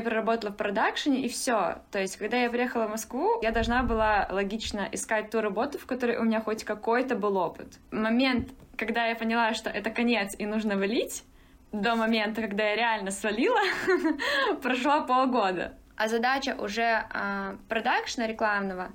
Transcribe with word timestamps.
я 0.00 0.04
проработала 0.04 0.50
в 0.50 0.56
продакшене, 0.56 1.20
и 1.20 1.28
все. 1.28 1.78
То 1.90 2.00
есть, 2.00 2.16
когда 2.16 2.36
я 2.36 2.50
приехала 2.50 2.86
в 2.86 2.90
Москву, 2.90 3.40
я 3.42 3.52
должна 3.52 3.82
была 3.82 4.26
логично 4.30 4.88
искать 4.92 5.30
ту 5.30 5.40
работу, 5.40 5.78
в 5.78 5.86
которой 5.86 6.16
у 6.16 6.24
меня 6.24 6.40
хоть 6.40 6.64
какой-то 6.64 7.14
был 7.14 7.36
опыт. 7.36 7.78
Момент, 7.90 8.50
когда 8.76 9.06
я 9.06 9.14
поняла, 9.14 9.54
что 9.54 9.70
это 9.70 9.90
конец 9.90 10.34
и 10.38 10.46
нужно 10.46 10.76
валить, 10.76 11.24
до 11.72 11.94
момента, 11.94 12.42
когда 12.42 12.64
я 12.70 12.76
реально 12.76 13.10
свалила, 13.10 13.60
прошло 14.62 15.04
полгода. 15.06 15.74
А 15.96 16.08
задача 16.08 16.56
уже 16.58 17.04
э, 17.12 17.56
продакшна 17.68 18.26
рекламного, 18.26 18.90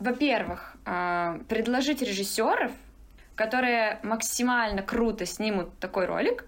во-первых, 0.00 0.74
э, 0.86 1.38
предложить 1.48 2.02
режиссеров, 2.02 2.72
которые 3.36 4.00
максимально 4.02 4.82
круто 4.82 5.26
снимут 5.26 5.78
такой 5.78 6.06
ролик, 6.06 6.44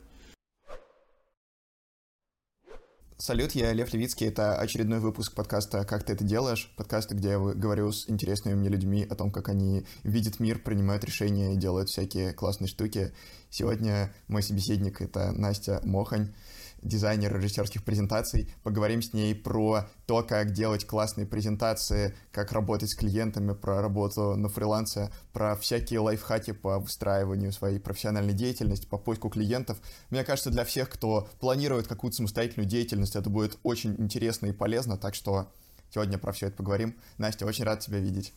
Салют, 3.21 3.53
я 3.53 3.75
Лев 3.75 3.93
Левицкий. 3.93 4.29
Это 4.29 4.57
очередной 4.57 4.99
выпуск 4.99 5.35
подкаста 5.35 5.85
«Как 5.85 6.05
ты 6.05 6.15
это 6.15 6.25
делаешь?» 6.25 6.73
Подкаста, 6.79 7.15
где 7.15 7.33
я 7.33 7.39
говорю 7.39 7.93
с 7.93 8.09
интересными 8.09 8.55
мне 8.55 8.71
людьми 8.71 9.07
о 9.11 9.15
том, 9.15 9.31
как 9.31 9.51
они 9.51 9.85
видят 10.05 10.41
мир, 10.41 10.59
принимают 10.59 11.05
решения 11.05 11.53
и 11.53 11.59
делают 11.59 11.91
всякие 11.91 12.33
классные 12.33 12.69
штуки. 12.69 13.13
Сегодня 13.51 14.11
мой 14.29 14.43
собеседник— 14.43 15.01
это 15.03 15.33
Настя 15.33 15.83
Мохань 15.85 16.33
дизайнер 16.83 17.35
режиссерских 17.37 17.85
презентаций. 17.85 18.53
Поговорим 18.63 19.03
с 19.03 19.13
ней 19.13 19.35
про 19.35 19.89
то, 20.07 20.23
как 20.23 20.53
делать 20.53 20.87
классные 20.87 21.27
презентации, 21.27 22.15
как 22.33 22.53
работать 22.53 22.91
с 22.91 22.95
клиентами, 22.95 23.53
про 23.53 23.81
работу 23.81 24.37
на 24.37 24.49
фрилансе, 24.49 25.11
про 25.33 25.57
всякие 25.57 26.01
лайфхаки 26.01 26.53
по 26.53 26.79
выстраиванию 26.79 27.53
своей 27.53 27.79
профессиональной 27.79 28.33
деятельности, 28.33 28.87
по 28.87 28.99
поиску 28.99 29.29
клиентов. 29.29 29.79
Мне 30.11 30.25
кажется, 30.25 30.51
для 30.51 30.65
всех, 30.65 30.91
кто 30.91 31.29
планирует 31.41 31.87
какую-то 31.87 32.17
самостоятельную 32.17 32.69
деятельность, 32.69 33.17
это 33.17 33.31
будет 33.31 33.59
очень 33.63 33.95
интересно 33.99 34.47
и 34.47 34.53
полезно, 34.53 34.97
так 34.97 35.15
что 35.15 35.51
сегодня 35.93 36.19
про 36.19 36.33
все 36.33 36.49
это 36.49 36.57
поговорим. 36.57 36.97
Настя, 37.19 37.47
очень 37.47 37.65
рад 37.65 37.81
тебя 37.81 37.99
видеть. 37.99 38.33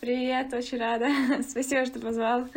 Привет, 0.00 0.52
очень 0.54 0.78
рада. 0.78 1.08
Спасибо, 1.48 1.84
что 1.84 2.00
позвал. 2.00 2.48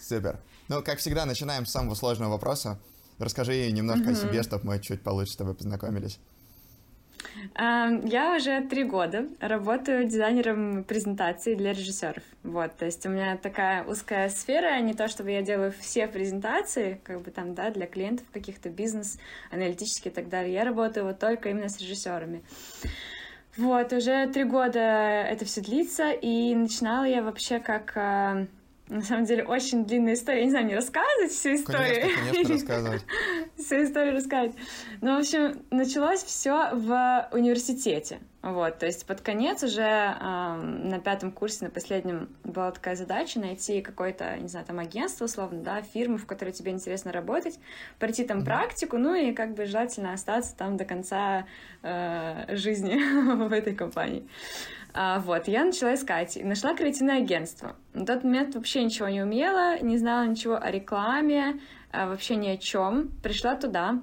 Супер. 0.00 0.38
Ну, 0.68 0.82
как 0.82 0.98
всегда, 0.98 1.26
начинаем 1.26 1.66
с 1.66 1.72
самого 1.72 1.94
сложного 1.94 2.32
вопроса. 2.32 2.78
Расскажи 3.18 3.70
немножко 3.70 4.10
mm-hmm. 4.10 4.12
о 4.12 4.28
себе, 4.28 4.42
чтобы 4.42 4.66
мы 4.66 4.80
чуть 4.80 5.02
получше 5.02 5.32
с 5.32 5.36
тобой 5.36 5.54
познакомились. 5.54 6.18
Я 7.56 8.34
уже 8.36 8.62
три 8.62 8.84
года 8.84 9.26
работаю 9.40 10.04
дизайнером 10.04 10.84
презентаций 10.84 11.56
для 11.56 11.72
режиссеров. 11.72 12.22
Вот, 12.42 12.76
то 12.76 12.84
есть 12.84 13.04
у 13.06 13.08
меня 13.08 13.36
такая 13.36 13.84
узкая 13.84 14.28
сфера, 14.28 14.78
не 14.80 14.94
то 14.94 15.08
чтобы 15.08 15.30
я 15.30 15.42
делаю 15.42 15.72
все 15.78 16.06
презентации, 16.06 17.00
как 17.02 17.22
бы 17.22 17.30
там, 17.30 17.54
да, 17.54 17.70
для 17.70 17.86
клиентов 17.86 18.26
каких-то 18.32 18.68
бизнес, 18.68 19.18
аналитические 19.50 20.12
и 20.12 20.14
так 20.14 20.28
далее. 20.28 20.52
Я 20.54 20.64
работаю 20.64 21.06
вот 21.06 21.18
только 21.18 21.50
именно 21.50 21.68
с 21.68 21.80
режиссерами. 21.80 22.42
Вот, 23.56 23.92
уже 23.92 24.26
три 24.28 24.44
года 24.44 24.80
это 24.80 25.44
все 25.44 25.60
длится, 25.60 26.10
и 26.10 26.54
начинала 26.54 27.04
я 27.04 27.22
вообще 27.22 27.60
как 27.60 27.92
а, 27.96 28.46
на 28.88 29.00
самом 29.00 29.24
деле, 29.24 29.44
очень 29.44 29.86
длинная 29.86 30.14
история. 30.14 30.40
Я 30.40 30.44
не 30.44 30.50
знаю, 30.50 30.66
мне 30.66 30.76
рассказывать 30.76 31.32
всю 31.32 31.54
историю. 31.54 32.02
Конечно, 32.02 32.32
конечно, 32.32 32.54
рассказывать. 32.54 33.06
Всю 33.56 33.82
историю 33.82 34.14
рассказать. 34.14 34.52
Ну, 35.00 35.16
в 35.16 35.20
общем, 35.20 35.62
началось 35.70 36.22
все 36.22 36.70
в 36.74 37.28
университете. 37.32 38.18
Вот, 38.42 38.78
то 38.78 38.84
есть 38.84 39.06
под 39.06 39.22
конец 39.22 39.62
уже 39.62 39.80
э, 39.80 40.56
на 40.56 41.00
пятом 41.00 41.32
курсе, 41.32 41.64
на 41.64 41.70
последнем 41.70 42.28
была 42.44 42.72
такая 42.72 42.94
задача 42.94 43.40
найти 43.40 43.80
какое-то, 43.80 44.36
не 44.36 44.48
знаю, 44.48 44.66
там 44.66 44.80
агентство 44.80 45.24
условно, 45.24 45.62
да, 45.62 45.80
фирму, 45.80 46.18
в 46.18 46.26
которой 46.26 46.50
тебе 46.50 46.70
интересно 46.72 47.10
работать, 47.10 47.58
пройти 47.98 48.22
там 48.22 48.40
mm-hmm. 48.40 48.44
практику, 48.44 48.98
ну 48.98 49.14
и 49.14 49.32
как 49.32 49.54
бы 49.54 49.64
желательно 49.64 50.12
остаться 50.12 50.54
там 50.54 50.76
до 50.76 50.84
конца 50.84 51.46
э, 51.82 52.54
жизни 52.54 53.46
в 53.48 53.50
этой 53.50 53.74
компании. 53.74 54.28
А, 54.94 55.18
вот, 55.18 55.48
я 55.48 55.64
начала 55.64 55.94
искать. 55.94 56.38
Нашла 56.42 56.74
креативное 56.74 57.18
агентство. 57.18 57.76
На 57.92 58.06
тот 58.06 58.22
момент 58.22 58.54
вообще 58.54 58.84
ничего 58.84 59.08
не 59.08 59.22
умела, 59.22 59.80
не 59.80 59.98
знала 59.98 60.24
ничего 60.24 60.56
о 60.56 60.70
рекламе, 60.70 61.60
а, 61.90 62.08
вообще 62.08 62.36
ни 62.36 62.48
о 62.48 62.56
чем. 62.56 63.10
Пришла 63.22 63.56
туда, 63.56 64.00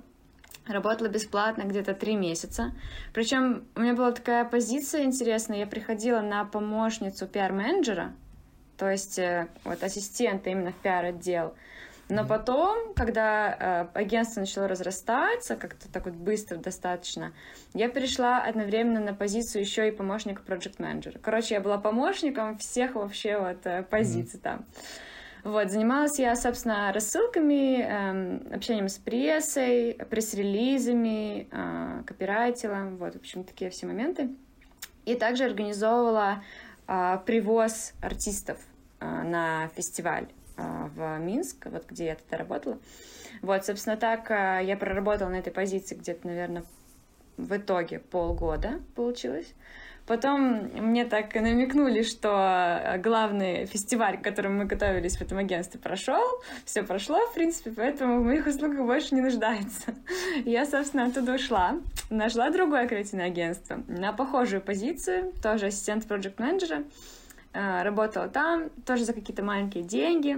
Работала 0.68 1.08
бесплатно 1.08 1.64
где-то 1.64 1.96
три 1.96 2.16
месяца. 2.16 2.72
Причем 3.14 3.66
у 3.76 3.82
меня 3.82 3.94
была 3.96 4.12
такая 4.12 4.46
позиция 4.46 5.04
интересная. 5.04 5.60
Я 5.60 5.68
приходила 5.68 6.22
на 6.22 6.46
помощницу 6.46 7.28
пиар-менеджера, 7.28 8.14
то 8.78 8.90
есть 8.90 9.18
э, 9.18 9.48
вот 9.64 9.84
ассистента 9.84 10.52
именно 10.52 10.72
в 10.72 10.76
пиар-отдел. 10.76 11.56
Но 12.12 12.26
потом, 12.26 12.94
когда 12.94 13.88
э, 13.94 13.98
агентство 13.98 14.42
начало 14.42 14.68
разрастаться, 14.68 15.56
как-то 15.56 15.90
так 15.90 16.04
вот 16.04 16.14
быстро 16.14 16.58
достаточно, 16.58 17.32
я 17.74 17.88
перешла 17.88 18.44
одновременно 18.44 19.00
на 19.00 19.14
позицию 19.14 19.62
еще 19.62 19.88
и 19.88 19.92
помощника 19.92 20.42
проект 20.42 20.78
менеджера 20.78 21.20
Короче, 21.20 21.56
я 21.56 21.62
была 21.62 21.78
помощником 21.78 22.58
всех 22.58 22.96
вообще 22.96 23.40
вот 23.40 23.66
э, 23.66 23.84
позиций 23.84 24.40
mm-hmm. 24.40 24.44
там. 24.44 24.66
Вот, 25.46 25.72
занималась 25.72 26.20
я, 26.20 26.36
собственно, 26.36 26.92
рассылками, 26.92 27.80
э, 27.82 28.56
общением 28.56 28.90
с 28.90 28.98
прессой, 28.98 29.98
пресс-релизами, 30.10 31.48
э, 31.50 32.04
копирайтила, 32.06 32.90
вот, 33.00 33.14
в 33.14 33.20
общем, 33.20 33.46
такие 33.46 33.72
все 33.72 33.88
моменты. 33.88 34.32
И 35.06 35.16
также 35.16 35.46
организовывала 35.46 36.44
э, 36.90 37.20
привоз 37.26 37.94
артистов 38.02 38.58
э, 39.00 39.06
на 39.06 39.70
фестиваль. 39.70 40.28
А, 40.62 40.90
в 40.96 41.20
Минск, 41.20 41.66
вот 41.66 41.86
где 41.90 42.06
я 42.06 42.16
тогда 42.16 42.38
работала. 42.38 42.78
Вот, 43.42 43.66
собственно, 43.66 43.98
так 43.98 44.30
а, 44.30 44.60
я 44.60 44.78
проработала 44.78 45.30
на 45.30 45.40
этой 45.40 45.52
позиции 45.52 45.96
где-то, 45.96 46.28
наверное, 46.28 46.64
в 47.38 47.58
итоге 47.58 48.00
полгода 48.00 48.80
получилось. 48.96 49.54
Потом 50.08 50.70
мне 50.74 51.06
так 51.06 51.34
намекнули, 51.36 52.02
что 52.04 53.00
главный 53.04 53.66
фестиваль, 53.66 54.18
к 54.18 54.24
которому 54.24 54.58
мы 54.58 54.66
готовились 54.66 55.16
в 55.16 55.22
этом 55.22 55.38
агентстве, 55.38 55.80
прошел. 55.80 56.22
Все 56.66 56.84
прошло, 56.84 57.20
в 57.28 57.34
принципе, 57.34 57.72
поэтому 57.72 58.20
в 58.20 58.26
моих 58.26 58.46
услугах 58.46 58.86
больше 58.86 59.16
не 59.16 59.22
нуждается. 59.22 59.96
Я, 60.46 60.66
собственно, 60.66 61.06
оттуда 61.06 61.36
ушла. 61.36 61.80
Нашла 62.10 62.50
другое 62.50 62.88
креативное 62.88 63.28
агентство 63.28 63.84
на 63.88 64.12
похожую 64.12 64.62
позицию, 64.62 65.34
тоже 65.42 65.68
ассистент 65.68 66.06
проект-менеджера. 66.08 66.84
Э, 67.54 67.84
работала 67.84 68.28
там, 68.30 68.70
тоже 68.86 69.04
за 69.04 69.14
какие-то 69.14 69.44
маленькие 69.44 69.84
деньги. 69.84 70.38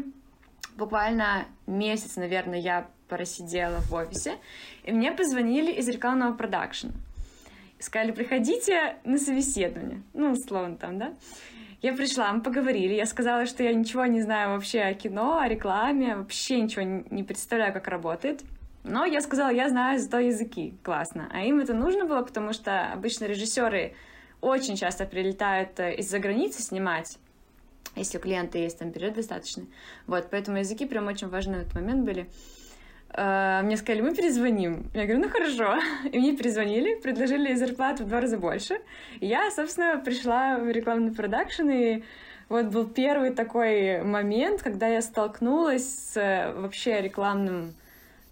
Буквально 0.76 1.46
месяц, 1.68 2.16
наверное, 2.16 2.60
я 2.60 2.88
просидела 3.08 3.80
в 3.82 3.94
офисе, 3.94 4.38
и 4.84 4.92
мне 4.92 5.12
позвонили 5.12 5.72
из 5.72 5.88
рекламного 5.88 6.34
продакшена. 6.34 6.94
Сказали, 7.78 8.12
приходите 8.12 8.96
на 9.04 9.20
собеседование. 9.20 10.02
Ну, 10.14 10.32
условно 10.32 10.78
там, 10.78 10.98
да? 10.98 11.14
Я 11.82 11.94
пришла, 11.94 12.32
мы 12.32 12.42
поговорили, 12.42 12.94
я 12.94 13.06
сказала, 13.06 13.46
что 13.46 13.62
я 13.62 13.74
ничего 13.74 14.06
не 14.06 14.22
знаю 14.22 14.52
вообще 14.52 14.80
о 14.80 14.94
кино, 14.94 15.40
о 15.40 15.48
рекламе, 15.48 16.16
вообще 16.16 16.62
ничего 16.62 16.84
не 16.84 17.24
представляю, 17.24 17.74
как 17.74 17.88
работает. 17.90 18.42
Но 18.84 19.06
я 19.06 19.22
сказала, 19.22 19.50
я 19.50 19.70
знаю 19.70 20.00
зато 20.00 20.20
языки, 20.20 20.74
классно. 20.82 21.30
А 21.32 21.42
им 21.42 21.60
это 21.60 21.74
нужно 21.74 22.06
было, 22.06 22.24
потому 22.24 22.54
что 22.54 22.92
обычно 22.92 23.26
режиссеры 23.26 23.96
очень 24.44 24.76
часто 24.76 25.06
прилетают 25.06 25.80
э, 25.80 25.96
из-за 25.96 26.20
границы 26.20 26.62
снимать, 26.62 27.18
если 27.96 28.18
у 28.18 28.22
клиента 28.22 28.58
есть 28.58 28.78
там 28.78 28.92
период 28.92 29.14
достаточный. 29.14 29.68
Вот, 30.06 30.28
поэтому 30.30 30.58
языки 30.58 30.86
прям 30.86 31.08
очень 31.08 31.30
важны 31.30 31.58
в 31.58 31.62
этот 31.62 31.74
момент 31.76 32.04
были. 32.04 32.30
Э, 33.14 33.62
мне 33.64 33.78
сказали, 33.78 34.02
мы 34.02 34.14
перезвоним. 34.14 34.92
Я 34.94 35.06
говорю, 35.06 35.22
ну 35.22 35.30
хорошо. 35.30 35.80
И 36.12 36.20
мне 36.20 36.36
перезвонили, 36.36 36.96
предложили 36.96 37.54
зарплату 37.54 38.04
в 38.04 38.08
два 38.08 38.20
раза 38.20 38.38
больше. 38.38 38.82
И 39.22 39.28
я, 39.28 39.50
собственно, 39.50 39.98
пришла 40.04 40.58
в 40.58 40.70
рекламный 40.70 41.14
продакшн, 41.14 41.70
и 41.70 42.04
вот 42.50 42.66
был 42.66 42.86
первый 42.86 43.32
такой 43.32 44.04
момент, 44.04 44.62
когда 44.62 44.88
я 44.88 45.02
столкнулась 45.02 45.86
с 45.86 46.18
э, 46.18 46.54
вообще 46.54 47.02
рекламным 47.02 47.74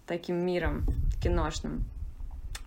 таким 0.06 0.44
миром 0.44 0.84
киношным. 1.22 1.84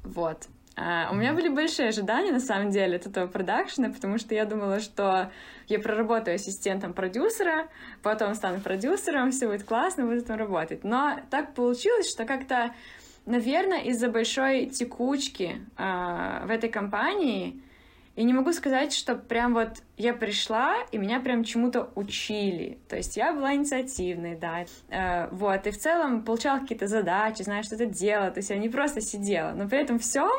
Вот. 0.04 0.48
Uh, 0.78 1.10
у 1.12 1.16
меня 1.16 1.34
были 1.34 1.48
большие 1.48 1.88
ожидания, 1.88 2.34
на 2.34 2.42
самом 2.42 2.70
деле, 2.70 2.98
от 2.98 3.06
этого 3.06 3.28
продакшена, 3.28 3.90
потому 3.92 4.18
что 4.18 4.36
я 4.36 4.44
думала, 4.44 4.82
что 4.82 5.32
я 5.68 5.80
проработаю 5.80 6.36
ассистентом 6.36 6.94
продюсера, 6.94 7.70
потом 8.04 8.36
стану 8.36 8.60
продюсером, 8.60 9.32
все 9.32 9.48
будет 9.48 9.64
классно, 9.64 10.06
буду 10.06 10.22
там 10.22 10.38
работать. 10.38 10.84
Но 10.84 11.18
так 11.30 11.54
получилось, 11.54 12.12
что 12.12 12.26
как-то, 12.26 12.74
наверное, 13.26 13.84
из-за 13.84 14.10
большой 14.10 14.66
текучки 14.66 15.62
uh, 15.78 16.46
в 16.46 16.52
этой 16.52 16.70
компании, 16.70 17.62
и 18.16 18.24
не 18.24 18.34
могу 18.34 18.54
сказать, 18.54 18.94
что 18.94 19.16
прям 19.16 19.54
вот 19.54 19.82
я 19.98 20.14
пришла, 20.14 20.76
и 20.92 20.98
меня 20.98 21.20
прям 21.20 21.44
чему-то 21.44 21.90
учили. 21.96 22.78
То 22.88 22.96
есть 22.96 23.18
я 23.18 23.34
была 23.34 23.56
инициативной, 23.56 24.36
да. 24.36 24.66
Э, 24.90 25.28
вот, 25.32 25.68
и 25.68 25.72
в 25.72 25.78
целом 25.78 26.24
получала 26.24 26.60
какие-то 26.60 26.88
задачи, 26.88 27.44
знаешь, 27.44 27.66
что-то 27.66 27.86
делала. 27.86 28.32
То 28.32 28.40
есть 28.40 28.50
я 28.50 28.58
не 28.58 28.70
просто 28.70 29.02
сидела. 29.02 29.52
Но 29.52 29.68
при 29.68 29.80
этом 29.80 30.00
всем 30.00 30.32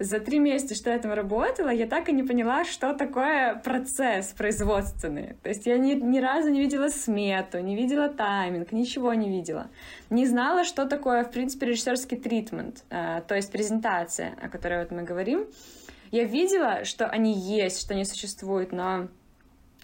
за 0.00 0.18
три 0.18 0.40
месяца, 0.40 0.74
что 0.74 0.90
я 0.90 0.98
там 0.98 1.12
работала, 1.12 1.68
я 1.68 1.86
так 1.86 2.08
и 2.08 2.12
не 2.12 2.24
поняла, 2.24 2.64
что 2.64 2.92
такое 2.92 3.54
процесс 3.54 4.34
производственный. 4.36 5.34
То 5.42 5.48
есть 5.48 5.66
я 5.66 5.78
ни, 5.78 5.94
ни 5.94 6.18
разу 6.18 6.50
не 6.50 6.60
видела 6.60 6.88
смету, 6.88 7.60
не 7.60 7.76
видела 7.76 8.08
тайминг, 8.08 8.72
ничего 8.72 9.14
не 9.14 9.28
видела. 9.28 9.68
Не 10.10 10.26
знала, 10.26 10.64
что 10.64 10.86
такое, 10.86 11.24
в 11.24 11.30
принципе, 11.30 11.66
режиссерский 11.66 12.16
тритмент, 12.16 12.84
э, 12.90 13.22
то 13.26 13.34
есть 13.36 13.52
презентация, 13.52 14.34
о 14.42 14.48
которой 14.48 14.80
вот 14.80 14.90
мы 14.90 15.02
говорим. 15.02 15.46
Я 16.12 16.24
видела, 16.24 16.84
что 16.84 17.08
они 17.08 17.32
есть, 17.32 17.80
что 17.80 17.94
они 17.94 18.04
существуют, 18.04 18.70
но 18.70 19.08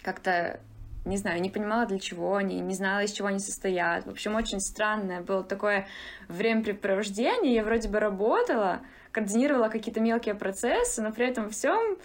как-то 0.03 0.61
не 1.05 1.17
знаю, 1.17 1.41
не 1.41 1.49
понимала, 1.49 1.85
для 1.85 1.97
чего 1.97 2.35
они, 2.35 2.59
не 2.59 2.75
знала, 2.75 3.03
из 3.03 3.11
чего 3.11 3.29
они 3.29 3.39
состоят. 3.39 4.05
В 4.05 4.09
общем, 4.09 4.35
очень 4.35 4.59
странное 4.59 5.21
было 5.21 5.43
такое 5.43 5.87
времяпрепровождение. 6.27 7.55
Я 7.55 7.63
вроде 7.63 7.89
бы 7.89 7.99
работала, 7.99 8.81
координировала 9.11 9.69
какие-то 9.69 10.01
мелкие 10.01 10.35
процессы, 10.35 11.01
но 11.01 11.11
при 11.11 11.27
этом 11.27 11.49
всем 11.49 11.97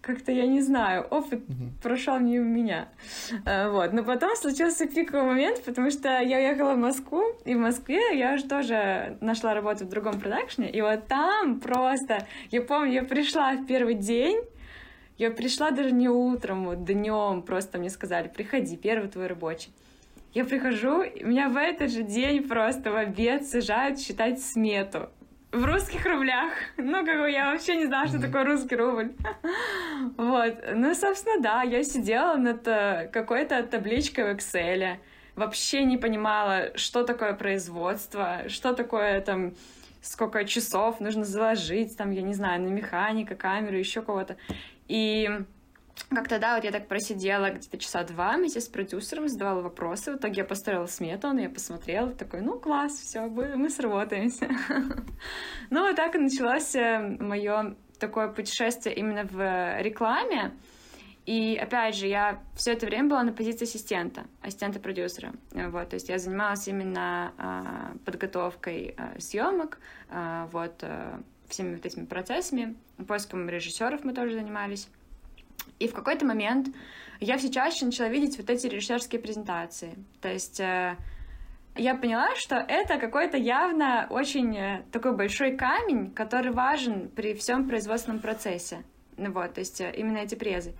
как-то, 0.00 0.32
я 0.32 0.46
не 0.46 0.60
знаю, 0.60 1.06
опыт 1.10 1.40
mm-hmm. 1.40 1.82
прошел 1.82 2.18
мимо 2.18 2.44
меня. 2.44 2.88
А, 3.44 3.70
вот. 3.70 3.92
Но 3.92 4.04
потом 4.04 4.34
случился 4.36 4.86
пиковый 4.86 5.24
момент, 5.24 5.62
потому 5.64 5.90
что 5.90 6.20
я 6.20 6.38
уехала 6.38 6.74
в 6.74 6.78
Москву, 6.78 7.22
и 7.44 7.54
в 7.54 7.58
Москве 7.58 8.18
я 8.18 8.34
уже 8.34 8.44
тоже 8.44 9.18
нашла 9.20 9.54
работу 9.54 9.84
в 9.84 9.88
другом 9.88 10.20
продакшне, 10.20 10.70
и 10.70 10.80
вот 10.80 11.06
там 11.08 11.60
просто, 11.60 12.26
я 12.50 12.62
помню, 12.62 12.92
я 12.92 13.02
пришла 13.02 13.52
в 13.52 13.66
первый 13.66 13.94
день, 13.94 14.42
я 15.18 15.30
пришла 15.30 15.72
даже 15.72 15.92
не 15.92 16.08
утром, 16.08 16.64
вот 16.64 16.84
днем, 16.84 17.42
просто 17.42 17.78
мне 17.78 17.90
сказали, 17.90 18.28
приходи, 18.28 18.76
первый 18.76 19.08
твой 19.08 19.26
рабочий. 19.26 19.72
Я 20.32 20.44
прихожу, 20.44 21.02
и 21.02 21.24
меня 21.24 21.48
в 21.48 21.56
этот 21.56 21.90
же 21.90 22.02
день 22.02 22.46
просто 22.46 22.92
в 22.92 22.96
обед 22.96 23.46
сажают 23.46 23.98
считать 23.98 24.40
смету 24.40 25.08
в 25.52 25.64
русских 25.64 26.04
рублях. 26.04 26.52
Ну, 26.76 27.04
как 27.04 27.20
бы 27.20 27.30
я 27.30 27.52
вообще 27.52 27.76
не 27.76 27.86
знала, 27.86 28.06
что 28.08 28.20
такое 28.20 28.44
русский 28.44 28.76
рубль. 28.76 29.12
Вот. 30.16 30.54
Ну, 30.74 30.94
собственно, 30.94 31.40
да, 31.40 31.62
я 31.62 31.82
сидела 31.82 32.36
над 32.36 32.66
э, 32.68 33.08
какой-то 33.12 33.62
табличкой 33.62 34.32
в 34.32 34.36
Excel. 34.36 34.98
Вообще 35.34 35.84
не 35.84 35.96
понимала, 35.96 36.76
что 36.76 37.04
такое 37.04 37.32
производство, 37.32 38.48
что 38.48 38.74
такое 38.74 39.20
там 39.20 39.54
сколько 40.02 40.44
часов 40.44 41.00
нужно 41.00 41.24
заложить, 41.24 41.96
там, 41.96 42.10
я 42.10 42.22
не 42.22 42.34
знаю, 42.34 42.62
на 42.62 42.68
механика, 42.68 43.34
камеру, 43.34 43.76
еще 43.76 44.02
кого-то. 44.02 44.36
И 44.86 45.28
как-то, 46.10 46.38
да, 46.38 46.54
вот 46.54 46.64
я 46.64 46.70
так 46.70 46.88
просидела 46.88 47.50
где-то 47.50 47.78
часа 47.78 48.04
два 48.04 48.36
вместе 48.36 48.60
с 48.60 48.68
продюсером, 48.68 49.28
задавала 49.28 49.62
вопросы. 49.62 50.12
В 50.12 50.16
итоге 50.16 50.38
я 50.38 50.44
построила 50.44 50.86
смету, 50.86 51.28
он 51.28 51.38
ее 51.38 51.48
посмотрел, 51.48 52.12
такой, 52.14 52.40
ну, 52.40 52.58
класс, 52.58 52.92
все, 52.98 53.26
мы 53.26 53.68
сработаемся. 53.68 54.48
Ну, 55.70 55.82
вот 55.82 55.96
так 55.96 56.14
и 56.14 56.18
началось 56.18 56.74
э, 56.74 57.16
мое 57.20 57.76
такое 57.98 58.28
путешествие 58.28 58.94
именно 58.94 59.24
в 59.24 59.82
рекламе. 59.82 60.52
И 61.26 61.56
опять 61.56 61.94
же, 61.94 62.06
я 62.06 62.42
все 62.54 62.72
это 62.72 62.86
время 62.86 63.10
была 63.10 63.22
на 63.22 63.34
позиции 63.34 63.64
ассистента, 63.64 64.24
ассистента 64.40 64.80
продюсера. 64.80 65.34
Вот, 65.52 65.90
то 65.90 65.96
есть 65.96 66.08
я 66.08 66.18
занималась 66.18 66.66
именно 66.68 67.34
а, 67.36 67.92
подготовкой 68.06 68.94
а, 68.96 69.20
съемок, 69.20 69.78
а, 70.08 70.46
вот, 70.52 70.82
а, 70.82 71.20
всеми 71.46 71.74
вот 71.74 71.84
этими 71.84 72.06
процессами, 72.06 72.76
поиском 73.06 73.46
режиссеров 73.46 74.04
мы 74.04 74.14
тоже 74.14 74.32
занимались. 74.32 74.88
И 75.78 75.88
в 75.88 75.94
какой-то 75.94 76.26
момент 76.26 76.68
я 77.20 77.36
все 77.38 77.50
чаще 77.50 77.84
начала 77.86 78.08
видеть 78.08 78.36
вот 78.38 78.50
эти 78.50 78.66
режиссерские 78.66 79.20
презентации. 79.20 79.94
То 80.20 80.28
есть 80.28 80.60
э, 80.60 80.96
я 81.76 81.94
поняла, 81.94 82.34
что 82.36 82.56
это 82.56 82.98
какой-то 82.98 83.36
явно 83.36 84.06
очень 84.10 84.56
э, 84.56 84.82
такой 84.92 85.16
большой 85.16 85.56
камень, 85.56 86.12
который 86.12 86.52
важен 86.52 87.08
при 87.08 87.34
всем 87.34 87.68
производственном 87.68 88.20
процессе. 88.20 88.82
Ну 89.16 89.32
вот, 89.32 89.54
то 89.54 89.60
есть 89.60 89.80
э, 89.80 89.92
именно 89.96 90.18
эти 90.18 90.34
презы. 90.34 90.74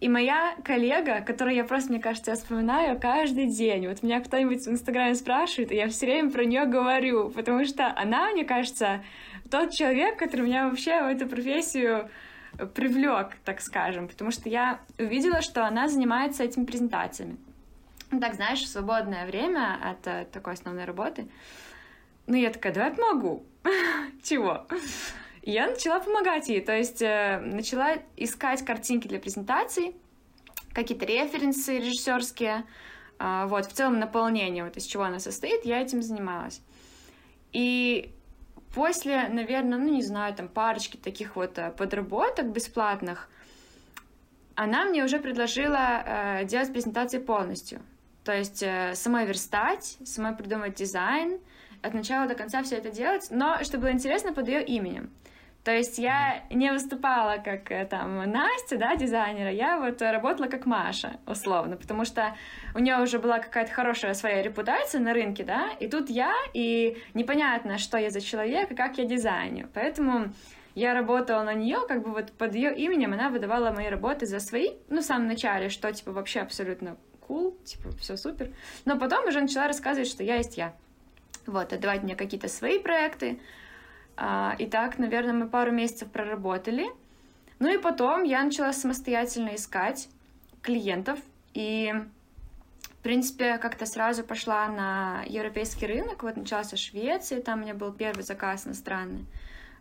И 0.00 0.08
моя 0.08 0.54
коллега, 0.64 1.20
которую 1.20 1.56
я 1.56 1.64
просто, 1.64 1.90
мне 1.90 2.00
кажется, 2.00 2.32
я 2.32 2.36
вспоминаю 2.36 3.00
каждый 3.00 3.46
день. 3.46 3.88
Вот 3.88 4.02
меня 4.02 4.20
кто-нибудь 4.20 4.62
в 4.62 4.68
Инстаграме 4.68 5.14
спрашивает, 5.14 5.72
и 5.72 5.76
я 5.76 5.88
все 5.88 6.06
время 6.06 6.30
про 6.30 6.44
нее 6.44 6.66
говорю, 6.66 7.30
потому 7.30 7.64
что 7.64 7.92
она, 7.96 8.30
мне 8.32 8.44
кажется, 8.44 9.02
тот 9.50 9.70
человек, 9.70 10.18
который 10.18 10.42
меня 10.42 10.68
вообще 10.68 11.02
в 11.02 11.06
эту 11.06 11.26
профессию 11.26 12.10
привлек, 12.74 13.36
так 13.44 13.60
скажем, 13.60 14.08
потому 14.08 14.30
что 14.30 14.48
я 14.48 14.80
увидела, 14.98 15.42
что 15.42 15.66
она 15.66 15.88
занимается 15.88 16.44
этими 16.44 16.64
презентациями. 16.64 17.36
Ну, 18.10 18.20
так, 18.20 18.34
знаешь, 18.34 18.62
в 18.62 18.68
свободное 18.68 19.26
время 19.26 19.78
от 19.82 20.06
э, 20.06 20.26
такой 20.30 20.52
основной 20.52 20.84
работы. 20.84 21.28
Ну, 22.26 22.36
я 22.36 22.50
такая, 22.50 22.72
давай 22.72 22.92
помогу. 22.92 23.44
Чего? 24.22 24.66
Я 25.42 25.66
начала 25.68 26.00
помогать 26.00 26.48
ей, 26.48 26.60
то 26.60 26.76
есть 26.76 27.02
э, 27.02 27.40
начала 27.40 27.96
искать 28.16 28.64
картинки 28.64 29.08
для 29.08 29.18
презентаций, 29.18 29.96
какие-то 30.72 31.04
референсы 31.04 31.78
режиссерские, 31.78 32.64
э, 33.18 33.44
вот, 33.46 33.66
в 33.66 33.72
целом 33.72 33.98
наполнение, 33.98 34.64
вот 34.64 34.76
из 34.76 34.84
чего 34.84 35.02
она 35.02 35.18
состоит, 35.18 35.64
я 35.64 35.80
этим 35.80 36.00
занималась. 36.00 36.62
И 37.52 38.10
После, 38.74 39.28
наверное, 39.28 39.78
ну 39.78 39.88
не 39.88 40.02
знаю, 40.02 40.34
там 40.34 40.48
парочки 40.48 40.96
таких 40.96 41.36
вот 41.36 41.58
э, 41.58 41.70
подработок 41.70 42.46
бесплатных, 42.46 43.28
она 44.56 44.84
мне 44.84 45.04
уже 45.04 45.18
предложила 45.18 46.02
э, 46.04 46.44
делать 46.44 46.72
презентации 46.72 47.18
полностью. 47.18 47.80
То 48.24 48.36
есть 48.36 48.62
э, 48.62 48.94
самой 48.94 49.26
верстать, 49.26 49.98
самой 50.04 50.34
придумать 50.34 50.74
дизайн, 50.74 51.38
от 51.82 51.94
начала 51.94 52.26
до 52.26 52.34
конца 52.34 52.62
все 52.62 52.76
это 52.76 52.90
делать, 52.90 53.28
но 53.30 53.62
чтобы 53.62 53.82
было 53.82 53.92
интересно 53.92 54.32
под 54.32 54.48
ее 54.48 54.64
именем. 54.64 55.10
То 55.64 55.74
есть 55.74 55.96
я 55.98 56.44
не 56.50 56.70
выступала 56.70 57.38
как 57.42 57.70
э, 57.70 57.86
там 57.86 58.30
Настя, 58.30 58.76
да, 58.76 58.96
дизайнера, 58.96 59.50
я 59.50 59.80
вот 59.80 60.02
работала 60.02 60.46
как 60.46 60.66
Маша, 60.66 61.16
условно, 61.26 61.76
потому 61.76 62.04
что 62.04 62.36
у 62.74 62.80
нее 62.80 62.98
уже 62.98 63.18
была 63.18 63.38
какая-то 63.38 63.72
хорошая 63.72 64.12
своя 64.12 64.42
репутация 64.42 65.00
на 65.00 65.14
рынке, 65.14 65.42
да, 65.42 65.70
и 65.80 65.88
тут 65.88 66.10
я, 66.10 66.34
и 66.52 66.98
непонятно, 67.14 67.78
что 67.78 67.96
я 67.96 68.10
за 68.10 68.20
человек 68.20 68.72
и 68.72 68.74
как 68.74 68.98
я 68.98 69.06
дизайню. 69.06 69.70
Поэтому 69.72 70.34
я 70.74 70.92
работала 70.92 71.42
на 71.44 71.54
нее, 71.54 71.78
как 71.88 72.02
бы 72.02 72.10
вот 72.10 72.32
под 72.32 72.54
ее 72.54 72.76
именем 72.76 73.14
она 73.14 73.30
выдавала 73.30 73.70
мои 73.70 73.88
работы 73.88 74.26
за 74.26 74.40
свои, 74.40 74.72
ну, 74.90 75.00
в 75.00 75.04
самом 75.04 75.28
начале, 75.28 75.70
что, 75.70 75.90
типа, 75.90 76.12
вообще 76.12 76.40
абсолютно 76.40 76.98
cool, 77.26 77.56
типа, 77.64 77.90
все 77.96 78.18
супер. 78.18 78.52
Но 78.84 78.98
потом 78.98 79.26
уже 79.28 79.40
начала 79.40 79.66
рассказывать, 79.66 80.08
что 80.08 80.22
я 80.22 80.36
есть 80.36 80.58
я. 80.58 80.74
Вот, 81.46 81.72
отдавать 81.72 82.02
мне 82.02 82.16
какие-то 82.16 82.48
свои 82.48 82.78
проекты, 82.78 83.38
и 84.16 84.66
так, 84.66 84.98
наверное, 84.98 85.34
мы 85.34 85.48
пару 85.48 85.72
месяцев 85.72 86.10
проработали. 86.10 86.86
Ну 87.58 87.72
и 87.72 87.78
потом 87.78 88.22
я 88.24 88.42
начала 88.42 88.72
самостоятельно 88.72 89.54
искать 89.54 90.08
клиентов. 90.62 91.18
И, 91.54 91.94
в 92.82 93.02
принципе, 93.02 93.58
как-то 93.58 93.86
сразу 93.86 94.24
пошла 94.24 94.68
на 94.68 95.22
европейский 95.26 95.86
рынок. 95.86 96.22
Вот 96.22 96.36
начался 96.36 96.76
Швеция, 96.76 97.40
там 97.40 97.60
у 97.60 97.62
меня 97.62 97.74
был 97.74 97.92
первый 97.92 98.22
заказ 98.22 98.66
иностранный. 98.66 99.24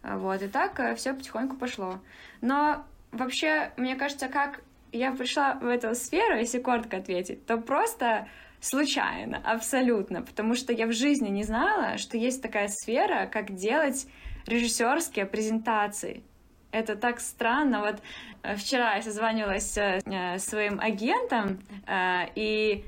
А, 0.04 0.18
вот, 0.18 0.42
и 0.42 0.48
так 0.48 0.80
э, 0.80 0.96
все 0.96 1.14
потихоньку 1.14 1.56
пошло. 1.56 2.00
Но 2.42 2.86
вообще, 3.12 3.72
мне 3.78 3.96
кажется, 3.96 4.28
как 4.28 4.62
я 4.92 5.12
пришла 5.12 5.56
в 5.56 5.66
эту 5.66 5.96
сферу, 5.96 6.38
если 6.38 6.60
коротко 6.60 6.98
ответить, 6.98 7.46
то 7.46 7.58
просто 7.58 8.28
случайно, 8.64 9.42
абсолютно, 9.44 10.22
потому 10.22 10.56
что 10.56 10.72
я 10.72 10.88
в 10.88 10.94
жизни 10.94 11.28
не 11.28 11.44
знала, 11.44 11.98
что 11.98 12.18
есть 12.18 12.42
такая 12.42 12.70
сфера, 12.70 13.30
как 13.32 13.54
делать 13.54 14.08
режиссерские 14.48 15.26
презентации. 15.26 16.24
Это 16.72 16.96
так 16.96 17.20
странно. 17.20 17.82
Вот 17.82 18.02
э, 18.42 18.56
вчера 18.56 18.96
я 18.96 19.02
созванивалась 19.02 19.74
с 19.74 19.78
э, 19.78 20.40
своим 20.40 20.80
агентом, 20.80 21.60
э, 21.86 22.28
и 22.36 22.86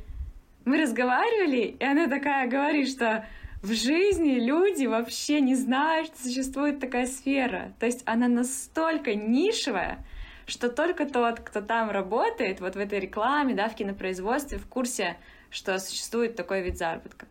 мы 0.64 0.82
разговаривали, 0.82 1.76
и 1.78 1.84
она 1.84 2.08
такая 2.08 2.48
говорит, 2.48 2.90
что 2.90 3.26
в 3.62 3.74
жизни 3.74 4.40
люди 4.40 4.86
вообще 4.86 5.42
не 5.42 5.56
знают, 5.56 6.08
что 6.08 6.24
существует 6.24 6.80
такая 6.80 7.06
сфера. 7.06 7.74
То 7.80 7.86
есть 7.86 8.02
она 8.06 8.30
настолько 8.30 9.14
нишевая, 9.14 10.00
что 10.48 10.70
только 10.70 11.06
тот, 11.06 11.42
кто 11.42 11.60
там 11.62 11.92
работает, 11.92 12.62
вот 12.62 12.76
в 12.76 12.80
этой 12.80 13.02
рекламе, 13.02 13.54
да, 13.56 13.68
в 13.68 13.76
кинопроизводстве, 13.76 14.58
в 14.58 14.68
курсе, 14.68 15.18
что 15.56 15.80
существует 15.80 16.36
такой 16.36 16.62
вид 16.62 16.78
заработка. 16.78 17.28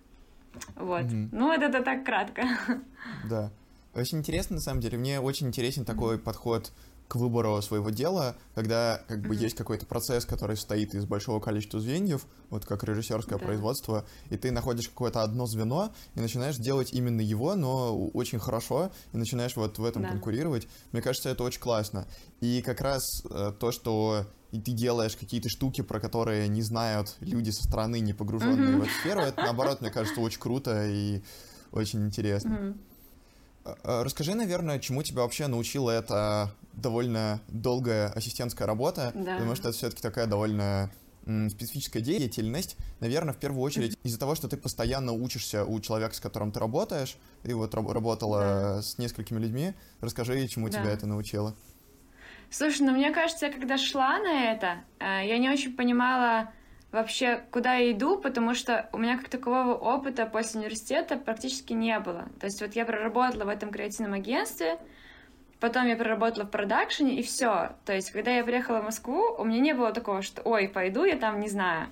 Вот. 0.76 1.02
Mm-hmm. 1.02 1.28
Ну, 1.32 1.48
вот 1.48 1.62
это 1.62 1.82
так 1.82 2.04
кратко. 2.04 2.42
Да. 3.28 3.50
Очень 3.94 4.18
интересно, 4.18 4.56
на 4.56 4.62
самом 4.62 4.80
деле. 4.80 4.98
Мне 4.98 5.20
очень 5.20 5.48
интересен 5.48 5.84
такой 5.84 6.16
mm-hmm. 6.16 6.20
подход 6.20 6.72
к 7.06 7.16
выбору 7.16 7.60
своего 7.60 7.90
дела, 7.90 8.34
когда 8.54 9.02
как 9.08 9.20
бы 9.20 9.34
mm-hmm. 9.34 9.42
есть 9.42 9.56
какой-то 9.56 9.84
процесс, 9.84 10.24
который 10.24 10.56
состоит 10.56 10.94
из 10.94 11.04
большого 11.04 11.38
количества 11.38 11.78
звеньев, 11.78 12.26
вот 12.48 12.64
как 12.64 12.82
режиссерское 12.82 13.38
да. 13.38 13.44
производство, 13.44 14.06
и 14.30 14.38
ты 14.38 14.50
находишь 14.50 14.88
какое-то 14.88 15.22
одно 15.22 15.46
звено 15.46 15.92
и 16.14 16.20
начинаешь 16.20 16.56
делать 16.56 16.94
именно 16.94 17.20
его, 17.20 17.54
но 17.56 18.06
очень 18.08 18.38
хорошо, 18.38 18.90
и 19.12 19.18
начинаешь 19.18 19.54
вот 19.54 19.78
в 19.78 19.84
этом 19.84 20.02
да. 20.02 20.08
конкурировать. 20.08 20.66
Мне 20.92 21.02
кажется, 21.02 21.28
это 21.28 21.44
очень 21.44 21.60
классно. 21.60 22.06
И 22.40 22.62
как 22.62 22.80
раз 22.80 23.04
э, 23.30 23.52
то, 23.60 23.70
что 23.70 24.24
и 24.54 24.60
ты 24.60 24.70
делаешь 24.70 25.16
какие-то 25.16 25.48
штуки, 25.48 25.80
про 25.80 25.98
которые 25.98 26.46
не 26.46 26.62
знают 26.62 27.16
люди 27.18 27.50
со 27.50 27.64
стороны, 27.64 27.98
не 27.98 28.12
погруженные 28.12 28.76
mm-hmm. 28.76 28.78
в 28.78 28.82
эту 28.82 28.92
сферу, 29.00 29.20
это, 29.22 29.42
наоборот, 29.42 29.80
мне 29.80 29.90
кажется, 29.90 30.20
очень 30.20 30.38
круто 30.38 30.86
и 30.86 31.22
очень 31.72 32.06
интересно. 32.06 32.76
Mm-hmm. 33.64 34.02
Расскажи, 34.04 34.34
наверное, 34.34 34.78
чему 34.78 35.02
тебя 35.02 35.22
вообще 35.22 35.48
научила 35.48 35.90
эта 35.90 36.54
довольно 36.72 37.40
долгая 37.48 38.10
ассистентская 38.10 38.68
работа, 38.68 39.10
да. 39.14 39.38
потому 39.38 39.56
что 39.56 39.70
это 39.70 39.76
все-таки 39.76 40.02
такая 40.02 40.28
довольно 40.28 40.92
специфическая 41.24 42.02
деятельность, 42.02 42.76
наверное, 43.00 43.34
в 43.34 43.38
первую 43.38 43.62
очередь 43.62 43.98
из-за 44.04 44.20
того, 44.20 44.36
что 44.36 44.46
ты 44.46 44.56
постоянно 44.56 45.12
учишься 45.12 45.64
у 45.64 45.80
человека, 45.80 46.14
с 46.14 46.20
которым 46.20 46.52
ты 46.52 46.60
работаешь. 46.60 47.16
Ты 47.42 47.56
вот 47.56 47.74
работала 47.74 48.38
да. 48.40 48.82
с 48.82 48.98
несколькими 48.98 49.40
людьми. 49.40 49.74
Расскажи, 50.00 50.46
чему 50.46 50.68
да. 50.68 50.78
тебя 50.78 50.90
это 50.92 51.06
научило. 51.06 51.56
Слушай, 52.56 52.82
ну 52.82 52.92
мне 52.92 53.10
кажется, 53.10 53.46
я 53.46 53.52
когда 53.52 53.76
шла 53.76 54.16
на 54.20 54.52
это, 54.52 54.84
э, 55.00 55.26
я 55.26 55.38
не 55.38 55.50
очень 55.50 55.74
понимала 55.74 56.52
вообще, 56.92 57.42
куда 57.50 57.74
я 57.74 57.90
иду, 57.90 58.16
потому 58.16 58.54
что 58.54 58.88
у 58.92 58.98
меня 58.98 59.18
как 59.18 59.28
такового 59.28 59.74
опыта 59.74 60.24
после 60.24 60.60
университета 60.60 61.16
практически 61.16 61.72
не 61.72 61.98
было. 61.98 62.28
То 62.38 62.46
есть 62.46 62.60
вот 62.60 62.76
я 62.76 62.84
проработала 62.84 63.46
в 63.46 63.48
этом 63.48 63.72
креативном 63.72 64.12
агентстве, 64.12 64.78
Потом 65.60 65.86
я 65.86 65.96
проработала 65.96 66.44
в 66.44 66.50
продакшене, 66.50 67.14
и 67.14 67.22
все. 67.22 67.70
То 67.86 67.94
есть, 67.94 68.10
когда 68.10 68.32
я 68.32 68.44
приехала 68.44 68.80
в 68.80 68.84
Москву, 68.84 69.34
у 69.38 69.44
меня 69.44 69.60
не 69.60 69.72
было 69.72 69.92
такого, 69.92 70.20
что, 70.20 70.42
ой, 70.42 70.68
пойду 70.68 71.04
я 71.04 71.16
там, 71.16 71.40
не 71.40 71.48
знаю, 71.48 71.86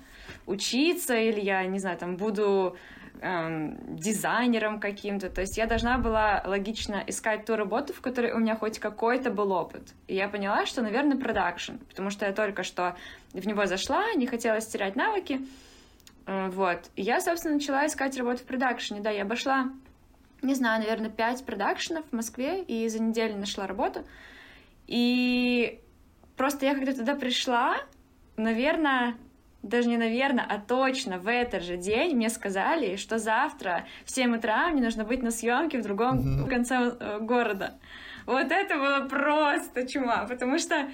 учиться, 0.45 1.15
или 1.15 1.39
я, 1.39 1.65
не 1.65 1.79
знаю, 1.79 1.97
там, 1.97 2.15
буду 2.15 2.77
эм, 3.23 3.95
дизайнером 3.95 4.79
каким-то. 4.79 5.29
То 5.29 5.41
есть 5.41 5.57
я 5.57 5.65
должна 5.65 5.97
была 5.97 6.43
логично 6.45 7.03
искать 7.07 7.45
ту 7.45 7.55
работу, 7.55 7.93
в 7.93 8.01
которой 8.01 8.33
у 8.33 8.37
меня 8.37 8.55
хоть 8.55 8.79
какой-то 8.79 9.31
был 9.31 9.51
опыт. 9.51 9.93
И 10.07 10.15
я 10.15 10.27
поняла, 10.27 10.65
что, 10.65 10.81
наверное, 10.81 11.17
продакшн, 11.17 11.77
потому 11.89 12.09
что 12.09 12.25
я 12.25 12.33
только 12.33 12.63
что 12.63 12.95
в 13.33 13.47
него 13.47 13.65
зашла, 13.65 14.13
не 14.13 14.27
хотела 14.27 14.59
терять 14.59 14.95
навыки. 14.95 15.39
Э, 16.25 16.49
вот. 16.49 16.79
И 16.95 17.01
я, 17.01 17.21
собственно, 17.21 17.55
начала 17.55 17.87
искать 17.87 18.17
работу 18.17 18.39
в 18.39 18.45
продакшене. 18.45 19.01
Да, 19.01 19.09
я 19.09 19.23
обошла 19.23 19.71
не 20.43 20.55
знаю, 20.55 20.81
наверное, 20.81 21.09
пять 21.09 21.43
продакшенов 21.45 22.03
в 22.11 22.13
Москве, 22.13 22.61
и 22.63 22.87
за 22.89 23.01
неделю 23.01 23.37
нашла 23.37 23.65
работу. 23.65 24.03
И 24.87 25.79
просто 26.35 26.65
я 26.65 26.75
когда 26.75 26.91
туда 26.91 27.15
пришла, 27.15 27.77
наверное, 28.35 29.15
даже 29.63 29.87
не 29.87 29.97
наверное, 29.97 30.45
а 30.47 30.59
точно 30.59 31.17
в 31.17 31.27
этот 31.27 31.63
же 31.63 31.77
день 31.77 32.15
мне 32.15 32.29
сказали, 32.29 32.97
что 32.97 33.17
завтра 33.17 33.85
в 34.05 34.11
7 34.11 34.35
утра 34.35 34.67
мне 34.69 34.81
нужно 34.81 35.05
быть 35.05 35.23
на 35.23 35.31
съемке 35.31 35.79
в 35.79 35.83
другом 35.83 36.19
mm-hmm. 36.19 36.49
конце 36.49 36.75
э, 36.99 37.19
города. 37.21 37.73
Вот 38.25 38.51
это 38.51 38.75
было 38.75 39.07
просто 39.07 39.87
чума, 39.87 40.25
потому 40.25 40.59
что 40.59 40.87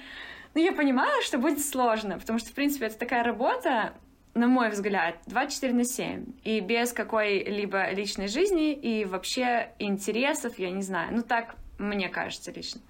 ну, 0.54 0.62
я 0.62 0.72
понимала, 0.72 1.22
что 1.22 1.38
будет 1.38 1.60
сложно, 1.60 2.18
потому 2.18 2.38
что, 2.38 2.50
в 2.50 2.54
принципе, 2.54 2.86
это 2.86 2.98
такая 2.98 3.22
работа, 3.22 3.92
на 4.34 4.46
мой 4.48 4.70
взгляд, 4.70 5.16
24 5.26 5.72
на 5.72 5.84
7. 5.84 6.26
И 6.44 6.60
без 6.60 6.92
какой-либо 6.92 7.90
личной 7.92 8.28
жизни 8.28 8.72
и 8.72 9.04
вообще 9.04 9.70
интересов, 9.78 10.58
я 10.58 10.70
не 10.70 10.82
знаю. 10.82 11.14
Ну, 11.14 11.22
так 11.22 11.54
мне 11.78 12.08
кажется 12.08 12.50
лично. 12.50 12.80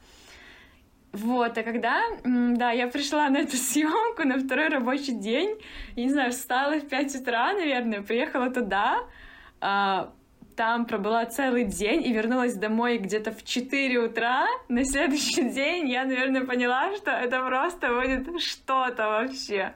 Вот, 1.12 1.58
а 1.58 1.62
когда, 1.64 2.02
да, 2.24 2.70
я 2.70 2.86
пришла 2.86 3.28
на 3.28 3.38
эту 3.38 3.56
съемку 3.56 4.26
на 4.26 4.38
второй 4.38 4.68
рабочий 4.68 5.12
день, 5.12 5.56
я 5.96 6.04
не 6.04 6.10
знаю, 6.10 6.30
встала 6.32 6.78
в 6.78 6.88
5 6.88 7.16
утра, 7.16 7.52
наверное, 7.52 8.02
приехала 8.02 8.50
туда, 8.50 8.98
а, 9.60 10.12
там 10.56 10.86
пробыла 10.86 11.24
целый 11.26 11.64
день 11.64 12.04
и 12.06 12.12
вернулась 12.12 12.54
домой 12.54 12.98
где-то 12.98 13.32
в 13.32 13.44
4 13.44 13.98
утра. 13.98 14.46
На 14.68 14.84
следующий 14.84 15.48
день 15.50 15.88
я, 15.88 16.04
наверное, 16.04 16.44
поняла, 16.44 16.94
что 16.96 17.10
это 17.10 17.44
просто 17.44 17.94
будет 17.94 18.40
что-то 18.40 19.08
вообще. 19.08 19.72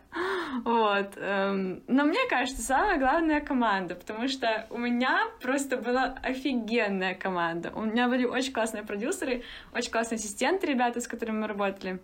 Вот. 0.64 1.12
Эм, 1.16 1.82
но 1.86 2.04
мне 2.04 2.20
кажется, 2.28 2.62
самая 2.62 2.98
главная 2.98 3.40
команда, 3.40 3.94
потому 3.94 4.28
что 4.28 4.66
у 4.70 4.78
меня 4.78 5.26
просто 5.40 5.76
была 5.76 6.16
офигенная 6.22 7.14
команда. 7.14 7.72
У 7.74 7.82
меня 7.82 8.08
были 8.08 8.24
очень 8.24 8.52
классные 8.52 8.84
продюсеры, 8.84 9.42
очень 9.74 9.90
классные 9.90 10.16
ассистенты, 10.16 10.66
ребята, 10.66 11.00
с 11.00 11.08
которыми 11.08 11.40
мы 11.40 11.46
работали. 11.46 12.00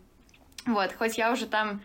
Вот, 0.67 0.93
хоть 0.99 1.17
я 1.19 1.33
уже 1.33 1.47
там 1.47 1.81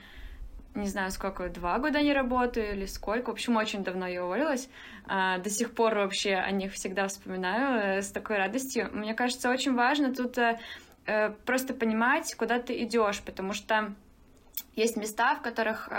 не 0.75 0.87
знаю, 0.87 1.11
сколько, 1.11 1.49
два 1.49 1.79
года 1.79 2.01
не 2.01 2.13
работаю 2.13 2.73
или 2.73 2.85
сколько. 2.85 3.29
В 3.29 3.33
общем, 3.33 3.55
очень 3.55 3.83
давно 3.83 4.07
я 4.07 4.25
уволилась. 4.25 4.69
А, 5.07 5.37
до 5.37 5.49
сих 5.49 5.73
пор 5.73 5.95
вообще 5.95 6.35
о 6.35 6.51
них 6.51 6.73
всегда 6.73 7.07
вспоминаю 7.07 7.99
э, 7.99 8.01
с 8.01 8.11
такой 8.11 8.37
радостью. 8.37 8.89
Мне 8.91 9.13
кажется, 9.13 9.49
очень 9.49 9.73
важно 9.73 10.13
тут 10.13 10.37
э, 10.37 10.59
э, 11.05 11.29
просто 11.45 11.73
понимать, 11.73 12.35
куда 12.35 12.59
ты 12.59 12.83
идешь, 12.83 13.21
потому 13.21 13.53
что 13.53 13.93
есть 14.75 14.97
места, 14.97 15.35
в 15.35 15.41
которых 15.41 15.89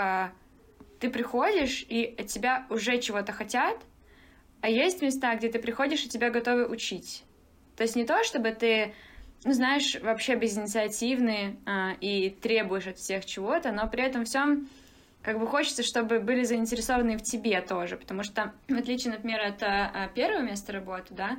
ты 0.99 1.09
приходишь, 1.09 1.85
и 1.87 2.15
от 2.17 2.27
тебя 2.27 2.65
уже 2.69 2.99
чего-то 2.99 3.31
хотят, 3.31 3.77
а 4.61 4.69
есть 4.69 5.01
места, 5.01 5.35
где 5.35 5.49
ты 5.49 5.59
приходишь, 5.59 6.03
и 6.03 6.09
тебя 6.09 6.29
готовы 6.29 6.67
учить. 6.67 7.23
То 7.75 7.83
есть 7.83 7.95
не 7.95 8.05
то, 8.05 8.23
чтобы 8.23 8.51
ты 8.51 8.93
ну, 9.43 9.53
знаешь, 9.53 9.97
вообще 10.01 10.35
безинициативный 10.35 11.57
а, 11.65 11.93
и 12.01 12.29
требуешь 12.29 12.87
от 12.87 12.97
всех 12.97 13.25
чего-то, 13.25 13.71
но 13.71 13.87
при 13.87 14.03
этом 14.03 14.25
всем 14.25 14.67
как 15.21 15.39
бы 15.39 15.47
хочется, 15.47 15.83
чтобы 15.83 16.19
были 16.19 16.43
заинтересованы 16.43 17.17
в 17.17 17.21
тебе 17.21 17.61
тоже, 17.61 17.97
потому 17.97 18.23
что, 18.23 18.53
в 18.67 18.73
отличие, 18.73 19.13
например, 19.13 19.41
от 19.41 19.61
а, 19.61 20.09
первого 20.13 20.41
места 20.41 20.71
работы, 20.73 21.13
да, 21.13 21.37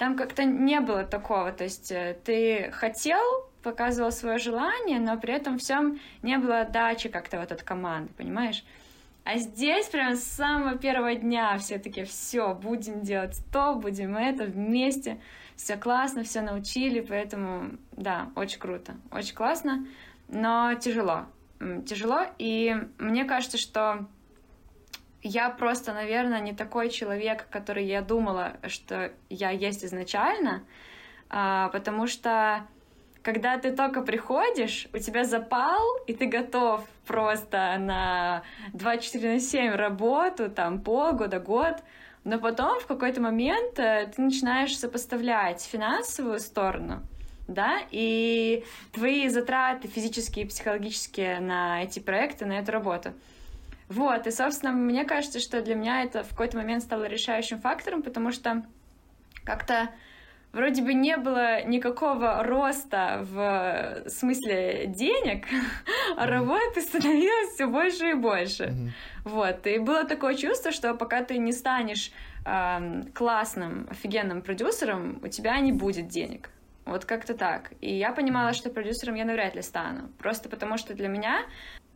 там 0.00 0.16
как-то 0.16 0.44
не 0.44 0.80
было 0.80 1.04
такого, 1.04 1.52
то 1.52 1.64
есть 1.64 1.92
э, 1.92 2.16
ты 2.24 2.70
хотел, 2.72 3.20
показывал 3.62 4.10
свое 4.10 4.38
желание, 4.38 4.98
но 4.98 5.18
при 5.18 5.34
этом 5.34 5.58
всем 5.58 6.00
не 6.22 6.38
было 6.38 6.62
отдачи 6.62 7.10
как-то 7.10 7.38
вот 7.38 7.52
от 7.52 7.62
команды, 7.62 8.10
понимаешь? 8.16 8.64
А 9.24 9.36
здесь 9.36 9.86
прям 9.88 10.16
с 10.16 10.22
самого 10.22 10.78
первого 10.78 11.14
дня 11.14 11.58
все 11.58 11.78
таки 11.78 12.04
все, 12.04 12.54
будем 12.54 13.02
делать 13.02 13.36
то, 13.52 13.74
будем 13.74 14.16
это 14.16 14.44
вместе 14.44 15.20
все 15.60 15.76
классно, 15.76 16.24
все 16.24 16.40
научили, 16.40 17.00
поэтому, 17.00 17.72
да, 17.92 18.30
очень 18.34 18.58
круто, 18.58 18.96
очень 19.12 19.34
классно, 19.34 19.86
но 20.28 20.72
тяжело, 20.74 21.26
тяжело, 21.86 22.22
и 22.38 22.74
мне 22.98 23.26
кажется, 23.26 23.58
что 23.58 24.06
я 25.22 25.50
просто, 25.50 25.92
наверное, 25.92 26.40
не 26.40 26.54
такой 26.54 26.88
человек, 26.88 27.46
который 27.50 27.84
я 27.84 28.00
думала, 28.00 28.56
что 28.68 29.12
я 29.28 29.50
есть 29.50 29.84
изначально, 29.84 30.62
а, 31.28 31.68
потому 31.68 32.06
что 32.06 32.66
когда 33.22 33.58
ты 33.58 33.72
только 33.72 34.00
приходишь, 34.00 34.88
у 34.94 34.98
тебя 34.98 35.24
запал, 35.24 35.98
и 36.06 36.14
ты 36.14 36.24
готов 36.24 36.88
просто 37.06 37.76
на 37.78 38.44
24 38.72 39.34
на 39.34 39.40
7 39.40 39.72
работу, 39.72 40.50
там 40.50 40.80
полгода, 40.80 41.38
год, 41.38 41.82
но 42.30 42.38
потом 42.38 42.78
в 42.78 42.86
какой-то 42.86 43.20
момент 43.20 43.76
э, 43.80 44.08
ты 44.14 44.22
начинаешь 44.22 44.78
сопоставлять 44.78 45.62
финансовую 45.62 46.38
сторону, 46.38 47.02
да, 47.48 47.80
и 47.90 48.64
твои 48.92 49.28
затраты 49.28 49.88
физические 49.88 50.44
и 50.44 50.48
психологические 50.48 51.40
на 51.40 51.82
эти 51.82 51.98
проекты, 51.98 52.46
на 52.46 52.60
эту 52.60 52.70
работу. 52.70 53.14
Вот, 53.88 54.28
и, 54.28 54.30
собственно, 54.30 54.70
мне 54.70 55.04
кажется, 55.04 55.40
что 55.40 55.60
для 55.60 55.74
меня 55.74 56.04
это 56.04 56.22
в 56.22 56.28
какой-то 56.28 56.56
момент 56.56 56.84
стало 56.84 57.06
решающим 57.06 57.60
фактором, 57.60 58.00
потому 58.00 58.30
что 58.30 58.64
как-то 59.42 59.90
вроде 60.52 60.82
бы 60.82 60.94
не 60.94 61.16
было 61.16 61.64
никакого 61.64 62.42
роста 62.42 63.24
в 63.30 64.08
смысле 64.08 64.86
денег, 64.86 65.46
а 66.16 66.26
работы 66.26 66.80
становилось 66.80 67.54
все 67.54 67.66
больше 67.66 68.10
и 68.10 68.14
больше. 68.14 68.92
Вот. 69.24 69.66
И 69.66 69.78
было 69.78 70.04
такое 70.04 70.34
чувство, 70.34 70.72
что 70.72 70.94
пока 70.94 71.22
ты 71.22 71.38
не 71.38 71.52
станешь 71.52 72.12
э, 72.44 73.02
классным, 73.14 73.86
офигенным 73.90 74.42
продюсером, 74.42 75.20
у 75.22 75.28
тебя 75.28 75.58
не 75.60 75.72
будет 75.72 76.08
денег. 76.08 76.50
Вот 76.86 77.04
как-то 77.04 77.34
так. 77.34 77.72
И 77.80 77.94
я 77.94 78.12
понимала, 78.12 78.52
что 78.52 78.70
продюсером 78.70 79.14
я 79.14 79.24
навряд 79.24 79.54
ли 79.54 79.62
стану. 79.62 80.08
Просто 80.18 80.48
потому 80.48 80.76
что 80.76 80.94
для 80.94 81.08
меня 81.08 81.42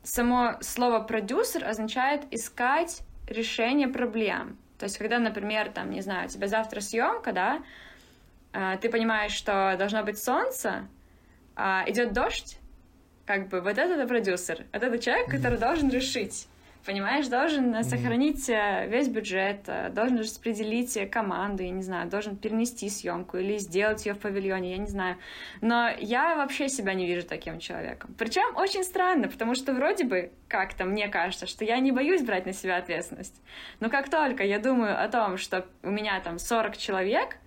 само 0.02 0.56
слово 0.60 1.00
продюсер 1.00 1.64
означает 1.64 2.22
искать 2.30 3.00
решение 3.26 3.88
проблем. 3.88 4.58
То 4.78 4.84
есть, 4.84 4.98
когда, 4.98 5.18
например, 5.18 5.70
там, 5.70 5.90
не 5.90 6.00
знаю, 6.02 6.26
у 6.26 6.28
тебя 6.28 6.46
завтра 6.46 6.80
съемка, 6.80 7.32
да, 7.32 7.62
ты 8.80 8.88
понимаешь, 8.88 9.32
что 9.32 9.74
должно 9.78 10.02
быть 10.02 10.22
солнце, 10.22 10.88
а 11.56 11.84
идет 11.86 12.12
дождь, 12.12 12.58
как 13.26 13.48
бы 13.48 13.60
вот 13.60 13.78
этот 13.78 14.06
продюсер, 14.08 14.64
вот 14.72 14.82
этот 14.82 15.00
человек, 15.00 15.30
который 15.30 15.58
должен 15.58 15.88
решить. 15.90 16.48
Понимаешь, 16.84 17.28
должен 17.28 17.82
сохранить 17.82 18.46
э, 18.50 18.86
весь 18.88 19.08
бюджет, 19.08 19.60
э, 19.68 19.88
должен 19.88 20.18
распределить 20.18 21.10
команду, 21.10 21.62
я 21.62 21.70
не 21.70 21.82
знаю, 21.82 22.10
должен 22.10 22.36
перенести 22.36 22.90
съемку 22.90 23.38
или 23.38 23.56
сделать 23.56 24.04
ее 24.04 24.12
в 24.12 24.18
павильоне, 24.18 24.72
я 24.72 24.76
не 24.76 24.86
знаю. 24.86 25.16
Но 25.62 25.88
я 25.98 26.36
вообще 26.36 26.68
себя 26.68 26.92
не 26.92 27.06
вижу 27.06 27.26
таким 27.26 27.58
человеком. 27.58 28.14
Причем 28.18 28.54
очень 28.56 28.84
странно, 28.84 29.28
потому 29.28 29.54
что 29.54 29.72
вроде 29.72 30.04
бы 30.04 30.32
как-то 30.46 30.84
мне 30.84 31.08
кажется, 31.08 31.46
что 31.46 31.64
я 31.64 31.78
не 31.78 31.90
боюсь 31.90 32.20
брать 32.20 32.44
на 32.44 32.52
себя 32.52 32.76
ответственность. 32.76 33.40
Но 33.80 33.88
как 33.88 34.10
только 34.10 34.44
я 34.44 34.58
думаю 34.58 35.02
о 35.02 35.08
том, 35.08 35.38
что 35.38 35.64
у 35.82 35.90
меня 35.90 36.20
там 36.20 36.38
40 36.38 36.76
человек, 36.76 37.38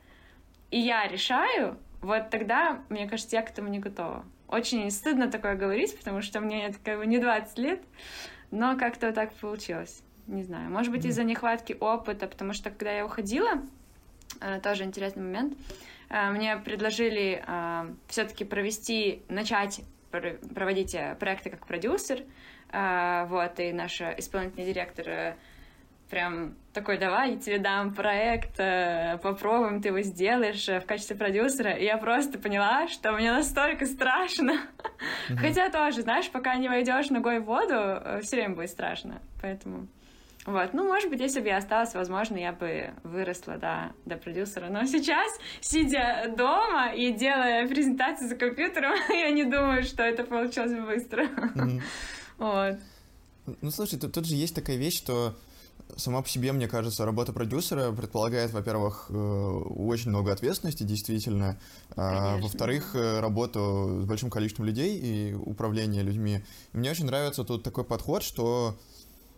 и 0.72 0.80
я 0.80 1.08
решаю, 1.08 1.78
вот 2.02 2.30
тогда, 2.30 2.82
мне 2.90 3.08
кажется, 3.08 3.36
я 3.36 3.42
к 3.42 3.50
этому 3.50 3.70
не 3.70 3.80
готова. 3.80 4.26
Очень 4.48 4.90
стыдно 4.92 5.30
такое 5.30 5.56
говорить, 5.56 5.98
потому 5.98 6.22
что 6.22 6.40
мне 6.40 6.74
как 6.84 7.00
бы 7.00 7.06
не 7.06 7.20
20 7.20 7.58
лет, 7.58 7.82
но 8.52 8.78
как-то 8.78 9.12
так 9.12 9.34
получилось. 9.34 10.02
Не 10.28 10.44
знаю, 10.44 10.70
может 10.70 10.92
быть, 10.92 11.06
из-за 11.06 11.24
нехватки 11.24 11.76
опыта, 11.80 12.28
потому 12.28 12.54
что 12.54 12.70
когда 12.70 12.92
я 12.92 13.06
уходила, 13.06 13.62
э, 14.42 14.60
тоже 14.62 14.84
интересный 14.84 15.24
момент, 15.24 15.58
э, 16.10 16.30
мне 16.32 16.58
предложили 16.58 17.44
э, 17.46 17.94
все-таки 18.08 18.44
провести, 18.44 19.24
начать 19.30 19.82
проводить 20.12 20.96
проекты 21.20 21.50
как 21.50 21.68
продюсер, 21.68 22.24
вот, 22.72 23.60
и 23.60 23.72
наш 23.74 24.02
исполнительный 24.02 24.66
директор 24.66 25.36
прям 26.10 26.56
такой, 26.74 26.98
давай, 26.98 27.34
я 27.34 27.38
тебе 27.38 27.60
дам 27.60 27.94
проект, 27.94 28.60
э, 28.60 29.18
попробуем, 29.22 29.82
ты 29.82 29.90
его 29.90 30.02
сделаешь 30.02 30.70
э, 30.70 30.80
в 30.80 30.86
качестве 30.86 31.16
продюсера. 31.16 31.72
И 31.72 31.84
я 31.84 31.98
просто 31.98 32.38
поняла, 32.38 32.88
что 32.88 33.12
мне 33.14 33.32
настолько 33.32 33.86
страшно. 33.86 34.54
Mm-hmm. 35.30 35.38
Хотя 35.38 35.70
тоже, 35.70 36.02
знаешь, 36.02 36.30
пока 36.30 36.56
не 36.56 36.70
войдешь 36.70 37.10
ногой 37.10 37.40
в 37.40 37.46
воду, 37.46 37.74
э, 37.74 38.22
все 38.24 38.38
время 38.38 38.56
будет 38.56 38.70
страшно. 38.70 39.22
Поэтому... 39.42 39.88
Вот, 40.46 40.74
ну, 40.74 40.86
может 40.86 41.10
быть, 41.10 41.20
если 41.20 41.42
бы 41.42 41.48
я 41.48 41.58
осталась, 41.58 41.94
возможно, 41.94 42.38
я 42.38 42.54
бы 42.54 42.92
выросла, 43.04 43.58
да, 43.58 43.92
до 44.06 44.16
продюсера. 44.16 44.68
Но 44.70 44.86
сейчас, 44.86 45.28
сидя 45.60 46.34
дома 46.38 46.94
и 46.94 47.12
делая 47.12 47.68
презентацию 47.68 48.30
за 48.30 48.36
компьютером, 48.38 48.94
я 49.10 49.30
не 49.32 49.44
думаю, 49.44 49.84
что 49.84 50.04
это 50.04 50.24
получилось 50.24 50.74
бы 50.74 50.84
быстро. 50.84 51.26
Mm-hmm. 51.26 51.82
Вот. 52.38 52.78
Ну, 53.62 53.72
слушай, 53.72 53.98
тут, 53.98 54.14
тут 54.14 54.28
же 54.28 54.36
есть 54.36 54.54
такая 54.54 54.76
вещь, 54.76 54.98
что 54.98 55.34
сама 55.96 56.22
по 56.22 56.30
себе, 56.30 56.52
мне 56.52 56.68
кажется, 56.68 57.06
работа 57.06 57.34
продюсера 57.34 57.92
предполагает, 57.92 58.52
во-первых, 58.52 59.08
э, 59.10 59.14
очень 59.14 60.10
много 60.10 60.32
ответственности, 60.32 60.84
действительно. 60.84 61.60
А, 61.96 62.38
во-вторых, 62.38 62.96
э, 62.96 63.20
работу 63.20 64.02
с 64.02 64.06
большим 64.06 64.30
количеством 64.30 64.66
людей 64.66 64.98
и 64.98 65.34
управление 65.34 66.04
людьми. 66.04 66.44
Мне 66.74 66.92
очень 66.92 67.06
нравится 67.06 67.44
тут 67.44 67.64
такой 67.64 67.84
подход, 67.84 68.24
что 68.24 68.78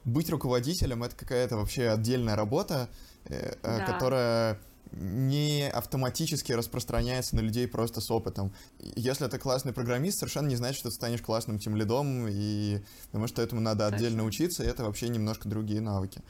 быть 0.06 0.29
руководителем— 0.29 1.03
это 1.03 1.15
какая-то 1.15 1.58
вообще 1.58 1.89
отдельная 1.89 2.36
работа, 2.36 2.89
э, 3.25 3.56
да. 3.62 3.86
которая 3.86 4.60
не 4.91 5.69
автоматически 5.69 6.51
распространяется 6.51 7.36
на 7.36 7.41
людей 7.41 7.67
просто 7.67 8.01
с 8.01 8.09
опытом. 8.09 8.51
Если 8.95 9.27
ты 9.27 9.38
классный 9.38 9.74
программист, 9.74 10.19
совершенно 10.19 10.48
не 10.48 10.55
значит, 10.55 10.79
что 10.79 10.89
ты 10.89 10.95
станешь 10.95 11.21
классным 11.21 11.59
тем 11.59 11.75
лидом, 11.75 12.27
и 12.27 12.81
потому 13.05 13.27
что 13.27 13.41
этому 13.41 13.62
надо 13.62 13.88
отдельно 13.88 14.24
учиться, 14.24 14.63
и 14.63 14.67
это 14.67 14.83
вообще 14.83 15.09
немножко 15.09 15.48
другие 15.48 15.81
навыки. 15.81 16.21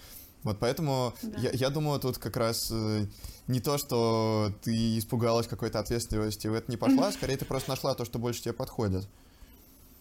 Вот 0.44 0.60
поэтому 0.60 1.14
да. 1.22 1.40
я, 1.40 1.50
я 1.52 1.70
думаю, 1.70 2.00
тут 2.00 2.18
как 2.18 2.38
раз 2.38 2.70
э, 2.72 3.06
не 3.48 3.60
то, 3.60 3.78
что 3.78 4.54
ты 4.62 4.98
испугалась 4.98 5.48
какой-то 5.48 5.80
ответственности, 5.80 6.48
в 6.48 6.54
это 6.54 6.72
не 6.72 6.78
пошла, 6.78 7.12
скорее 7.12 7.36
ты 7.36 7.46
просто 7.46 7.70
нашла 7.70 7.94
то, 7.94 8.06
что 8.06 8.20
больше 8.20 8.42
тебе 8.42 8.54
подходит. 8.54 9.08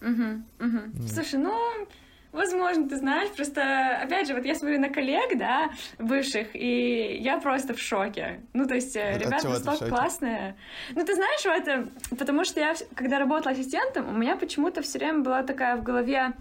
Угу, 0.00 0.42
угу. 0.60 1.08
Слушай, 1.12 1.40
ну, 1.40 1.88
возможно, 2.32 2.88
ты 2.88 2.96
знаешь, 2.96 3.30
просто, 3.30 3.98
опять 4.02 4.28
же, 4.28 4.34
вот 4.34 4.44
я 4.44 4.54
смотрю 4.54 4.80
на 4.80 4.88
коллег, 4.88 5.36
да, 5.36 5.70
бывших, 5.98 6.48
и 6.54 7.18
я 7.20 7.38
просто 7.38 7.74
в 7.74 7.80
шоке. 7.80 8.40
Ну, 8.52 8.66
то 8.66 8.74
есть, 8.74 8.96
э, 8.96 9.18
ребята 9.18 9.48
настолько 9.48 9.88
классные. 9.88 10.56
Ну, 10.94 11.04
ты 11.04 11.14
знаешь, 11.14 11.44
вот, 11.44 11.68
это, 11.68 11.88
потому 12.16 12.44
что 12.44 12.60
я, 12.60 12.74
когда 12.94 13.18
работала 13.18 13.52
ассистентом, 13.52 14.08
у 14.08 14.18
меня 14.18 14.36
почему-то 14.36 14.82
все 14.82 14.98
время 14.98 15.20
была 15.20 15.42
такая 15.42 15.76
в 15.76 15.82
голове 15.82 16.32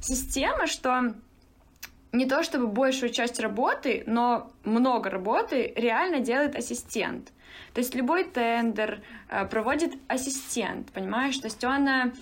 система, 0.00 0.66
что 0.66 1.14
не 2.12 2.26
то 2.26 2.42
чтобы 2.42 2.66
большую 2.68 3.10
часть 3.10 3.40
работы, 3.40 4.04
но 4.06 4.50
много 4.64 5.10
работы 5.10 5.72
реально 5.76 6.20
делает 6.20 6.56
ассистент. 6.56 7.32
То 7.74 7.80
есть 7.80 7.94
любой 7.94 8.24
тендер 8.24 9.02
э, 9.28 9.44
проводит 9.46 9.92
ассистент, 10.08 10.90
понимаешь? 10.92 11.36
То 11.38 11.46
есть 11.46 11.62
он 11.62 11.86
э, 11.88 12.12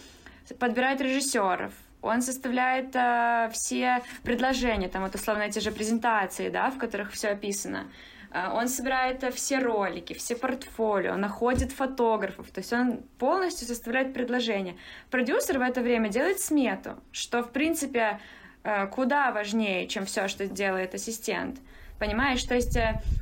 подбирает 0.58 1.00
режиссеров, 1.00 1.72
он 2.04 2.22
составляет 2.22 2.94
э, 2.94 3.50
все 3.52 4.02
предложения, 4.22 4.88
там 4.88 5.02
вот 5.02 5.14
условно 5.14 5.42
эти 5.42 5.58
же 5.58 5.72
презентации, 5.72 6.50
да, 6.50 6.70
в 6.70 6.78
которых 6.78 7.12
все 7.12 7.28
описано. 7.28 7.86
Э, 8.30 8.50
он 8.52 8.68
собирает 8.68 9.24
э, 9.24 9.30
все 9.30 9.58
ролики, 9.58 10.12
все 10.12 10.36
портфолио, 10.36 11.16
находит 11.16 11.72
фотографов, 11.72 12.50
то 12.50 12.60
есть 12.60 12.72
он 12.72 12.98
полностью 13.18 13.66
составляет 13.66 14.12
предложение. 14.12 14.76
Продюсер 15.10 15.58
в 15.58 15.62
это 15.62 15.80
время 15.80 16.08
делает 16.08 16.40
смету, 16.40 17.02
что 17.12 17.42
в 17.42 17.50
принципе 17.50 18.20
Э, 18.64 18.86
куда 18.86 19.30
важнее, 19.30 19.86
чем 19.86 20.06
все, 20.06 20.26
что 20.26 20.46
делает 20.46 20.94
ассистент. 20.94 21.58
Понимаешь? 21.98 22.42
То 22.44 22.54
есть, 22.54 22.76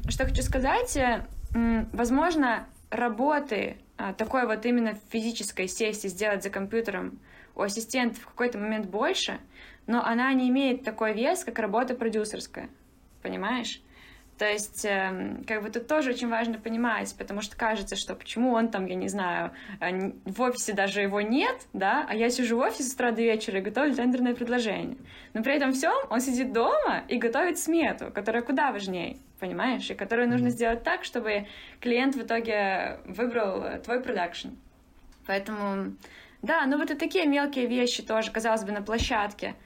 что 0.09 0.25
хочу 0.25 0.43
сказать, 0.43 0.99
возможно, 1.93 2.67
работы 2.91 3.77
такой 4.17 4.47
вот 4.47 4.65
именно 4.65 4.97
физической 5.11 5.69
сессии 5.69 6.09
сделать 6.09 6.43
за 6.43 6.49
компьютером 6.49 7.21
у 7.55 7.63
ассистента 7.63 8.21
в 8.21 8.27
какой-то 8.27 8.59
момент 8.59 8.87
больше, 8.87 9.41
но 9.87 10.05
она 10.05 10.33
не 10.33 10.49
имеет 10.49 10.85
такой 10.85 11.13
вес, 11.13 11.45
как 11.45 11.59
работа 11.59 11.95
продюсерская. 11.95 12.69
Понимаешь? 13.23 13.81
То 14.39 14.51
есть, 14.51 14.85
эм, 14.85 15.45
как 15.45 15.63
бы 15.63 15.71
тут 15.71 15.87
тоже 15.87 16.11
очень 16.11 16.29
важно 16.29 16.59
понимать, 16.59 17.15
потому 17.17 17.43
что 17.43 17.57
кажется, 17.57 17.95
что 17.95 18.17
почему 18.17 18.55
он 18.55 18.71
там, 18.71 18.87
я 18.87 18.97
не 18.97 19.07
знаю, 19.07 19.53
э, 19.79 20.11
в 20.25 20.41
офисе 20.41 20.73
даже 20.73 21.01
его 21.01 21.21
нет, 21.21 21.55
да, 21.73 22.05
а 22.09 22.15
я 22.17 22.29
сижу 22.29 22.57
в 22.57 22.61
офисе 22.61 22.85
с 22.85 22.95
утра 22.95 23.13
до 23.13 23.23
вечера 23.23 23.59
и 23.59 23.63
готовлю 23.63 23.95
тендерное 23.95 24.35
предложение. 24.35 24.97
Но 25.35 25.45
при 25.45 25.55
этом 25.55 25.73
всем 25.73 25.95
он 26.11 26.21
сидит 26.21 26.53
дома 26.53 27.05
и 27.09 27.19
готовит 27.19 27.59
смету, 27.59 28.11
которая 28.11 28.43
куда 28.43 28.73
важнее, 28.73 29.19
понимаешь, 29.39 29.89
и 29.91 29.95
которую 29.95 30.29
нужно 30.29 30.51
сделать 30.51 30.83
так, 30.83 31.05
чтобы 31.05 31.47
клиент 31.81 32.17
в 32.17 32.23
итоге 32.23 32.99
выбрал 33.05 33.63
э, 33.63 33.79
твой 33.79 34.01
продакшн. 34.01 34.49
Поэтому, 35.27 35.95
да, 36.43 36.67
ну 36.67 36.79
вот 36.79 36.91
и 36.91 36.95
такие 36.95 37.27
мелкие 37.27 37.67
вещи 37.67 38.03
тоже, 38.03 38.31
казалось 38.31 38.65
бы, 38.65 38.73
на 38.73 38.83
площадке— 38.83 39.55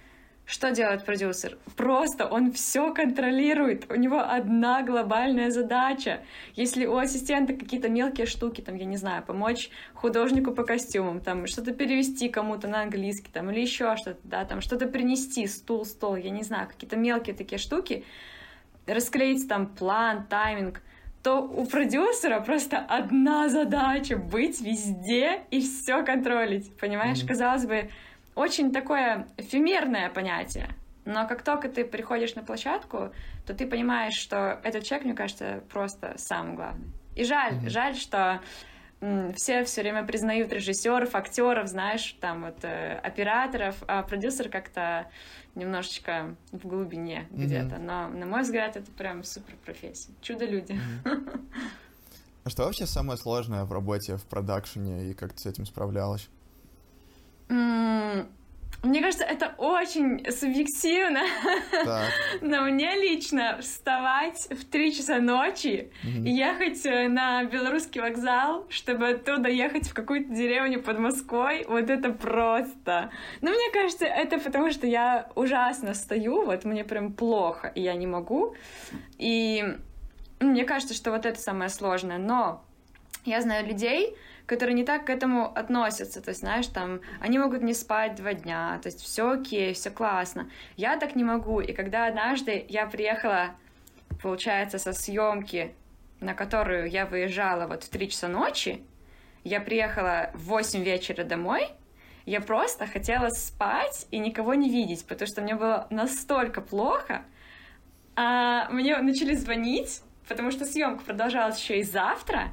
что 0.49 0.71
делает 0.71 1.05
продюсер? 1.05 1.59
Просто 1.77 2.25
он 2.25 2.53
все 2.53 2.95
контролирует. 2.95 3.91
У 3.91 3.97
него 3.97 4.21
одна 4.21 4.85
глобальная 4.85 5.51
задача. 5.51 6.21
Если 6.55 6.87
у 6.87 6.97
ассистента 6.97 7.53
какие-то 7.53 7.89
мелкие 7.89 8.29
штуки, 8.29 8.61
там, 8.61 8.77
я 8.77 8.85
не 8.85 8.97
знаю, 8.97 9.25
помочь 9.25 9.71
художнику 9.93 10.53
по 10.53 10.63
костюмам, 10.63 11.21
там, 11.21 11.49
что-то 11.49 11.73
перевести 11.73 12.29
кому-то 12.29 12.69
на 12.69 12.83
английский, 12.83 13.29
там, 13.33 13.51
или 13.51 13.61
еще 13.61 13.97
что-то, 13.97 14.21
да, 14.23 14.45
там, 14.45 14.61
что-то 14.61 14.87
принести, 14.87 15.49
стул, 15.49 15.85
стол, 15.85 16.15
я 16.15 16.31
не 16.31 16.45
знаю, 16.45 16.69
какие-то 16.69 16.97
мелкие 16.97 17.35
такие 17.35 17.59
штуки, 17.59 18.05
расклеить 18.87 19.49
там 19.49 19.67
план, 19.67 20.29
тайминг, 20.29 20.81
то 21.27 21.43
у 21.43 21.67
продюсера 21.67 22.39
просто 22.39 22.79
одна 22.79 23.49
задача— 23.49 24.17
быть 24.33 24.61
везде 24.61 25.41
и 25.51 25.61
все 25.61 26.05
контролить, 26.05 26.79
понимаешь? 26.79 27.19
Mm-hmm. 27.19 27.27
Казалось 27.27 27.67
бы, 27.67 27.91
очень 28.37 28.71
такое 28.73 29.27
эфемерное 29.37 30.09
понятие. 30.09 30.69
Но 31.05 31.27
как 31.27 31.43
только 31.43 31.69
ты 31.69 31.85
приходишь 31.85 32.37
на 32.37 32.45
площадку, 32.45 33.11
то 33.45 33.55
ты 33.55 33.67
понимаешь, 33.67 34.15
что 34.15 34.61
этот 34.63 34.85
человек, 34.85 35.05
мне 35.05 35.15
кажется, 35.15 35.65
просто 35.69 36.15
самый 36.17 36.55
главный. 36.55 36.87
И 37.17 37.25
жаль, 37.25 37.55
mm-hmm. 37.55 37.71
жаль, 37.71 37.97
что 37.97 38.41
все 39.37 39.65
все 39.65 39.83
время 39.83 40.05
признают 40.05 40.53
режиссеров, 40.53 41.15
актеров, 41.15 41.69
знаешь, 41.69 42.17
там 42.21 42.45
вот 42.45 42.65
э, 42.65 42.99
операторов, 43.03 43.77
а 43.87 44.03
продюсер 44.03 44.49
как-то 44.49 45.11
немножечко 45.55 46.37
в 46.53 46.67
глубине 46.67 47.27
mm-hmm. 47.31 47.45
где-то. 47.45 47.79
Но, 47.79 48.09
на 48.09 48.27
мой 48.27 48.43
взгляд, 48.43 48.77
это 48.77 48.91
прям 48.93 49.25
супер 49.25 49.55
профессия. 49.65 50.13
Чудо-люди. 50.21 50.79
Mm-hmm. 51.05 51.41
А 52.45 52.49
что 52.49 52.63
вообще 52.63 52.87
самое 52.87 53.19
сложное 53.19 53.65
в 53.65 53.73
работе 53.73 54.19
в 54.19 54.23
продакшене 54.23 55.11
и 55.11 55.15
как 55.15 55.33
ты 55.33 55.41
с 55.41 55.47
этим 55.47 55.67
справлялась? 55.67 56.29
Мне 58.87 59.01
кажется, 59.01 59.25
это 59.25 59.55
очень 59.59 60.31
субъективно. 60.31 61.21
Так. 61.85 62.11
Но 62.41 62.63
мне 62.63 62.95
лично 62.95 63.59
вставать 63.61 64.47
в 64.51 64.65
3 64.65 64.95
часа 64.95 65.19
ночи 65.19 65.91
угу. 66.05 66.25
и 66.25 66.31
ехать 66.31 66.87
э, 66.87 67.09
на 67.09 67.45
белорусский 67.45 68.01
вокзал, 68.01 68.67
чтобы 68.71 69.09
оттуда 69.09 69.49
ехать 69.49 69.89
в 69.89 69.95
какую-то 69.95 70.33
деревню 70.33 70.81
под 70.83 71.01
Москвой, 71.01 71.65
вот 71.69 71.91
это 71.91 72.11
просто. 72.13 73.11
Но 73.41 73.51
мне 73.51 73.71
кажется, 73.73 74.07
это 74.07 74.39
потому, 74.39 74.71
что 74.71 74.87
я 74.87 75.31
ужасно 75.35 75.93
стою, 75.93 76.45
вот 76.45 76.65
мне 76.65 76.85
прям 76.85 77.13
плохо, 77.13 77.73
и 77.75 77.83
я 77.83 77.95
не 77.95 78.07
могу. 78.07 78.55
И 79.19 79.65
мне 80.39 80.65
кажется, 80.65 80.95
что 80.95 81.11
вот 81.11 81.27
это 81.27 81.41
самое 81.41 81.71
сложное. 81.71 82.19
Но 82.19 82.65
я 83.25 83.41
знаю 83.41 83.67
людей, 83.67 84.17
которые 84.47 84.75
не 84.75 84.85
так 84.85 85.07
к 85.07 85.11
этому 85.11 85.47
относятся. 85.53 86.23
То 86.23 86.31
есть, 86.31 86.41
знаешь, 86.41 86.67
там, 86.69 87.01
они 87.21 87.39
могут 87.39 87.63
не 87.63 87.75
спать 87.75 88.15
два 88.15 88.33
дня, 88.33 88.79
то 88.83 88.89
есть 88.89 89.01
все 89.01 89.31
окей, 89.31 89.75
все 89.75 89.91
классно. 89.91 90.49
Я 90.77 90.97
так 90.97 91.17
не 91.17 91.25
могу. 91.25 91.61
И 91.61 91.73
когда 91.73 92.07
однажды 92.07 92.65
я 92.69 92.87
приехала, 92.87 93.51
получается, 94.23 94.79
со 94.79 94.93
съемки, 94.93 95.75
на 96.21 96.35
которую 96.35 96.89
я 96.89 97.07
выезжала 97.07 97.67
вот 97.67 97.85
в 97.85 97.89
3 97.89 98.09
часа 98.09 98.29
ночи, 98.29 98.83
я 99.45 99.61
приехала 99.61 100.31
в 100.35 100.45
8 100.45 100.83
вечера 100.83 101.25
домой, 101.25 101.69
я 102.25 102.41
просто 102.41 102.87
хотела 102.87 103.29
спать 103.29 104.07
и 104.11 104.19
никого 104.19 104.55
не 104.55 104.69
видеть, 104.69 105.07
потому 105.07 105.29
что 105.29 105.43
мне 105.43 105.55
было 105.55 105.87
настолько 105.91 106.61
плохо. 106.61 107.23
А 108.17 108.69
мне 108.71 108.97
начали 108.97 109.35
звонить, 109.35 110.03
потому 110.27 110.51
что 110.51 110.65
съемка 110.65 111.05
продолжалась 111.05 111.61
еще 111.61 111.79
и 111.79 111.83
завтра, 111.83 112.49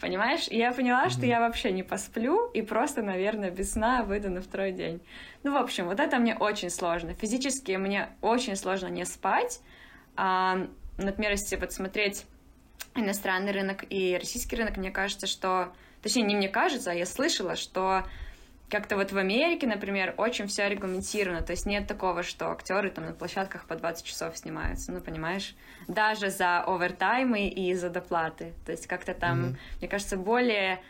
Понимаешь? 0.00 0.46
И 0.48 0.56
я 0.56 0.72
поняла, 0.72 1.06
mm-hmm. 1.06 1.10
что 1.10 1.26
я 1.26 1.40
вообще 1.40 1.72
не 1.72 1.82
посплю 1.82 2.50
и 2.50 2.62
просто, 2.62 3.02
наверное, 3.02 3.50
без 3.50 3.72
сна 3.72 4.04
выйду 4.04 4.30
на 4.30 4.40
второй 4.40 4.70
день. 4.72 5.00
Ну, 5.42 5.52
в 5.52 5.56
общем, 5.56 5.86
вот 5.86 5.98
это 5.98 6.18
мне 6.18 6.36
очень 6.36 6.70
сложно. 6.70 7.14
Физически 7.14 7.72
мне 7.72 8.08
очень 8.20 8.54
сложно 8.54 8.86
не 8.86 9.04
спать. 9.04 9.60
А, 10.16 10.66
например, 10.98 11.32
если 11.32 11.56
вот 11.56 11.72
смотреть 11.72 12.26
иностранный 12.94 13.50
рынок 13.50 13.84
и 13.90 14.16
российский 14.18 14.56
рынок, 14.56 14.76
мне 14.76 14.90
кажется, 14.90 15.26
что... 15.26 15.72
Точнее, 16.00 16.22
не 16.22 16.36
мне 16.36 16.48
кажется, 16.48 16.92
а 16.92 16.94
я 16.94 17.04
слышала, 17.04 17.56
что 17.56 18.04
как-то 18.70 18.96
вот 18.96 19.12
в 19.12 19.18
Америке, 19.18 19.66
например, 19.66 20.14
очень 20.16 20.46
все 20.46 20.68
регламентировано, 20.68 21.42
то 21.42 21.52
есть 21.52 21.66
нет 21.66 21.86
такого, 21.86 22.22
что 22.22 22.50
актеры 22.50 22.90
там 22.90 23.06
на 23.06 23.12
площадках 23.12 23.66
по 23.66 23.76
20 23.76 24.04
часов 24.04 24.36
снимаются, 24.36 24.92
ну, 24.92 25.00
понимаешь? 25.00 25.54
Даже 25.86 26.30
за 26.30 26.60
овертаймы 26.60 27.48
и 27.48 27.74
за 27.74 27.88
доплаты. 27.88 28.52
То 28.66 28.72
есть 28.72 28.86
как-то 28.86 29.14
там, 29.14 29.40
mm-hmm. 29.40 29.56
мне 29.80 29.88
кажется, 29.88 30.16
более 30.16 30.80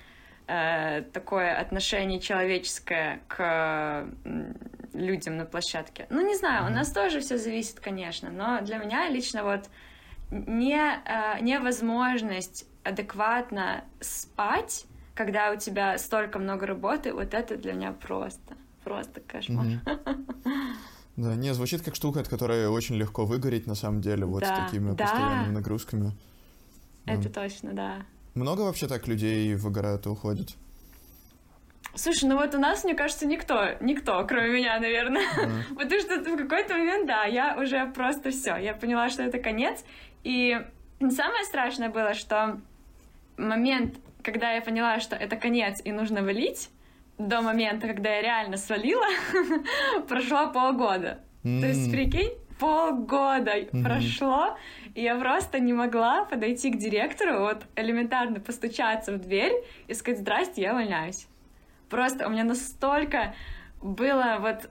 э, 0.48 1.02
такое 1.12 1.56
отношение 1.56 2.20
человеческое 2.20 3.20
к 3.28 4.06
людям 4.92 5.36
на 5.36 5.44
площадке. 5.44 6.06
Ну, 6.10 6.26
не 6.26 6.34
знаю, 6.34 6.64
mm-hmm. 6.64 6.72
у 6.72 6.74
нас 6.74 6.90
тоже 6.90 7.20
все 7.20 7.38
зависит, 7.38 7.78
конечно, 7.78 8.30
но 8.30 8.60
для 8.62 8.78
меня 8.78 9.08
лично 9.08 9.44
вот 9.44 9.68
не, 10.30 10.76
э, 10.76 11.40
невозможность 11.40 12.66
адекватно 12.82 13.84
спать 14.00 14.86
когда 15.18 15.50
у 15.50 15.56
тебя 15.56 15.98
столько 15.98 16.38
много 16.38 16.64
работы, 16.64 17.12
вот 17.12 17.34
это 17.34 17.56
для 17.56 17.72
меня 17.72 17.92
просто, 17.92 18.56
просто 18.84 19.20
кошмар. 19.20 19.66
Да, 21.16 21.34
не, 21.34 21.52
звучит 21.52 21.82
как 21.82 21.96
штука, 21.96 22.20
от 22.20 22.28
которой 22.28 22.68
очень 22.68 22.94
легко 22.94 23.26
выгореть, 23.26 23.66
на 23.66 23.74
самом 23.74 24.00
деле, 24.00 24.24
вот 24.24 24.42
да, 24.42 24.54
с 24.54 24.64
такими 24.66 24.92
да. 24.92 25.04
постоянными 25.04 25.52
нагрузками. 25.52 26.12
Это 27.06 27.28
да. 27.28 27.42
точно, 27.42 27.72
да. 27.72 27.96
Много 28.34 28.60
вообще 28.60 28.86
так 28.86 29.08
людей 29.08 29.52
выгорают 29.56 30.06
и 30.06 30.10
уходят? 30.10 30.50
Слушай, 31.96 32.28
ну 32.28 32.36
вот 32.36 32.54
у 32.54 32.58
нас, 32.58 32.84
мне 32.84 32.94
кажется, 32.94 33.26
никто, 33.26 33.70
никто, 33.80 34.24
кроме 34.28 34.50
меня, 34.50 34.78
наверное. 34.78 35.24
Mm. 35.36 35.74
Потому 35.76 36.00
что 36.00 36.20
в 36.20 36.36
какой-то 36.36 36.74
момент, 36.74 37.08
да, 37.08 37.24
я 37.24 37.58
уже 37.60 37.84
просто 37.86 38.30
все, 38.30 38.54
я 38.54 38.74
поняла, 38.74 39.10
что 39.10 39.24
это 39.24 39.40
конец. 39.40 39.82
И 40.22 40.56
самое 41.00 41.44
страшное 41.46 41.88
было, 41.88 42.14
что 42.14 42.60
момент 43.36 43.96
когда 44.30 44.52
я 44.52 44.60
поняла, 44.60 45.00
что 45.00 45.16
это 45.16 45.36
конец 45.36 45.80
и 45.82 45.90
нужно 45.90 46.22
валить, 46.22 46.68
до 47.16 47.40
момента, 47.40 47.88
когда 47.88 48.10
я 48.16 48.22
реально 48.22 48.58
свалила, 48.58 49.06
прошло 50.08 50.52
полгода. 50.52 51.20
Mm. 51.44 51.60
То 51.60 51.66
есть, 51.66 51.90
прикинь, 51.90 52.32
полгода 52.60 53.58
mm-hmm. 53.58 53.82
прошло, 53.82 54.58
и 54.94 55.02
я 55.02 55.16
просто 55.16 55.60
не 55.60 55.72
могла 55.72 56.24
подойти 56.24 56.70
к 56.70 56.76
директору, 56.76 57.40
вот 57.40 57.62
элементарно 57.74 58.38
постучаться 58.40 59.12
в 59.12 59.18
дверь 59.18 59.52
и 59.86 59.94
сказать 59.94 60.20
«Здрасте, 60.20 60.62
я 60.62 60.72
увольняюсь». 60.72 61.26
Просто 61.88 62.26
у 62.26 62.30
меня 62.30 62.44
настолько 62.44 63.34
было 63.80 64.36
вот 64.40 64.70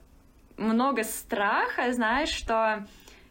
много 0.58 1.04
страха, 1.04 1.92
знаешь, 1.92 2.30
что 2.30 2.86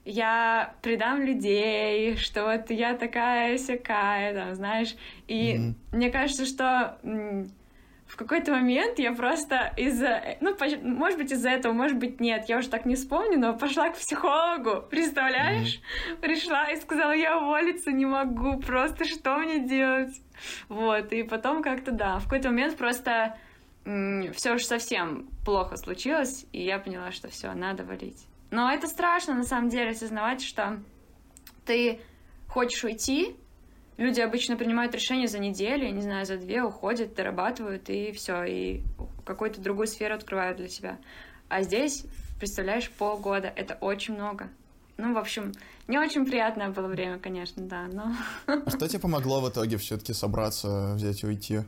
я 0.07 0.75
предам 0.83 1.23
людей, 1.23 2.17
что 2.17 2.45
вот 2.45 2.71
я 2.71 2.97
такая 2.97 3.59
всякая, 3.59 4.33
там, 4.33 4.55
знаешь. 4.55 4.95
И 5.27 5.57
mm-hmm. 5.57 5.75
мне 5.93 6.11
кажется, 6.11 6.47
что 6.47 6.99
в 7.03 8.17
какой-то 8.17 8.53
момент 8.53 9.01
я 9.01 9.13
просто 9.13 9.73
из-за, 9.77 10.37
ну, 10.41 10.57
может 10.83 11.19
быть, 11.19 11.33
из-за 11.33 11.51
этого, 11.51 11.73
может 11.73 11.99
быть, 11.99 12.21
нет, 12.21 12.49
я 12.49 12.59
уже 12.59 12.69
так 12.69 12.87
не 12.87 12.95
вспомню, 12.95 13.39
но 13.39 13.59
пошла 13.59 13.91
к 13.91 13.97
психологу, 13.97 14.87
представляешь? 14.91 15.81
Mm-hmm. 15.81 16.21
Пришла 16.21 16.71
и 16.71 16.77
сказала, 16.77 17.11
я 17.13 17.39
уволиться 17.39 17.91
не 17.91 18.07
могу, 18.07 18.61
просто 18.61 19.05
что 19.05 19.37
мне 19.39 19.59
делать? 19.59 20.15
Вот, 20.69 21.13
и 21.13 21.25
потом 21.25 21.63
как-то, 21.65 21.91
да, 21.91 22.21
в 22.21 22.25
какой-то 22.25 22.51
момент 22.51 22.77
просто 22.77 23.37
все 23.85 24.55
уж 24.55 24.65
совсем 24.65 25.29
плохо 25.45 25.77
случилось, 25.77 26.47
и 26.53 26.63
я 26.63 26.79
поняла, 26.79 27.11
что 27.11 27.29
все, 27.29 27.53
надо 27.53 27.85
валить. 27.85 28.27
Но 28.57 28.73
это 28.73 28.87
страшно, 28.87 29.35
на 29.35 29.45
самом 29.45 29.69
деле, 29.69 29.91
осознавать, 29.91 30.41
что 30.41 30.81
ты 31.67 32.01
хочешь 32.49 32.83
уйти, 32.85 33.37
люди 33.99 34.23
обычно 34.23 34.57
принимают 34.57 34.95
решение 34.95 35.29
за 35.29 35.39
неделю, 35.39 35.93
не 35.93 36.01
знаю, 36.01 36.25
за 36.25 36.39
две, 36.39 36.63
уходят, 36.63 37.15
дорабатывают, 37.15 37.91
и 37.91 38.13
все, 38.13 38.45
и 38.45 38.83
какую-то 39.27 39.61
другую 39.61 39.87
сферу 39.89 40.15
открывают 40.15 40.57
для 40.57 40.71
себя. 40.71 40.97
А 41.51 41.61
здесь, 41.61 42.07
представляешь, 42.39 42.89
полгода, 42.89 43.53
это 43.55 43.75
очень 43.83 44.15
много. 44.15 44.49
Ну, 44.97 45.13
в 45.13 45.19
общем, 45.19 45.53
не 45.87 45.99
очень 45.99 46.25
приятное 46.25 46.71
было 46.71 46.87
время, 46.87 47.19
конечно, 47.19 47.63
да, 47.63 47.89
но... 47.93 48.17
А 48.47 48.71
что 48.71 48.89
тебе 48.89 49.01
помогло 49.01 49.43
в 49.43 49.51
итоге 49.51 49.77
все-таки 49.77 50.15
собраться, 50.15 50.95
взять 50.95 51.23
и 51.23 51.27
уйти? 51.27 51.61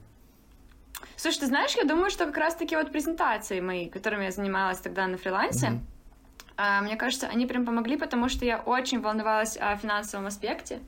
Слушай, 1.16 1.40
ты 1.40 1.46
знаешь, 1.48 1.76
я 1.76 1.84
думаю, 1.84 2.08
что 2.08 2.24
как 2.24 2.38
раз-таки 2.38 2.76
вот 2.76 2.90
презентации 2.90 3.60
мои, 3.60 3.90
которыми 3.90 4.24
я 4.24 4.30
занималась 4.30 4.78
тогда 4.78 5.06
на 5.06 5.18
фрилансе, 5.18 5.66
mm-hmm 5.66 5.97
мне 6.58 6.96
кажется, 6.96 7.28
они 7.28 7.46
прям 7.46 7.64
помогли, 7.64 7.96
потому 7.96 8.28
что 8.28 8.44
я 8.44 8.58
очень 8.58 9.00
волновалась 9.00 9.56
о 9.56 9.76
финансовом 9.76 10.26
аспекте, 10.26 10.80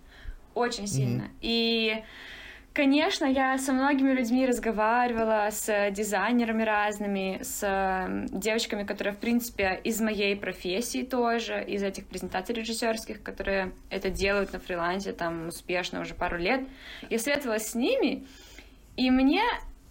очень 0.54 0.86
сильно. 0.86 1.22
Mm-hmm. 1.22 1.38
И 1.42 2.04
Конечно, 2.72 3.24
я 3.24 3.58
со 3.58 3.72
многими 3.72 4.12
людьми 4.12 4.46
разговаривала, 4.46 5.48
с 5.50 5.90
дизайнерами 5.90 6.62
разными, 6.62 7.40
с 7.42 8.28
девочками, 8.30 8.84
которые, 8.84 9.12
в 9.12 9.18
принципе, 9.18 9.80
из 9.82 10.00
моей 10.00 10.36
профессии 10.36 11.02
тоже, 11.02 11.64
из 11.64 11.82
этих 11.82 12.06
презентаций 12.06 12.54
режиссерских, 12.54 13.24
которые 13.24 13.72
это 13.90 14.08
делают 14.08 14.52
на 14.52 14.60
фрилансе 14.60 15.12
там 15.12 15.48
успешно 15.48 16.00
уже 16.00 16.14
пару 16.14 16.38
лет. 16.38 16.60
Я 17.08 17.18
советовалась 17.18 17.70
с 17.70 17.74
ними, 17.74 18.24
и 18.96 19.10
мне 19.10 19.42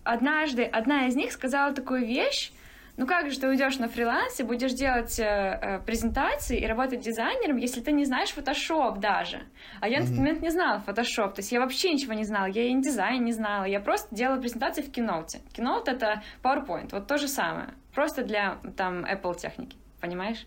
однажды 0.06 0.64
одна 0.64 1.08
из 1.08 1.18
них 1.18 1.34
сказала 1.34 1.74
такую 1.74 2.06
вещь, 2.06 2.54
ну 3.00 3.08
как 3.08 3.32
же 3.32 3.40
ты 3.40 3.48
уйдешь 3.48 3.80
на 3.80 3.88
фриланс 3.88 4.42
и 4.42 4.44
будешь 4.44 4.74
делать 4.74 5.18
э, 5.20 5.24
э, 5.24 5.80
презентации 5.86 6.60
и 6.60 6.68
работать 6.68 7.00
дизайнером, 7.00 7.56
если 7.56 7.80
ты 7.80 7.94
не 7.94 8.04
знаешь 8.04 8.34
Photoshop 8.36 9.00
даже? 9.00 9.40
А 9.80 9.88
я 9.88 10.00
mm-hmm. 10.00 10.02
на 10.02 10.08
тот 10.08 10.18
момент 10.18 10.42
не 10.42 10.50
знала 10.50 10.84
Photoshop, 10.86 11.30
то 11.30 11.38
есть 11.38 11.54
я 11.54 11.62
вообще 11.62 11.94
ничего 11.94 12.12
не 12.12 12.26
знала, 12.26 12.48
я 12.48 12.64
и 12.64 12.76
дизайн 12.76 13.24
не 13.24 13.32
знала, 13.32 13.64
я 13.64 13.80
просто 13.80 14.14
делала 14.14 14.42
презентации 14.42 14.82
в 14.82 14.92
Keynote. 14.92 15.40
Keynote— 15.54 15.84
это 15.86 16.24
PowerPoint, 16.44 16.90
вот 16.92 17.08
то 17.08 17.18
же 17.18 17.30
самое, 17.30 17.70
просто 17.96 18.26
для 18.26 18.58
там 18.76 19.06
Apple 19.06 19.40
техники, 19.40 19.78
понимаешь? 20.02 20.46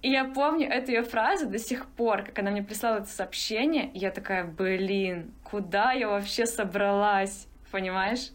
И 0.00 0.08
я 0.08 0.24
помню 0.24 0.70
эту 0.70 0.92
ее 0.92 1.02
фразу 1.02 1.50
до 1.50 1.58
сих 1.58 1.84
пор, 1.84 2.22
как 2.22 2.38
она 2.38 2.50
мне 2.50 2.62
прислала 2.62 3.00
это 3.00 3.08
сообщение, 3.08 3.90
и 3.92 3.98
я 3.98 4.10
такая, 4.10 4.44
блин, 4.44 5.34
куда 5.44 5.92
я 5.92 6.08
вообще 6.08 6.46
собралась, 6.46 7.46
понимаешь? 7.70 8.30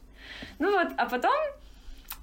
Ну 0.60 0.72
вот, 0.72 0.90
а 0.98 1.08
потом 1.08 1.34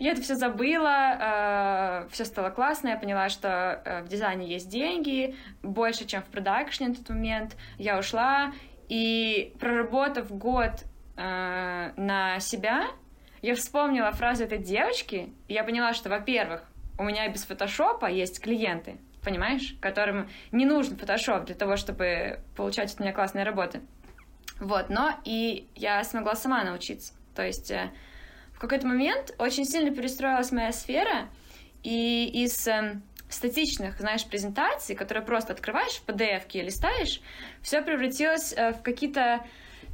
я 0.01 0.13
это 0.13 0.23
все 0.23 0.35
забыла, 0.35 2.05
э, 2.07 2.09
все 2.11 2.25
стало 2.25 2.49
классно, 2.49 2.89
я 2.89 2.97
поняла, 2.97 3.29
что 3.29 3.83
э, 3.85 4.03
в 4.03 4.09
дизайне 4.09 4.49
есть 4.49 4.71
деньги, 4.71 5.37
больше, 5.63 6.07
чем 6.07 6.23
в 6.23 6.27
продакшне 6.27 6.89
на 6.89 6.95
тот 6.95 7.11
момент. 7.11 7.55
Я 7.77 7.99
ушла, 7.99 8.53
и 8.89 9.55
проработав 9.61 10.33
год 10.33 10.73
э, 11.17 11.93
на 11.97 12.41
себя, 12.41 12.87
я 13.43 13.55
вспомнила 13.55 14.11
фразу 14.13 14.45
этой 14.45 14.57
девочки, 14.57 15.35
и 15.49 15.53
я 15.53 15.65
поняла, 15.65 15.93
что, 15.93 16.09
во-первых, 16.09 16.65
у 16.99 17.05
меня 17.05 17.29
без 17.29 17.45
фотошопа 17.45 18.07
есть 18.07 18.41
клиенты, 18.41 18.97
понимаешь, 19.23 19.77
которым 19.83 20.31
не 20.51 20.65
нужен 20.65 20.97
фотошоп 20.97 21.45
для 21.45 21.55
того, 21.55 21.77
чтобы 21.77 22.41
получать 22.57 22.95
от 22.95 23.01
меня 23.01 23.13
классные 23.13 23.45
работы. 23.45 23.83
Вот, 24.61 24.89
но 24.89 25.15
и 25.25 25.69
я 25.75 26.03
смогла 26.05 26.37
сама 26.37 26.65
научиться. 26.65 27.13
То 27.35 27.45
есть 27.45 27.71
э, 27.71 27.91
какой-то 28.61 28.87
момент 28.87 29.35
очень 29.39 29.65
сильно 29.65 29.91
перестроилась 29.91 30.53
моя 30.53 30.73
сфера, 30.73 31.29
и 31.83 32.31
из 32.45 32.69
э, 32.69 33.01
статичных, 33.31 33.99
знаешь, 33.99 34.27
презентаций, 34.27 34.95
которые 34.95 35.25
просто 35.25 35.53
открываешь 35.53 35.95
в 35.95 36.07
PDF 36.07 36.43
и 36.53 36.61
листаешь, 36.61 37.21
все 37.63 37.81
превратилось 37.81 38.53
э, 38.53 38.73
в 38.73 38.83
какие-то 38.83 39.45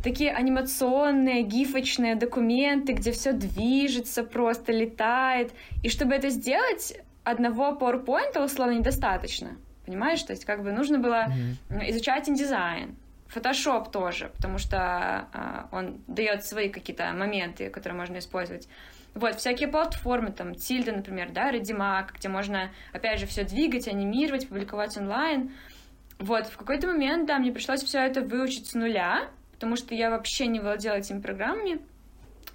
такие 0.02 0.32
анимационные, 0.32 1.42
гифочные 1.42 2.16
документы, 2.16 2.92
где 2.92 3.12
все 3.12 3.32
движется, 3.32 4.24
просто 4.24 4.72
летает. 4.72 5.52
И 5.82 5.88
чтобы 5.88 6.14
это 6.14 6.30
сделать, 6.30 7.00
одного 7.24 7.72
PowerPoint 7.72 8.42
условно 8.44 8.72
недостаточно. 8.72 9.56
Понимаешь? 9.84 10.22
То 10.22 10.32
есть 10.32 10.44
как 10.44 10.62
бы 10.62 10.72
нужно 10.72 10.98
было 10.98 11.26
mm-hmm. 11.28 11.90
изучать 11.90 12.28
индизайн, 12.28 12.96
Photoshop 13.34 13.90
тоже, 13.90 14.30
потому 14.34 14.58
что 14.58 15.28
э, 15.32 15.64
он 15.72 16.00
дает 16.06 16.44
свои 16.44 16.68
какие-то 16.68 17.12
моменты, 17.12 17.70
которые 17.70 17.98
можно 17.98 18.18
использовать. 18.18 18.68
Вот, 19.14 19.36
всякие 19.36 19.68
платформы, 19.68 20.30
там, 20.30 20.54
Тильда, 20.54 20.92
например, 20.92 21.30
да, 21.30 21.50
Redimag, 21.50 22.08
где 22.14 22.28
можно, 22.28 22.70
опять 22.92 23.18
же, 23.18 23.26
все 23.26 23.44
двигать, 23.44 23.88
анимировать, 23.88 24.48
публиковать 24.48 24.96
онлайн. 24.98 25.54
Вот, 26.18 26.46
в 26.46 26.56
какой-то 26.56 26.86
момент, 26.86 27.26
да, 27.26 27.38
мне 27.38 27.50
пришлось 27.50 27.82
все 27.82 28.00
это 28.00 28.20
выучить 28.20 28.68
с 28.68 28.74
нуля, 28.74 29.28
потому 29.52 29.76
что 29.76 29.94
я 29.94 30.10
вообще 30.10 30.46
не 30.46 30.60
владела 30.60 30.96
этими 30.96 31.20
программами. 31.20 31.80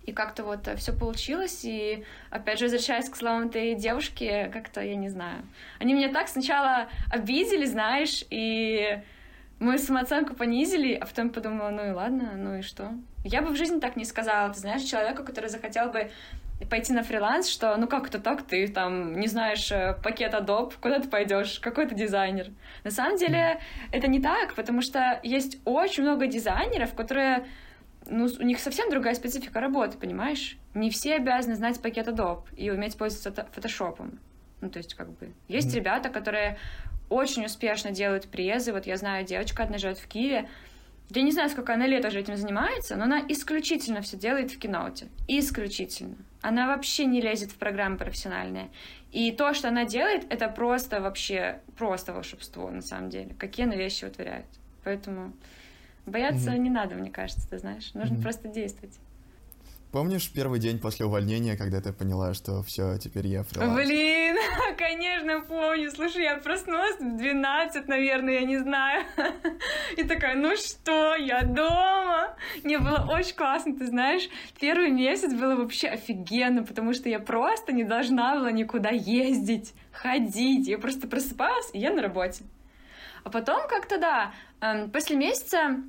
И 0.06 0.14
как-то 0.14 0.44
вот 0.44 0.68
все 0.78 0.94
получилось, 0.94 1.62
и 1.64 2.06
опять 2.32 2.58
же, 2.58 2.66
возвращаясь 2.66 3.10
к 3.10 3.16
словам 3.16 3.48
этой 3.48 3.76
девушки, 3.76 4.50
как-то, 4.52 4.82
я 4.82 4.96
не 4.96 5.10
знаю, 5.10 5.44
они 5.80 5.94
меня 5.94 6.12
так 6.12 6.28
сначала 6.28 6.90
обидели, 7.12 7.66
знаешь, 7.66 8.24
и 8.32 9.00
мы 9.62 9.78
самооценку 9.78 10.34
понизили, 10.34 10.96
а 10.96 11.06
потом 11.06 11.30
подумала, 11.30 11.70
ну 11.70 11.88
и 11.88 11.92
ладно, 11.92 12.32
ну 12.36 12.56
и 12.56 12.62
что? 12.64 12.94
Я 13.24 13.44
бы 13.44 13.50
в 13.50 13.56
жизни 13.56 13.80
так 13.80 13.96
не 13.96 14.06
сказала. 14.06 14.52
Ты 14.52 14.60
знаешь, 14.60 14.82
человеку, 14.82 15.24
который 15.24 15.52
захотел 15.52 15.92
бы 15.92 16.10
пойти 16.68 16.94
на 16.94 17.04
фриланс, 17.04 17.48
что 17.48 17.78
ну 17.78 17.88
как 17.88 18.08
это 18.08 18.20
так, 18.20 18.42
ты 18.42 18.68
там 18.68 19.20
не 19.20 19.28
знаешь 19.28 19.72
э, 19.72 19.96
пакет 20.04 20.34
Adobe, 20.34 20.74
куда 20.82 21.00
ты 21.00 21.08
пойдешь, 21.08 21.60
какой 21.60 21.86
ты 21.86 21.94
дизайнер. 21.94 22.48
На 22.84 22.90
самом 22.90 23.18
деле 23.18 23.60
это 23.92 24.08
не 24.08 24.20
так, 24.20 24.56
потому 24.56 24.82
что 24.82 25.20
есть 25.22 25.60
очень 25.64 26.04
много 26.04 26.26
дизайнеров, 26.26 26.96
которые 26.96 27.46
ну, 28.08 28.28
у 28.40 28.44
них 28.44 28.60
совсем 28.60 28.90
другая 28.90 29.14
специфика 29.14 29.60
работы, 29.60 29.98
понимаешь? 29.98 30.58
Не 30.74 30.90
все 30.90 31.16
обязаны 31.16 31.56
знать 31.56 31.80
пакет 31.80 32.08
Adobe 32.08 32.44
и 32.56 32.72
уметь 32.72 32.98
пользоваться 32.98 33.46
фотошопом. 33.52 34.20
Ну, 34.62 34.70
то 34.70 34.78
есть, 34.78 34.94
как 34.94 35.12
бы, 35.12 35.34
есть 35.48 35.74
ребята, 35.74 36.10
которые 36.10 36.58
очень 37.12 37.46
успешно 37.46 37.92
делают 37.92 38.28
презы. 38.28 38.72
Вот 38.72 38.88
я 38.88 38.98
знаю, 38.98 39.26
девочка 39.26 39.64
одна 39.64 39.78
живет 39.78 40.00
в 40.00 40.08
Киеве, 40.08 40.50
я 41.14 41.24
не 41.24 41.32
знаю, 41.32 41.50
сколько 41.50 41.74
она 41.74 41.88
лет 41.88 42.06
уже 42.06 42.22
этим 42.22 42.38
занимается, 42.38 42.96
но 42.96 43.04
она 43.04 43.22
исключительно 43.28 44.02
все 44.02 44.16
делает 44.16 44.52
в 44.52 44.58
киноуте. 44.58 45.08
Исключительно. 45.28 46.16
Она 46.42 46.68
вообще 46.68 47.06
не 47.06 47.20
лезет 47.20 47.52
в 47.52 47.56
программы 47.56 47.98
профессиональные. 47.98 48.70
И 49.12 49.32
то, 49.34 49.54
что 49.54 49.68
она 49.68 49.84
делает, 49.84 50.26
это 50.32 50.48
просто 50.48 51.02
вообще, 51.02 51.60
просто 51.78 52.14
волшебство 52.14 52.70
на 52.72 52.82
самом 52.82 53.10
деле. 53.10 53.36
Какие 53.38 53.66
она 53.66 53.76
вещи 53.76 54.06
вытворяет. 54.06 54.46
Поэтому 54.86 55.34
бояться 56.06 56.52
mm-hmm. 56.52 56.60
не 56.60 56.70
надо, 56.70 56.96
мне 56.96 57.12
кажется, 57.12 57.48
ты 57.50 57.60
знаешь. 57.60 57.94
Нужно 57.94 58.16
mm-hmm. 58.16 58.22
просто 58.22 58.48
действовать. 58.48 58.98
Помнишь 59.92 60.32
первый 60.34 60.62
день 60.62 60.80
после 60.80 61.06
увольнения, 61.06 61.58
когда 61.58 61.82
ты 61.82 61.92
поняла, 61.92 62.34
что 62.34 62.64
все, 62.64 62.98
теперь 62.98 63.28
я 63.28 63.44
фриланс? 63.44 63.76
Блин, 63.76 64.21
конечно, 64.78 65.42
помню. 65.42 65.92
Слушай, 65.92 66.24
я 66.24 66.38
проснулась 66.38 66.98
в 67.00 67.18
12, 67.18 67.88
наверное, 67.88 68.36
я 68.36 68.42
не 68.42 68.58
знаю. 68.58 69.06
И 69.98 70.04
такая, 70.04 70.36
ну 70.36 70.56
что, 70.56 71.16
я 71.16 71.44
дома. 71.44 72.36
Мне 72.64 72.80
было 72.80 73.08
очень 73.12 73.36
классно, 73.36 73.76
ты 73.76 73.86
знаешь. 73.86 74.30
Первый 74.60 74.90
месяц 74.90 75.34
было 75.34 75.56
вообще 75.56 75.90
офигенно, 75.90 76.64
потому 76.64 76.94
что 76.94 77.10
я 77.10 77.20
просто 77.20 77.72
не 77.72 77.84
должна 77.84 78.36
была 78.36 78.52
никуда 78.52 78.90
ездить, 78.90 79.74
ходить. 79.92 80.68
Я 80.68 80.78
просто 80.78 81.08
просыпалась, 81.08 81.70
и 81.74 81.80
я 81.80 81.92
на 81.92 82.02
работе. 82.02 82.44
А 83.24 83.30
потом 83.30 83.68
как-то, 83.68 83.98
да, 83.98 84.34
эм, 84.62 84.90
после 84.90 85.16
месяца 85.16 85.82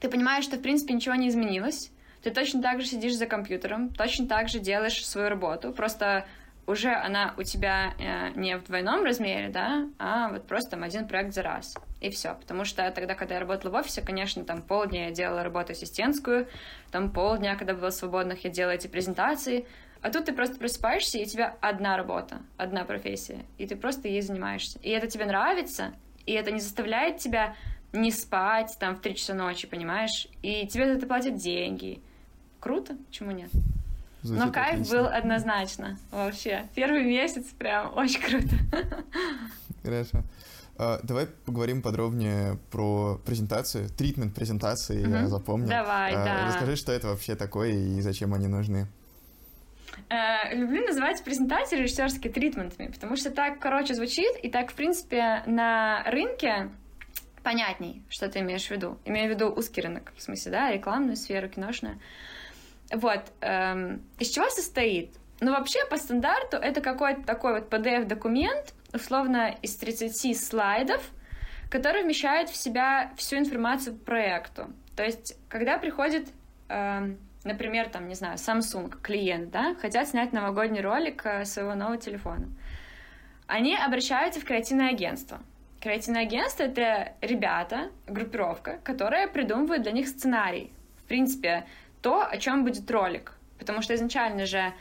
ты 0.00 0.08
понимаешь, 0.08 0.44
что, 0.44 0.56
в 0.56 0.62
принципе, 0.62 0.94
ничего 0.94 1.14
не 1.14 1.28
изменилось 1.28 1.90
ты 2.22 2.30
точно 2.30 2.60
так 2.60 2.80
же 2.80 2.86
сидишь 2.86 3.14
за 3.14 3.26
компьютером, 3.26 3.90
точно 3.90 4.26
так 4.26 4.48
же 4.48 4.58
делаешь 4.58 5.06
свою 5.06 5.28
работу, 5.28 5.72
просто 5.72 6.26
уже 6.66 6.92
она 6.92 7.34
у 7.36 7.42
тебя 7.42 7.94
э, 7.98 8.30
не 8.38 8.56
в 8.56 8.64
двойном 8.64 9.04
размере, 9.04 9.48
да, 9.48 9.88
а 9.98 10.28
вот 10.28 10.46
просто 10.46 10.72
там 10.72 10.82
один 10.82 11.08
проект 11.08 11.34
за 11.34 11.42
раз. 11.42 11.76
И 12.00 12.10
все. 12.10 12.34
Потому 12.34 12.64
что 12.64 12.90
тогда, 12.90 13.14
когда 13.14 13.34
я 13.34 13.40
работала 13.40 13.72
в 13.72 13.74
офисе, 13.74 14.02
конечно, 14.02 14.44
там 14.44 14.62
полдня 14.62 15.06
я 15.06 15.10
делала 15.10 15.42
работу 15.42 15.72
ассистентскую, 15.72 16.48
там 16.90 17.10
полдня, 17.10 17.56
когда 17.56 17.74
было 17.74 17.90
свободных, 17.90 18.44
я 18.44 18.50
делала 18.50 18.72
эти 18.72 18.86
презентации. 18.86 19.66
А 20.00 20.10
тут 20.10 20.24
ты 20.24 20.32
просто 20.32 20.56
просыпаешься, 20.56 21.18
и 21.18 21.24
у 21.24 21.26
тебя 21.26 21.56
одна 21.60 21.96
работа, 21.96 22.40
одна 22.56 22.84
профессия, 22.84 23.44
и 23.58 23.66
ты 23.66 23.76
просто 23.76 24.08
ей 24.08 24.22
занимаешься. 24.22 24.78
И 24.82 24.88
это 24.88 25.08
тебе 25.08 25.26
нравится, 25.26 25.92
и 26.24 26.32
это 26.32 26.50
не 26.52 26.60
заставляет 26.60 27.18
тебя 27.18 27.54
не 27.92 28.10
спать 28.10 28.76
там 28.78 28.96
в 28.96 29.00
3 29.00 29.14
часа 29.16 29.34
ночи, 29.34 29.66
понимаешь? 29.66 30.28
И 30.42 30.66
тебе 30.66 30.86
за 30.86 30.92
это 30.92 31.06
платят 31.06 31.36
деньги 31.36 32.00
круто, 32.60 32.96
почему 33.08 33.32
нет? 33.32 33.50
Звучит 34.22 34.44
Но 34.44 34.52
кайф 34.52 34.74
отлично. 34.74 34.96
был 34.96 35.06
однозначно, 35.06 35.98
вообще. 36.10 36.68
Первый 36.74 37.04
месяц 37.04 37.44
прям 37.58 37.92
очень 37.96 38.20
круто. 38.20 38.54
Хорошо. 39.82 40.22
Uh, 40.76 40.98
давай 41.02 41.26
поговорим 41.26 41.82
подробнее 41.82 42.56
про 42.70 43.20
презентации, 43.26 43.86
тритмент 43.88 44.34
презентации, 44.34 45.04
uh-huh. 45.04 45.22
я 45.22 45.28
запомнил. 45.28 45.68
Давай, 45.68 46.12
uh, 46.12 46.24
да. 46.24 46.46
Расскажи, 46.46 46.76
что 46.76 46.92
это 46.92 47.08
вообще 47.08 47.34
такое 47.34 47.72
и 47.72 48.00
зачем 48.00 48.32
они 48.32 48.46
нужны. 48.46 48.86
Uh, 50.08 50.54
люблю 50.54 50.86
называть 50.86 51.22
презентации 51.22 51.76
режиссерскими 51.76 52.32
тритментами, 52.32 52.86
потому 52.86 53.16
что 53.16 53.30
так 53.30 53.58
короче 53.58 53.94
звучит, 53.94 54.34
и 54.42 54.48
так, 54.48 54.70
в 54.70 54.74
принципе, 54.74 55.42
на 55.46 56.02
рынке 56.04 56.70
понятней, 57.42 58.02
что 58.08 58.28
ты 58.28 58.40
имеешь 58.40 58.66
в 58.66 58.70
виду. 58.70 58.98
Имею 59.04 59.28
в 59.28 59.34
виду 59.34 59.50
узкий 59.50 59.82
рынок, 59.82 60.12
в 60.16 60.22
смысле, 60.22 60.52
да, 60.52 60.72
рекламную 60.72 61.16
сферу, 61.16 61.48
киношную. 61.48 61.98
Вот. 62.90 63.20
Эм, 63.40 64.02
из 64.18 64.30
чего 64.30 64.48
состоит? 64.50 65.14
Ну, 65.40 65.52
вообще, 65.52 65.78
по 65.88 65.96
стандарту, 65.96 66.56
это 66.56 66.80
какой-то 66.80 67.22
такой 67.22 67.54
вот 67.54 67.72
PDF-документ, 67.72 68.74
условно, 68.92 69.54
из 69.62 69.76
30 69.76 70.38
слайдов, 70.38 71.00
который 71.70 72.02
вмещает 72.02 72.50
в 72.50 72.56
себя 72.56 73.12
всю 73.16 73.36
информацию 73.36 73.96
по 73.96 74.06
проекту. 74.06 74.72
То 74.96 75.04
есть, 75.04 75.38
когда 75.48 75.78
приходит, 75.78 76.28
эм, 76.68 77.18
например, 77.44 77.88
там, 77.88 78.08
не 78.08 78.14
знаю, 78.14 78.36
Samsung, 78.36 79.00
клиент, 79.00 79.50
да, 79.50 79.74
хотят 79.80 80.08
снять 80.08 80.32
новогодний 80.32 80.80
ролик 80.80 81.24
э, 81.24 81.44
своего 81.44 81.74
нового 81.74 81.96
телефона, 81.96 82.48
они 83.46 83.76
обращаются 83.76 84.40
в 84.40 84.44
креативное 84.44 84.90
агентство. 84.90 85.40
Креативное 85.80 86.22
агентство— 86.22 86.62
это 86.64 87.14
ребята, 87.22 87.90
группировка, 88.06 88.78
которая 88.84 89.26
придумывает 89.26 89.82
для 89.82 89.92
них 89.92 90.08
сценарий. 90.08 90.72
В 90.98 91.08
принципе, 91.08 91.64
то, 92.02 92.26
о 92.26 92.36
чем 92.38 92.64
будет 92.64 92.90
ролик. 92.90 93.34
Потому 93.58 93.82
что 93.82 93.94
изначально 93.94 94.46
же 94.46 94.72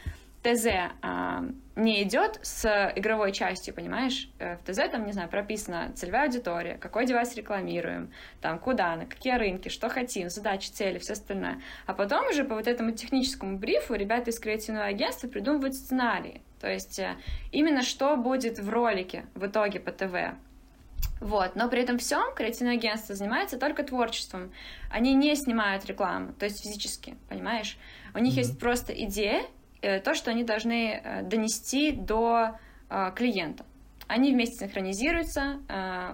ТЗ 0.42 0.68
а, 1.02 1.44
не 1.76 2.04
идет 2.04 2.40
с 2.42 2.94
игровой 2.96 3.34
частью, 3.34 3.74
понимаешь? 3.74 4.30
Э, 4.40 4.56
в 4.56 4.64
ТЗ 4.64 4.90
там, 4.90 5.06
не 5.06 5.12
знаю, 5.12 5.30
прописана 5.30 5.92
целевая 5.96 6.26
аудитория, 6.26 6.76
какой 6.76 7.06
девайс 7.06 7.36
рекламируем, 7.36 8.12
там, 8.40 8.58
куда, 8.60 8.96
на 8.96 9.06
какие 9.06 9.34
рынки, 9.34 9.70
что 9.70 9.90
хотим, 9.90 10.30
задачи, 10.30 10.70
цели, 10.70 10.98
все 10.98 11.14
остальное. 11.14 11.62
А 11.86 11.94
потом 11.94 12.28
уже 12.28 12.46
по 12.46 12.56
вот 12.56 12.68
этому 12.68 12.92
техническому 12.92 13.58
брифу 13.58 13.96
ребята 13.96 14.30
из 14.30 14.40
креативного 14.40 14.86
агентства 14.86 15.28
придумывают 15.28 15.76
сценарии. 15.76 16.42
То 16.62 16.70
есть 16.72 17.00
э, 17.00 17.18
именно 17.52 17.84
что 17.84 18.16
будет 18.16 18.60
в 18.60 18.70
ролике 18.70 19.26
в 19.36 19.46
итоге 19.46 19.80
по 19.80 19.92
ТВ. 19.92 20.36
Вот, 21.20 21.56
но 21.56 21.68
при 21.70 21.82
этом 21.82 21.98
всем 21.98 22.34
креативное 22.34 22.76
агентство 22.76 23.14
занимается 23.14 23.58
только 23.58 23.84
творчеством. 23.84 24.52
Они 24.90 25.14
не 25.14 25.36
снимают 25.36 25.86
рекламу, 25.86 26.34
то 26.34 26.46
есть 26.46 26.64
физически, 26.64 27.18
понимаешь? 27.28 27.78
У 28.14 28.20
них 28.20 28.34
mm-hmm. 28.34 28.38
есть 28.38 28.60
просто 28.60 28.94
идея, 28.94 29.44
э, 29.82 30.00
то, 30.00 30.16
что 30.16 30.32
они 30.32 30.44
должны 30.44 31.02
э, 31.04 31.22
донести 31.24 31.92
до 31.92 32.58
э, 32.90 33.12
клиента. 33.16 33.66
Они 34.08 34.32
вместе 34.32 34.66
синхронизируются, 34.66 35.60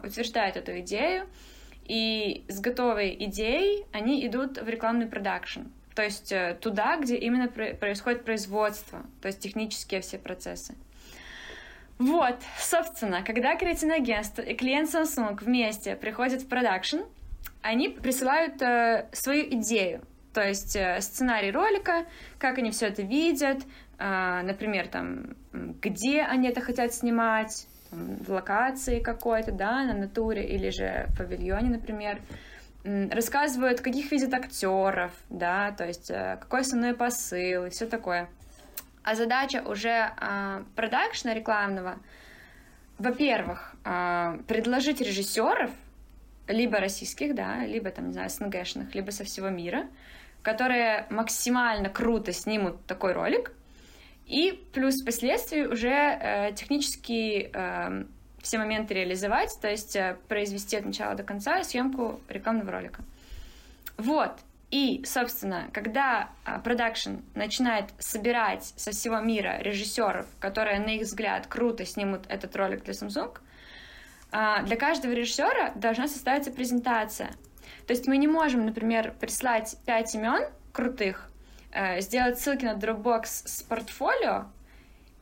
утверждают 0.04 0.58
эту 0.58 0.82
идею, 0.82 1.30
и 1.86 2.44
с 2.50 2.60
готовой 2.60 3.16
идеей 3.22 3.86
они 3.94 4.28
идут 4.28 4.62
в 4.62 4.68
рекламный 4.68 5.06
продакшн. 5.08 5.62
То 5.96 6.04
есть 6.04 6.34
туда, 6.60 6.98
где 6.98 7.16
именно 7.16 7.48
происходит 7.48 8.26
производство, 8.26 9.06
то 9.22 9.30
есть 9.30 9.40
технические 9.40 10.02
все 10.02 10.18
процессы. 10.18 10.76
Вот, 11.98 12.36
собственно, 12.60 13.24
когда 13.24 13.56
креативное 13.56 13.98
агентство 13.98 14.42
и 14.42 14.54
клиент 14.54 14.94
Samsung 14.94 15.42
вместе 15.42 15.96
приходят 15.96 16.42
в 16.42 16.48
продакшн, 16.48 17.00
они 17.62 17.90
присылают 17.90 18.62
э, 18.62 19.08
свою 19.14 19.44
идею, 19.56 20.02
то 20.34 20.46
есть 20.46 20.76
э, 20.76 21.00
сценарий 21.00 21.52
ролика, 21.52 22.06
как 22.38 22.58
они 22.58 22.72
все 22.72 22.88
это 22.88 23.02
видят, 23.02 23.60
э, 23.98 24.42
например, 24.44 24.88
там, 24.88 25.36
где 25.54 26.22
они 26.24 26.50
это 26.50 26.60
хотят 26.60 26.94
снимать, 26.94 27.66
там, 27.90 28.18
в 28.18 28.30
локации 28.30 29.00
какой-то, 29.00 29.54
да, 29.54 29.84
на 29.86 29.94
натуре 29.94 30.46
или 30.46 30.70
же 30.70 31.06
в 31.10 31.18
павильоне, 31.18 31.70
например, 31.70 32.20
рассказывают, 32.84 33.82
каких 33.82 34.12
видят 34.12 34.34
актеров, 34.34 35.12
да, 35.30 35.72
то 35.72 35.86
есть 35.86 36.12
э, 36.12 36.38
какой 36.42 36.62
основной 36.62 36.94
посыл 36.94 37.66
и 37.66 37.70
все 37.70 37.86
такое. 37.86 38.30
А 39.06 39.14
задача 39.14 39.62
уже 39.62 40.14
э, 40.20 40.64
продакшна 40.76 41.36
рекламного, 41.36 42.00
во-первых, 42.98 43.76
э, 43.86 44.40
предложить 44.48 45.00
режиссеров, 45.00 45.70
либо 46.48 46.80
российских, 46.80 47.36
да, 47.36 47.64
либо 47.68 47.92
там, 47.92 48.08
не 48.08 48.14
знаю, 48.14 48.32
СНГшных, 48.32 48.96
либо 48.96 49.12
со 49.12 49.24
всего 49.24 49.50
мира, 49.50 49.86
которые 50.42 51.06
максимально 51.12 51.90
круто 51.90 52.34
снимут 52.34 52.84
такой 52.88 53.14
ролик, 53.14 53.52
и 54.26 54.60
плюс 54.74 55.04
впоследствии 55.04 55.62
уже 55.62 55.90
э, 55.90 56.54
технически 56.56 57.52
э, 57.54 58.06
все 58.42 58.58
моменты 58.58 58.96
реализовать, 58.96 59.56
то 59.62 59.70
есть 59.70 59.96
э, 59.96 60.18
произвести 60.28 60.78
от 60.78 60.86
начала 60.86 61.14
до 61.14 61.22
конца 61.22 61.64
съемку 61.64 62.20
рекламного 62.28 62.72
ролика. 62.72 63.04
Вот. 63.98 64.32
И, 64.72 65.04
собственно, 65.06 65.70
когда 65.74 66.30
а, 66.44 66.60
продакшн 66.60 67.18
начинает 67.36 67.86
собирать 68.00 68.74
со 68.76 68.92
всего 68.92 69.20
мира 69.20 69.58
режиссеров, 69.60 70.26
которые, 70.40 70.80
на 70.80 70.96
их 70.96 71.04
взгляд, 71.04 71.48
круто 71.48 71.86
снимут 71.86 72.26
этот 72.28 72.56
ролик 72.56 72.84
для 72.84 72.94
Samsung, 72.94 73.38
а, 74.32 74.64
для 74.64 74.76
каждого 74.76 75.14
режиссера 75.14 75.72
должна 75.76 76.08
составиться 76.08 76.52
презентация. 76.52 77.32
То 77.88 77.94
есть 77.94 78.08
мы 78.08 78.18
не 78.18 78.28
можем, 78.28 78.66
например, 78.66 79.14
прислать 79.20 79.78
пять 79.86 80.14
имен 80.16 80.50
крутых, 80.74 81.30
э, 81.72 82.02
сделать 82.02 82.40
ссылки 82.40 82.66
на 82.66 82.74
Dropbox 82.74 83.26
с 83.26 83.64
портфолио 83.64 84.48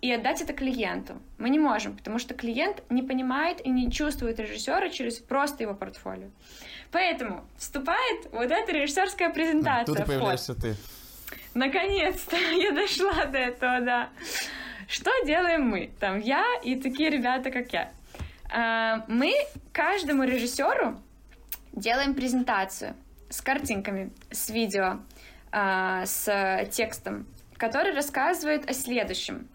и 0.01 0.11
отдать 0.11 0.41
это 0.41 0.53
клиенту. 0.53 1.21
Мы 1.37 1.49
не 1.49 1.59
можем, 1.59 1.95
потому 1.95 2.19
что 2.19 2.33
клиент 2.33 2.83
не 2.89 3.03
понимает 3.03 3.65
и 3.65 3.69
не 3.69 3.91
чувствует 3.91 4.39
режиссера 4.39 4.89
через 4.89 5.19
просто 5.19 5.63
его 5.63 5.73
портфолио. 5.73 6.29
Поэтому 6.93 7.43
вступает 7.57 8.27
вот 8.31 8.51
эта 8.51 8.71
режиссерская 8.71 9.31
презентация. 9.31 9.95
Тут 9.95 10.05
появляешься 10.05 10.53
ты. 10.53 10.75
Наконец-то 11.55 12.37
я 12.51 12.71
дошла 12.71 13.25
до 13.25 13.39
этого, 13.39 13.81
да. 13.81 14.09
Что 14.87 15.11
делаем 15.25 15.63
мы? 15.63 15.91
Там 15.99 16.19
я 16.19 16.45
и 16.63 16.75
такие 16.75 17.09
ребята, 17.09 17.49
как 17.49 17.73
я. 17.73 17.91
А, 18.51 19.03
мы 19.07 19.33
каждому 19.71 20.23
режиссеру 20.23 20.99
делаем 21.71 22.13
презентацию 22.13 22.95
с 23.27 23.41
картинками, 23.41 24.11
с 24.29 24.51
видео, 24.51 24.99
а, 25.51 26.05
с 26.05 26.67
текстом, 26.71 27.25
который 27.57 27.95
рассказывает 27.95 28.69
о 28.69 28.73
следующем. 28.73 29.47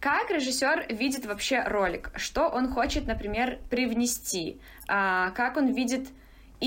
Как 0.00 0.32
режиссер 0.32 0.86
видит 0.88 1.26
вообще 1.26 1.62
ролик? 1.62 2.10
Что 2.16 2.48
он 2.48 2.72
хочет, 2.72 3.06
например, 3.06 3.60
привнести? 3.70 4.60
А, 4.88 5.30
как 5.30 5.56
он 5.56 5.72
видит 5.72 6.08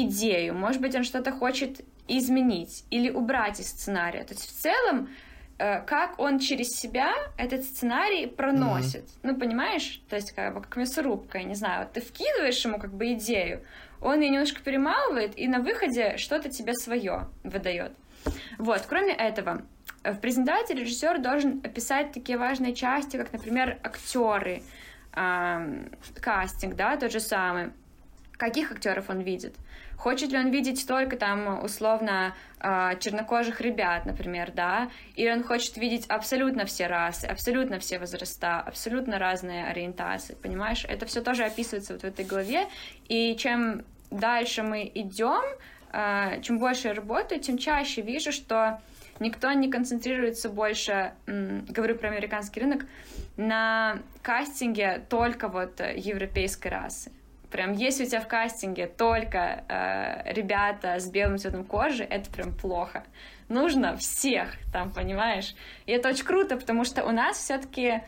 идею? 0.04 0.54
Может 0.54 0.82
быть, 0.82 0.96
он 0.96 1.04
что-то 1.04 1.32
хочет 1.32 1.82
изменить 2.08 2.84
или 2.92 3.10
убрать 3.10 3.60
из 3.60 3.68
сценария. 3.70 4.24
То 4.24 4.34
есть 4.34 4.48
в 4.48 4.62
целом 4.62 5.10
Э, 5.58 5.82
как 5.82 6.20
он 6.20 6.40
через 6.40 6.72
себя 6.72 7.14
этот 7.38 7.64
сценарий 7.64 8.28
проносит. 8.28 9.06
Mm-hmm. 9.06 9.20
Ну, 9.24 9.38
понимаешь? 9.38 10.02
То 10.10 10.18
есть, 10.18 10.34
как, 10.34 10.54
как 10.54 10.76
мясорубка, 10.76 11.38
я 11.38 11.46
не 11.46 11.56
знаю, 11.56 11.88
ты 11.92 12.02
вкидываешь 12.02 12.64
ему 12.66 12.78
как 12.78 12.94
бы 12.94 13.14
идею, 13.14 13.62
он 14.02 14.20
ее 14.20 14.30
немножко 14.30 14.62
перемалывает, 14.62 15.38
и 15.38 15.48
на 15.48 15.60
выходе 15.60 16.18
что-то 16.18 16.50
тебе 16.50 16.74
свое 16.74 17.30
выдает. 17.44 17.94
Вот, 18.58 18.86
кроме 18.88 19.14
этого, 19.14 19.62
в 20.04 20.16
презентации 20.16 20.74
режиссер 20.74 21.20
должен 21.20 21.62
описать 21.64 22.12
такие 22.12 22.38
важные 22.38 22.76
части, 22.76 23.16
как, 23.16 23.32
например, 23.32 23.80
актеры, 23.82 24.62
э, 25.14 25.88
кастинг, 26.20 26.76
да, 26.76 26.98
тот 26.98 27.14
же 27.14 27.22
самый. 27.22 27.72
Каких 28.34 28.74
актеров 28.74 29.10
он 29.10 29.22
видит? 29.22 29.56
Хочет 29.98 30.32
ли 30.32 30.38
он 30.38 30.52
видеть 30.52 30.88
только 30.88 31.18
там 31.18 31.64
условно 31.64 32.36
а, 32.60 32.96
чернокожих 32.96 33.62
ребят, 33.62 34.06
например, 34.06 34.52
да, 34.52 34.90
или 35.16 35.30
он 35.30 35.44
хочет 35.44 35.78
видеть 35.78 36.06
абсолютно 36.08 36.66
все 36.66 36.88
расы, 36.88 37.26
абсолютно 37.26 37.80
все 37.80 38.00
возраста, 38.00 38.60
абсолютно 38.60 39.20
разные 39.20 39.66
ориентации, 39.66 40.36
понимаешь? 40.36 40.86
Это 40.88 41.06
все 41.06 41.22
тоже 41.22 41.46
описывается 41.46 41.94
вот 41.94 42.02
в 42.02 42.06
этой 42.06 42.26
главе, 42.26 42.68
и 43.08 43.36
чем 43.38 43.84
дальше 44.12 44.64
мы 44.64 44.90
идем, 44.94 45.44
а, 45.92 46.40
чем 46.42 46.60
больше 46.60 46.90
я 46.90 46.94
работаю, 46.94 47.40
тем 47.40 47.58
чаще 47.58 48.02
вижу, 48.02 48.32
что 48.32 48.82
никто 49.20 49.52
не 49.54 49.70
концентрируется 49.72 50.50
больше, 50.50 51.14
говорю 51.26 51.96
про 51.96 52.10
американский 52.10 52.60
рынок, 52.60 52.86
на 53.38 54.00
кастинге 54.22 55.06
только 55.10 55.48
вот 55.48 55.80
европейской 55.80 56.70
расы. 56.70 57.12
Прям 57.52 57.74
если 57.74 58.06
у 58.06 58.08
тебя 58.08 58.22
в 58.22 58.28
кастинге 58.28 58.88
только 58.88 59.64
э, 59.68 60.34
ребята 60.34 61.00
с 61.00 61.10
белым 61.10 61.38
цветом 61.38 61.64
кожи, 61.64 62.04
это 62.04 62.30
прям 62.32 62.54
плохо. 62.54 63.04
Нужно 63.50 63.96
всех 63.98 64.50
там, 64.72 64.92
понимаешь? 64.92 65.56
И 65.86 65.92
это 65.92 66.10
очень 66.10 66.26
круто, 66.26 66.58
потому 66.58 66.84
что 66.84 67.06
у 67.06 67.12
нас 67.12 67.38
все-таки 67.38 68.02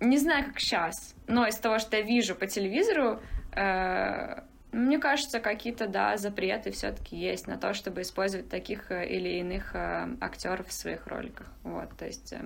не 0.00 0.18
знаю, 0.18 0.44
как 0.44 0.60
сейчас, 0.60 1.14
но 1.26 1.46
из 1.46 1.56
того, 1.56 1.78
что 1.78 1.96
я 1.96 2.02
вижу 2.02 2.34
по 2.34 2.46
телевизору, 2.46 3.20
э, 3.52 4.42
мне 4.72 4.98
кажется, 4.98 5.40
какие-то, 5.40 5.86
да, 5.88 6.16
запреты 6.16 6.70
все-таки 6.70 7.16
есть 7.16 7.46
на 7.46 7.56
то, 7.56 7.72
чтобы 7.72 8.02
использовать 8.02 8.48
таких 8.48 8.90
э, 8.90 9.08
или 9.08 9.38
иных 9.38 9.74
э, 9.74 10.08
актеров 10.20 10.68
в 10.68 10.72
своих 10.72 11.06
роликах. 11.06 11.46
Вот, 11.62 11.96
то 11.96 12.04
есть 12.04 12.32
э, 12.32 12.40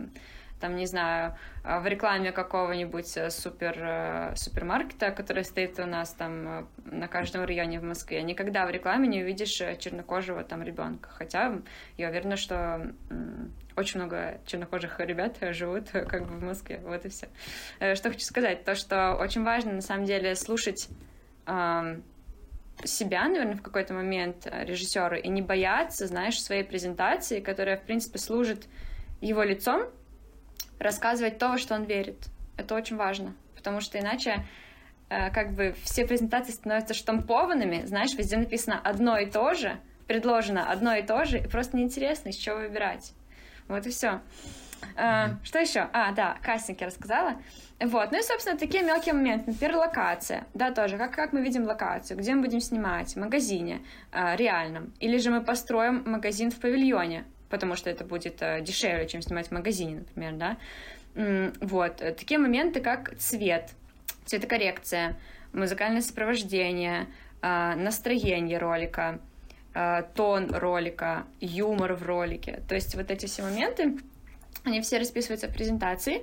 там, 0.60 0.76
не 0.76 0.86
знаю, 0.86 1.34
а, 1.64 1.80
в 1.80 1.86
рекламе 1.86 2.32
какого-нибудь 2.32 3.16
э, 3.16 3.30
супер, 3.30 3.74
э, 3.78 4.34
супермаркета, 4.36 5.10
который 5.10 5.44
стоит 5.44 5.78
у 5.80 5.86
нас 5.86 6.12
там 6.12 6.48
э, 6.48 6.64
на 6.84 7.08
каждом 7.08 7.44
районе 7.44 7.80
в 7.80 7.82
Москве, 7.82 8.22
никогда 8.22 8.66
в 8.66 8.70
рекламе 8.70 9.08
не 9.08 9.22
увидишь 9.22 9.54
чернокожего 9.78 10.44
там 10.44 10.62
ребенка. 10.62 11.08
Хотя 11.10 11.58
я 11.96 12.08
уверена, 12.10 12.36
что 12.36 12.92
очень 13.76 14.00
много 14.00 14.38
чернокожих 14.46 15.00
ребят 15.00 15.36
живут 15.52 15.90
как 15.90 16.26
бы 16.26 16.36
в 16.36 16.42
Москве. 16.42 16.80
Вот 16.84 17.04
и 17.04 17.08
все. 17.08 17.28
Что 17.94 18.10
хочу 18.10 18.24
сказать, 18.24 18.64
то, 18.64 18.74
что 18.74 19.14
очень 19.14 19.42
важно 19.42 19.72
на 19.72 19.80
самом 19.80 20.04
деле 20.04 20.34
слушать 20.34 20.88
себя, 22.84 23.28
наверное, 23.28 23.56
в 23.56 23.62
какой-то 23.62 23.94
момент 23.94 24.46
режиссера 24.50 25.16
и 25.16 25.28
не 25.28 25.42
бояться, 25.42 26.06
знаешь, 26.06 26.42
своей 26.42 26.64
презентации, 26.64 27.40
которая, 27.40 27.76
в 27.76 27.82
принципе, 27.82 28.18
служит 28.18 28.66
его 29.20 29.42
лицом, 29.42 29.82
рассказывать 30.80 31.38
то, 31.38 31.50
во 31.50 31.58
что 31.58 31.74
он 31.74 31.84
верит. 31.84 32.16
Это 32.56 32.74
очень 32.74 32.96
важно, 32.96 33.34
потому 33.54 33.80
что 33.80 33.98
иначе 33.98 34.44
э, 35.08 35.30
как 35.30 35.52
бы 35.52 35.74
все 35.84 36.04
презентации 36.06 36.52
становятся 36.52 36.94
штампованными, 36.94 37.84
знаешь, 37.84 38.14
везде 38.14 38.36
написано 38.36 38.80
одно 38.82 39.16
и 39.18 39.30
то 39.30 39.54
же, 39.54 39.78
предложено 40.08 40.68
одно 40.68 40.94
и 40.94 41.02
то 41.02 41.24
же, 41.24 41.38
и 41.38 41.46
просто 41.46 41.76
неинтересно, 41.76 42.30
из 42.30 42.36
чего 42.36 42.56
выбирать. 42.56 43.12
Вот 43.68 43.86
и 43.86 43.90
все. 43.90 44.20
Mm-hmm. 44.96 45.44
Что 45.44 45.58
еще? 45.58 45.88
А, 45.92 46.12
да, 46.12 46.38
кастинг 46.42 46.80
я 46.80 46.88
рассказала. 46.88 47.36
Вот, 47.78 48.12
ну 48.12 48.18
и, 48.18 48.22
собственно, 48.22 48.58
такие 48.58 48.82
мелкие 48.82 49.14
моменты. 49.14 49.52
Например, 49.52 49.76
локация, 49.76 50.46
да, 50.52 50.70
тоже. 50.70 50.98
Как, 50.98 51.12
как 51.12 51.32
мы 51.32 51.42
видим 51.42 51.64
локацию, 51.64 52.18
где 52.18 52.34
мы 52.34 52.42
будем 52.42 52.60
снимать? 52.60 53.14
В 53.14 53.16
магазине 53.16 53.82
э, 54.12 54.36
реальном. 54.36 54.92
Или 55.00 55.18
же 55.18 55.30
мы 55.30 55.42
построим 55.42 56.02
магазин 56.04 56.50
в 56.50 56.56
павильоне, 56.56 57.24
потому 57.50 57.76
что 57.76 57.90
это 57.90 58.04
будет 58.04 58.40
э, 58.40 58.62
дешевле, 58.62 59.06
чем 59.06 59.20
снимать 59.20 59.48
в 59.48 59.50
магазине, 59.50 59.96
например, 59.96 60.34
да. 60.34 60.56
Вот. 61.60 61.96
Такие 61.96 62.38
моменты, 62.38 62.80
как 62.80 63.16
цвет, 63.18 63.70
цветокоррекция, 64.24 65.18
музыкальное 65.52 66.00
сопровождение, 66.00 67.08
э, 67.42 67.74
настроение 67.74 68.58
ролика, 68.58 69.18
э, 69.74 70.04
тон 70.14 70.54
ролика, 70.54 71.24
юмор 71.40 71.94
в 71.94 72.06
ролике. 72.06 72.62
То 72.68 72.76
есть 72.76 72.94
вот 72.94 73.10
эти 73.10 73.26
все 73.26 73.42
моменты, 73.42 73.98
они 74.64 74.80
все 74.80 74.98
расписываются 74.98 75.48
в 75.48 75.52
презентации. 75.52 76.22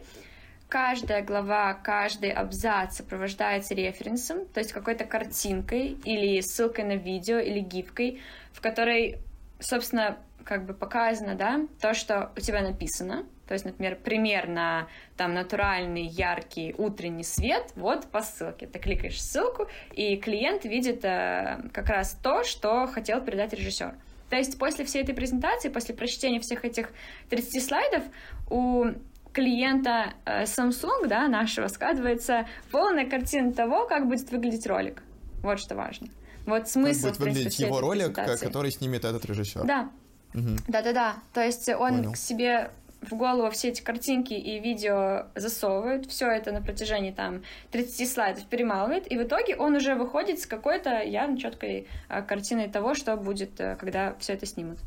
Каждая 0.70 1.22
глава, 1.22 1.74
каждый 1.74 2.32
абзац 2.32 2.98
сопровождается 2.98 3.74
референсом, 3.74 4.46
то 4.48 4.60
есть 4.60 4.74
какой-то 4.74 5.06
картинкой 5.06 5.98
или 6.04 6.42
ссылкой 6.42 6.84
на 6.84 6.96
видео 6.96 7.40
или 7.40 7.60
гифкой, 7.60 8.20
в 8.52 8.60
которой, 8.60 9.20
собственно, 9.60 10.18
как 10.48 10.66
бы 10.66 10.74
показано, 10.74 11.36
да, 11.36 11.68
то, 11.82 11.94
что 11.94 12.32
у 12.38 12.40
тебя 12.40 12.62
написано, 12.62 13.26
то 13.48 13.54
есть, 13.54 13.66
например, 13.66 13.98
пример 13.98 14.48
на 14.48 14.88
там 15.18 15.34
натуральный, 15.34 16.06
яркий 16.06 16.74
утренний 16.78 17.24
свет, 17.24 17.72
вот 17.76 18.06
по 18.08 18.22
ссылке. 18.22 18.66
Ты 18.66 18.80
кликаешь 18.80 19.22
ссылку, 19.22 19.68
и 19.94 20.16
клиент 20.16 20.64
видит 20.64 21.04
э, 21.04 21.60
как 21.74 21.90
раз 21.90 22.18
то, 22.24 22.44
что 22.44 22.88
хотел 22.88 23.22
передать 23.22 23.54
режиссер. 23.54 23.96
То 24.30 24.36
есть 24.38 24.58
после 24.58 24.86
всей 24.86 25.04
этой 25.04 25.14
презентации, 25.14 25.70
после 25.70 25.94
прочтения 25.94 26.40
всех 26.40 26.64
этих 26.64 26.92
30 27.30 27.64
слайдов, 27.64 28.04
у 28.50 28.86
клиента 29.34 30.14
э, 30.26 30.44
Samsung, 30.44 31.08
да, 31.08 31.28
нашего, 31.28 31.68
складывается 31.68 32.48
полная 32.72 33.06
картина 33.06 33.54
того, 33.54 33.86
как 33.86 34.08
будет 34.08 34.32
выглядеть 34.32 34.66
ролик. 34.66 35.04
Вот 35.42 35.60
что 35.60 35.76
важно. 35.76 36.08
Вот 36.46 36.70
смысл, 36.70 37.08
как 37.08 37.18
будет 37.18 37.28
выглядеть 37.28 37.60
его 37.60 37.82
ролик, 37.82 38.14
который 38.14 38.72
снимет 38.72 39.04
этот 39.04 39.26
режиссер. 39.26 39.66
Да, 39.66 39.90
да-да-да. 40.34 41.16
То 41.34 41.44
есть 41.44 41.68
он 41.70 41.98
Понял. 41.98 42.12
к 42.14 42.18
себе 42.18 42.72
в 43.02 43.16
голову 43.16 43.50
все 43.52 43.70
эти 43.70 43.82
картинки 43.82 44.34
и 44.34 44.60
видео 44.60 45.28
засовывает, 45.36 46.08
все 46.08 46.30
это 46.30 46.52
на 46.52 46.62
протяжении 46.62 47.12
там 47.12 47.44
30 47.72 48.12
слайдов 48.12 48.46
перемалывает, 48.46 49.12
и 49.12 49.18
в 49.18 49.24
итоге 49.24 49.56
он 49.56 49.76
уже 49.76 49.96
выходит 49.96 50.40
с 50.40 50.46
какой-то 50.48 51.02
явно 51.04 51.38
четкой 51.38 51.88
а, 52.10 52.22
картиной 52.22 52.70
того, 52.70 52.96
что 52.96 53.16
будет, 53.16 53.60
а, 53.60 53.76
когда 53.76 54.16
все 54.20 54.34
это 54.34 54.46
снимут. 54.46 54.80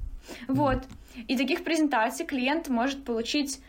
Вот. 0.49 0.83
И 1.29 1.37
таких 1.37 1.65
презентаций 1.65 2.27
клиент 2.27 2.69
может 2.69 3.05
получить, 3.05 3.61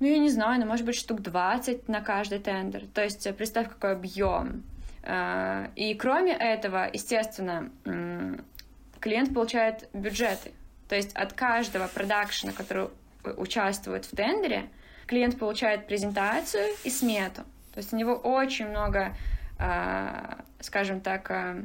ну, 0.00 0.06
я 0.06 0.18
не 0.18 0.30
знаю, 0.30 0.60
ну, 0.60 0.66
может 0.66 0.84
быть, 0.84 0.96
штук 0.96 1.22
20 1.22 1.88
на 1.88 2.00
каждый 2.00 2.38
тендер. 2.38 2.84
То 2.92 3.02
есть 3.02 3.28
представь, 3.36 3.68
какой 3.68 3.92
объем. 3.92 4.62
И 5.76 5.96
кроме 5.98 6.32
этого, 6.32 6.90
естественно, 6.92 7.70
клиент 9.00 9.32
получает 9.32 9.88
бюджеты. 9.94 10.50
То 10.88 10.96
есть 10.96 11.14
от 11.16 11.32
каждого 11.32 11.88
продакшена, 11.88 12.52
который 12.52 12.88
участвует 13.36 14.04
в 14.04 14.14
тендере, 14.14 14.68
клиент 15.06 15.38
получает 15.38 15.86
презентацию 15.86 16.66
и 16.84 16.90
смету. 16.90 17.42
То 17.72 17.78
есть 17.78 17.92
у 17.92 17.96
него 17.96 18.14
очень 18.14 18.68
много, 18.68 19.14
а, 19.58 20.38
скажем 20.60 21.00
так, 21.00 21.30
а, 21.30 21.64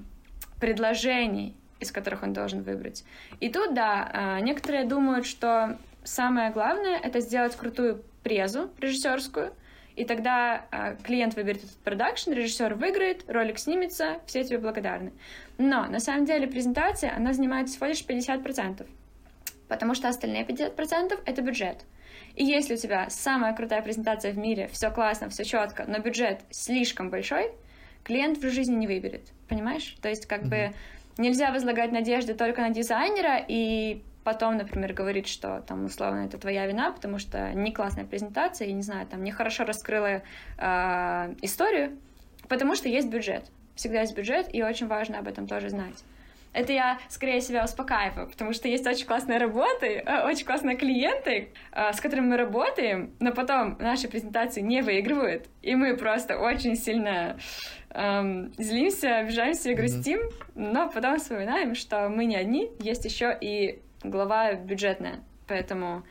предложений, 0.59 1.55
из 1.79 1.91
которых 1.91 2.23
он 2.23 2.33
должен 2.33 2.61
выбрать. 2.63 3.03
И 3.39 3.49
тут, 3.49 3.73
да, 3.73 4.09
а, 4.13 4.39
некоторые 4.39 4.85
думают, 4.85 5.25
что 5.25 5.77
самое 6.03 6.51
главное— 6.51 6.97
это 7.03 7.19
сделать 7.19 7.55
крутую 7.55 8.03
презу 8.23 8.69
режиссерскую, 8.79 9.53
и 9.95 10.05
тогда 10.05 10.65
клиент 11.03 11.35
выберет 11.35 11.65
этот 11.65 11.77
продакшн, 11.79 12.31
режиссер 12.31 12.75
выиграет, 12.75 13.29
ролик 13.29 13.59
снимется, 13.59 14.19
все 14.25 14.43
тебе 14.43 14.57
благодарны. 14.57 15.11
Но 15.57 15.85
на 15.85 15.99
самом 15.99 16.25
деле 16.25 16.47
презентация, 16.47 17.13
она 17.15 17.33
занимает 17.33 17.67
всего 17.67 17.87
лишь 17.87 18.01
50% 18.01 18.87
потому 19.71 19.95
что 19.95 20.09
остальные 20.09 20.43
50%— 20.43 21.21
это 21.25 21.41
бюджет. 21.41 21.85
И 22.35 22.43
если 22.43 22.73
у 22.73 22.77
тебя 22.77 23.09
самая 23.09 23.55
крутая 23.55 23.81
презентация 23.81 24.33
в 24.33 24.37
мире, 24.37 24.67
все 24.67 24.91
классно, 24.91 25.29
все 25.29 25.45
четко, 25.45 25.85
но 25.87 25.99
бюджет 25.99 26.41
слишком 26.49 27.09
большой, 27.09 27.53
клиент 28.03 28.37
в 28.37 28.49
жизни 28.49 28.75
не 28.75 28.85
выберет, 28.85 29.21
понимаешь? 29.47 29.95
То 30.01 30.09
есть 30.09 30.25
как 30.25 30.41
mm-hmm. 30.41 30.49
бы 30.49 30.73
нельзя 31.17 31.53
возлагать 31.53 31.93
надежды 31.93 32.33
только 32.33 32.59
на 32.59 32.71
дизайнера 32.71 33.37
и 33.47 34.03
потом, 34.25 34.57
например, 34.57 34.91
говорить, 34.91 35.29
что 35.29 35.63
там 35.65 35.85
условно 35.85 36.25
это 36.25 36.37
твоя 36.37 36.67
вина, 36.67 36.91
потому 36.91 37.17
что 37.17 37.53
не 37.53 37.71
классная 37.71 38.03
презентация, 38.03 38.67
и 38.67 38.73
не 38.73 38.81
знаю, 38.81 39.07
там 39.07 39.23
не 39.23 39.31
хорошо 39.31 39.63
раскрыла 39.63 40.21
э, 40.57 41.35
историю, 41.41 41.97
потому 42.49 42.75
что 42.75 42.89
есть 42.89 43.07
бюджет. 43.07 43.49
Всегда 43.75 44.01
есть 44.01 44.17
бюджет, 44.17 44.53
и 44.53 44.63
очень 44.63 44.87
важно 44.87 45.19
об 45.19 45.29
этом 45.29 45.47
тоже 45.47 45.69
знать. 45.69 46.03
Это 46.53 46.73
я 46.73 46.99
скорее 47.07 47.39
себя 47.39 47.63
успокаиваю, 47.63 48.29
потому 48.29 48.51
что 48.51 48.67
есть 48.67 48.85
очень 48.85 49.05
классные 49.05 49.37
работы, 49.39 50.03
э, 50.05 50.27
очень 50.27 50.45
классные 50.45 50.75
клиенты, 50.75 51.49
э, 51.71 51.93
с 51.93 52.01
которыми 52.01 52.27
мы 52.27 52.37
работаем, 52.37 53.13
но 53.19 53.31
потом 53.31 53.77
наши 53.79 54.09
презентации 54.09 54.59
не 54.59 54.81
выигрывают, 54.81 55.47
и 55.61 55.75
мы 55.75 55.95
просто 55.95 56.37
очень 56.37 56.75
сильно 56.75 57.37
эм, 57.91 58.53
злимся, 58.57 59.19
обижаемся 59.19 59.71
и 59.71 59.75
грустим, 59.75 60.19
mm-hmm. 60.19 60.73
но 60.73 60.89
потом 60.89 61.17
вспоминаем, 61.19 61.73
что 61.73 62.09
мы 62.09 62.25
не 62.25 62.35
одни, 62.35 62.69
есть 62.79 63.05
еще 63.05 63.37
и 63.39 63.81
глава 64.03 64.53
бюджетная, 64.53 65.21
поэтому 65.47 66.03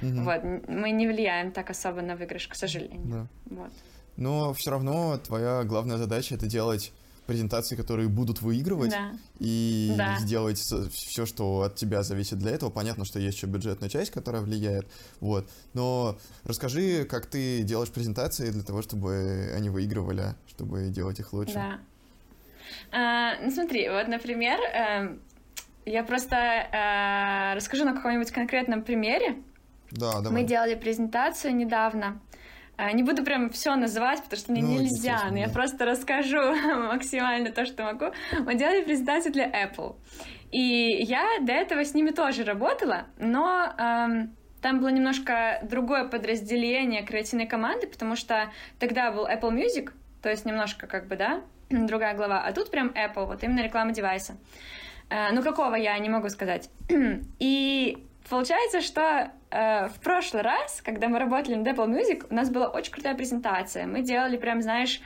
mm-hmm. 0.00 0.22
вот 0.22 0.68
мы 0.68 0.90
не 0.90 1.08
влияем 1.08 1.50
так 1.50 1.70
особо 1.70 2.02
на 2.02 2.14
выигрыш, 2.14 2.46
к 2.46 2.54
сожалению. 2.54 3.00
Да. 3.04 3.26
Вот. 3.46 3.70
Но 4.16 4.52
все 4.52 4.70
равно 4.70 5.18
твоя 5.18 5.64
главная 5.64 5.96
задача 5.96 6.34
это 6.34 6.46
делать 6.46 6.92
презентации, 7.28 7.76
которые 7.76 8.08
будут 8.08 8.40
выигрывать, 8.40 8.90
да. 8.90 9.12
и 9.38 9.92
да. 9.98 10.16
сделать 10.18 10.58
все, 10.58 11.26
что 11.26 11.60
от 11.60 11.74
тебя 11.74 12.02
зависит 12.02 12.38
для 12.38 12.52
этого. 12.52 12.70
Понятно, 12.70 13.04
что 13.04 13.18
есть 13.18 13.36
еще 13.36 13.46
бюджетная 13.46 13.90
часть, 13.90 14.10
которая 14.10 14.40
влияет, 14.40 14.90
вот. 15.20 15.46
Но 15.74 16.18
расскажи, 16.44 17.04
как 17.04 17.26
ты 17.26 17.62
делаешь 17.64 17.90
презентации 17.90 18.50
для 18.50 18.62
того, 18.62 18.80
чтобы 18.80 19.52
они 19.54 19.68
выигрывали, 19.68 20.36
чтобы 20.48 20.88
делать 20.88 21.20
их 21.20 21.34
лучше. 21.34 21.52
Да. 21.52 21.78
А, 22.92 23.34
ну 23.42 23.50
смотри, 23.50 23.90
вот, 23.90 24.08
например, 24.08 24.58
э, 24.60 25.16
я 25.84 26.04
просто 26.04 26.36
э, 26.36 27.56
расскажу 27.56 27.84
на 27.84 27.94
каком-нибудь 27.94 28.30
конкретном 28.30 28.82
примере. 28.82 29.36
Да, 29.90 30.20
давай. 30.22 30.32
Мы 30.32 30.48
делали 30.48 30.74
презентацию 30.76 31.54
недавно. 31.54 32.20
Не 32.92 33.02
буду 33.02 33.24
прям 33.24 33.50
все 33.50 33.74
называть, 33.74 34.22
потому 34.22 34.38
что 34.38 34.52
мне 34.52 34.62
ну, 34.62 34.80
нельзя, 34.80 35.28
но 35.30 35.38
я 35.38 35.48
просто 35.48 35.84
расскажу 35.84 36.38
максимально 36.92 37.50
то, 37.50 37.66
что 37.66 37.82
могу. 37.82 38.06
Мы 38.38 38.54
делали 38.54 38.82
презентацию 38.82 39.32
для 39.32 39.46
Apple. 39.46 39.96
И 40.52 41.04
я 41.04 41.24
до 41.40 41.52
этого 41.52 41.84
с 41.84 41.92
ними 41.94 42.10
тоже 42.10 42.44
работала, 42.44 43.06
но 43.18 43.74
эм, 43.76 44.34
там 44.62 44.80
было 44.80 44.88
немножко 44.88 45.60
другое 45.62 46.08
подразделение 46.08 47.04
креативной 47.04 47.46
команды, 47.46 47.86
потому 47.86 48.16
что 48.16 48.50
тогда 48.78 49.12
был 49.12 49.26
Apple 49.26 49.52
Music, 49.52 49.92
то 50.22 50.30
есть 50.30 50.46
немножко 50.46 50.86
как 50.86 51.06
бы, 51.06 51.16
да, 51.16 51.42
другая 51.70 52.16
глава, 52.16 52.42
а 52.42 52.52
тут 52.52 52.70
прям 52.70 52.88
Apple, 52.88 53.26
вот 53.26 53.42
именно 53.42 53.60
реклама 53.60 53.92
девайса. 53.92 54.36
Э, 55.10 55.32
ну, 55.32 55.42
какого 55.42 55.74
я 55.74 55.98
не 55.98 56.08
могу 56.08 56.28
сказать. 56.28 56.70
И 57.38 58.07
Получается, 58.28 58.82
что 58.82 59.30
э, 59.50 59.88
в 59.88 60.00
прошлый 60.00 60.42
раз, 60.42 60.82
когда 60.84 61.08
мы 61.08 61.18
работали 61.18 61.54
над 61.54 61.66
Apple 61.66 61.88
Music, 61.88 62.26
у 62.28 62.34
нас 62.34 62.50
была 62.50 62.68
очень 62.68 62.92
крутая 62.92 63.14
презентация. 63.14 63.86
Мы 63.86 64.02
делали 64.02 64.36
прям, 64.36 64.60
знаешь, 64.60 65.00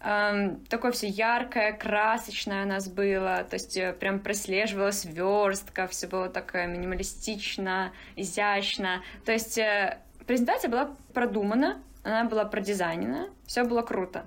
э, 0.00 0.56
такое 0.70 0.92
все 0.92 1.08
яркое, 1.08 1.72
красочное 1.72 2.64
у 2.64 2.68
нас 2.68 2.88
было, 2.88 3.44
то 3.44 3.54
есть 3.54 3.76
э, 3.76 3.92
прям 3.92 4.20
прослеживалась 4.20 5.04
верстка, 5.04 5.86
все 5.86 6.06
было 6.06 6.30
такое 6.30 6.66
минималистично, 6.66 7.92
изящно. 8.16 9.02
То 9.26 9.32
есть 9.32 9.58
э, 9.58 9.98
презентация 10.26 10.70
была 10.70 10.96
продумана, 11.12 11.82
она 12.04 12.24
была 12.24 12.46
продизайнена, 12.46 13.28
все 13.46 13.64
было 13.64 13.82
круто. 13.82 14.24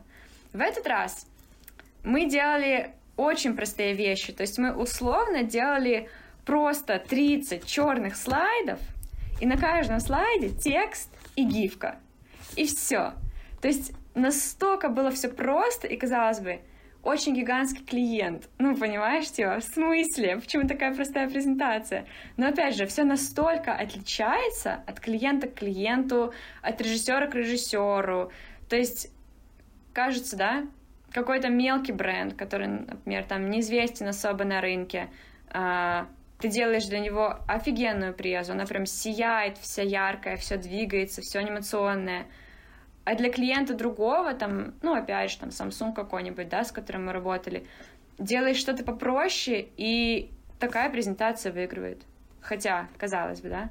В 0.53 0.61
этот 0.61 0.85
раз 0.85 1.25
мы 2.03 2.29
делали 2.29 2.93
очень 3.17 3.55
простые 3.55 3.93
вещи, 3.93 4.33
то 4.33 4.41
есть 4.41 4.59
мы 4.59 4.71
условно 4.71 5.41
делали 5.41 6.09
просто 6.45 6.99
30 6.99 7.65
черных 7.65 8.15
слайдов, 8.15 8.79
и 9.41 9.45
на 9.45 9.57
каждом 9.57 9.99
слайде 9.99 10.49
текст 10.49 11.09
и 11.35 11.43
гифка. 11.43 11.99
И 12.55 12.65
все. 12.65 13.13
То 13.61 13.67
есть 13.67 13.93
настолько 14.13 14.89
было 14.89 15.11
все 15.11 15.29
просто, 15.29 15.87
и 15.87 15.97
казалось 15.97 16.39
бы, 16.39 16.61
очень 17.03 17.35
гигантский 17.35 17.85
клиент. 17.85 18.49
Ну, 18.57 18.75
понимаешь, 18.75 19.29
типа, 19.29 19.59
в 19.59 19.63
смысле? 19.63 20.37
Почему 20.37 20.67
такая 20.67 20.93
простая 20.95 21.29
презентация? 21.29 22.07
Но 22.35 22.47
опять 22.47 22.75
же, 22.75 22.87
все 22.87 23.03
настолько 23.03 23.73
отличается 23.73 24.83
от 24.87 24.99
клиента 24.99 25.47
к 25.47 25.53
клиенту, 25.53 26.33
от 26.63 26.81
режиссера 26.81 27.27
к 27.27 27.35
режиссеру. 27.35 28.31
То 28.69 28.75
есть, 28.75 29.11
кажется, 29.93 30.35
да, 30.35 30.63
какой-то 31.11 31.49
мелкий 31.49 31.91
бренд, 31.91 32.33
который, 32.33 32.67
например, 32.67 33.23
там 33.23 33.51
неизвестен 33.51 34.07
особо 34.07 34.43
на 34.43 34.59
рынке, 34.59 35.09
а, 35.49 36.07
ты 36.39 36.49
делаешь 36.49 36.85
для 36.85 36.99
него 36.99 37.39
офигенную 37.47 38.13
презу, 38.13 38.53
она 38.53 38.65
прям 38.65 38.85
сияет, 38.85 39.57
вся 39.57 39.81
яркая, 39.81 40.37
все 40.37 40.57
двигается, 40.57 41.21
все 41.21 41.39
анимационное. 41.39 42.25
А 43.05 43.15
для 43.15 43.29
клиента 43.29 43.73
другого, 43.75 44.33
там, 44.33 44.73
ну, 44.81 44.95
опять 44.95 45.31
же, 45.31 45.37
там, 45.37 45.49
Samsung 45.49 45.93
какой-нибудь, 45.93 46.49
да, 46.49 46.63
с 46.63 46.71
которым 46.71 47.05
мы 47.05 47.13
работали, 47.13 47.65
делаешь 48.17 48.57
что-то 48.57 48.83
попроще, 48.83 49.67
и 49.77 50.31
такая 50.59 50.89
презентация 50.89 51.51
выигрывает. 51.51 52.01
Хотя, 52.41 52.87
казалось 52.97 53.41
бы, 53.41 53.49
да. 53.49 53.69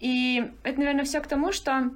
И 0.00 0.52
это, 0.62 0.78
наверное, 0.78 1.04
все 1.04 1.20
к 1.20 1.26
тому, 1.26 1.52
что 1.52 1.90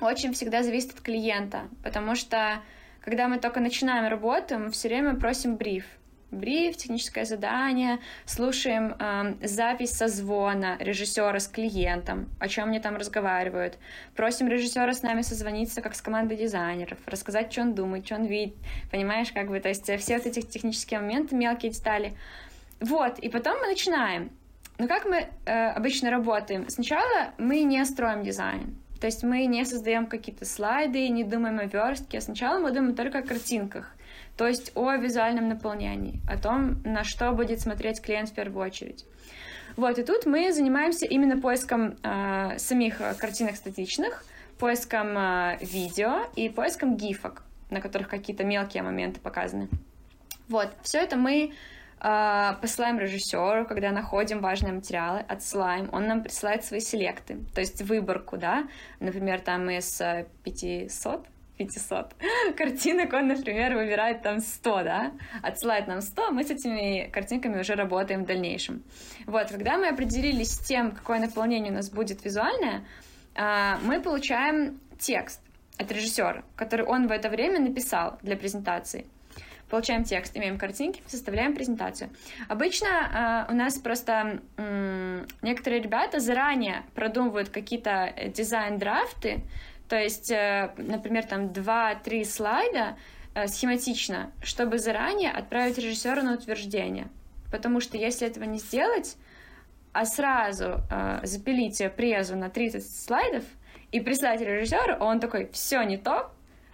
очень 0.00 0.32
всегда 0.32 0.62
зависит 0.62 0.94
от 0.94 1.00
клиента, 1.00 1.68
потому 1.82 2.14
что 2.14 2.60
когда 3.00 3.28
мы 3.28 3.38
только 3.38 3.60
начинаем 3.60 4.10
работу, 4.10 4.58
мы 4.58 4.70
все 4.70 4.88
время 4.88 5.14
просим 5.14 5.56
бриф 5.56 5.84
бриф, 6.30 6.76
техническое 6.76 7.24
задание, 7.24 7.98
слушаем 8.24 8.94
э, 8.98 9.46
запись 9.46 9.92
созвона 9.92 10.76
режиссера 10.80 11.38
с 11.38 11.48
клиентом, 11.48 12.28
о 12.38 12.48
чем 12.48 12.68
они 12.68 12.80
там 12.80 12.96
разговаривают, 12.96 13.78
просим 14.14 14.48
режиссера 14.48 14.92
с 14.92 15.02
нами 15.02 15.22
созвониться, 15.22 15.80
как 15.82 15.94
с 15.94 16.02
командой 16.02 16.36
дизайнеров, 16.36 16.98
рассказать, 17.06 17.52
что 17.52 17.62
он 17.62 17.74
думает, 17.74 18.06
что 18.06 18.16
он 18.16 18.24
видит, 18.24 18.56
понимаешь, 18.90 19.32
как 19.32 19.48
бы, 19.48 19.60
то 19.60 19.68
есть 19.68 19.88
э, 19.88 19.96
все 19.98 20.16
вот 20.18 20.26
эти 20.26 20.40
технические 20.40 21.00
моменты, 21.00 21.34
мелкие 21.34 21.70
детали. 21.72 22.14
Вот, 22.80 23.18
и 23.18 23.28
потом 23.28 23.58
мы 23.60 23.68
начинаем. 23.68 24.30
Но 24.78 24.88
как 24.88 25.06
мы 25.06 25.28
э, 25.46 25.68
обычно 25.70 26.10
работаем? 26.10 26.68
Сначала 26.68 27.32
мы 27.38 27.62
не 27.62 27.82
строим 27.86 28.22
дизайн, 28.22 28.76
то 29.00 29.06
есть 29.06 29.22
мы 29.22 29.46
не 29.46 29.64
создаем 29.64 30.06
какие-то 30.06 30.44
слайды, 30.44 31.08
не 31.08 31.24
думаем 31.24 31.58
о 31.58 31.64
верстке. 31.64 32.20
Сначала 32.20 32.58
мы 32.58 32.72
думаем 32.72 32.94
только 32.94 33.18
о 33.18 33.22
картинках. 33.22 33.94
То 34.36 34.46
есть 34.46 34.72
о 34.74 34.94
визуальном 34.96 35.48
наполнении, 35.48 36.20
о 36.28 36.36
том, 36.36 36.82
на 36.84 37.04
что 37.04 37.32
будет 37.32 37.60
смотреть 37.60 38.02
клиент 38.02 38.28
в 38.28 38.34
первую 38.34 38.66
очередь. 38.66 39.06
Вот, 39.76 39.98
и 39.98 40.02
тут 40.02 40.26
мы 40.26 40.52
занимаемся 40.52 41.06
именно 41.06 41.40
поиском 41.40 41.96
э, 42.02 42.58
самих 42.58 42.98
картинок 43.18 43.56
статичных, 43.56 44.24
поиском 44.58 45.16
э, 45.16 45.58
видео 45.60 46.26
и 46.34 46.48
поиском 46.48 46.96
гифок, 46.96 47.42
на 47.70 47.80
которых 47.80 48.08
какие-то 48.08 48.44
мелкие 48.44 48.82
моменты 48.82 49.20
показаны. 49.20 49.68
Вот, 50.48 50.70
все 50.82 50.98
это 50.98 51.16
мы 51.16 51.52
э, 52.00 52.52
посылаем 52.60 52.98
режиссеру, 52.98 53.66
когда 53.66 53.90
находим 53.90 54.40
важные 54.40 54.72
материалы, 54.72 55.20
отсылаем, 55.28 55.90
он 55.92 56.06
нам 56.06 56.22
присылает 56.22 56.64
свои 56.64 56.80
селекты, 56.80 57.38
то 57.54 57.60
есть 57.60 57.82
выборку, 57.82 58.38
да, 58.38 58.66
например, 59.00 59.40
там 59.40 59.68
из 59.68 60.00
500 60.44 61.26
500 61.56 62.14
картинок, 62.56 63.12
он, 63.12 63.28
например, 63.28 63.74
выбирает 63.74 64.22
там 64.22 64.40
100, 64.40 64.82
да, 64.82 65.12
отсылает 65.42 65.86
нам 65.86 66.00
100, 66.00 66.30
мы 66.30 66.44
с 66.44 66.50
этими 66.50 67.08
картинками 67.10 67.60
уже 67.60 67.74
работаем 67.74 68.24
в 68.24 68.26
дальнейшем. 68.26 68.82
Вот, 69.26 69.50
когда 69.50 69.78
мы 69.78 69.88
определились 69.88 70.52
с 70.52 70.58
тем, 70.58 70.92
какое 70.92 71.18
наполнение 71.18 71.72
у 71.72 71.74
нас 71.74 71.90
будет 71.90 72.24
визуальное, 72.24 72.84
а, 73.34 73.78
мы 73.82 74.00
получаем 74.00 74.80
текст 74.98 75.40
от 75.78 75.90
режиссера, 75.92 76.42
который 76.56 76.86
он 76.86 77.06
в 77.06 77.10
это 77.10 77.28
время 77.28 77.60
написал 77.60 78.18
для 78.22 78.36
презентации. 78.36 79.06
Получаем 79.68 80.04
текст, 80.04 80.36
имеем 80.36 80.58
картинки, 80.58 81.02
составляем 81.06 81.52
презентацию. 81.52 82.10
Обычно 82.48 83.46
э, 83.48 83.52
у 83.52 83.56
нас 83.56 83.76
просто 83.78 84.40
э, 84.56 85.24
некоторые 85.42 85.82
ребята 85.82 86.20
заранее 86.20 86.84
продумывают 86.94 87.48
какие-то 87.48 88.14
дизайн-драфты, 88.32 89.40
то 89.88 89.96
есть, 89.96 90.30
э, 90.30 90.72
например, 90.76 91.24
там 91.24 91.46
2-3 91.46 92.24
слайда 92.24 92.96
э, 93.34 93.46
схематично, 93.46 94.32
чтобы 94.42 94.78
заранее 94.78 95.30
отправить 95.30 95.78
режиссера 95.78 96.22
на 96.22 96.34
утверждение. 96.34 97.08
Потому 97.52 97.80
что 97.80 97.96
если 97.96 98.26
этого 98.26 98.44
не 98.44 98.58
сделать, 98.58 99.16
а 99.92 100.04
сразу 100.04 100.80
э, 100.90 101.20
запилить 101.22 101.82
презу 101.96 102.36
на 102.36 102.50
30 102.50 103.04
слайдов 103.04 103.44
и 103.92 104.00
прислать 104.00 104.40
режиссеру, 104.40 104.96
он 104.98 105.20
такой, 105.20 105.48
все 105.52 105.82
не 105.82 105.96
то, 105.96 106.32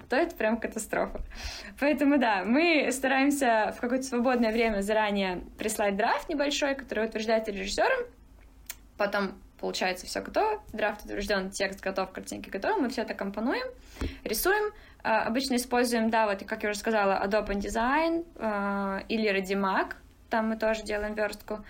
то 0.08 0.16
это 0.16 0.34
прям 0.34 0.58
катастрофа. 0.58 1.20
Поэтому 1.78 2.18
да, 2.18 2.44
мы 2.44 2.90
стараемся 2.92 3.74
в 3.76 3.80
какое-то 3.80 4.04
свободное 4.04 4.52
время 4.52 4.80
заранее 4.80 5.42
прислать 5.58 5.96
драфт 5.96 6.28
небольшой, 6.28 6.74
который 6.74 7.06
утверждается 7.06 7.50
режиссером, 7.50 8.06
потом 8.96 9.34
получается 9.62 10.06
все 10.06 10.20
готово, 10.20 10.60
драфт 10.72 11.04
утвержден, 11.04 11.50
текст 11.50 11.80
готов, 11.80 12.10
картинки 12.10 12.50
готовы, 12.50 12.82
мы 12.82 12.88
все 12.88 13.02
это 13.02 13.14
компонуем, 13.14 13.66
рисуем, 14.24 14.72
а, 15.04 15.22
обычно 15.22 15.54
используем, 15.54 16.10
да, 16.10 16.26
вот, 16.26 16.44
как 16.44 16.64
я 16.64 16.70
уже 16.70 16.78
сказала, 16.78 17.24
Adobe 17.24 17.50
InDesign 17.50 18.26
э, 18.36 19.04
или 19.08 19.30
Redimac, 19.32 19.94
там 20.28 20.48
мы 20.48 20.56
тоже 20.56 20.82
делаем 20.82 21.14
верстку. 21.14 21.64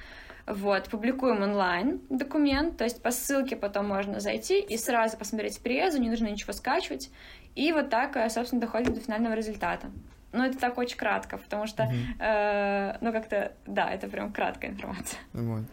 Вот, 0.46 0.88
публикуем 0.88 1.42
онлайн 1.42 2.00
документ, 2.08 2.76
то 2.78 2.84
есть 2.84 3.00
по 3.02 3.10
ссылке 3.12 3.56
потом 3.56 3.86
можно 3.86 4.18
зайти 4.20 4.60
и 4.60 4.76
сразу 4.76 5.16
посмотреть 5.16 5.60
презу, 5.60 5.98
не 5.98 6.10
нужно 6.10 6.28
ничего 6.28 6.52
скачивать. 6.52 7.10
И 7.54 7.72
вот 7.72 7.90
так, 7.90 8.16
э, 8.16 8.28
собственно, 8.30 8.60
доходим 8.60 8.94
до 8.94 9.00
финального 9.00 9.34
результата. 9.34 9.90
Ну, 10.32 10.42
это 10.44 10.58
так 10.58 10.78
очень 10.78 10.96
кратко, 10.96 11.36
потому 11.36 11.66
что, 11.66 11.82
mm-hmm. 11.82 12.20
э, 12.20 12.96
ну, 13.02 13.12
как-то, 13.12 13.52
да, 13.66 13.90
это 13.90 14.08
прям 14.08 14.32
краткая 14.32 14.70
информация. 14.70 15.20
Вот. 15.34 15.64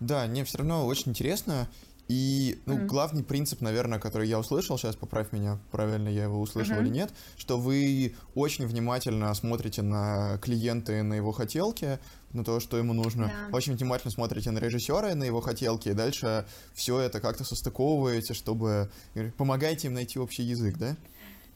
Да, 0.00 0.26
не, 0.26 0.44
все 0.44 0.58
равно 0.58 0.86
очень 0.86 1.10
интересно. 1.10 1.68
И, 2.06 2.60
ну, 2.66 2.76
mm-hmm. 2.76 2.86
главный 2.86 3.24
принцип, 3.24 3.62
наверное, 3.62 3.98
который 3.98 4.28
я 4.28 4.38
услышал, 4.38 4.76
сейчас 4.76 4.94
поправь 4.94 5.32
меня, 5.32 5.58
правильно 5.70 6.08
я 6.10 6.24
его 6.24 6.38
услышал 6.38 6.76
mm-hmm. 6.76 6.82
или 6.82 6.88
нет, 6.90 7.14
что 7.38 7.58
вы 7.58 8.14
очень 8.34 8.66
внимательно 8.66 9.32
смотрите 9.32 9.80
на 9.80 10.36
клиента 10.42 10.92
и 10.92 11.00
на 11.00 11.14
его 11.14 11.32
хотелки, 11.32 11.98
на 12.34 12.44
то, 12.44 12.60
что 12.60 12.76
ему 12.76 12.92
нужно. 12.92 13.32
Да. 13.50 13.56
Очень 13.56 13.76
внимательно 13.76 14.10
смотрите 14.10 14.50
на 14.50 14.58
режиссера 14.58 15.12
и 15.12 15.14
на 15.14 15.24
его 15.24 15.40
хотелки, 15.40 15.88
и 15.88 15.94
дальше 15.94 16.46
все 16.74 17.00
это 17.00 17.20
как-то 17.20 17.44
состыковываете, 17.44 18.34
чтобы 18.34 18.90
помогаете 19.38 19.88
им 19.88 19.94
найти 19.94 20.18
общий 20.18 20.42
язык, 20.42 20.76
да? 20.76 20.96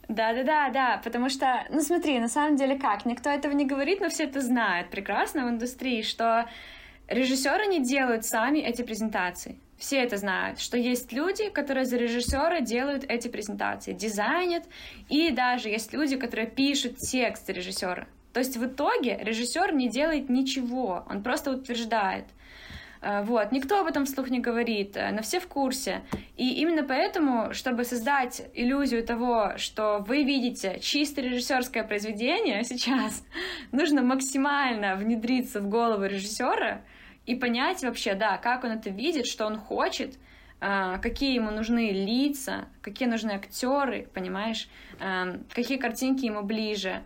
Да, 0.09 0.33
да, 0.33 0.43
да, 0.43 0.71
да, 0.71 1.01
потому 1.05 1.29
что, 1.29 1.67
ну 1.69 1.83
смотри, 1.83 2.19
на 2.19 2.31
самом 2.31 2.57
деле 2.57 2.79
как, 2.79 3.05
никто 3.05 3.29
этого 3.29 3.53
не 3.53 3.67
говорит, 3.67 4.01
но 4.01 4.09
все 4.09 4.25
это 4.25 4.41
знают 4.41 4.91
прекрасно 4.91 5.45
в 5.47 5.51
индустрии, 5.51 6.01
что 6.01 6.49
режиссеры 7.09 7.67
не 7.67 7.81
делают 7.81 8.25
сами 8.25 8.59
эти 8.59 8.83
презентации. 8.83 9.59
Все 9.79 9.99
это 9.99 10.17
знают, 10.17 10.59
что 10.59 10.77
есть 10.77 11.13
люди, 11.13 11.51
которые 11.51 11.85
за 11.85 11.97
режиссера 11.97 12.61
делают 12.61 13.05
эти 13.09 13.29
презентации, 13.29 13.93
дизайнят, 13.93 14.65
и 15.09 15.31
даже 15.31 15.69
есть 15.69 15.93
люди, 15.93 16.17
которые 16.17 16.49
пишут 16.49 16.99
текст 16.99 17.49
режиссера. 17.49 18.07
То 18.33 18.41
есть 18.41 18.57
в 18.57 18.67
итоге 18.67 19.19
режиссер 19.21 19.73
не 19.73 19.89
делает 19.89 20.29
ничего, 20.29 21.05
он 21.09 21.23
просто 21.23 21.53
утверждает. 21.53 22.25
Э, 23.01 23.23
вот, 23.23 23.53
никто 23.53 23.81
об 23.81 23.87
этом 23.87 24.05
вслух 24.05 24.31
не 24.31 24.41
говорит, 24.41 24.97
э, 24.97 25.11
но 25.13 25.23
все 25.23 25.41
в 25.41 25.47
курсе. 25.47 26.03
И 26.37 26.61
именно 26.61 26.83
поэтому, 26.83 27.55
чтобы 27.55 27.85
создать 27.85 28.43
иллюзию 28.55 29.05
того, 29.05 29.53
что 29.57 30.05
вы 30.07 30.25
видите 30.25 30.79
чисто 30.81 31.21
режиссерское 31.21 31.85
произведение 31.85 32.65
сейчас, 32.65 33.25
нужно 33.73 34.03
максимально 34.03 34.97
внедриться 34.97 35.61
в 35.61 35.69
голову 35.69 36.05
режиссера, 36.05 36.83
и 37.29 37.35
понять 37.35 37.83
вообще, 37.83 38.15
да, 38.15 38.39
как 38.39 38.65
он 38.65 38.71
это 38.71 38.89
видит, 38.89 39.27
что 39.27 39.45
он 39.45 39.59
хочет, 39.59 40.19
а, 40.61 40.97
какие 40.97 41.35
ему 41.35 41.51
нужны 41.51 41.91
лица, 41.93 42.69
какие 42.81 43.07
нужны 43.07 43.33
актеры, 43.33 44.09
понимаешь, 44.15 44.67
а, 44.99 45.39
какие 45.53 45.77
картинки 45.77 46.25
ему 46.25 46.43
ближе, 46.43 47.03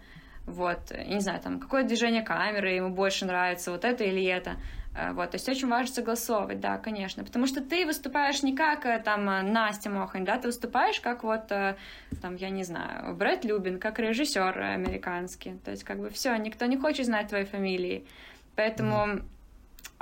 вот, 0.47 0.79
я 0.93 1.14
не 1.14 1.20
знаю, 1.20 1.41
там, 1.41 1.59
какое 1.59 1.83
движение 1.83 2.23
камеры 2.23 2.70
ему 2.70 2.91
больше 2.91 3.27
нравится, 3.27 3.73
вот 3.73 3.85
это 3.85 4.05
или 4.05 4.25
это, 4.25 4.59
а, 4.95 5.12
вот, 5.12 5.33
то 5.33 5.35
есть 5.35 5.49
очень 5.49 5.66
важно 5.66 5.93
согласовывать, 5.93 6.61
да, 6.61 6.79
конечно, 6.79 7.25
потому 7.25 7.49
что 7.49 7.61
ты 7.61 7.85
выступаешь 7.85 8.45
не 8.45 8.55
как 8.55 8.87
э, 8.87 9.01
там 9.05 9.25
Настя 9.25 9.91
Мохань, 9.91 10.25
да, 10.25 10.39
ты 10.39 10.47
выступаешь 10.47 11.01
как 11.01 11.25
вот, 11.25 11.51
э, 11.51 11.75
там, 12.20 12.37
я 12.37 12.51
не 12.51 12.62
знаю, 12.62 13.16
Брэд 13.16 13.45
Любин, 13.45 13.81
как 13.81 13.99
режиссер 13.99 14.57
американский, 14.57 15.55
то 15.64 15.73
есть 15.73 15.83
как 15.83 15.99
бы 15.99 16.11
все, 16.11 16.37
никто 16.37 16.66
не 16.66 16.77
хочет 16.77 17.07
знать 17.07 17.27
твоей 17.27 17.45
фамилии, 17.45 18.07
поэтому 18.55 19.23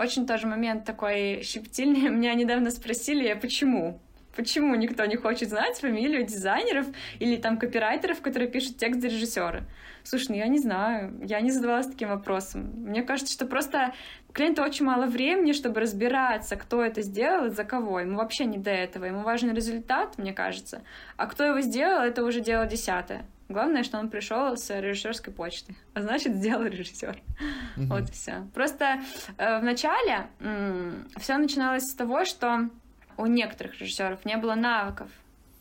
очень 0.01 0.27
тоже 0.27 0.47
момент 0.47 0.85
такой 0.85 1.43
щепетильный. 1.43 2.09
Меня 2.09 2.35
недавно 2.35 2.71
спросили, 2.71 3.35
почему? 3.35 4.01
Почему 4.35 4.75
никто 4.77 5.05
не 5.07 5.17
хочет 5.17 5.51
знать 5.51 5.79
фамилию 5.79 6.25
дизайнеров 6.25 6.87
или 7.19 7.37
там 7.37 7.59
копирайтеров, 7.59 8.21
которые 8.21 8.49
пишут 8.49 8.79
текст 8.79 9.01
для 9.01 9.11
режиссера? 9.11 9.65
Слушай, 10.05 10.27
ну 10.31 10.37
я 10.37 10.47
не 10.47 10.59
знаю, 10.59 11.21
я 11.23 11.41
не 11.41 11.51
задавалась 11.51 11.89
таким 11.89 12.09
вопросом. 12.09 12.73
Мне 12.77 13.03
кажется, 13.03 13.33
что 13.35 13.45
просто 13.45 13.93
у 14.29 14.33
клиента 14.33 14.63
очень 14.63 14.87
мало 14.87 15.07
времени, 15.07 15.53
чтобы 15.53 15.81
разбираться, 15.81 16.57
кто 16.57 16.83
это 16.83 17.03
сделал 17.03 17.47
и 17.47 17.51
за 17.51 17.65
кого. 17.65 18.01
Ему 18.01 18.17
вообще 18.17 18.45
не 18.45 18.57
до 18.57 18.71
этого. 18.71 19.05
Ему 19.05 19.23
важен 19.23 19.53
результат, 19.53 20.17
мне 20.17 20.33
кажется. 20.33 20.83
А 21.17 21.27
кто 21.27 21.45
его 21.45 21.61
сделал, 21.61 22.03
это 22.03 22.25
уже 22.25 22.41
дело 22.41 22.67
десятое. 22.67 23.27
Главное, 23.51 23.83
что 23.83 23.99
он 23.99 24.11
пришел 24.11 24.57
с 24.57 24.71
режиссерской 24.71 25.33
почты, 25.33 25.75
а 25.93 26.03
значит, 26.03 26.37
сделал 26.37 26.63
режиссер. 26.63 27.17
Mm-hmm. 27.17 27.87
Вот 27.87 28.09
и 28.09 28.13
все. 28.13 28.47
Просто 28.55 29.01
э, 29.39 29.59
в 29.59 29.65
начале 29.65 30.29
э, 30.39 30.93
все 31.17 31.37
начиналось 31.37 31.91
с 31.91 31.95
того, 31.95 32.25
что 32.25 32.71
у 33.17 33.27
некоторых 33.27 33.81
режиссеров 33.81 34.25
не 34.25 34.37
было 34.37 34.55
навыков. 34.55 35.11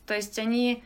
То 0.06 0.14
есть 0.14 0.38
они, 0.38 0.84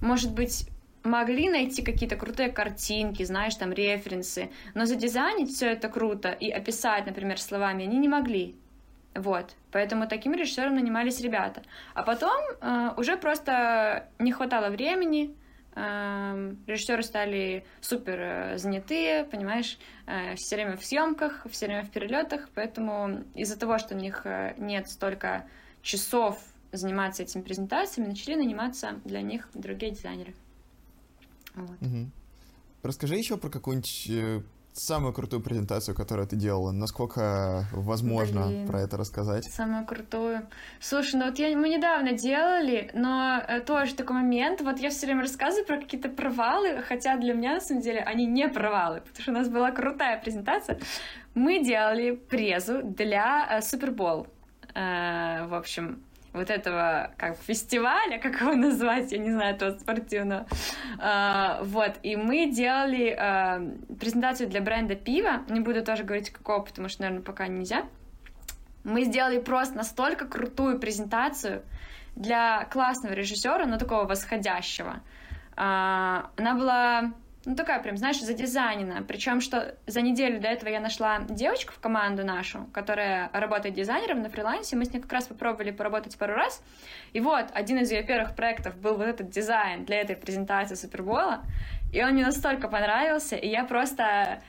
может 0.00 0.32
быть, 0.32 0.66
могли 1.02 1.50
найти 1.50 1.82
какие-то 1.82 2.16
крутые 2.16 2.50
картинки, 2.50 3.22
знаешь, 3.22 3.54
там 3.56 3.74
референсы, 3.74 4.50
но 4.72 4.86
задизайнить 4.86 5.50
все 5.50 5.66
это 5.66 5.90
круто 5.90 6.30
и 6.30 6.48
описать, 6.48 7.04
например, 7.04 7.38
словами 7.38 7.84
они 7.84 7.98
не 7.98 8.08
могли. 8.08 8.56
Вот, 9.14 9.56
поэтому 9.72 10.08
таким 10.08 10.32
режиссером 10.32 10.76
нанимались 10.76 11.20
ребята. 11.20 11.62
А 11.92 12.02
потом 12.02 12.40
э, 12.62 12.90
уже 12.96 13.18
просто 13.18 14.08
не 14.18 14.32
хватало 14.32 14.70
времени, 14.70 15.34
режиссеры 15.74 17.02
стали 17.02 17.64
супер 17.80 18.18
э, 18.18 18.58
занятые, 18.58 19.24
понимаешь, 19.24 19.78
э, 20.06 20.34
все 20.34 20.56
время 20.56 20.76
в 20.76 20.84
съемках, 20.84 21.46
все 21.50 21.66
время 21.66 21.84
в 21.84 21.90
перелетах, 21.90 22.48
поэтому 22.54 23.24
из-за 23.34 23.58
того, 23.58 23.78
что 23.78 23.94
у 23.94 23.98
них 23.98 24.22
э, 24.24 24.54
нет 24.58 24.88
столько 24.88 25.46
часов 25.82 26.38
заниматься 26.72 27.22
этими 27.22 27.42
презентациями, 27.42 28.08
начали 28.08 28.34
наниматься 28.34 29.00
для 29.04 29.22
них 29.22 29.48
другие 29.54 29.92
дизайнеры. 29.92 30.34
Вот. 31.54 31.80
Угу. 31.80 32.10
Расскажи 32.82 33.16
еще 33.16 33.36
про 33.36 33.48
какую-нибудь 33.48 34.44
самую 34.80 35.12
крутую 35.12 35.42
презентацию, 35.42 35.94
которую 35.94 36.26
ты 36.26 36.36
делала? 36.36 36.72
Насколько 36.72 37.66
возможно 37.72 38.46
Блин. 38.46 38.66
про 38.66 38.80
это 38.80 38.96
рассказать? 38.96 39.44
Самую 39.44 39.86
крутую. 39.86 40.48
Слушай, 40.80 41.16
ну 41.16 41.26
вот 41.26 41.38
я, 41.38 41.56
мы 41.56 41.68
недавно 41.68 42.12
делали, 42.12 42.90
но 42.94 43.42
э, 43.46 43.60
тоже 43.60 43.94
такой 43.94 44.16
момент. 44.16 44.60
Вот 44.60 44.78
я 44.78 44.90
все 44.90 45.06
время 45.06 45.22
рассказываю 45.22 45.66
про 45.66 45.76
какие-то 45.76 46.08
провалы, 46.08 46.82
хотя 46.82 47.16
для 47.16 47.34
меня, 47.34 47.54
на 47.54 47.60
самом 47.60 47.82
деле, 47.82 48.00
они 48.00 48.26
не 48.26 48.48
провалы, 48.48 49.00
потому 49.00 49.22
что 49.22 49.30
у 49.30 49.34
нас 49.34 49.48
была 49.48 49.70
крутая 49.70 50.20
презентация. 50.20 50.78
Мы 51.34 51.62
делали 51.62 52.12
презу 52.12 52.82
для 52.82 53.60
Супербол. 53.62 54.26
Э, 54.74 55.46
в 55.46 55.54
общем, 55.54 56.02
вот 56.32 56.50
этого 56.50 57.12
как 57.16 57.36
фестиваля, 57.38 58.18
как 58.18 58.40
его 58.40 58.54
назвать, 58.54 59.12
я 59.12 59.18
не 59.18 59.30
знаю, 59.30 59.54
этого 59.54 59.76
спортивного. 59.78 60.46
А, 60.98 61.60
вот, 61.62 61.94
и 62.02 62.16
мы 62.16 62.50
делали 62.50 63.16
а, 63.18 63.60
презентацию 63.98 64.48
для 64.48 64.60
бренда 64.60 64.94
пива, 64.94 65.42
не 65.48 65.60
буду 65.60 65.84
тоже 65.84 66.04
говорить 66.04 66.30
какого, 66.30 66.62
потому 66.62 66.88
что, 66.88 67.02
наверное, 67.02 67.24
пока 67.24 67.46
нельзя. 67.48 67.84
Мы 68.84 69.04
сделали 69.04 69.38
просто 69.38 69.76
настолько 69.76 70.26
крутую 70.26 70.78
презентацию 70.78 71.62
для 72.16 72.64
классного 72.64 73.12
режиссера, 73.12 73.66
но 73.66 73.78
такого 73.78 74.04
восходящего. 74.04 75.00
А, 75.56 76.30
она 76.36 76.54
была 76.54 77.12
ну, 77.46 77.54
такая 77.56 77.82
прям, 77.82 77.96
знаешь, 77.96 78.20
задизайнена. 78.20 79.02
Причем, 79.08 79.40
что 79.40 79.74
за 79.86 80.02
неделю 80.02 80.40
до 80.40 80.48
этого 80.48 80.68
я 80.68 80.80
нашла 80.80 81.20
девочку 81.28 81.72
в 81.72 81.78
команду 81.78 82.24
нашу, 82.24 82.66
которая 82.72 83.30
работает 83.32 83.74
дизайнером 83.74 84.20
на 84.20 84.28
фрилансе. 84.28 84.76
Мы 84.76 84.84
с 84.84 84.92
ней 84.92 85.00
как 85.00 85.12
раз 85.12 85.26
попробовали 85.26 85.70
поработать 85.70 86.18
пару 86.18 86.34
раз. 86.34 86.62
И 87.14 87.20
вот, 87.20 87.46
один 87.54 87.78
из 87.78 87.90
ее 87.90 88.02
первых 88.02 88.36
проектов 88.36 88.76
был 88.76 88.96
вот 88.96 89.06
этот 89.06 89.30
дизайн 89.30 89.86
для 89.86 90.02
этой 90.02 90.16
презентации 90.16 90.74
Супербола. 90.74 91.42
И 91.92 92.04
он 92.04 92.12
мне 92.12 92.26
настолько 92.26 92.68
понравился, 92.68 93.36
и 93.36 93.48
я 93.48 93.64
просто 93.64 94.42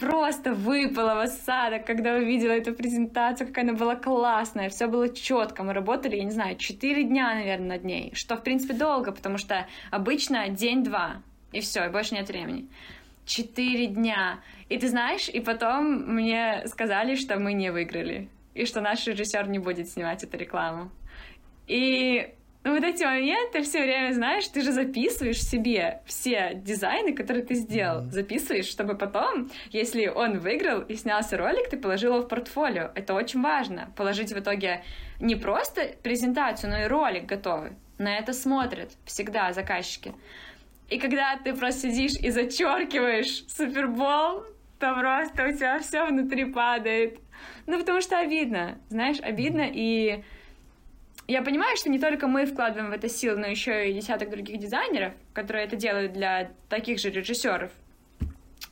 просто 0.00 0.54
выпала 0.54 1.14
в 1.14 1.20
осадок, 1.20 1.86
когда 1.86 2.14
увидела 2.14 2.52
эту 2.52 2.72
презентацию, 2.72 3.46
какая 3.46 3.64
она 3.64 3.74
была 3.74 3.94
классная, 3.94 4.70
все 4.70 4.88
было 4.88 5.08
четко, 5.08 5.62
мы 5.62 5.72
работали, 5.72 6.16
я 6.16 6.24
не 6.24 6.32
знаю, 6.32 6.56
4 6.56 7.04
дня, 7.04 7.34
наверное, 7.34 7.76
над 7.76 7.84
ней, 7.84 8.12
что, 8.14 8.36
в 8.36 8.42
принципе, 8.42 8.74
долго, 8.74 9.12
потому 9.12 9.38
что 9.38 9.66
обычно 9.92 10.48
день-два, 10.48 11.22
и 11.52 11.60
все, 11.60 11.86
и 11.86 11.88
больше 11.88 12.14
нет 12.14 12.28
времени. 12.28 12.68
Четыре 13.24 13.86
дня. 13.86 14.40
И 14.68 14.78
ты 14.78 14.88
знаешь, 14.88 15.28
и 15.28 15.40
потом 15.40 16.14
мне 16.14 16.62
сказали, 16.66 17.14
что 17.14 17.38
мы 17.38 17.52
не 17.52 17.70
выиграли. 17.70 18.28
И 18.54 18.64
что 18.64 18.80
наш 18.80 19.06
режиссер 19.06 19.48
не 19.48 19.58
будет 19.58 19.88
снимать 19.88 20.24
эту 20.24 20.36
рекламу. 20.36 20.90
И 21.66 22.34
ну, 22.64 22.74
вот 22.74 22.82
эти 22.82 23.04
моменты 23.04 23.62
все 23.62 23.82
время, 23.82 24.12
знаешь, 24.12 24.48
ты 24.48 24.62
же 24.62 24.72
записываешь 24.72 25.42
себе 25.42 26.02
все 26.06 26.52
дизайны, 26.54 27.14
которые 27.14 27.44
ты 27.44 27.54
сделал. 27.54 28.02
Mm-hmm. 28.02 28.10
Записываешь, 28.10 28.66
чтобы 28.66 28.94
потом, 28.94 29.50
если 29.70 30.06
он 30.08 30.38
выиграл 30.40 30.80
и 30.82 30.94
снялся 30.96 31.36
ролик, 31.36 31.70
ты 31.70 31.76
положил 31.76 32.14
его 32.14 32.24
в 32.24 32.28
портфолио. 32.28 32.90
Это 32.94 33.14
очень 33.14 33.40
важно. 33.42 33.92
Положить 33.96 34.32
в 34.32 34.38
итоге 34.38 34.82
не 35.20 35.36
просто 35.36 35.92
презентацию, 36.02 36.70
но 36.70 36.82
и 36.82 36.86
ролик 36.86 37.26
готовый. 37.26 37.72
На 37.96 38.18
это 38.18 38.32
смотрят 38.32 38.92
всегда 39.04 39.52
заказчики. 39.52 40.14
И 40.88 40.98
когда 40.98 41.36
ты 41.36 41.54
просто 41.54 41.90
сидишь 41.90 42.16
и 42.16 42.30
зачеркиваешь 42.30 43.44
Супербол, 43.48 44.44
то 44.78 44.94
просто 44.94 45.48
у 45.48 45.52
тебя 45.52 45.78
все 45.80 46.04
внутри 46.06 46.46
падает. 46.46 47.18
Ну, 47.66 47.78
потому 47.78 48.00
что 48.00 48.18
обидно, 48.18 48.78
знаешь, 48.88 49.18
обидно, 49.20 49.68
и 49.70 50.24
я 51.26 51.42
понимаю, 51.42 51.76
что 51.76 51.90
не 51.90 51.98
только 51.98 52.26
мы 52.26 52.46
вкладываем 52.46 52.90
в 52.90 52.94
это 52.94 53.08
силы, 53.08 53.36
но 53.36 53.46
еще 53.46 53.90
и 53.90 53.92
десяток 53.92 54.30
других 54.30 54.58
дизайнеров, 54.58 55.12
которые 55.34 55.66
это 55.66 55.76
делают 55.76 56.14
для 56.14 56.50
таких 56.70 56.98
же 56.98 57.10
режиссеров. 57.10 57.70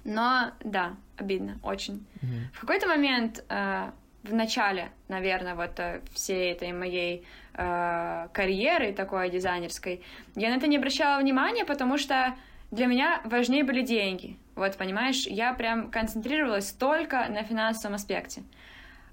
Но 0.04 0.52
да, 0.64 0.96
обидно, 1.18 1.58
очень. 1.62 2.06
Mm-hmm. 2.22 2.54
В 2.54 2.60
какой-то 2.60 2.86
момент 2.86 3.44
э, 3.48 3.90
в 4.22 4.32
начале, 4.32 4.90
наверное, 5.08 5.54
вот 5.54 5.78
э, 5.78 6.00
всей 6.14 6.52
этой 6.52 6.72
моей 6.72 7.26
э, 7.56 8.28
карьеры 8.32 8.92
такой 8.92 9.30
дизайнерской, 9.30 10.02
я 10.34 10.50
на 10.50 10.56
это 10.56 10.66
не 10.66 10.76
обращала 10.76 11.20
внимания, 11.20 11.64
потому 11.64 11.98
что 11.98 12.34
для 12.70 12.86
меня 12.86 13.20
важнее 13.24 13.64
были 13.64 13.82
деньги. 13.82 14.36
Вот, 14.54 14.76
понимаешь, 14.76 15.26
я 15.26 15.52
прям 15.52 15.90
концентрировалась 15.90 16.72
только 16.72 17.26
на 17.28 17.42
финансовом 17.42 17.94
аспекте. 17.94 18.42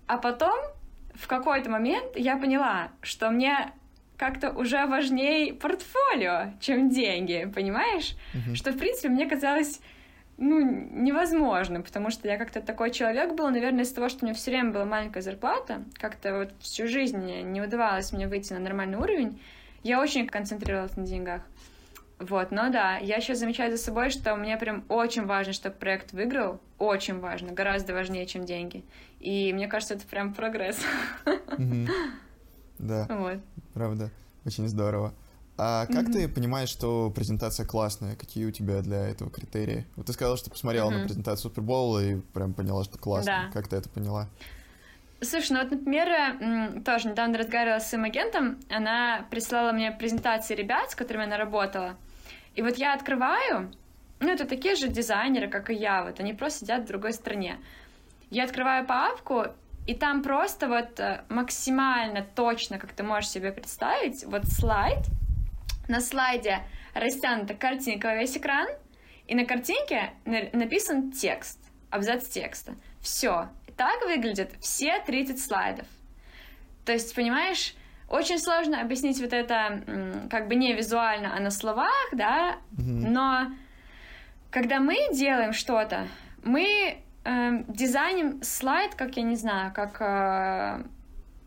А 0.07 0.17
потом, 0.17 0.57
в 1.13 1.27
какой-то 1.27 1.69
момент, 1.69 2.15
я 2.15 2.37
поняла, 2.37 2.89
что 3.01 3.29
мне 3.29 3.71
как-то 4.17 4.51
уже 4.51 4.85
важнее 4.85 5.53
портфолио, 5.53 6.53
чем 6.59 6.89
деньги, 6.89 7.49
понимаешь? 7.53 8.15
Mm-hmm. 8.33 8.55
Что, 8.55 8.71
в 8.71 8.77
принципе, 8.77 9.09
мне 9.09 9.27
казалось 9.27 9.81
ну, 10.37 10.59
невозможно, 10.61 11.81
потому 11.81 12.09
что 12.09 12.27
я 12.27 12.37
как-то 12.37 12.61
такой 12.61 12.91
человек 12.91 13.33
был, 13.33 13.49
наверное, 13.49 13.83
из-за 13.83 13.95
того, 13.95 14.09
что 14.09 14.19
у 14.21 14.25
меня 14.25 14.35
все 14.35 14.51
время 14.51 14.71
была 14.71 14.85
маленькая 14.85 15.21
зарплата, 15.21 15.83
как-то 15.93 16.37
вот 16.37 16.53
всю 16.59 16.87
жизнь 16.87 17.23
не 17.43 17.61
удавалось 17.61 18.11
мне 18.11 18.27
выйти 18.27 18.53
на 18.53 18.59
нормальный 18.59 18.97
уровень, 18.97 19.39
я 19.83 20.01
очень 20.01 20.27
концентрировалась 20.27 20.95
на 20.97 21.05
деньгах. 21.05 21.41
Вот, 22.19 22.51
но 22.51 22.69
да, 22.69 22.97
я 22.97 23.19
сейчас 23.19 23.39
замечаю 23.39 23.71
за 23.71 23.77
собой, 23.77 24.09
что 24.09 24.35
мне 24.35 24.55
прям 24.57 24.85
очень 24.87 25.25
важно, 25.25 25.51
чтобы 25.51 25.75
проект 25.75 26.13
выиграл, 26.13 26.59
очень 26.77 27.19
важно, 27.19 27.51
гораздо 27.51 27.93
важнее, 27.93 28.25
чем 28.25 28.45
деньги. 28.45 28.83
И 29.19 29.51
мне 29.53 29.67
кажется, 29.67 29.95
это 29.95 30.05
прям 30.07 30.33
прогресс. 30.33 30.79
Да, 32.79 33.05
вот. 33.07 33.37
правда, 33.73 34.09
очень 34.45 34.67
здорово. 34.67 35.13
А 35.55 35.85
как 35.85 36.07
mm-hmm. 36.07 36.13
ты 36.13 36.27
понимаешь, 36.27 36.69
что 36.69 37.11
презентация 37.11 37.65
классная? 37.65 38.15
Какие 38.15 38.45
у 38.45 38.51
тебя 38.51 38.81
для 38.81 39.07
этого 39.07 39.29
критерии? 39.29 39.85
Вот 39.95 40.07
ты 40.07 40.13
сказала, 40.13 40.35
что 40.35 40.49
посмотрела 40.49 40.89
mm-hmm. 40.89 40.97
на 40.97 41.03
презентацию 41.05 41.51
Супербоула 41.51 42.03
и 42.03 42.15
прям 42.15 42.53
поняла, 42.53 42.83
что 42.83 42.97
классно. 42.97 43.49
Да. 43.53 43.53
Как 43.53 43.67
ты 43.67 43.75
это 43.75 43.87
поняла? 43.89 44.27
Слушай, 45.21 45.53
ну 45.53 45.59
вот, 45.59 45.71
например, 45.71 46.81
тоже 46.83 47.09
недавно 47.09 47.37
разговаривала 47.37 47.79
с 47.79 47.89
своим 47.89 48.03
агентом, 48.03 48.59
она 48.69 49.25
прислала 49.29 49.71
мне 49.71 49.91
презентации 49.91 50.55
ребят, 50.55 50.91
с 50.91 50.95
которыми 50.95 51.25
она 51.25 51.37
работала. 51.37 51.95
И 52.55 52.61
вот 52.61 52.75
я 52.75 52.93
открываю, 52.93 53.71
ну, 54.19 54.29
это 54.29 54.45
такие 54.45 54.75
же 54.75 54.89
дизайнеры, 54.89 55.47
как 55.47 55.69
и 55.69 55.75
я, 55.75 56.03
вот 56.03 56.19
они 56.19 56.33
просто 56.33 56.61
сидят 56.61 56.83
в 56.83 56.87
другой 56.87 57.13
стране. 57.13 57.57
Я 58.31 58.43
открываю 58.43 58.85
папку, 58.85 59.45
и 59.87 59.93
там 59.93 60.23
просто 60.23 60.67
вот 60.67 60.99
э, 60.99 61.23
максимально 61.29 62.25
точно, 62.35 62.77
как 62.77 62.91
ты 62.91 63.03
можешь 63.03 63.29
себе 63.29 63.51
представить, 63.51 64.25
вот 64.25 64.45
слайд— 64.45 65.05
на 65.93 66.01
слайде 66.01 66.63
растянута 66.95 67.53
картинка 67.53 68.07
во 68.07 68.15
весь 68.15 68.35
экран, 68.35 68.67
и 69.27 69.35
на 69.35 69.45
картинке 69.45 70.11
написан 70.25 71.11
текст, 71.11 71.59
абзац 71.91 72.27
текста. 72.27 72.73
Все. 72.99 73.47
Так 73.77 74.01
выглядят 74.03 74.51
все 74.59 74.99
30 75.05 75.39
слайдов. 75.39 75.85
То 76.83 76.93
есть, 76.93 77.13
понимаешь, 77.13 77.75
очень 78.09 78.39
сложно 78.39 78.81
объяснить 78.81 79.21
вот 79.21 79.33
это 79.33 80.27
как 80.31 80.47
бы 80.47 80.55
не 80.55 80.73
визуально, 80.73 81.35
а 81.37 81.39
на 81.39 81.51
словах, 81.51 82.09
да, 82.11 82.57
mm-hmm. 82.71 83.09
но 83.09 83.51
когда 84.49 84.79
мы 84.79 84.95
делаем 85.13 85.53
что-то, 85.53 86.07
мы 86.43 86.97
э, 87.23 87.63
дизайним 87.67 88.41
слайд, 88.41 88.95
как 88.95 89.15
я 89.17 89.23
не 89.23 89.35
знаю, 89.35 89.71
как 89.73 89.97
э, 90.01 90.83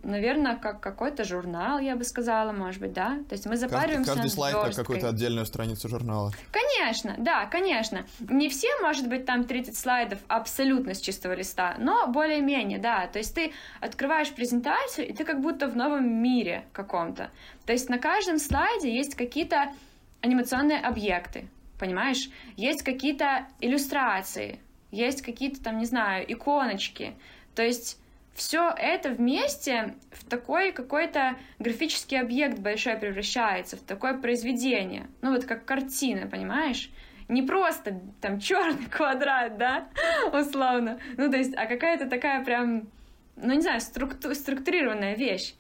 наверное, 0.03 0.57
как 0.57 0.81
какой-то 0.81 1.25
журнал, 1.25 1.79
я 1.79 1.97
бы 1.97 2.05
сказала, 2.05 2.53
может 2.53 2.81
быть, 2.81 2.93
да? 2.93 3.19
То 3.29 3.35
есть 3.35 3.47
мы 3.47 3.57
запариваемся 3.57 4.13
Каждый, 4.13 4.23
каждый 4.23 4.35
слайд 4.35 4.55
как 4.55 4.75
какую-то 4.75 5.09
отдельную 5.09 5.47
страницу 5.47 5.89
журнала. 5.89 6.33
Конечно, 6.51 7.15
да, 7.19 7.47
конечно. 7.47 8.07
Не 8.21 8.49
все, 8.49 8.69
может 8.83 9.09
быть, 9.09 9.27
там 9.27 9.45
30 9.45 9.77
слайдов 9.77 10.19
абсолютно 10.29 10.95
с 10.95 11.01
чистого 11.01 11.35
листа, 11.35 11.77
но 11.79 12.07
более-менее, 12.07 12.79
да. 12.79 13.07
То 13.07 13.19
есть 13.19 13.35
ты 13.35 13.53
открываешь 13.81 14.33
презентацию, 14.33 15.09
и 15.09 15.13
ты 15.13 15.25
как 15.25 15.41
будто 15.41 15.69
в 15.69 15.77
новом 15.77 16.09
мире 16.23 16.65
каком-то. 16.73 17.31
То 17.65 17.73
есть 17.73 17.89
на 17.89 17.99
каждом 17.99 18.39
слайде 18.39 18.95
есть 18.95 19.15
какие-то 19.15 19.73
анимационные 20.21 20.79
объекты, 20.79 21.49
понимаешь? 21.79 22.31
Есть 22.57 22.83
какие-то 22.83 23.47
иллюстрации, 23.61 24.61
есть 24.91 25.23
какие-то 25.23 25.63
там, 25.63 25.79
не 25.79 25.85
знаю, 25.85 26.31
иконочки. 26.33 27.15
То 27.55 27.63
есть 27.63 27.99
все 28.37 28.71
это 28.77 29.09
вместе 29.09 29.95
в 30.13 30.25
такой 30.29 30.71
какой-то 30.71 31.37
графический 31.59 32.21
объект 32.21 32.59
большой 32.59 32.97
превращается, 32.97 33.77
в 33.77 33.81
такое 33.81 34.13
произведение. 34.15 35.07
Ну 35.23 35.33
вот 35.33 35.47
как 35.47 35.65
картина, 35.65 36.27
понимаешь? 36.27 36.91
Не 37.29 37.43
просто 37.43 37.99
там 38.21 38.39
черный 38.39 38.87
квадрат, 38.91 39.57
да, 39.57 39.89
условно. 40.33 41.01
Ну 41.17 41.31
то 41.31 41.39
есть, 41.39 41.55
а 41.57 41.65
какая-то 41.65 42.09
такая 42.11 42.45
прям, 42.45 42.89
ну 43.37 43.55
не 43.55 43.63
знаю, 43.63 43.81
структу- 43.81 44.35
структурированная 44.35 45.17
вещь. 45.17 45.55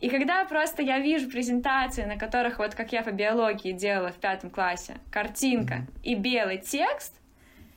И 0.00 0.10
когда 0.10 0.44
просто 0.44 0.82
я 0.82 0.98
вижу 0.98 1.30
презентации, 1.30 2.04
на 2.04 2.16
которых, 2.16 2.58
вот 2.58 2.74
как 2.74 2.92
я 2.92 3.02
по 3.02 3.10
биологии 3.10 3.72
делала 3.72 4.10
в 4.10 4.16
пятом 4.16 4.50
классе, 4.50 4.96
картинка 5.10 5.86
и 6.02 6.14
белый 6.16 6.58
текст, 6.58 7.14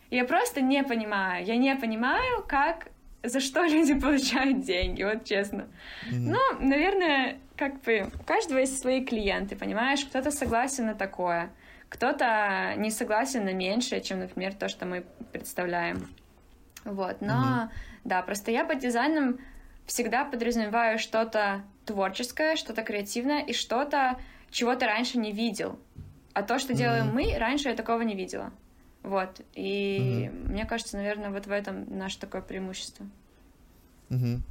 я 0.09 0.25
просто 0.25 0.61
не 0.61 0.83
понимаю. 0.83 1.45
Я 1.45 1.57
не 1.57 1.75
понимаю, 1.75 2.43
как 2.47 2.90
за 3.23 3.39
что 3.39 3.63
люди 3.65 3.93
получают 3.93 4.61
деньги, 4.61 5.03
вот 5.03 5.25
честно. 5.25 5.67
Mm-hmm. 6.09 6.19
Ну, 6.19 6.39
наверное, 6.59 7.37
как 7.55 7.81
бы 7.81 8.11
у 8.19 8.23
каждого 8.23 8.59
есть 8.59 8.79
свои 8.79 9.03
клиенты, 9.03 9.55
понимаешь? 9.55 10.05
Кто-то 10.05 10.31
согласен 10.31 10.87
на 10.87 10.95
такое, 10.95 11.51
кто-то 11.89 12.73
не 12.77 12.89
согласен 12.89 13.45
на 13.45 13.53
меньшее, 13.53 14.01
чем, 14.01 14.19
например, 14.19 14.53
то, 14.53 14.69
что 14.69 14.85
мы 14.85 15.05
представляем. 15.31 16.07
Вот, 16.83 17.21
но 17.21 17.33
mm-hmm. 17.33 17.69
да, 18.05 18.21
просто 18.23 18.51
я 18.51 18.65
под 18.65 18.79
дизайном 18.79 19.39
всегда 19.85 20.25
подразумеваю 20.25 20.97
что-то 20.97 21.63
творческое, 21.85 22.55
что-то 22.55 22.81
креативное 22.81 23.41
и 23.41 23.53
что-то, 23.53 24.17
чего 24.49 24.75
ты 24.75 24.85
раньше 24.85 25.19
не 25.19 25.31
видел. 25.31 25.77
А 26.33 26.43
то, 26.43 26.59
что 26.59 26.73
mm-hmm. 26.73 26.77
делаем 26.77 27.13
мы, 27.13 27.37
раньше 27.37 27.69
я 27.69 27.75
такого 27.75 28.01
не 28.01 28.15
видела. 28.15 28.51
Вот. 29.03 29.41
И 29.53 30.29
угу. 30.31 30.51
мне 30.53 30.65
кажется, 30.65 30.97
наверное, 30.97 31.29
вот 31.29 31.47
в 31.47 31.51
этом 31.51 31.97
наше 31.97 32.19
такое 32.19 32.41
преимущество. 32.41 33.05
Угу. 34.09 34.41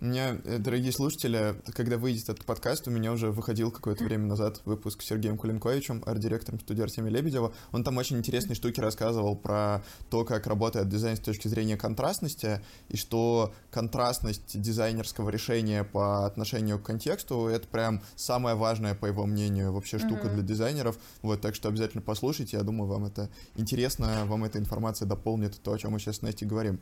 У 0.00 0.06
меня, 0.06 0.36
э, 0.44 0.58
дорогие 0.58 0.90
слушатели, 0.90 1.54
когда 1.72 1.98
выйдет 1.98 2.28
этот 2.28 2.44
подкаст, 2.44 2.88
у 2.88 2.90
меня 2.90 3.12
уже 3.12 3.30
выходил 3.30 3.70
какое-то 3.70 4.02
время 4.02 4.26
назад 4.26 4.60
выпуск 4.64 5.02
с 5.02 5.06
Сергеем 5.06 5.38
Кулинковичем, 5.38 6.02
арт-директором 6.04 6.58
студии 6.58 6.82
Артемия 6.82 7.12
Лебедева. 7.12 7.54
Он 7.70 7.84
там 7.84 7.96
очень 7.96 8.18
интересные 8.18 8.56
штуки 8.56 8.80
рассказывал 8.80 9.36
про 9.36 9.84
то, 10.10 10.24
как 10.24 10.48
работает 10.48 10.88
дизайн 10.88 11.16
с 11.16 11.20
точки 11.20 11.46
зрения 11.46 11.76
контрастности, 11.76 12.60
и 12.88 12.96
что 12.96 13.54
контрастность 13.70 14.60
дизайнерского 14.60 15.30
решения 15.30 15.84
по 15.84 16.26
отношению 16.26 16.80
к 16.80 16.82
контексту— 16.82 17.46
это 17.48 17.68
прям 17.68 18.02
самое 18.16 18.56
важное, 18.56 18.96
по 18.96 19.06
его 19.06 19.26
мнению, 19.26 19.72
вообще 19.72 19.98
штука 19.98 20.26
mm-hmm. 20.26 20.34
для 20.34 20.42
дизайнеров. 20.42 20.98
Вот, 21.22 21.40
так 21.40 21.54
что 21.54 21.68
обязательно 21.68 22.02
послушайте, 22.02 22.56
я 22.56 22.64
думаю, 22.64 22.88
вам 22.88 23.04
это 23.04 23.30
интересно, 23.54 24.24
вам 24.26 24.42
эта 24.42 24.58
информация 24.58 25.06
дополнит 25.06 25.62
то, 25.62 25.72
о 25.72 25.78
чем 25.78 25.92
мы 25.92 26.00
сейчас 26.00 26.16
с 26.16 26.22
Настей 26.22 26.48
говорим. 26.48 26.80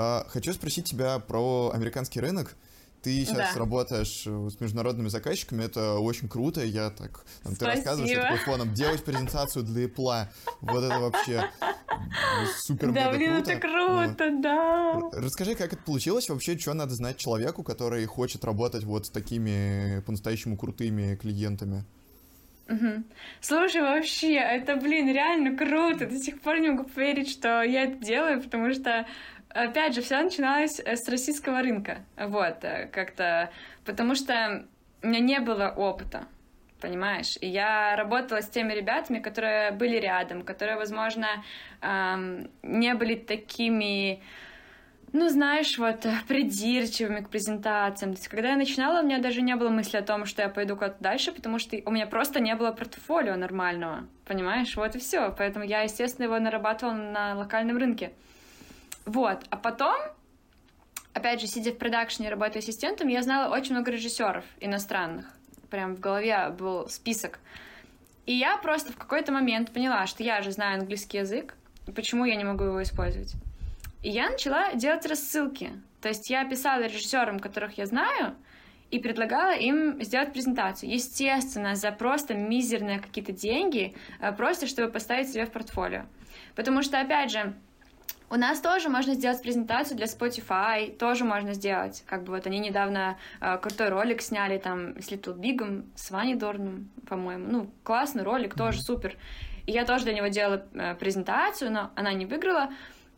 А, 0.00 0.24
хочу 0.28 0.52
спросить 0.52 0.84
тебя 0.84 1.18
про 1.18 1.72
американский 1.74 2.20
рынок. 2.20 2.54
Ты 3.02 3.24
сейчас 3.24 3.52
да. 3.52 3.58
работаешь 3.58 4.22
э, 4.26 4.48
с 4.48 4.60
международными 4.60 5.08
заказчиками, 5.08 5.64
это 5.64 5.94
очень 5.94 6.28
круто. 6.28 6.64
Я 6.64 6.90
так, 6.90 7.24
там, 7.42 7.56
ты 7.56 7.64
рассказываешь 7.64 8.16
такой 8.16 8.38
фоном, 8.38 8.74
делать 8.74 9.04
презентацию 9.04 9.64
для 9.64 9.86
Apple. 9.86 10.26
Вот 10.60 10.84
это 10.84 11.00
вообще 11.00 11.50
супер 12.58 12.92
Да, 12.92 13.10
блин, 13.10 13.34
круто. 13.34 13.50
это 13.50 13.60
круто, 13.60 14.30
вот. 14.30 14.40
да. 14.40 15.00
Расскажи, 15.14 15.56
как 15.56 15.72
это 15.72 15.82
получилось 15.82 16.28
вообще, 16.28 16.56
что 16.56 16.74
надо 16.74 16.94
знать 16.94 17.16
человеку, 17.16 17.64
который 17.64 18.06
хочет 18.06 18.44
работать 18.44 18.84
вот 18.84 19.06
с 19.06 19.10
такими 19.10 20.00
по-настоящему 20.06 20.56
крутыми 20.56 21.16
клиентами? 21.16 21.84
Угу. 22.68 23.02
Слушай, 23.40 23.80
вообще, 23.80 24.34
это, 24.34 24.76
блин, 24.76 25.08
реально 25.08 25.56
круто. 25.56 26.06
До 26.06 26.18
сих 26.18 26.40
пор 26.40 26.58
не 26.60 26.70
могу 26.70 26.84
поверить, 26.84 27.30
что 27.30 27.62
я 27.62 27.84
это 27.84 28.04
делаю, 28.04 28.42
потому 28.42 28.72
что 28.74 29.06
опять 29.50 29.94
же, 29.94 30.02
все 30.02 30.22
начиналось 30.22 30.80
э, 30.80 30.96
с 30.96 31.08
российского 31.08 31.62
рынка. 31.62 31.98
Вот, 32.16 32.62
э, 32.62 32.88
как-то, 32.92 33.50
потому 33.84 34.14
что 34.14 34.66
у 35.02 35.06
меня 35.06 35.20
не 35.20 35.40
было 35.40 35.72
опыта, 35.76 36.26
понимаешь? 36.80 37.36
И 37.40 37.48
я 37.48 37.96
работала 37.96 38.40
с 38.40 38.48
теми 38.48 38.72
ребятами, 38.72 39.18
которые 39.18 39.70
были 39.72 39.96
рядом, 39.96 40.42
которые, 40.42 40.76
возможно, 40.76 41.26
эм, 41.80 42.50
не 42.62 42.94
были 42.94 43.14
такими, 43.14 44.22
ну, 45.12 45.28
знаешь, 45.28 45.78
вот, 45.78 46.06
придирчивыми 46.28 47.20
к 47.20 47.30
презентациям. 47.30 48.12
То 48.12 48.18
есть, 48.18 48.28
когда 48.28 48.50
я 48.50 48.56
начинала, 48.56 49.00
у 49.00 49.04
меня 49.04 49.18
даже 49.18 49.42
не 49.42 49.56
было 49.56 49.70
мысли 49.70 49.96
о 49.96 50.02
том, 50.02 50.26
что 50.26 50.42
я 50.42 50.48
пойду 50.48 50.74
куда-то 50.74 50.96
дальше, 51.00 51.32
потому 51.32 51.58
что 51.58 51.76
у 51.84 51.90
меня 51.90 52.06
просто 52.06 52.40
не 52.40 52.54
было 52.54 52.72
портфолио 52.72 53.36
нормального, 53.36 54.06
понимаешь? 54.26 54.76
Вот 54.76 54.96
и 54.96 54.98
все. 54.98 55.34
Поэтому 55.36 55.64
я, 55.64 55.82
естественно, 55.82 56.24
его 56.24 56.38
нарабатывала 56.38 56.94
на 56.94 57.34
локальном 57.34 57.78
рынке. 57.78 58.12
Вот, 59.08 59.46
а 59.48 59.56
потом 59.56 59.96
опять 61.14 61.40
же, 61.40 61.46
сидя 61.46 61.72
в 61.72 61.78
продакшне, 61.78 62.28
работая 62.28 62.58
ассистентом, 62.58 63.08
я 63.08 63.22
знала 63.22 63.54
очень 63.54 63.72
много 63.72 63.90
режиссеров 63.90 64.44
иностранных. 64.60 65.26
Прям 65.70 65.96
в 65.96 66.00
голове 66.00 66.50
был 66.50 66.88
список. 66.90 67.38
И 68.26 68.34
я 68.34 68.58
просто 68.58 68.92
в 68.92 68.96
какой-то 68.96 69.32
момент 69.32 69.72
поняла, 69.72 70.06
что 70.06 70.22
я 70.22 70.42
же 70.42 70.52
знаю 70.52 70.80
английский 70.80 71.18
язык, 71.18 71.54
почему 71.94 72.26
я 72.26 72.36
не 72.36 72.44
могу 72.44 72.64
его 72.64 72.82
использовать. 72.82 73.32
И 74.02 74.10
я 74.10 74.28
начала 74.28 74.74
делать 74.74 75.06
рассылки. 75.06 75.72
То 76.02 76.08
есть 76.08 76.28
я 76.28 76.44
писала 76.44 76.82
режиссерам, 76.82 77.40
которых 77.40 77.78
я 77.78 77.86
знаю, 77.86 78.36
и 78.90 78.98
предлагала 78.98 79.54
им 79.56 80.02
сделать 80.02 80.34
презентацию. 80.34 80.92
Естественно, 80.92 81.74
за 81.76 81.92
просто 81.92 82.34
мизерные 82.34 83.00
какие-то 83.00 83.32
деньги, 83.32 83.96
э, 84.20 84.32
просто 84.32 84.66
чтобы 84.66 84.92
поставить 84.92 85.30
себе 85.30 85.46
в 85.46 85.50
портфолио. 85.50 86.04
Потому 86.54 86.82
что, 86.82 87.00
опять 87.00 87.30
же, 87.30 87.54
у 88.30 88.36
нас 88.36 88.60
тоже 88.60 88.88
можно 88.88 89.14
сделать 89.14 89.40
презентацию 89.42 89.96
для 89.96 90.06
Spotify, 90.06 90.94
тоже 90.96 91.24
можно 91.24 91.54
сделать. 91.54 92.02
Как 92.06 92.24
бы 92.24 92.32
вот 92.32 92.46
они 92.46 92.58
недавно 92.58 93.16
э, 93.40 93.58
крутой 93.58 93.88
ролик 93.88 94.20
сняли 94.20 94.58
там 94.58 95.00
с 95.00 95.10
Little 95.10 95.36
Big, 95.38 95.84
с 95.94 96.10
Ваней 96.10 96.34
Дорном, 96.34 96.90
по-моему. 97.08 97.46
Ну, 97.50 97.70
классный 97.82 98.22
ролик, 98.22 98.54
тоже 98.54 98.82
супер. 98.82 99.16
И 99.66 99.72
я 99.72 99.84
тоже 99.84 100.04
для 100.04 100.14
него 100.14 100.28
делала 100.28 100.64
э, 100.74 100.94
презентацию, 100.94 101.72
но 101.72 101.90
она 101.94 102.12
не 102.12 102.26
выиграла. 102.26 102.70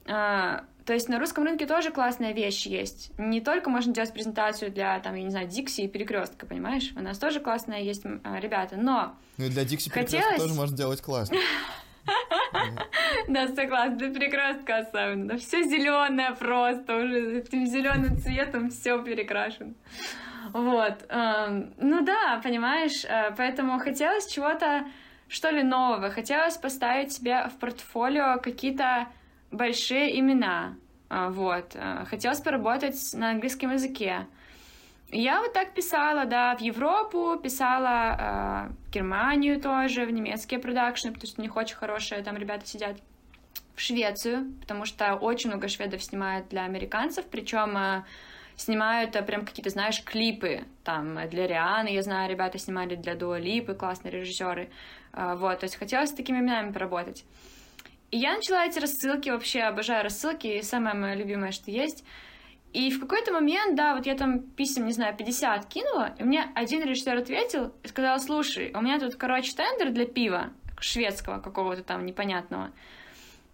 Э, 0.07 0.61
то 0.85 0.95
есть 0.95 1.09
на 1.09 1.19
русском 1.19 1.45
рынке 1.45 1.67
тоже 1.67 1.91
классная 1.91 2.33
вещь 2.33 2.67
есть. 2.67 3.13
Не 3.19 3.41
только 3.41 3.71
можно 3.71 3.93
делать 3.93 4.13
презентацию 4.13 4.73
для, 4.73 4.99
там, 5.01 5.15
я 5.15 5.23
не 5.23 5.31
знаю, 5.31 5.49
Дикси 5.49 5.83
и 5.83 5.89
Перекрестка, 5.89 6.47
понимаешь? 6.47 6.93
У 6.97 7.01
нас 7.01 7.19
тоже 7.19 7.41
классная 7.41 7.81
есть 7.81 8.05
э, 8.05 8.19
ребята, 8.41 8.77
но... 8.77 9.15
Ну 9.37 9.47
и 9.47 9.49
для 9.49 9.65
Дикси 9.65 9.89
и 9.89 9.93
Перекрестка 9.93 10.37
тоже 10.37 10.55
можно 10.55 10.77
делать 10.77 11.01
классно. 11.01 11.37
Да, 13.29 13.49
согласна, 13.49 13.97
для 13.97 14.11
перекрестка 14.11 14.79
особенно. 14.79 15.37
Все 15.37 15.63
зеленое 15.63 16.33
просто, 16.33 16.97
уже 16.97 17.39
этим 17.39 17.67
зеленым 17.67 18.17
цветом 18.19 18.71
все 18.71 19.03
перекрашено. 19.03 19.75
Вот. 20.53 21.05
Эм, 21.09 21.73
ну 21.79 22.05
да, 22.05 22.41
понимаешь, 22.43 23.05
э, 23.05 23.33
поэтому 23.37 23.79
хотелось 23.79 24.27
чего-то, 24.27 24.85
что 25.29 25.51
ли, 25.51 25.63
нового. 25.63 26.11
Хотелось 26.11 26.57
поставить 26.57 27.13
себе 27.13 27.49
в 27.49 27.59
портфолио 27.59 28.39
какие-то 28.41 29.07
большие 29.51 30.19
имена. 30.19 30.75
Э, 31.09 31.29
вот. 31.31 31.75
Э, 31.75 32.05
хотелось 32.07 32.41
поработать 32.41 32.99
на 33.15 33.31
английском 33.31 33.73
языке. 33.73 34.27
Я 35.13 35.41
вот 35.41 35.53
так 35.53 35.75
писала, 35.75 36.25
да, 36.25 36.55
в 36.57 36.61
Европу, 36.61 37.37
писала 37.43 38.69
э, 38.69 38.87
в 38.87 38.91
Германию 38.91 39.61
тоже, 39.61 40.07
в 40.07 40.11
немецкие 40.13 40.61
продакшны, 40.61 41.13
потому 41.13 41.27
что 41.29 41.41
у 41.41 41.43
них 41.43 41.57
очень 41.57 41.77
хорошие 41.77 42.23
там 42.23 42.37
ребята 42.37 42.67
сидят. 42.67 42.97
В 43.75 43.81
Швецию, 43.81 44.53
потому 44.61 44.85
что 44.85 45.15
очень 45.15 45.49
много 45.49 45.69
шведов 45.69 46.03
снимают 46.03 46.49
для 46.49 46.65
американцев, 46.65 47.25
причем 47.25 47.77
э, 47.77 48.05
снимают 48.57 49.17
э, 49.17 49.23
прям 49.23 49.45
какие-то, 49.45 49.71
знаешь, 49.71 50.05
клипы, 50.05 50.65
там, 50.85 51.19
для 51.29 51.47
Рианы, 51.47 51.89
я 51.89 52.03
знаю, 52.03 52.31
ребята 52.31 52.59
снимали 52.59 52.95
для 52.95 53.15
Дуа 53.15 53.39
Липы, 53.39 53.75
классные 53.75 54.13
режиссеры, 54.13 54.71
э, 55.13 55.35
вот, 55.37 55.61
то 55.61 55.65
есть 55.65 55.77
хотелось 55.77 56.11
с 56.11 56.15
такими 56.15 56.39
именами 56.39 56.73
поработать. 56.73 57.25
И 58.11 58.19
я 58.19 58.35
начала 58.35 58.67
эти 58.67 58.79
рассылки, 58.79 59.31
вообще 59.31 59.63
обожаю 59.63 60.05
рассылки, 60.05 60.47
и 60.47 60.63
самое 60.63 60.95
мое 60.95 61.15
любимое, 61.15 61.51
что 61.51 61.71
есть— 61.71 62.05
и 62.73 62.91
в 62.91 63.01
какой-то 63.01 63.33
момент, 63.33 63.75
да, 63.75 63.97
вот 63.97 64.07
я 64.07 64.15
там 64.15 64.41
писем, 64.41 64.87
не 64.87 64.93
знаю, 64.93 65.17
50 65.17 65.67
кинула, 65.67 66.15
и 66.19 66.23
мне 66.23 66.51
один 66.55 66.83
режиссер 66.83 67.17
ответил 67.17 67.73
и 67.83 67.89
сказал, 67.89 68.21
слушай, 68.21 68.73
у 68.75 68.81
меня 68.81 69.01
тут, 69.01 69.17
короче, 69.17 69.55
тендер 69.55 69.91
для 69.91 70.07
пива 70.07 70.51
шведского 70.79 71.41
какого-то 71.41 71.83
там 71.83 72.07
непонятного. 72.07 72.71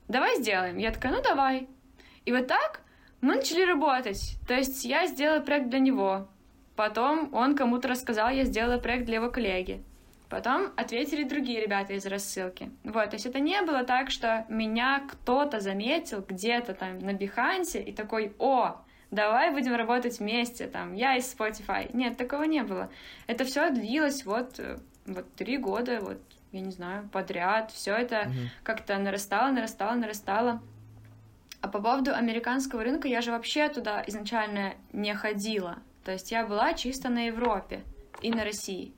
Давай 0.08 0.36
сделаем. 0.36 0.76
Я 0.76 0.92
такая, 0.92 1.12
ну 1.12 1.22
давай. 1.22 1.68
И 2.24 2.32
вот 2.32 2.46
так 2.46 2.82
мы 3.20 3.36
начали 3.36 3.62
работать. 3.62 4.36
То 4.46 4.54
есть 4.54 4.84
я 4.84 5.06
сделала 5.06 5.40
проект 5.40 5.68
для 5.68 5.78
него. 5.78 6.28
Потом 6.76 7.32
он 7.34 7.56
кому-то 7.56 7.88
рассказал, 7.88 8.30
я 8.30 8.44
сделала 8.44 8.78
проект 8.78 9.06
для 9.06 9.16
его 9.16 9.30
коллеги. 9.30 9.82
Потом 10.28 10.72
ответили 10.76 11.24
другие 11.24 11.62
ребята 11.62 11.94
из 11.94 12.04
рассылки. 12.04 12.70
Вот, 12.84 13.10
то 13.10 13.14
есть 13.14 13.26
это 13.26 13.38
не 13.38 13.62
было 13.62 13.84
так, 13.84 14.10
что 14.10 14.44
меня 14.48 15.02
кто-то 15.08 15.60
заметил 15.60 16.24
где-то 16.26 16.74
там 16.74 16.98
на 16.98 17.12
Бихансе 17.12 17.80
и 17.80 17.92
такой, 17.92 18.34
о, 18.38 18.82
давай 19.11 19.50
будем 19.50 19.74
работать 19.74 20.18
вместе, 20.18 20.66
там, 20.66 20.94
я 20.94 21.16
из 21.16 21.32
Spotify. 21.32 21.90
Нет, 21.92 22.16
такого 22.16 22.44
не 22.44 22.62
было. 22.62 22.90
Это 23.26 23.44
все 23.44 23.70
длилось 23.70 24.24
вот, 24.24 24.59
э, 24.59 24.78
вот 25.07 25.32
три 25.34 25.59
года, 25.59 26.00
вот, 26.00 26.20
я 26.52 26.61
не 26.61 26.70
знаю, 26.70 27.09
подряд. 27.12 27.70
Все 27.72 27.94
это 27.94 28.16
mm-hmm. 28.16 28.48
как-то 28.62 28.98
нарастало, 28.98 29.50
нарастало, 29.50 29.94
нарастало. 29.94 30.62
А 31.61 31.68
по 31.68 31.80
поводу 31.80 32.14
американского 32.14 32.84
рынка, 32.84 33.09
я 33.09 33.20
же 33.20 33.32
вообще 33.32 33.68
туда 33.68 34.02
изначально 34.07 34.74
не 34.92 35.14
ходила. 35.14 35.78
То 36.04 36.12
есть 36.12 36.30
я 36.30 36.46
была 36.46 36.74
чисто 36.74 37.09
на 37.09 37.26
Европе 37.26 37.82
и 38.22 38.30
на 38.30 38.44
России. 38.44 38.92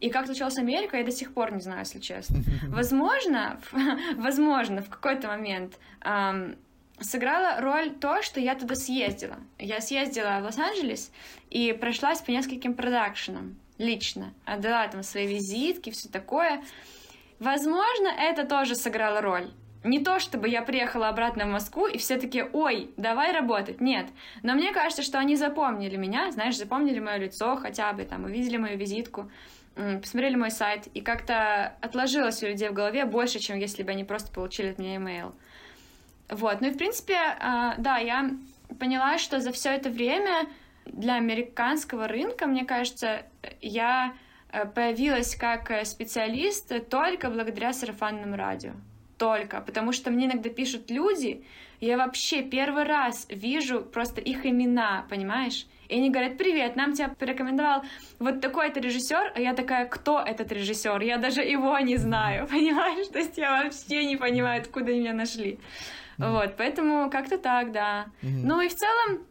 И 0.00 0.08
как 0.08 0.24
случилась 0.24 0.56
Америка, 0.56 0.96
я 0.96 1.04
до 1.04 1.10
сих 1.10 1.34
пор 1.34 1.52
не 1.52 1.60
знаю, 1.60 1.80
если 1.80 1.98
честно. 1.98 2.38
Возможно, 2.68 3.60
возможно, 4.16 4.80
в 4.80 4.88
какой-то 4.88 5.28
момент 5.28 5.78
эм, 6.00 6.56
сыграла 7.00 7.60
роль 7.60 7.90
то, 7.90 8.22
что 8.22 8.40
я 8.40 8.54
туда 8.54 8.74
съездила. 8.74 9.36
Я 9.58 9.80
съездила 9.80 10.38
в 10.40 10.44
Лос-Анджелес 10.44 11.10
и 11.50 11.72
прошлась 11.72 12.20
по 12.20 12.30
нескольким 12.30 12.74
продакшенам 12.74 13.56
лично. 13.78 14.32
Отдала 14.44 14.86
там 14.88 15.02
свои 15.02 15.26
визитки, 15.26 15.90
все 15.90 16.08
такое. 16.08 16.62
Возможно, 17.38 18.08
это 18.08 18.44
тоже 18.44 18.74
сыграло 18.74 19.20
роль. 19.20 19.50
Не 19.82 19.98
то, 19.98 20.18
чтобы 20.20 20.48
я 20.48 20.60
приехала 20.60 21.08
обратно 21.08 21.46
в 21.46 21.48
Москву, 21.48 21.86
и 21.86 21.96
все 21.96 22.18
таки 22.18 22.44
ой, 22.52 22.90
давай 22.98 23.32
работать, 23.32 23.80
нет. 23.80 24.06
Но 24.42 24.52
мне 24.52 24.72
кажется, 24.72 25.02
что 25.02 25.18
они 25.18 25.36
запомнили 25.36 25.96
меня, 25.96 26.30
знаешь, 26.32 26.58
запомнили 26.58 26.98
мое 26.98 27.16
лицо 27.16 27.56
хотя 27.56 27.90
бы, 27.94 28.04
там, 28.04 28.24
увидели 28.24 28.58
мою 28.58 28.76
визитку, 28.76 29.30
посмотрели 29.74 30.34
мой 30.36 30.50
сайт, 30.50 30.86
и 30.92 31.00
как-то 31.00 31.74
отложилось 31.80 32.42
у 32.42 32.46
людей 32.46 32.68
в 32.68 32.74
голове 32.74 33.06
больше, 33.06 33.38
чем 33.38 33.58
если 33.58 33.82
бы 33.82 33.92
они 33.92 34.04
просто 34.04 34.30
получили 34.30 34.68
от 34.68 34.78
меня 34.78 34.96
имейл. 34.96 35.34
Вот, 36.30 36.60
ну 36.60 36.68
и 36.68 36.70
в 36.70 36.78
принципе, 36.78 37.16
а, 37.40 37.74
да, 37.78 37.98
я 37.98 38.30
поняла, 38.78 39.18
что 39.18 39.40
за 39.40 39.52
все 39.52 39.70
это 39.70 39.90
время 39.90 40.46
для 40.86 41.14
американского 41.14 42.08
рынка, 42.08 42.46
мне 42.46 42.64
кажется, 42.64 43.26
я 43.60 44.14
э, 44.52 44.66
появилась 44.66 45.34
как 45.34 45.70
э, 45.70 45.84
специалист 45.84 46.88
только 46.88 47.30
благодаря 47.30 47.72
сарафанному 47.72 48.36
радио. 48.36 48.72
Только. 49.18 49.60
Потому 49.60 49.92
что 49.92 50.10
мне 50.10 50.26
иногда 50.26 50.48
пишут 50.48 50.90
люди, 50.90 51.44
я 51.80 51.96
вообще 51.96 52.42
первый 52.42 52.84
раз 52.84 53.26
вижу 53.28 53.82
просто 53.82 54.20
их 54.20 54.46
имена, 54.46 55.06
понимаешь? 55.10 55.66
И 55.88 55.96
они 55.96 56.10
говорят, 56.10 56.38
привет, 56.38 56.76
нам 56.76 56.92
тебя 56.92 57.08
порекомендовал 57.08 57.82
вот 58.20 58.40
такой-то 58.40 58.80
режиссер, 58.80 59.32
а 59.34 59.40
я 59.40 59.54
такая, 59.54 59.86
кто 59.86 60.20
этот 60.20 60.52
режиссер? 60.52 61.00
Я 61.02 61.18
даже 61.18 61.42
его 61.42 61.76
не 61.80 61.96
знаю, 61.96 62.46
понимаешь? 62.50 63.08
То 63.08 63.18
есть 63.18 63.36
я 63.36 63.62
вообще 63.62 64.04
не 64.04 64.16
понимаю, 64.16 64.60
откуда 64.60 64.92
меня 64.92 65.12
нашли. 65.12 65.58
Mm-hmm. 66.20 66.32
Вот, 66.32 66.56
поэтому 66.56 67.10
как-то 67.10 67.38
так, 67.38 67.72
да. 67.72 68.06
Mm-hmm. 68.22 68.40
Ну 68.44 68.60
и 68.60 68.68
в 68.68 68.74
целом, 68.74 69.26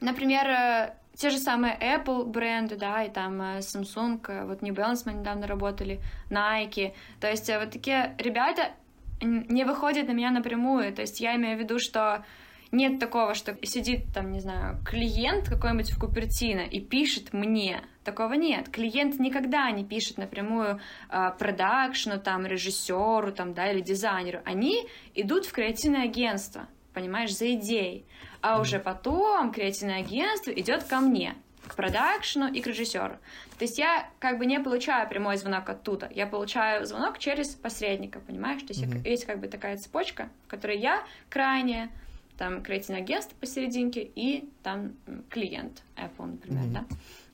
например, 0.00 0.46
э, 0.48 0.94
те 1.14 1.30
же 1.30 1.38
самые 1.38 1.78
Apple 1.80 2.24
бренды, 2.24 2.76
да, 2.76 3.04
и 3.04 3.10
там 3.10 3.40
э, 3.40 3.58
Samsung, 3.58 4.20
э, 4.28 4.44
вот 4.44 4.62
New 4.62 4.74
Balance 4.74 5.02
мы 5.06 5.12
недавно 5.12 5.46
работали, 5.46 6.00
Nike, 6.30 6.92
то 7.20 7.30
есть 7.30 7.48
вот 7.48 7.70
такие 7.70 8.14
ребята 8.18 8.72
не 9.20 9.64
выходят 9.64 10.08
на 10.08 10.12
меня 10.12 10.30
напрямую, 10.30 10.92
то 10.92 11.02
есть 11.02 11.20
я 11.20 11.36
имею 11.36 11.56
в 11.56 11.60
виду, 11.60 11.78
что 11.78 12.24
нет 12.72 12.98
такого, 12.98 13.34
что 13.34 13.56
сидит 13.64 14.12
там, 14.12 14.32
не 14.32 14.40
знаю, 14.40 14.78
клиент 14.84 15.48
какой-нибудь 15.48 15.90
в 15.90 15.98
Купертино 15.98 16.60
и 16.60 16.80
пишет 16.80 17.32
мне. 17.32 17.80
Такого 18.06 18.34
нет. 18.34 18.68
Клиент 18.68 19.18
никогда 19.18 19.68
не 19.72 19.84
пишет 19.84 20.16
напрямую 20.16 20.78
э, 21.10 21.32
продакшну, 21.36 22.20
там, 22.20 22.46
режиссеру, 22.46 23.32
там, 23.32 23.52
да, 23.52 23.72
или 23.72 23.80
дизайнеру. 23.80 24.42
Они 24.44 24.86
идут 25.16 25.44
в 25.44 25.52
креативное 25.52 26.04
агентство, 26.04 26.68
понимаешь, 26.94 27.36
за 27.36 27.52
идеей. 27.54 28.06
А 28.42 28.60
уже 28.60 28.78
потом 28.78 29.50
креативное 29.50 29.98
агентство 29.98 30.52
идет 30.52 30.84
ко 30.84 31.00
мне 31.00 31.34
к 31.66 31.74
продакшну 31.74 32.46
и 32.46 32.60
к 32.60 32.68
режиссеру. 32.68 33.18
То 33.58 33.64
есть 33.64 33.76
я 33.76 34.08
как 34.20 34.38
бы 34.38 34.46
не 34.46 34.60
получаю 34.60 35.08
прямой 35.08 35.36
звонок 35.36 35.68
оттуда, 35.68 36.08
я 36.14 36.28
получаю 36.28 36.86
звонок 36.86 37.18
через 37.18 37.48
посредника, 37.56 38.20
понимаешь? 38.20 38.62
То 38.62 38.68
есть 38.72 38.84
mm-hmm. 38.84 39.08
есть 39.08 39.24
как 39.24 39.40
бы 39.40 39.48
такая 39.48 39.78
цепочка, 39.78 40.28
в 40.46 40.50
которой 40.50 40.78
я 40.78 41.02
крайне 41.28 41.90
там 42.38 42.62
креативное 42.62 43.02
агентство 43.02 43.34
посерединке 43.40 44.08
и 44.14 44.48
там 44.62 44.92
клиент 45.28 45.82
Apple, 45.96 46.26
например, 46.26 46.66
mm-hmm. 46.66 46.72
да. 46.72 46.84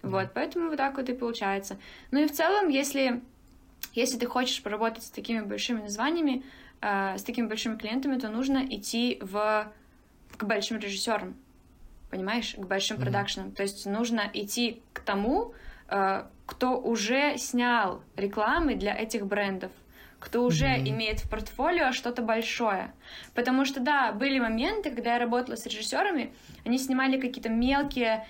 Вот, 0.03 0.31
поэтому 0.35 0.69
вот 0.69 0.77
так 0.77 0.97
вот 0.97 1.09
и 1.09 1.15
получается. 1.15 1.79
Ну 2.11 2.21
и 2.21 2.27
в 2.27 2.33
целом, 2.33 2.69
если, 2.69 3.23
если 3.95 4.19
ты 4.19 4.27
хочешь 4.27 4.63
поработать 4.63 5.05
с 5.05 5.11
такими 5.11 5.41
большими 5.41 5.81
названиями, 5.81 6.43
э, 6.81 7.17
с 7.17 7.23
такими 7.23 7.47
большими 7.47 7.77
клиентами, 7.77 8.19
то 8.19 8.29
нужно 8.29 8.67
идти 8.69 9.19
в, 9.21 9.73
к 10.37 10.45
большим 10.45 10.79
режиссерам, 10.79 11.37
понимаешь, 12.11 12.55
к 12.55 12.67
большим 12.67 12.97
mm-hmm. 12.97 13.01
продакшенам. 13.01 13.53
То 13.53 13.63
есть 13.63 13.87
нужно 13.87 14.29
идти 14.35 14.83
к 14.93 15.01
тому, 15.01 15.55
э, 15.89 16.25
кто 16.47 16.81
уже 16.81 17.39
снял 17.39 18.03
рекламы 18.17 18.75
для 18.75 18.97
этих 18.97 19.25
брендов, 19.27 19.71
кто 20.19 20.45
уже 20.45 20.67
mm-hmm. 20.67 20.89
имеет 20.89 21.21
в 21.21 21.31
портфолио 21.31 21.93
что-то 21.93 22.23
большое. 22.23 22.93
Потому 23.35 23.65
что, 23.65 23.79
да, 23.79 24.11
были 24.11 24.41
моменты, 24.41 24.91
когда 24.91 25.15
я 25.15 25.21
работала 25.21 25.55
с 25.55 25.65
режиссерами, 25.65 26.33
они 26.65 26.79
снимали 26.79 27.21
какие-то 27.21 27.51
мелкие 27.51 28.27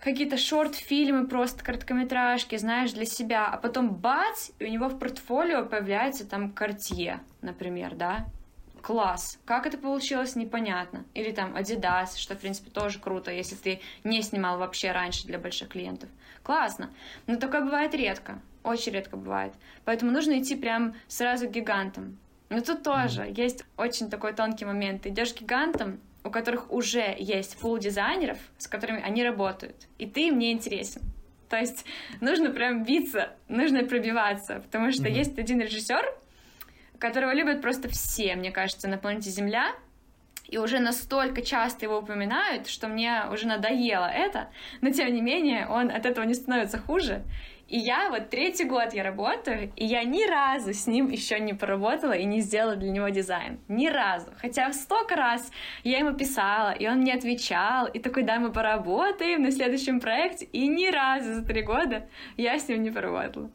какие-то 0.00 0.36
шорт-фильмы, 0.36 1.26
просто 1.26 1.62
короткометражки, 1.62 2.56
знаешь, 2.56 2.92
для 2.92 3.04
себя, 3.04 3.46
а 3.46 3.56
потом 3.58 3.94
бац, 3.94 4.50
и 4.58 4.64
у 4.64 4.68
него 4.68 4.88
в 4.88 4.98
портфолио 4.98 5.64
появляется 5.64 6.26
там 6.26 6.50
Cartier, 6.50 7.20
например, 7.42 7.94
да, 7.94 8.26
класс. 8.80 9.38
Как 9.44 9.66
это 9.66 9.78
получилось, 9.78 10.36
непонятно. 10.36 11.04
Или 11.14 11.32
там 11.32 11.54
Adidas, 11.56 12.16
что, 12.16 12.34
в 12.34 12.38
принципе, 12.38 12.70
тоже 12.70 12.98
круто, 12.98 13.30
если 13.30 13.54
ты 13.54 13.80
не 14.04 14.22
снимал 14.22 14.58
вообще 14.58 14.92
раньше 14.92 15.26
для 15.26 15.38
больших 15.38 15.68
клиентов. 15.68 16.08
Классно. 16.42 16.90
Но 17.26 17.36
такое 17.36 17.60
бывает 17.60 17.94
редко. 17.94 18.40
Очень 18.62 18.92
редко 18.92 19.16
бывает. 19.16 19.52
Поэтому 19.84 20.10
нужно 20.12 20.38
идти 20.40 20.56
прям 20.56 20.94
сразу 21.08 21.46
к 21.46 21.52
гигантам. 21.52 22.18
Но 22.48 22.60
тут 22.60 22.82
тоже 22.82 23.22
mm-hmm. 23.22 23.40
есть 23.40 23.64
очень 23.76 24.10
такой 24.10 24.32
тонкий 24.32 24.64
момент. 24.64 25.02
Ты 25.02 25.10
идешь 25.10 25.32
к 25.32 25.42
гигантам, 25.42 26.00
у 26.24 26.30
которых 26.30 26.70
уже 26.72 27.14
есть 27.18 27.58
пул 27.58 27.78
дизайнеров, 27.78 28.38
с 28.58 28.66
которыми 28.66 29.02
они 29.02 29.24
работают, 29.24 29.76
и 29.98 30.06
ты 30.06 30.28
им 30.28 30.38
не 30.38 30.52
интересен. 30.52 31.02
То 31.48 31.56
есть 31.56 31.84
нужно 32.20 32.50
прям 32.50 32.84
биться, 32.84 33.30
нужно 33.48 33.84
пробиваться, 33.84 34.60
потому 34.60 34.92
что 34.92 35.04
mm-hmm. 35.04 35.18
есть 35.18 35.38
один 35.38 35.60
режиссер, 35.60 36.04
которого 36.98 37.32
любят 37.32 37.60
просто 37.60 37.88
все, 37.88 38.36
мне 38.36 38.52
кажется, 38.52 38.86
на 38.86 38.98
планете 38.98 39.30
Земля, 39.30 39.74
и 40.46 40.58
уже 40.58 40.80
настолько 40.80 41.42
часто 41.42 41.86
его 41.86 41.98
упоминают, 41.98 42.66
что 42.66 42.88
мне 42.88 43.24
уже 43.32 43.46
надоело 43.46 44.06
это, 44.06 44.48
но 44.80 44.90
тем 44.90 45.12
не 45.12 45.20
менее 45.20 45.66
он 45.68 45.90
от 45.90 46.06
этого 46.06 46.24
не 46.24 46.34
становится 46.34 46.78
хуже. 46.78 47.22
И 47.70 47.78
я 47.78 48.10
вот 48.10 48.30
третий 48.30 48.64
год 48.64 48.92
я 48.94 49.04
работаю, 49.04 49.72
и 49.76 49.86
я 49.86 50.02
ни 50.02 50.28
разу 50.28 50.74
с 50.74 50.88
ним 50.88 51.08
еще 51.08 51.38
не 51.38 51.54
поработала 51.54 52.12
и 52.12 52.24
не 52.24 52.40
сделала 52.40 52.74
для 52.74 52.90
него 52.90 53.08
дизайн. 53.10 53.60
Ни 53.68 53.86
разу. 53.86 54.26
Хотя 54.38 54.72
столько 54.72 55.14
раз 55.14 55.48
я 55.84 56.00
ему 56.00 56.12
писала, 56.16 56.72
и 56.72 56.88
он 56.88 56.98
мне 56.98 57.14
отвечал, 57.14 57.86
и 57.86 58.00
такой, 58.00 58.24
да, 58.24 58.40
мы 58.40 58.50
поработаем 58.50 59.42
на 59.42 59.52
следующем 59.52 60.00
проекте, 60.00 60.46
и 60.46 60.66
ни 60.66 60.88
разу 60.88 61.34
за 61.34 61.42
три 61.42 61.62
года 61.62 62.08
я 62.36 62.58
с 62.58 62.66
ним 62.66 62.82
не 62.82 62.90
поработала. 62.90 63.48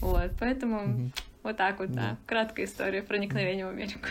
Вот, 0.00 0.32
поэтому 0.40 0.80
mm-hmm. 0.80 1.20
вот 1.44 1.56
так 1.56 1.78
вот, 1.78 1.92
да. 1.92 2.00
да. 2.00 2.18
Краткая 2.26 2.66
история 2.66 3.02
проникновения 3.02 3.64
в 3.64 3.68
Америку. 3.68 4.08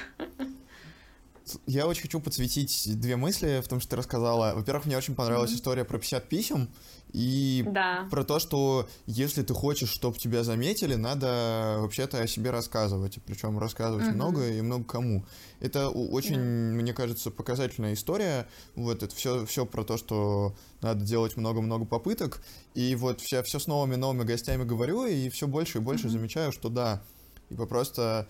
Я 1.66 1.88
очень 1.88 2.04
хочу 2.04 2.22
подсветить 2.22 2.90
две 3.02 3.18
мысли 3.18 3.62
в 3.62 3.68
том, 3.68 3.82
что 3.82 3.90
ты 3.90 3.96
рассказала. 3.98 4.54
Во-первых, 4.56 4.86
мне 4.86 4.98
очень 4.98 5.14
понравилась 5.16 5.52
mm-hmm. 5.52 5.56
история 5.56 5.84
про 5.84 5.98
50 5.98 6.30
писем. 6.30 6.70
И 7.14 7.64
да. 7.68 8.08
про 8.10 8.24
то, 8.24 8.40
что 8.40 8.88
если 9.06 9.42
ты 9.42 9.54
хочешь, 9.54 9.90
чтобы 9.90 10.18
тебя 10.18 10.44
заметили, 10.44 10.96
надо 10.96 11.78
вообще-то 11.80 12.20
о 12.20 12.28
себе 12.28 12.52
рассказывать. 12.52 13.20
Причем 13.26 13.60
рассказывать 13.60 14.08
угу. 14.08 14.16
много 14.16 14.50
и 14.50 14.62
много 14.62 14.86
кому. 14.86 15.26
Это 15.60 15.90
очень, 15.90 16.36
да. 16.36 16.42
мне 16.42 16.94
кажется, 16.94 17.32
показательная 17.32 17.94
история. 17.94 18.48
Вот 18.76 19.04
это 19.04 19.14
все, 19.16 19.46
все 19.46 19.66
про 19.66 19.84
то, 19.84 19.98
что 19.98 20.56
надо 20.82 21.04
делать 21.04 21.36
много-много 21.36 21.86
попыток. 21.86 22.42
И 22.76 22.96
вот 22.96 23.20
все, 23.22 23.44
все 23.44 23.60
с 23.60 23.68
новыми 23.68 23.96
новыми 23.96 24.24
гостями 24.24 24.64
говорю, 24.64 25.06
и 25.06 25.30
все 25.30 25.48
больше 25.48 25.80
и 25.80 25.82
больше 25.82 26.08
угу. 26.08 26.14
замечаю, 26.14 26.52
что 26.52 26.70
да. 26.70 27.02
Типа 27.50 27.66
просто 27.66 28.30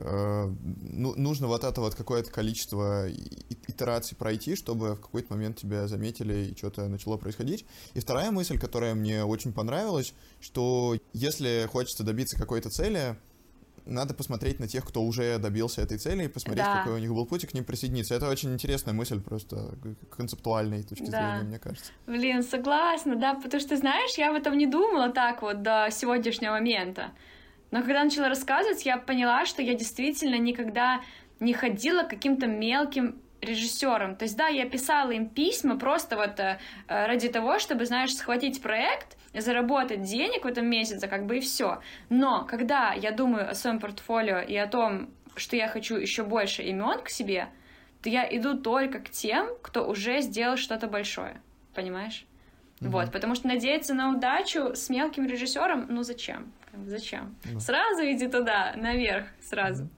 ну, 0.00 1.14
нужно 1.16 1.46
вот 1.46 1.64
это 1.64 1.80
вот 1.80 1.94
какое-то 1.94 2.30
количество 2.30 3.08
итераций 3.68 4.16
пройти, 4.16 4.56
чтобы 4.56 4.94
в 4.94 5.00
какой-то 5.00 5.32
момент 5.32 5.58
тебя 5.58 5.86
заметили 5.88 6.50
и 6.50 6.56
что-то 6.56 6.88
начало 6.88 7.16
происходить. 7.16 7.64
И 7.94 8.00
вторая 8.00 8.30
мысль, 8.30 8.58
которая 8.58 8.94
мне 8.94 9.24
очень 9.24 9.52
понравилась, 9.52 10.14
что 10.40 10.98
если 11.12 11.68
хочется 11.70 12.04
добиться 12.04 12.36
какой-то 12.36 12.70
цели, 12.70 13.16
надо 13.86 14.14
посмотреть 14.14 14.58
на 14.58 14.66
тех, 14.66 14.84
кто 14.84 15.02
уже 15.02 15.38
добился 15.38 15.80
этой 15.80 15.98
цели, 15.98 16.24
и 16.24 16.28
посмотреть, 16.28 16.64
да. 16.64 16.78
какой 16.78 16.94
у 16.94 16.98
них 16.98 17.14
был 17.14 17.24
путь, 17.24 17.44
и 17.44 17.46
к 17.46 17.54
ним 17.54 17.64
присоединиться. 17.64 18.14
Это 18.14 18.28
очень 18.28 18.52
интересная 18.52 18.92
мысль, 18.92 19.20
просто 19.20 19.74
концептуальной 20.10 20.82
точки 20.82 21.08
да. 21.08 21.36
зрения, 21.36 21.48
мне 21.48 21.58
кажется. 21.58 21.92
Блин, 22.06 22.42
согласна, 22.42 23.16
да, 23.16 23.34
потому 23.34 23.60
что, 23.60 23.76
знаешь, 23.76 24.18
я 24.18 24.30
об 24.30 24.36
этом 24.36 24.58
не 24.58 24.66
думала 24.66 25.10
так 25.10 25.42
вот 25.42 25.62
до 25.62 25.88
сегодняшнего 25.92 26.52
момента. 26.52 27.12
Но 27.70 27.80
когда 27.80 28.04
начала 28.04 28.28
рассказывать, 28.28 28.86
я 28.86 28.96
поняла, 28.96 29.44
что 29.46 29.62
я 29.62 29.74
действительно 29.74 30.36
никогда 30.36 31.00
не 31.40 31.52
ходила 31.52 32.02
к 32.02 32.10
каким-то 32.10 32.46
мелким 32.46 33.20
режиссерам. 33.40 34.16
То 34.16 34.24
есть, 34.24 34.36
да, 34.36 34.48
я 34.48 34.68
писала 34.68 35.10
им 35.10 35.28
письма 35.28 35.78
просто 35.78 36.16
вот 36.16 36.40
э, 36.40 36.58
ради 36.88 37.28
того, 37.28 37.58
чтобы, 37.58 37.84
знаешь, 37.86 38.14
схватить 38.14 38.62
проект, 38.62 39.16
заработать 39.34 40.02
денег 40.02 40.44
в 40.44 40.48
этом 40.48 40.66
месяце, 40.66 41.08
как 41.08 41.26
бы 41.26 41.38
и 41.38 41.40
все. 41.40 41.80
Но 42.08 42.44
когда 42.44 42.92
я 42.92 43.10
думаю 43.10 43.50
о 43.50 43.54
своем 43.54 43.78
портфолио 43.78 44.40
и 44.40 44.56
о 44.56 44.66
том, 44.66 45.10
что 45.36 45.56
я 45.56 45.68
хочу 45.68 45.96
еще 45.96 46.24
больше 46.24 46.62
имен 46.62 47.00
к 47.02 47.10
себе, 47.10 47.48
то 48.02 48.08
я 48.08 48.26
иду 48.36 48.58
только 48.58 49.00
к 49.00 49.10
тем, 49.10 49.48
кто 49.62 49.86
уже 49.86 50.20
сделал 50.20 50.56
что-то 50.56 50.86
большое. 50.86 51.40
Понимаешь? 51.74 52.24
Mm-hmm. 52.80 52.88
Вот, 52.88 53.12
потому 53.12 53.34
что 53.34 53.48
надеяться 53.48 53.94
на 53.94 54.12
удачу 54.12 54.74
с 54.74 54.88
мелким 54.88 55.26
режиссером, 55.26 55.86
ну 55.88 56.02
зачем? 56.02 56.52
Зачем? 56.86 57.36
Да. 57.44 57.60
Сразу 57.60 58.02
иди 58.02 58.28
туда, 58.28 58.74
наверх, 58.76 59.26
сразу. 59.42 59.88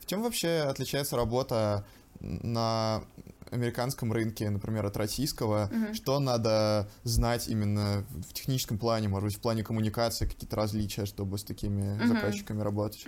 В 0.00 0.06
чем 0.06 0.22
вообще 0.22 0.60
отличается 0.68 1.16
работа 1.16 1.84
на 2.20 3.02
американском 3.50 4.12
рынке, 4.12 4.50
например, 4.50 4.86
от 4.86 4.96
российского, 4.96 5.70
угу. 5.72 5.94
что 5.94 6.18
надо 6.20 6.88
знать 7.04 7.48
именно 7.48 8.04
в 8.10 8.32
техническом 8.32 8.78
плане, 8.78 9.08
может 9.08 9.26
быть, 9.26 9.36
в 9.36 9.40
плане 9.40 9.64
коммуникации, 9.64 10.26
какие-то 10.26 10.56
различия, 10.56 11.06
чтобы 11.06 11.38
с 11.38 11.44
такими 11.44 11.96
угу. 11.96 12.06
заказчиками 12.08 12.62
работать? 12.62 13.04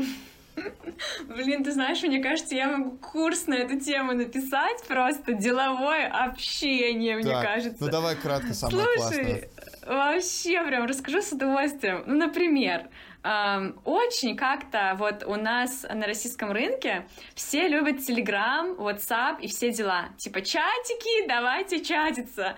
Блин, 1.26 1.64
ты 1.64 1.72
знаешь, 1.72 2.02
мне 2.02 2.22
кажется, 2.22 2.54
я 2.54 2.68
могу 2.68 2.96
курс 2.98 3.46
на 3.46 3.54
эту 3.54 3.78
тему 3.78 4.12
написать, 4.12 4.82
просто 4.86 5.32
деловое 5.32 6.06
общение, 6.06 7.16
мне 7.16 7.32
так, 7.32 7.44
кажется. 7.44 7.84
Ну 7.84 7.90
давай 7.90 8.16
кратко, 8.16 8.54
самое 8.54 8.84
Слушай, 8.84 8.96
классное. 8.96 9.48
вообще 9.86 10.64
прям 10.64 10.86
расскажу 10.86 11.22
с 11.22 11.32
удовольствием. 11.32 12.02
Ну, 12.06 12.16
например, 12.16 12.88
эм, 13.22 13.80
очень 13.84 14.36
как-то 14.36 14.94
вот 14.98 15.24
у 15.24 15.36
нас 15.36 15.82
на 15.82 16.06
российском 16.06 16.52
рынке 16.52 17.06
все 17.34 17.68
любят 17.68 17.96
Telegram, 17.96 18.76
WhatsApp 18.76 19.40
и 19.40 19.48
все 19.48 19.70
дела. 19.72 20.06
Типа 20.16 20.40
чатики, 20.40 21.26
давайте 21.28 21.84
чатиться. 21.84 22.56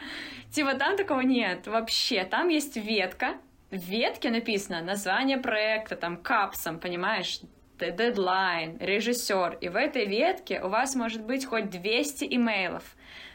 Типа 0.51 0.74
там 0.74 0.96
такого 0.96 1.20
нет 1.20 1.66
вообще. 1.66 2.24
Там 2.24 2.48
есть 2.48 2.76
ветка, 2.76 3.36
в 3.70 3.76
ветке 3.76 4.30
написано 4.30 4.82
название 4.82 5.38
проекта, 5.38 5.94
там, 5.94 6.16
капсом, 6.16 6.80
понимаешь, 6.80 7.40
дедлайн, 7.81 8.76
режиссер, 8.78 9.59
и 9.61 9.68
в 9.68 9.76
этой 9.76 10.07
ветке 10.07 10.61
у 10.62 10.68
вас 10.68 10.95
может 10.95 11.24
быть 11.24 11.47
хоть 11.47 11.70
200 11.70 12.24
имейлов, 12.37 12.85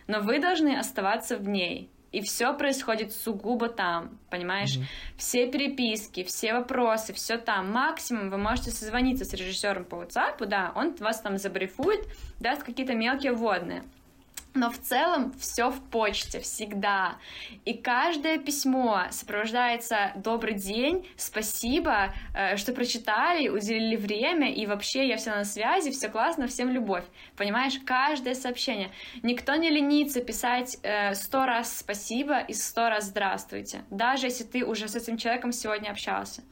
но 0.08 0.22
вы 0.22 0.40
должны 0.40 0.78
оставаться 0.78 1.38
в 1.38 1.48
ней. 1.48 1.90
И 2.12 2.22
все 2.22 2.54
происходит 2.54 3.12
сугубо 3.12 3.68
там, 3.68 4.18
понимаешь? 4.30 4.78
Mm-hmm. 4.78 5.18
Все 5.18 5.52
переписки, 5.52 6.24
все 6.24 6.54
вопросы, 6.54 7.12
все 7.12 7.38
там. 7.38 7.72
Максимум 7.72 8.30
вы 8.30 8.38
можете 8.38 8.72
созвониться 8.72 9.26
с 9.26 9.34
режиссером 9.34 9.84
по 9.84 9.96
WhatsApp, 9.96 10.46
да, 10.46 10.72
он 10.76 10.96
вас 10.96 11.20
там 11.20 11.38
забрифует, 11.38 12.08
даст 12.40 12.64
какие-то 12.64 12.94
мелкие 12.94 13.34
вводные. 13.34 13.84
Но 14.56 14.72
в 14.72 14.80
целом 14.80 15.34
все 15.38 15.70
в 15.70 15.82
почте 15.82 16.40
всегда. 16.40 17.18
И 17.66 17.74
каждое 17.74 18.38
письмо 18.38 19.04
сопровождается 19.12 20.14
«Добрый 20.16 20.54
день», 20.54 21.06
«Спасибо», 21.18 22.14
э, 22.34 22.56
что 22.56 22.72
прочитали, 22.72 23.50
уделили 23.50 23.98
время, 23.98 24.54
и 24.54 24.66
вообще 24.66 25.10
я 25.10 25.18
вся 25.18 25.36
на 25.36 25.44
связи, 25.44 25.92
все 25.92 26.08
классно, 26.08 26.48
всем 26.48 26.70
любовь. 26.70 27.04
Понимаешь, 27.36 27.78
каждое 27.86 28.34
сообщение. 28.34 28.92
Никто 29.24 29.56
не 29.56 29.70
ленится 29.70 30.22
писать 30.22 30.78
э, 30.84 31.14
сто 31.16 31.46
раз 31.46 31.78
«Спасибо» 31.78 32.40
и 32.40 32.54
сто 32.54 32.88
раз 32.90 33.08
«Здравствуйте», 33.08 33.84
даже 33.90 34.28
если 34.28 34.46
ты 34.46 34.66
уже 34.66 34.88
с 34.88 34.96
этим 34.96 35.18
человеком 35.18 35.52
сегодня 35.52 35.90
общался. 35.90 36.44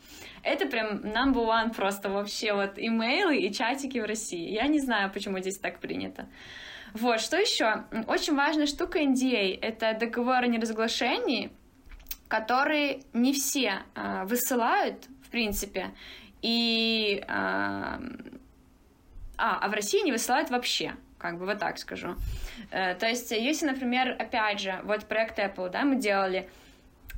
Это 0.44 0.66
прям 0.66 1.00
number 1.06 1.48
one 1.48 1.74
просто 1.74 2.10
вообще 2.10 2.52
вот 2.52 2.74
имейлы 2.76 3.38
и 3.38 3.54
чатики 3.54 4.00
в 4.00 4.06
России. 4.06 4.52
Я 4.52 4.68
не 4.68 4.82
знаю, 4.82 5.10
почему 5.10 5.40
здесь 5.40 5.58
так 5.58 5.80
принято. 5.80 6.28
Вот, 6.94 7.22
что 7.22 7.38
еще? 7.38 7.86
Очень 8.08 8.36
важная 8.36 8.68
штука 8.68 9.00
NDA— 9.00 9.58
это 9.62 9.96
договор 10.00 10.44
о 10.44 10.48
неразглашении, 10.48 11.52
который 12.28 13.04
не 13.14 13.34
все 13.34 13.82
э, 13.96 14.24
высылают, 14.26 15.06
в 15.26 15.30
принципе, 15.30 15.92
и... 16.42 17.24
Э, 17.28 18.00
а, 19.36 19.58
а 19.60 19.68
в 19.68 19.74
России 19.74 20.04
не 20.04 20.12
высылают 20.12 20.52
вообще, 20.52 20.94
как 21.18 21.40
бы 21.40 21.46
вот 21.46 21.58
так 21.58 21.80
скажу. 21.80 22.16
Э, 22.70 22.94
то 22.94 23.08
есть, 23.08 23.32
если, 23.32 23.66
например, 23.66 24.16
опять 24.20 24.60
же, 24.60 24.80
вот 24.84 25.06
проект 25.06 25.40
Apple, 25.40 25.70
да, 25.70 25.84
мы 25.84 25.96
делали, 25.96 26.48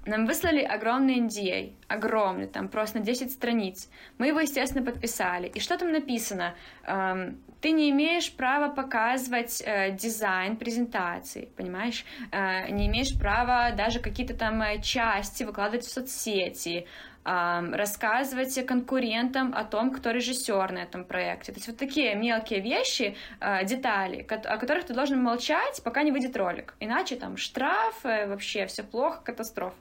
нам 0.05 0.25
выслали 0.25 0.61
огромный 0.61 1.19
NDA, 1.19 1.73
огромный, 1.87 2.47
там 2.47 2.69
просто 2.69 2.99
на 2.99 3.05
10 3.05 3.31
страниц. 3.31 3.89
Мы 4.17 4.27
его, 4.27 4.39
естественно, 4.39 4.85
подписали. 4.85 5.47
И 5.47 5.59
что 5.59 5.77
там 5.77 5.91
написано? 5.91 6.55
Эм, 6.83 7.41
ты 7.61 7.71
не 7.71 7.89
имеешь 7.89 8.31
права 8.31 8.69
показывать 8.69 9.63
э, 9.65 9.91
дизайн 9.91 10.57
презентации, 10.57 11.49
понимаешь? 11.57 12.05
Э, 12.31 12.69
не 12.69 12.87
имеешь 12.87 13.17
права 13.19 13.71
даже 13.71 13.99
какие-то 13.99 14.35
там 14.35 14.61
э, 14.61 14.81
части 14.81 15.43
выкладывать 15.43 15.85
в 15.85 15.91
соцсети. 15.91 16.85
Рассказывать 17.25 18.65
конкурентам 18.67 19.51
о 19.55 19.63
том, 19.63 19.91
кто 19.91 20.11
режиссер 20.11 20.71
на 20.71 20.79
этом 20.79 21.03
проекте. 21.03 21.51
То 21.51 21.57
есть 21.57 21.67
вот 21.67 21.77
такие 21.77 22.13
мелкие 22.15 22.59
вещи, 22.59 23.17
а, 23.39 23.63
детали, 23.63 24.21
о 24.21 24.57
которых 24.57 24.85
ты 24.85 24.93
должен 24.93 25.21
молчать, 25.21 25.81
пока 25.83 26.03
не 26.03 26.11
выйдет 26.11 26.37
ролик. 26.37 26.75
Иначе 26.79 27.15
там 27.15 27.37
штраф, 27.37 28.03
вообще 28.03 28.67
все 28.67 28.83
плохо, 28.83 29.21
катастрофа. 29.23 29.75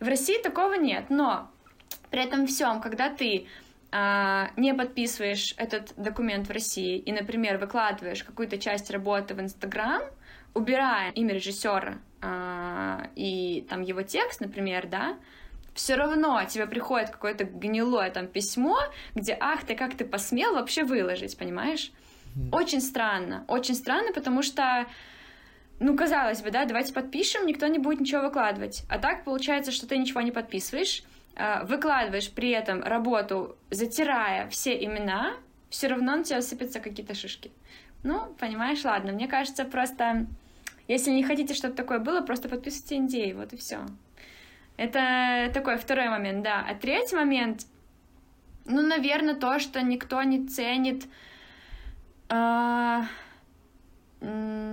В 0.00 0.08
России 0.08 0.42
такого 0.42 0.74
нет, 0.74 1.04
но 1.08 1.48
при 2.10 2.24
этом 2.24 2.48
всем, 2.48 2.80
когда 2.80 3.08
ты 3.08 3.46
а, 3.92 4.50
не 4.56 4.74
подписываешь 4.74 5.54
этот 5.58 5.92
документ 5.96 6.48
в 6.48 6.50
России 6.50 6.98
и, 6.98 7.12
например, 7.12 7.58
выкладываешь 7.58 8.24
какую-то 8.24 8.58
часть 8.58 8.90
работы 8.90 9.34
в 9.34 9.40
Инстаграм, 9.40 10.02
убирая 10.54 11.12
имя 11.12 11.34
режиссера 11.34 11.98
а, 12.22 13.08
и 13.14 13.66
там 13.68 13.82
его 13.82 14.02
текст, 14.02 14.40
например, 14.40 14.88
да, 14.88 15.16
все 15.74 15.94
равно 15.94 16.42
тебе 16.48 16.66
приходит 16.66 17.10
какое-то 17.10 17.44
гнилое 17.44 18.10
там 18.10 18.26
письмо, 18.26 18.78
где 19.14 19.36
ах 19.38 19.64
ты, 19.64 19.74
как 19.74 19.96
ты 19.96 20.04
посмел 20.04 20.54
вообще 20.54 20.84
выложить, 20.84 21.38
понимаешь? 21.38 21.90
Mm-hmm. 22.36 22.56
Очень 22.56 22.80
странно, 22.80 23.44
очень 23.48 23.74
странно, 23.74 24.12
потому 24.12 24.42
что 24.42 24.86
ну, 25.80 25.96
казалось 25.96 26.42
бы, 26.42 26.50
да, 26.50 26.64
давайте 26.64 26.92
подпишем, 26.92 27.46
никто 27.46 27.66
не 27.66 27.78
будет 27.78 28.00
ничего 28.00 28.22
выкладывать. 28.22 28.84
А 28.88 28.98
так 28.98 29.24
получается, 29.24 29.72
что 29.72 29.88
ты 29.88 29.96
ничего 29.96 30.20
не 30.20 30.30
подписываешь, 30.30 31.02
а, 31.34 31.64
выкладываешь 31.64 32.30
при 32.30 32.50
этом 32.50 32.82
работу, 32.82 33.56
затирая 33.70 34.48
все 34.48 34.72
имена, 34.84 35.34
все 35.70 35.88
равно 35.88 36.16
на 36.16 36.24
тебя 36.24 36.40
сыпятся 36.40 36.78
какие-то 36.78 37.14
шишки. 37.14 37.50
Ну, 38.04 38.34
понимаешь, 38.38 38.84
ладно, 38.84 39.12
мне 39.12 39.26
кажется, 39.26 39.64
просто 39.64 40.26
если 40.88 41.10
не 41.10 41.24
хотите, 41.24 41.54
чтобы 41.54 41.74
такое 41.74 41.98
было, 41.98 42.20
просто 42.20 42.48
подписывайте 42.48 42.96
NDA, 42.96 43.34
вот 43.34 43.52
и 43.52 43.56
все. 43.56 43.86
Это 44.76 45.50
такой 45.52 45.76
второй 45.76 46.08
момент, 46.08 46.42
да. 46.42 46.64
А 46.68 46.74
третий 46.74 47.16
момент, 47.16 47.66
ну, 48.64 48.82
наверное, 48.82 49.34
то, 49.34 49.58
что 49.58 49.82
никто 49.82 50.22
не 50.22 50.46
ценит 50.46 51.04
э, 52.28 53.02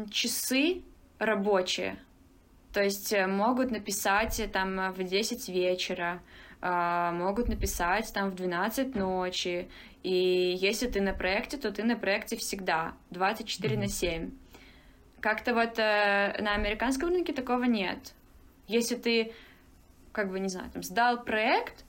часы 0.09 0.81
рабочие. 1.19 1.97
То 2.73 2.83
есть 2.83 3.11
э, 3.13 3.27
могут 3.27 3.71
написать 3.71 4.39
э, 4.39 4.47
там 4.47 4.91
в 4.93 5.03
10 5.03 5.49
вечера, 5.49 6.21
э, 6.61 7.11
могут 7.11 7.49
написать 7.49 8.11
там 8.13 8.29
в 8.29 8.35
12 8.35 8.95
ночи. 8.95 9.69
И 10.03 10.57
если 10.61 10.87
ты 10.87 11.01
на 11.01 11.13
проекте, 11.13 11.57
то 11.57 11.71
ты 11.71 11.83
на 11.83 11.97
проекте 11.97 12.37
всегда, 12.37 12.93
24 13.09 13.75
mm-hmm. 13.75 13.79
на 13.79 13.87
7. 13.87 14.31
Как-то 15.19 15.53
вот 15.53 15.77
э, 15.77 16.37
на 16.39 16.53
американском 16.53 17.09
рынке 17.09 17.33
такого 17.33 17.63
нет. 17.63 18.13
Если 18.67 18.95
ты 18.95 19.33
как 20.11 20.29
бы, 20.29 20.39
не 20.39 20.49
знаю, 20.49 20.69
там, 20.71 20.83
сдал 20.83 21.23
проект, 21.23 21.85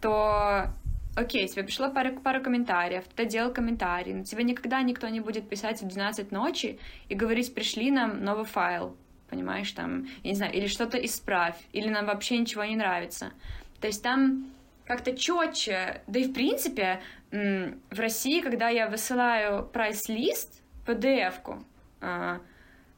то 0.00 0.68
окей, 1.16 1.46
тебе 1.48 1.64
пришло 1.64 1.90
пару, 1.90 2.18
пару 2.20 2.42
комментариев, 2.42 3.04
ты 3.14 3.26
делал 3.26 3.52
комментарий, 3.52 4.14
но 4.14 4.24
тебе 4.24 4.44
никогда 4.44 4.82
никто 4.82 5.08
не 5.08 5.20
будет 5.20 5.48
писать 5.48 5.82
в 5.82 5.86
12 5.88 6.32
ночи 6.32 6.78
и 7.08 7.14
говорить, 7.14 7.54
пришли 7.54 7.90
нам 7.90 8.24
новый 8.24 8.44
файл, 8.44 8.96
понимаешь, 9.28 9.70
там, 9.72 10.06
я 10.22 10.30
не 10.30 10.36
знаю, 10.36 10.52
или 10.54 10.66
что-то 10.66 10.98
исправь, 10.98 11.56
или 11.72 11.88
нам 11.88 12.06
вообще 12.06 12.38
ничего 12.38 12.64
не 12.64 12.76
нравится. 12.76 13.32
То 13.80 13.86
есть 13.86 14.02
там 14.02 14.50
как-то 14.84 15.16
четче, 15.16 16.02
да 16.06 16.20
и 16.20 16.24
в 16.24 16.32
принципе 16.32 17.00
в 17.30 17.98
России, 17.98 18.40
когда 18.40 18.68
я 18.68 18.88
высылаю 18.88 19.64
прайс-лист, 19.64 20.62
PDF-ку, 20.84 21.64
а, 22.00 22.40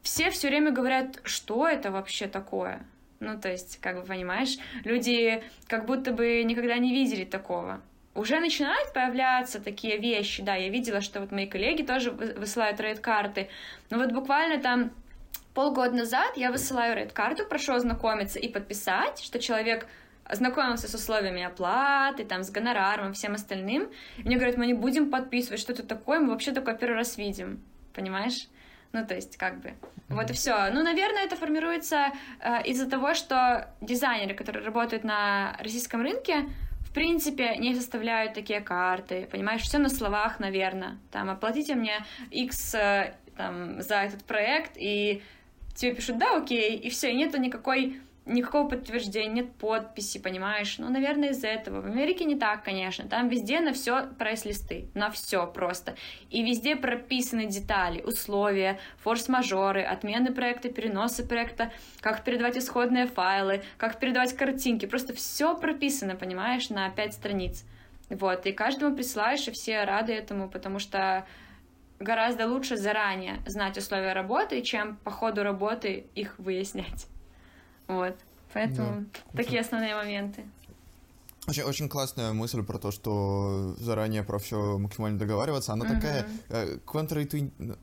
все 0.01 0.31
все 0.31 0.47
время 0.47 0.71
говорят, 0.71 1.19
что 1.23 1.67
это 1.67 1.91
вообще 1.91 2.27
такое, 2.27 2.83
ну, 3.23 3.39
то 3.39 3.49
есть, 3.49 3.79
как 3.81 3.99
бы 3.99 4.05
понимаешь, 4.05 4.57
люди 4.83 5.43
как 5.67 5.85
будто 5.85 6.11
бы 6.11 6.43
никогда 6.43 6.77
не 6.77 6.93
видели 6.93 7.25
такого. 7.25 7.81
Уже 8.15 8.39
начинают 8.39 8.93
появляться 8.93 9.59
такие 9.59 9.97
вещи, 9.97 10.43
да, 10.43 10.55
я 10.55 10.69
видела, 10.69 11.01
что 11.01 11.19
вот 11.19 11.31
мои 11.31 11.47
коллеги 11.47 11.81
тоже 11.81 12.11
высылают 12.11 12.79
рейд-карты, 12.79 13.49
но 13.89 13.97
вот 13.97 14.11
буквально 14.11 14.61
там 14.61 14.91
полгода 15.55 15.95
назад 15.95 16.37
я 16.37 16.51
высылаю 16.51 16.95
рейд-карту, 16.95 17.45
прошу 17.45 17.73
ознакомиться 17.73 18.37
и 18.37 18.47
подписать, 18.49 19.19
что 19.19 19.39
человек 19.39 19.87
ознакомился 20.25 20.87
с 20.87 20.93
условиями 20.93 21.43
оплаты, 21.43 22.23
там, 22.23 22.43
с 22.43 22.51
гонораром, 22.51 23.13
всем 23.13 23.33
остальным. 23.33 23.89
И 24.17 24.23
мне 24.23 24.35
говорят, 24.35 24.57
мы 24.57 24.67
не 24.67 24.73
будем 24.73 25.09
подписывать, 25.09 25.59
что 25.59 25.73
это 25.73 25.83
такое, 25.83 26.19
мы 26.19 26.29
вообще 26.29 26.51
только 26.51 26.73
первый 26.73 26.97
раз 26.97 27.17
видим, 27.17 27.61
понимаешь? 27.93 28.47
Ну, 28.93 29.05
то 29.07 29.15
есть, 29.15 29.37
как 29.37 29.59
бы, 29.59 29.73
вот 30.07 30.29
и 30.29 30.33
все. 30.33 30.69
Ну, 30.71 30.83
наверное, 30.83 31.23
это 31.23 31.35
формируется 31.35 32.11
э, 32.39 32.63
из-за 32.65 32.87
того, 32.87 33.15
что 33.15 33.67
дизайнеры, 33.81 34.35
которые 34.35 34.63
работают 34.63 35.03
на 35.03 35.57
российском 35.59 36.03
рынке, 36.03 36.47
в 36.81 36.93
принципе, 36.93 37.57
не 37.57 37.73
составляют 37.73 38.35
такие 38.35 38.61
карты, 38.61 39.27
понимаешь, 39.31 39.61
все 39.61 39.79
на 39.79 39.89
словах, 39.89 40.39
наверное. 40.39 40.99
Там, 41.11 41.31
оплатите 41.31 41.73
мне 41.73 42.05
X 42.29 42.75
э, 42.75 43.15
там, 43.35 43.81
за 43.81 43.95
этот 43.95 44.23
проект, 44.25 44.73
и 44.75 45.23
тебе 45.73 45.95
пишут, 45.95 46.19
да, 46.19 46.37
окей, 46.37 46.77
и 46.77 46.91
все, 46.91 47.09
и 47.09 47.15
нету 47.15 47.39
никакой 47.39 47.99
никакого 48.25 48.69
подтверждения, 48.69 49.43
нет 49.43 49.53
подписи, 49.55 50.19
понимаешь? 50.19 50.77
Ну, 50.77 50.89
наверное, 50.89 51.29
из-за 51.29 51.47
этого. 51.47 51.81
В 51.81 51.85
Америке 51.85 52.25
не 52.25 52.35
так, 52.35 52.63
конечно. 52.63 53.07
Там 53.07 53.27
везде 53.27 53.59
на 53.59 53.73
все 53.73 54.07
прайс-листы, 54.17 54.89
на 54.93 55.11
все 55.11 55.45
просто. 55.47 55.95
И 56.29 56.43
везде 56.43 56.75
прописаны 56.75 57.45
детали, 57.45 58.01
условия, 58.01 58.79
форс-мажоры, 59.03 59.83
отмены 59.83 60.33
проекта, 60.33 60.69
переносы 60.69 61.27
проекта, 61.27 61.71
как 61.99 62.23
передавать 62.23 62.57
исходные 62.57 63.07
файлы, 63.07 63.63
как 63.77 63.99
передавать 63.99 64.35
картинки. 64.35 64.85
Просто 64.85 65.13
все 65.13 65.57
прописано, 65.57 66.15
понимаешь, 66.15 66.69
на 66.69 66.89
пять 66.89 67.13
страниц. 67.13 67.65
Вот, 68.09 68.45
и 68.45 68.51
каждому 68.51 68.95
присылаешь, 68.95 69.47
и 69.47 69.51
все 69.51 69.83
рады 69.83 70.13
этому, 70.13 70.49
потому 70.49 70.79
что 70.79 71.25
гораздо 71.99 72.47
лучше 72.47 72.77
заранее 72.77 73.39
знать 73.45 73.77
условия 73.77 74.13
работы, 74.13 74.61
чем 74.61 74.97
по 74.97 75.11
ходу 75.11 75.43
работы 75.43 76.07
их 76.13 76.37
выяснять. 76.37 77.07
Вот. 77.87 78.15
Поэтому 78.53 79.05
да. 79.33 79.43
такие 79.43 79.61
основные 79.61 79.95
моменты. 79.95 80.43
Очень, 81.45 81.63
очень 81.63 81.89
классная 81.89 82.31
мысль 82.31 82.63
про 82.63 82.77
то, 82.77 82.91
что 82.91 83.75
заранее 83.77 84.23
про 84.23 84.39
все 84.39 84.77
максимально 84.77 85.19
договариваться. 85.19 85.73
Она 85.73 85.85
uh-huh. 85.85 85.95
такая 85.95 86.27
э, 86.49 86.77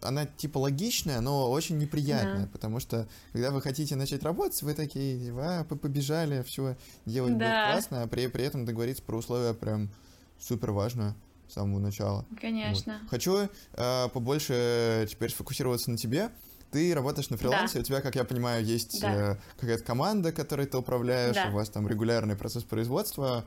она 0.00 0.24
типа 0.24 0.56
логичная, 0.56 1.20
но 1.20 1.50
очень 1.50 1.76
неприятная, 1.76 2.46
uh-huh. 2.46 2.52
потому 2.52 2.80
что 2.80 3.06
когда 3.32 3.50
вы 3.50 3.60
хотите 3.60 3.96
начать 3.96 4.22
работать, 4.22 4.62
вы 4.62 4.72
такие, 4.72 5.30
а, 5.36 5.64
побежали, 5.64 6.42
все 6.42 6.78
делать 7.04 7.36
да. 7.36 7.66
будет 7.66 7.72
классно, 7.72 8.02
а 8.04 8.06
при, 8.06 8.28
при 8.28 8.44
этом 8.44 8.64
договориться 8.64 9.02
про 9.02 9.18
условия 9.18 9.52
прям 9.52 9.90
супер 10.38 10.70
важно 10.70 11.14
с 11.46 11.52
самого 11.52 11.80
начала. 11.80 12.24
Конечно. 12.40 12.98
Вот. 13.02 13.10
Хочу 13.10 13.48
э, 13.74 14.08
побольше 14.08 15.06
теперь 15.10 15.30
сфокусироваться 15.30 15.90
на 15.90 15.98
тебе. 15.98 16.30
Ты 16.70 16.94
работаешь 16.94 17.30
на 17.30 17.36
фрилансе, 17.36 17.74
да. 17.74 17.80
у 17.80 17.82
тебя, 17.82 18.00
как 18.00 18.14
я 18.14 18.24
понимаю, 18.24 18.64
есть 18.64 19.00
да. 19.00 19.32
Э, 19.32 19.36
какая-то 19.58 19.82
команда, 19.82 20.32
которой 20.32 20.66
ты 20.66 20.78
управляешь, 20.78 21.34
да. 21.34 21.48
у 21.48 21.52
вас 21.52 21.68
там 21.68 21.88
регулярный 21.88 22.36
процесс 22.36 22.62
производства. 22.62 23.44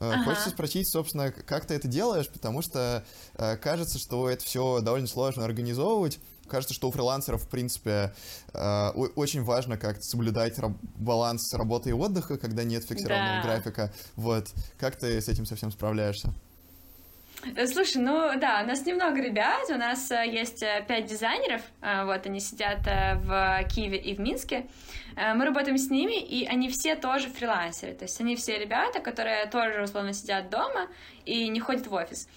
Э, 0.00 0.12
ага. 0.12 0.24
Хочется 0.24 0.50
спросить, 0.50 0.88
собственно, 0.88 1.30
как 1.30 1.66
ты 1.66 1.74
это 1.74 1.88
делаешь, 1.88 2.28
потому 2.28 2.62
что 2.62 3.04
э, 3.34 3.56
кажется, 3.58 3.98
что 3.98 4.30
это 4.30 4.44
все 4.44 4.80
довольно 4.80 5.06
сложно 5.06 5.44
организовывать. 5.44 6.18
Кажется, 6.48 6.74
что 6.74 6.88
у 6.88 6.90
фрилансеров, 6.90 7.42
в 7.42 7.48
принципе, 7.48 8.12
очень 8.52 9.42
важно 9.42 9.78
как-то 9.78 10.02
соблюдать 10.02 10.58
баланс 10.96 11.54
работы 11.54 11.88
и 11.88 11.92
отдыха, 11.94 12.36
когда 12.36 12.64
нет 12.64 12.84
фиксированного 12.84 13.36
да. 13.36 13.42
графика. 13.42 13.94
Вот. 14.14 14.48
Как 14.76 14.96
ты 14.96 15.22
с 15.22 15.28
этим 15.28 15.46
совсем 15.46 15.72
справляешься? 15.72 16.34
Э, 17.56 17.66
слушай, 17.66 17.98
ну 17.98 18.30
да, 18.38 18.62
у 18.64 18.66
нас 18.66 18.86
немного 18.86 19.20
ребят, 19.20 19.68
у 19.68 19.74
нас 19.74 20.10
э, 20.10 20.24
есть 20.26 20.62
э, 20.62 20.84
пять 20.88 21.06
дизайнеров, 21.06 21.60
вот 21.80 22.26
они 22.26 22.40
сидят 22.40 22.78
в 22.86 23.64
Киеве 23.74 23.98
и 23.98 24.14
в 24.14 24.20
Минске. 24.20 24.66
Мы 25.16 25.44
работаем 25.44 25.78
с 25.78 25.90
ними, 25.90 26.20
и 26.20 26.46
они 26.46 26.68
все 26.68 26.96
тоже 26.96 27.28
фрилансеры, 27.28 27.94
то 27.94 28.04
есть 28.04 28.20
они 28.20 28.34
все 28.36 28.58
ребята, 28.58 29.00
которые 29.00 29.46
тоже 29.46 29.82
условно 29.82 30.12
сидят 30.12 30.50
дома 30.50 30.88
и 31.24 31.48
не 31.48 31.60
ходят 31.60 31.86
в 31.86 31.94
офис. 31.94 32.28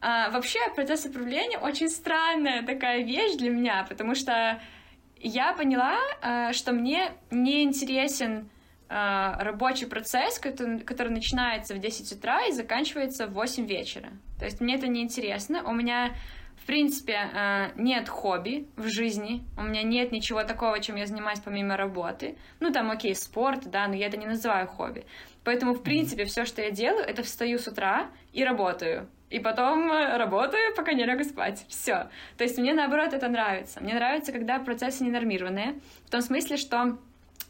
Вообще 0.00 0.58
процесс 0.74 1.04
управления 1.04 1.58
очень 1.58 1.90
странная 1.90 2.62
такая 2.62 3.02
вещь 3.02 3.36
для 3.36 3.50
меня, 3.50 3.84
потому 3.88 4.14
что 4.14 4.60
я 5.18 5.52
поняла, 5.52 5.98
что 6.52 6.72
мне 6.72 7.12
не 7.30 7.62
интересен 7.62 8.48
а, 8.48 8.53
рабочий 8.94 9.86
процесс, 9.86 10.38
который, 10.38 10.80
который 10.80 11.08
начинается 11.08 11.74
в 11.74 11.78
10 11.78 12.12
утра 12.12 12.46
и 12.46 12.52
заканчивается 12.52 13.26
в 13.26 13.32
8 13.32 13.66
вечера. 13.66 14.10
То 14.38 14.44
есть 14.44 14.60
мне 14.60 14.76
это 14.76 14.86
не 14.86 15.02
интересно. 15.02 15.64
У 15.64 15.72
меня, 15.72 16.14
в 16.56 16.66
принципе, 16.66 17.16
а, 17.34 17.72
нет 17.76 18.08
хобби 18.08 18.68
в 18.76 18.88
жизни. 18.88 19.44
У 19.56 19.62
меня 19.62 19.82
нет 19.82 20.12
ничего 20.12 20.44
такого, 20.44 20.78
чем 20.80 20.96
я 20.96 21.06
занимаюсь 21.06 21.40
помимо 21.40 21.76
работы. 21.76 22.36
Ну, 22.60 22.72
там, 22.72 22.90
окей, 22.90 23.14
спорт, 23.14 23.68
да, 23.70 23.88
но 23.88 23.94
я 23.94 24.06
это 24.06 24.16
не 24.16 24.26
называю 24.26 24.66
хобби. 24.68 25.04
Поэтому, 25.42 25.74
в 25.74 25.82
принципе, 25.82 26.24
все, 26.24 26.44
что 26.44 26.62
я 26.62 26.70
делаю, 26.70 27.04
это 27.04 27.22
встаю 27.22 27.58
с 27.58 27.66
утра 27.66 28.10
и 28.32 28.44
работаю. 28.44 29.08
И 29.30 29.40
потом 29.40 29.90
э, 29.90 30.16
работаю, 30.16 30.74
пока 30.76 30.92
не 30.92 31.04
лягу 31.04 31.24
спать. 31.24 31.64
Все. 31.68 32.08
То 32.36 32.44
есть 32.44 32.56
мне, 32.58 32.72
наоборот, 32.72 33.12
это 33.12 33.28
нравится. 33.28 33.80
Мне 33.82 33.94
нравится, 33.94 34.30
когда 34.30 34.60
процессы 34.60 35.02
ненормированные. 35.02 35.80
В 36.06 36.10
том 36.10 36.20
смысле, 36.20 36.56
что 36.56 36.98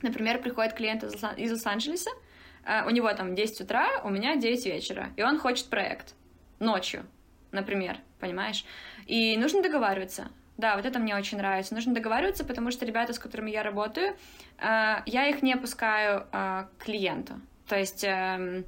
Например, 0.05 0.41
приходит 0.41 0.75
клиент 0.75 1.03
из 1.03 1.53
Лос-Анджелеса, 1.53 2.11
у 2.87 2.91
него 2.91 3.13
там 3.13 3.35
10 3.35 3.61
утра, 3.63 3.89
у 4.05 4.11
меня 4.11 4.37
9 4.37 4.67
вечера, 4.67 5.11
и 5.17 5.23
он 5.23 5.39
хочет 5.39 5.69
проект 5.69 6.15
ночью, 6.61 7.05
например, 7.53 7.99
понимаешь? 8.21 8.65
И 9.07 9.37
нужно 9.37 9.63
договариваться. 9.63 10.29
Да, 10.57 10.77
вот 10.77 10.87
это 10.87 10.99
мне 10.99 11.15
очень 11.17 11.37
нравится. 11.37 11.75
Нужно 11.75 11.93
договариваться, 11.93 12.45
потому 12.45 12.71
что 12.71 12.87
ребята, 12.87 13.13
с 13.13 13.19
которыми 13.19 13.51
я 13.51 13.63
работаю, 13.63 14.17
я 14.61 15.29
их 15.29 15.43
не 15.43 15.57
пускаю 15.57 16.27
к 16.31 16.71
клиенту. 16.79 17.35
То 17.69 17.77
есть 17.77 18.05
эм, 18.05 18.65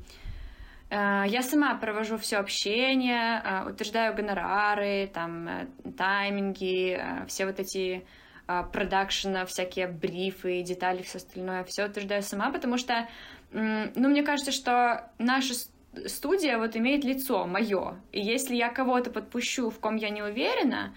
Э, 0.90 1.24
я 1.26 1.42
сама 1.42 1.74
провожу 1.74 2.16
все 2.16 2.36
общение, 2.36 3.42
э, 3.44 3.68
утверждаю 3.70 4.14
гонорары, 4.14 5.10
там, 5.12 5.48
э, 5.48 5.66
тайминги, 5.96 7.00
все 7.26 7.46
вот 7.46 7.58
эти 7.58 8.06
продакшена, 8.46 9.44
всякие 9.46 9.88
брифы, 9.88 10.62
детали, 10.62 11.02
все 11.02 11.18
остальное, 11.18 11.64
все 11.64 11.86
утверждаю 11.86 12.22
сама, 12.22 12.50
потому 12.50 12.78
что, 12.78 13.08
ну, 13.52 14.08
мне 14.08 14.22
кажется, 14.22 14.52
что 14.52 15.10
наша 15.18 15.54
студия 16.06 16.58
вот 16.58 16.76
имеет 16.76 17.04
лицо 17.04 17.46
мое, 17.46 17.96
и 18.12 18.20
если 18.20 18.54
я 18.54 18.68
кого-то 18.68 19.10
подпущу, 19.10 19.70
в 19.70 19.80
ком 19.80 19.96
я 19.96 20.10
не 20.10 20.22
уверена, 20.22 20.94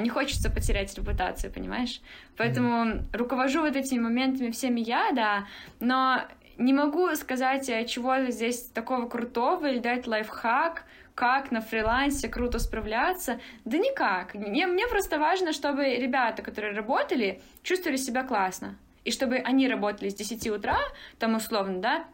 не 0.00 0.08
хочется 0.08 0.50
потерять 0.50 0.94
репутацию, 0.96 1.52
понимаешь? 1.52 2.02
Поэтому 2.36 2.84
mm-hmm. 2.84 3.16
руковожу 3.16 3.60
вот 3.60 3.76
этими 3.76 4.00
моментами 4.00 4.50
всеми 4.50 4.80
я, 4.80 5.12
да, 5.12 5.46
но 5.80 6.22
не 6.58 6.72
могу 6.72 7.14
сказать 7.14 7.68
э, 7.68 7.86
чего 7.86 8.30
здесь 8.30 8.62
такого 8.62 9.08
крутого 9.08 9.66
или 9.66 9.78
дать 9.78 10.06
лайфхак, 10.06 10.84
как 11.14 11.50
на 11.50 11.60
фрилансе 11.60 12.28
круто 12.28 12.58
справляться. 12.58 13.40
Да 13.64 13.78
никак. 13.78 14.34
Мне, 14.34 14.66
мне 14.66 14.86
просто 14.86 15.18
важно, 15.18 15.52
чтобы 15.52 15.96
ребята, 15.96 16.42
которые 16.42 16.74
работали, 16.74 17.40
чувствовали 17.62 17.96
себя 17.96 18.24
классно. 18.24 18.76
И 19.04 19.10
чтобы 19.10 19.36
они 19.36 19.68
работали 19.68 20.08
с 20.08 20.14
10 20.14 20.48
утра, 20.48 20.78
там 21.18 21.34
условно, 21.34 21.80
да, 21.80 22.04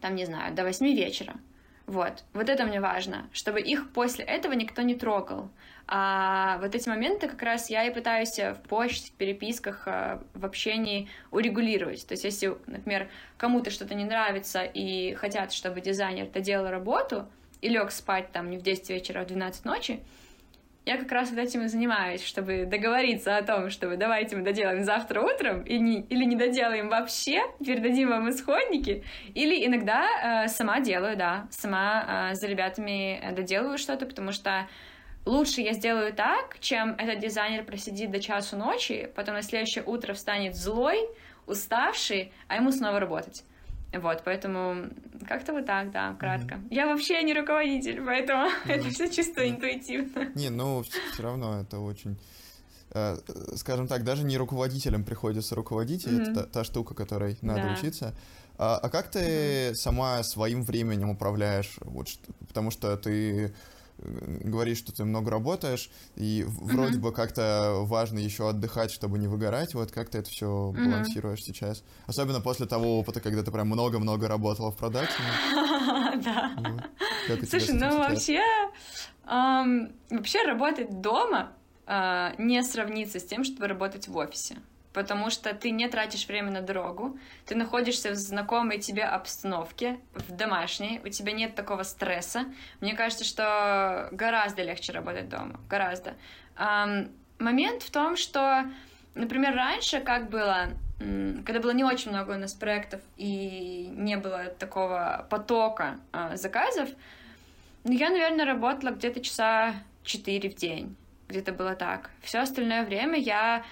там, 0.00 0.14
не 0.14 0.24
знаю, 0.24 0.54
до 0.54 0.64
8 0.64 0.86
вечера. 0.86 1.34
Вот. 1.86 2.24
Вот 2.32 2.48
это 2.48 2.64
мне 2.64 2.80
важно, 2.80 3.28
чтобы 3.32 3.60
их 3.60 3.92
после 3.92 4.24
этого 4.24 4.52
никто 4.54 4.82
не 4.82 4.96
трогал. 4.96 5.50
А 5.86 6.58
вот 6.60 6.74
эти 6.74 6.88
моменты 6.88 7.28
как 7.28 7.40
раз 7.42 7.70
я 7.70 7.84
и 7.84 7.94
пытаюсь 7.94 8.36
в 8.38 8.56
почте, 8.68 9.12
в 9.12 9.12
переписках, 9.12 9.82
э, 9.86 10.18
в 10.34 10.44
общении 10.44 11.08
урегулировать. 11.30 12.04
То 12.08 12.14
есть 12.14 12.24
если, 12.24 12.56
например, 12.66 13.08
кому-то 13.38 13.70
что-то 13.70 13.94
не 13.94 14.04
нравится 14.04 14.64
и 14.64 15.14
хотят, 15.14 15.52
чтобы 15.52 15.80
дизайнер 15.80 16.26
доделал 16.26 16.68
работу 16.70 17.28
и 17.60 17.68
лег 17.68 17.90
спать 17.90 18.32
там 18.32 18.50
не 18.50 18.58
в 18.58 18.62
10 18.62 18.90
вечера, 18.90 19.20
а 19.20 19.24
в 19.24 19.26
12 19.26 19.64
ночи, 19.64 20.00
я 20.86 20.98
как 20.98 21.10
раз 21.10 21.30
вот 21.30 21.40
этим 21.40 21.62
и 21.62 21.66
занимаюсь, 21.66 22.22
чтобы 22.22 22.64
договориться 22.64 23.36
о 23.36 23.42
том, 23.42 23.70
чтобы 23.70 23.96
давайте 23.96 24.36
мы 24.36 24.42
доделаем 24.42 24.84
завтра 24.84 25.20
утром, 25.20 25.62
и 25.62 25.80
не, 25.80 26.02
или 26.02 26.24
не 26.24 26.36
доделаем 26.36 26.88
вообще, 26.88 27.42
передадим 27.58 28.10
вам 28.10 28.30
исходники, 28.30 29.02
или 29.34 29.66
иногда 29.66 30.44
э, 30.44 30.48
сама 30.48 30.78
делаю, 30.78 31.16
да, 31.16 31.48
сама 31.50 32.30
э, 32.30 32.34
за 32.36 32.46
ребятами 32.46 33.20
доделываю 33.32 33.78
что-то, 33.78 34.06
потому 34.06 34.30
что 34.30 34.68
лучше 35.24 35.60
я 35.60 35.72
сделаю 35.72 36.12
так, 36.12 36.56
чем 36.60 36.94
этот 36.98 37.18
дизайнер 37.18 37.64
просидит 37.64 38.12
до 38.12 38.20
часу 38.20 38.56
ночи, 38.56 39.10
потом 39.16 39.34
на 39.34 39.42
следующее 39.42 39.82
утро 39.82 40.14
встанет 40.14 40.54
злой, 40.54 41.00
уставший, 41.48 42.32
а 42.46 42.56
ему 42.56 42.70
снова 42.70 43.00
работать. 43.00 43.42
Вот, 43.92 44.22
поэтому 44.24 44.90
как-то 45.26 45.52
вот 45.52 45.66
так, 45.66 45.90
да, 45.90 46.14
кратко. 46.14 46.56
Mm-hmm. 46.56 46.68
Я 46.70 46.86
вообще 46.86 47.22
не 47.22 47.34
руководитель, 47.34 48.02
поэтому 48.04 48.46
mm-hmm. 48.46 48.68
это 48.68 48.90
все 48.90 49.08
чисто 49.08 49.48
интуитивно. 49.48 50.32
Не, 50.34 50.50
ну 50.50 50.82
все 50.82 51.22
равно 51.22 51.60
это 51.60 51.78
очень 51.78 52.18
э, 52.90 53.16
скажем 53.56 53.88
так, 53.88 54.04
даже 54.04 54.24
не 54.24 54.36
руководителям 54.36 55.04
приходится 55.04 55.54
руководить, 55.54 56.06
mm-hmm. 56.06 56.22
это 56.22 56.34
та, 56.34 56.42
та 56.44 56.64
штука, 56.64 56.94
которой 56.94 57.38
надо 57.42 57.62
да. 57.62 57.72
учиться. 57.74 58.14
А, 58.58 58.76
а 58.76 58.88
как 58.88 59.10
ты 59.10 59.20
mm-hmm. 59.20 59.74
сама 59.74 60.22
своим 60.22 60.62
временем 60.62 61.10
управляешь? 61.10 61.76
Вот, 61.80 62.08
потому 62.48 62.70
что 62.70 62.96
ты 62.96 63.54
говоришь, 63.98 64.78
что 64.78 64.92
ты 64.92 65.04
много 65.04 65.30
работаешь, 65.30 65.90
и 66.16 66.42
mm-hmm. 66.42 66.48
вроде 66.48 66.98
бы 66.98 67.12
как-то 67.12 67.78
важно 67.80 68.18
еще 68.18 68.48
отдыхать, 68.48 68.90
чтобы 68.90 69.18
не 69.18 69.28
выгорать. 69.28 69.74
Вот 69.74 69.90
как 69.90 70.10
ты 70.10 70.18
это 70.18 70.30
все 70.30 70.46
mm-hmm. 70.46 70.84
балансируешь 70.84 71.44
сейчас? 71.44 71.82
Особенно 72.06 72.40
после 72.40 72.66
того 72.66 72.98
опыта, 72.98 73.20
когда 73.20 73.42
ты 73.42 73.50
прям 73.50 73.68
много-много 73.68 74.28
работала 74.28 74.70
в 74.70 74.76
продакшене. 74.76 75.28
Да. 76.16 76.56
Слушай, 77.48 77.74
ну 77.74 77.98
вообще, 77.98 78.40
вообще 79.26 80.42
работать 80.44 81.00
дома 81.00 81.52
а, 81.86 82.34
не 82.38 82.62
сравнится 82.62 83.20
с 83.20 83.24
тем, 83.24 83.44
чтобы 83.44 83.68
работать 83.68 84.08
в 84.08 84.16
офисе 84.16 84.56
потому 84.96 85.28
что 85.28 85.52
ты 85.52 85.72
не 85.72 85.88
тратишь 85.88 86.26
время 86.26 86.50
на 86.50 86.62
дорогу, 86.62 87.18
ты 87.44 87.54
находишься 87.54 88.12
в 88.12 88.14
знакомой 88.14 88.78
тебе 88.78 89.04
обстановке, 89.04 90.00
в 90.14 90.32
домашней, 90.32 91.02
у 91.04 91.10
тебя 91.10 91.32
нет 91.32 91.54
такого 91.54 91.82
стресса. 91.82 92.46
Мне 92.80 92.94
кажется, 92.94 93.22
что 93.22 94.08
гораздо 94.10 94.62
легче 94.62 94.92
работать 94.92 95.28
дома, 95.28 95.60
гораздо. 95.68 96.14
Эм, 96.56 97.10
момент 97.38 97.82
в 97.82 97.90
том, 97.90 98.16
что, 98.16 98.64
например, 99.14 99.54
раньше 99.54 100.00
как 100.00 100.30
было, 100.30 100.70
когда 101.44 101.60
было 101.60 101.72
не 101.72 101.84
очень 101.84 102.10
много 102.10 102.32
у 102.32 102.38
нас 102.38 102.54
проектов 102.54 103.02
и 103.18 103.90
не 103.92 104.16
было 104.16 104.46
такого 104.46 105.26
потока 105.28 106.00
э, 106.14 106.38
заказов, 106.38 106.88
ну, 107.84 107.92
я, 107.92 108.08
наверное, 108.08 108.46
работала 108.46 108.92
где-то 108.92 109.20
часа 109.20 109.74
4 110.04 110.48
в 110.48 110.54
день 110.54 110.96
где-то 111.28 111.52
было 111.52 111.74
так. 111.74 112.10
Все 112.22 112.38
остальное 112.38 112.84
время 112.84 113.18
я 113.18 113.64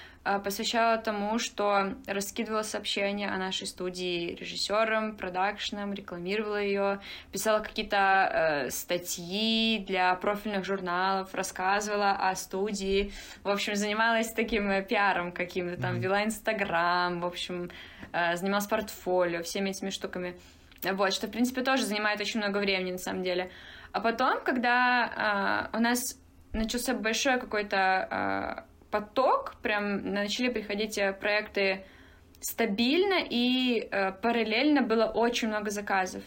посвящала 0.42 0.96
тому, 0.96 1.38
что 1.38 1.94
раскидывала 2.06 2.62
сообщения 2.62 3.28
о 3.28 3.36
нашей 3.36 3.66
студии 3.66 4.34
режиссерам, 4.34 5.16
продакшнам, 5.16 5.92
рекламировала 5.92 6.60
ее, 6.60 7.00
писала 7.30 7.60
какие-то 7.60 8.66
э, 8.66 8.70
статьи 8.70 9.84
для 9.86 10.14
профильных 10.14 10.64
журналов, 10.64 11.34
рассказывала 11.34 12.12
о 12.12 12.34
студии, 12.36 13.12
в 13.42 13.48
общем, 13.48 13.76
занималась 13.76 14.32
таким 14.32 14.70
э, 14.70 14.82
пиаром 14.82 15.30
каким-то, 15.30 15.80
там, 15.80 16.00
вела 16.00 16.24
Инстаграм, 16.24 17.20
в 17.20 17.26
общем, 17.26 17.70
э, 18.12 18.36
занималась 18.36 18.66
портфолио, 18.66 19.42
всеми 19.42 19.70
этими 19.70 19.90
штуками. 19.90 20.38
Вот, 20.82 21.12
что, 21.12 21.26
в 21.26 21.30
принципе, 21.30 21.62
тоже 21.62 21.84
занимает 21.84 22.20
очень 22.20 22.40
много 22.40 22.58
времени, 22.58 22.92
на 22.92 22.98
самом 22.98 23.22
деле. 23.22 23.50
А 23.92 24.00
потом, 24.00 24.42
когда 24.42 25.70
э, 25.72 25.76
у 25.76 25.80
нас 25.80 26.18
начался 26.52 26.94
большой 26.94 27.38
какой-то 27.38 28.64
э, 28.66 28.73
поток, 28.94 29.56
прям 29.60 30.12
начали 30.12 30.48
приходить 30.48 30.98
э, 30.98 31.12
проекты 31.12 31.84
стабильно, 32.40 33.16
и 33.28 33.88
э, 33.90 34.12
параллельно 34.12 34.82
было 34.82 35.06
очень 35.06 35.48
много 35.48 35.70
заказов. 35.70 36.22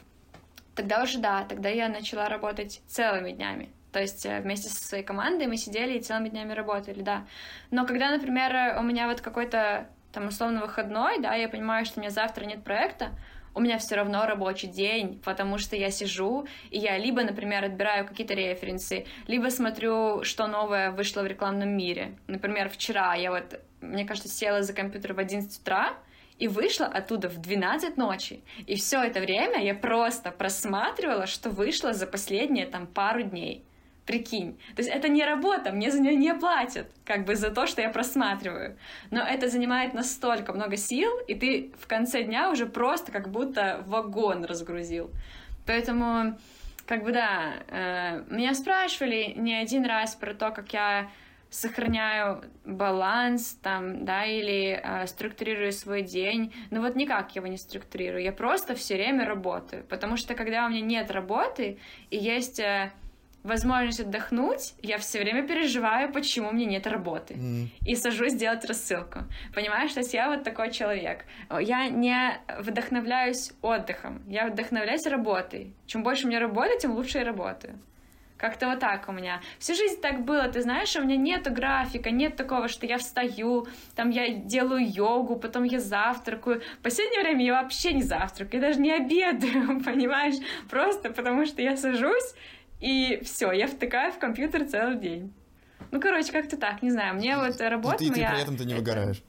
Тогда 0.76 1.01
уже 1.01 1.18
да, 1.20 1.45
тогда 1.45 1.70
я 1.70 1.88
начала 1.88 2.28
работать 2.28 2.82
целыми 2.88 3.32
днями. 3.32 3.70
То 3.93 4.01
есть 4.01 4.26
э, 4.26 4.41
вместе 4.41 4.68
со 4.68 4.84
своей 4.84 5.05
командой 5.05 5.47
мы 5.47 5.55
сидели 5.55 5.97
и 5.97 6.01
целыми 6.01 6.28
днями 6.28 6.51
работали, 6.51 7.01
да. 7.01 7.26
Но 7.72 7.86
когда, 7.86 8.11
например, 8.11 8.78
у 8.78 8.84
меня 8.84 9.07
вот 9.07 9.22
какой-то 9.22 9.88
там 10.11 10.28
условно 10.28 10.59
выходной, 10.59 11.22
да, 11.22 11.36
я 11.36 11.47
понимаю, 11.47 11.86
что 11.86 11.99
у 11.99 12.01
меня 12.01 12.11
завтра 12.11 12.43
нет 12.43 12.65
проекта, 12.65 13.11
у 13.58 13.60
меня 13.60 13.80
все 13.80 13.95
равно 13.95 14.28
рабочий 14.28 14.68
день, 14.68 15.20
потому 15.26 15.58
что 15.58 15.76
я 15.76 15.89
сижу, 15.89 16.45
и 16.70 16.78
я 16.78 16.95
либо, 16.97 17.24
например, 17.24 17.66
отбираю 17.66 18.05
какие-то 18.05 18.36
референсы, 18.36 19.08
либо 19.26 19.49
смотрю, 19.49 20.24
что 20.24 20.45
новое 20.45 20.91
вышло 20.91 21.24
в 21.24 21.28
рекламном 21.28 21.70
мире. 21.70 22.16
Например, 22.28 22.70
вчера 22.70 23.16
я 23.16 23.32
вот, 23.32 23.60
мне 23.82 24.05
кажется, 24.05 24.30
села 24.30 24.62
за 24.62 24.74
компьютер 24.74 25.14
в 25.14 25.20
11 25.20 25.60
утра, 25.60 25.93
и 26.38 26.47
вышла 26.47 26.86
оттуда 26.86 27.30
в 27.30 27.38
12 27.38 27.97
ночи. 27.97 28.43
И 28.68 28.76
все 28.76 29.01
это 29.01 29.20
время 29.20 29.64
я 29.64 29.74
просто 29.74 30.30
просматривала, 30.30 31.26
что 31.26 31.49
вышло 31.49 31.93
за 31.93 32.05
последние 32.05 32.68
там 32.68 32.86
пару 32.86 33.24
дней. 33.24 33.64
Прикинь. 34.08 34.58
То 34.76 34.82
есть 34.82 34.89
это 34.89 35.10
не 35.10 35.26
работа, 35.26 35.74
мне 35.74 35.91
за 35.91 35.99
нее 35.99 36.16
не 36.16 36.34
платят, 36.34 36.88
как 37.03 37.26
бы 37.26 37.36
за 37.36 37.51
то, 37.51 37.68
что 37.68 37.82
я 37.82 37.89
просматриваю. 37.89 38.78
Но 39.12 39.22
это 39.22 39.49
занимает 39.49 39.93
настолько 39.93 40.53
много 40.53 40.78
сил, 40.78 41.12
и 41.28 41.36
ты 41.36 41.74
в 41.78 41.88
конце 41.88 42.24
дня 42.24 42.49
уже 42.49 42.68
просто 42.68 43.12
как 43.12 43.30
будто 43.30 43.84
вагон 43.86 44.45
разгрузил. 44.45 45.12
Поэтому, 45.66 46.38
как 46.86 47.03
бы 47.03 47.12
да, 47.12 47.55
э, 47.68 48.24
меня 48.30 48.53
спрашивали 48.53 49.34
не 49.36 49.53
один 49.53 49.86
раз 49.86 50.16
про 50.16 50.34
то, 50.34 50.51
как 50.51 50.72
я 50.72 51.09
сохраняю 51.50 52.43
баланс 52.66 53.58
там, 53.62 54.05
да, 54.05 54.25
или 54.25 54.79
э, 54.82 55.08
структурирую 55.08 55.74
свой 55.74 56.01
день. 56.01 56.54
Но 56.71 56.79
вот 56.79 56.96
никак 56.96 57.36
его 57.36 57.47
не 57.47 57.58
структурирую. 57.58 58.24
Я 58.24 58.32
просто 58.32 58.74
все 58.74 58.96
время 58.96 59.25
работаю. 59.25 59.84
Потому 59.84 60.17
что 60.17 60.34
когда 60.34 60.66
у 60.66 60.70
меня 60.70 60.82
нет 60.82 61.12
работы 61.12 61.78
и 62.09 62.17
есть 62.17 62.59
э, 62.59 62.92
возможность 63.47 63.99
отдохнуть, 63.99 64.74
я 64.82 64.97
все 64.97 65.19
время 65.19 65.47
переживаю, 65.47 66.11
почему 66.11 66.51
мне 66.51 66.65
нет 66.65 66.86
работы. 66.87 67.33
Mm. 67.33 67.67
И 67.86 67.95
сажусь 67.95 68.33
делать 68.33 68.65
рассылку. 68.65 69.19
Понимаешь, 69.55 69.93
то 69.93 70.01
есть 70.01 70.13
я 70.13 70.29
вот 70.29 70.43
такой 70.43 70.71
человек. 70.71 71.25
Я 71.59 71.87
не 71.89 72.39
вдохновляюсь 72.59 73.53
отдыхом, 73.61 74.21
я 74.28 74.47
вдохновляюсь 74.47 75.07
работой. 75.07 75.74
Чем 75.86 76.03
больше 76.03 76.28
мне 76.28 76.39
работы, 76.39 76.78
тем 76.79 76.91
лучше 76.91 77.19
я 77.19 77.24
работаю. 77.24 77.79
Как-то 78.37 78.67
вот 78.67 78.79
так 78.79 79.09
у 79.09 79.11
меня. 79.11 79.41
Всю 79.57 79.75
жизнь 79.75 79.99
так 79.99 80.24
было, 80.24 80.47
ты 80.47 80.61
знаешь, 80.61 80.95
у 80.95 81.03
меня 81.03 81.17
нету 81.17 81.51
графика, 81.51 82.11
нет 82.11 82.36
такого, 82.36 82.67
что 82.67 82.86
я 82.86 82.99
встаю, 82.99 83.67
там 83.95 84.11
я 84.11 84.29
делаю 84.29 84.87
йогу, 84.87 85.37
потом 85.37 85.63
я 85.63 85.79
завтракаю. 85.79 86.61
В 86.79 86.83
последнее 86.83 87.21
время 87.21 87.43
я 87.43 87.61
вообще 87.61 87.93
не 87.93 88.03
завтракаю, 88.03 88.61
я 88.61 88.67
даже 88.67 88.79
не 88.79 88.91
обедаю, 88.91 89.82
понимаешь? 89.86 90.36
Просто 90.69 91.09
потому 91.09 91.45
что 91.47 91.63
я 91.63 91.75
сажусь, 91.75 92.36
и 92.79 93.21
все, 93.24 93.51
я 93.51 93.67
втыкаю 93.67 94.12
в 94.12 94.20
компьютер 94.20 94.66
целый 94.66 94.97
день. 94.97 95.33
Ну, 95.91 95.99
короче, 95.99 96.32
как-то 96.32 96.58
так, 96.58 96.82
не 96.82 96.91
знаю. 96.91 97.16
Мне 97.16 97.37
вот 97.37 97.59
работа 97.62 97.97
ты, 97.97 98.09
моя... 98.09 98.29
ты 98.29 98.36
при 98.36 98.43
этом 98.43 98.58
ты 98.58 98.66
не 98.66 98.74
выгораешь? 98.74 99.24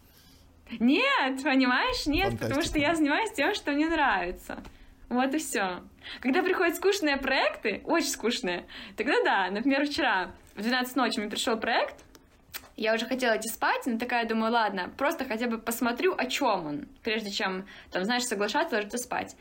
Нет, 0.79 1.43
понимаешь, 1.43 2.07
нет, 2.07 2.31
Фантастика. 2.31 2.45
потому 2.45 2.63
что 2.63 2.79
я 2.79 2.95
занимаюсь 2.95 3.33
тем, 3.33 3.55
что 3.55 3.73
мне 3.73 3.89
нравится. 3.89 4.63
Вот 5.09 5.35
и 5.35 5.39
все. 5.39 5.83
Когда 6.21 6.43
приходят 6.43 6.77
скучные 6.77 7.17
проекты, 7.17 7.81
очень 7.85 8.09
скучные, 8.09 8.67
тогда 8.97 9.15
да. 9.25 9.51
Например, 9.51 9.87
вчера 9.87 10.33
в 10.55 10.63
12 10.63 10.97
ночи 10.97 11.19
мне 11.19 11.31
пришел 11.31 11.57
проект, 11.57 12.05
я 12.77 12.95
уже 12.95 13.07
хотела 13.07 13.37
идти 13.37 13.49
спать, 13.49 13.87
но 13.87 13.99
такая 13.99 14.27
думаю, 14.27 14.53
ладно, 14.53 14.93
просто 14.97 15.25
хотя 15.25 15.47
бы 15.49 15.59
посмотрю, 15.59 16.15
о 16.17 16.27
чем 16.27 16.67
он, 16.67 16.89
прежде 17.03 17.31
чем, 17.31 17.67
там, 17.91 18.05
знаешь, 18.05 18.25
соглашаться, 18.25 18.77
ложиться 18.77 18.99
спать. 18.99 19.37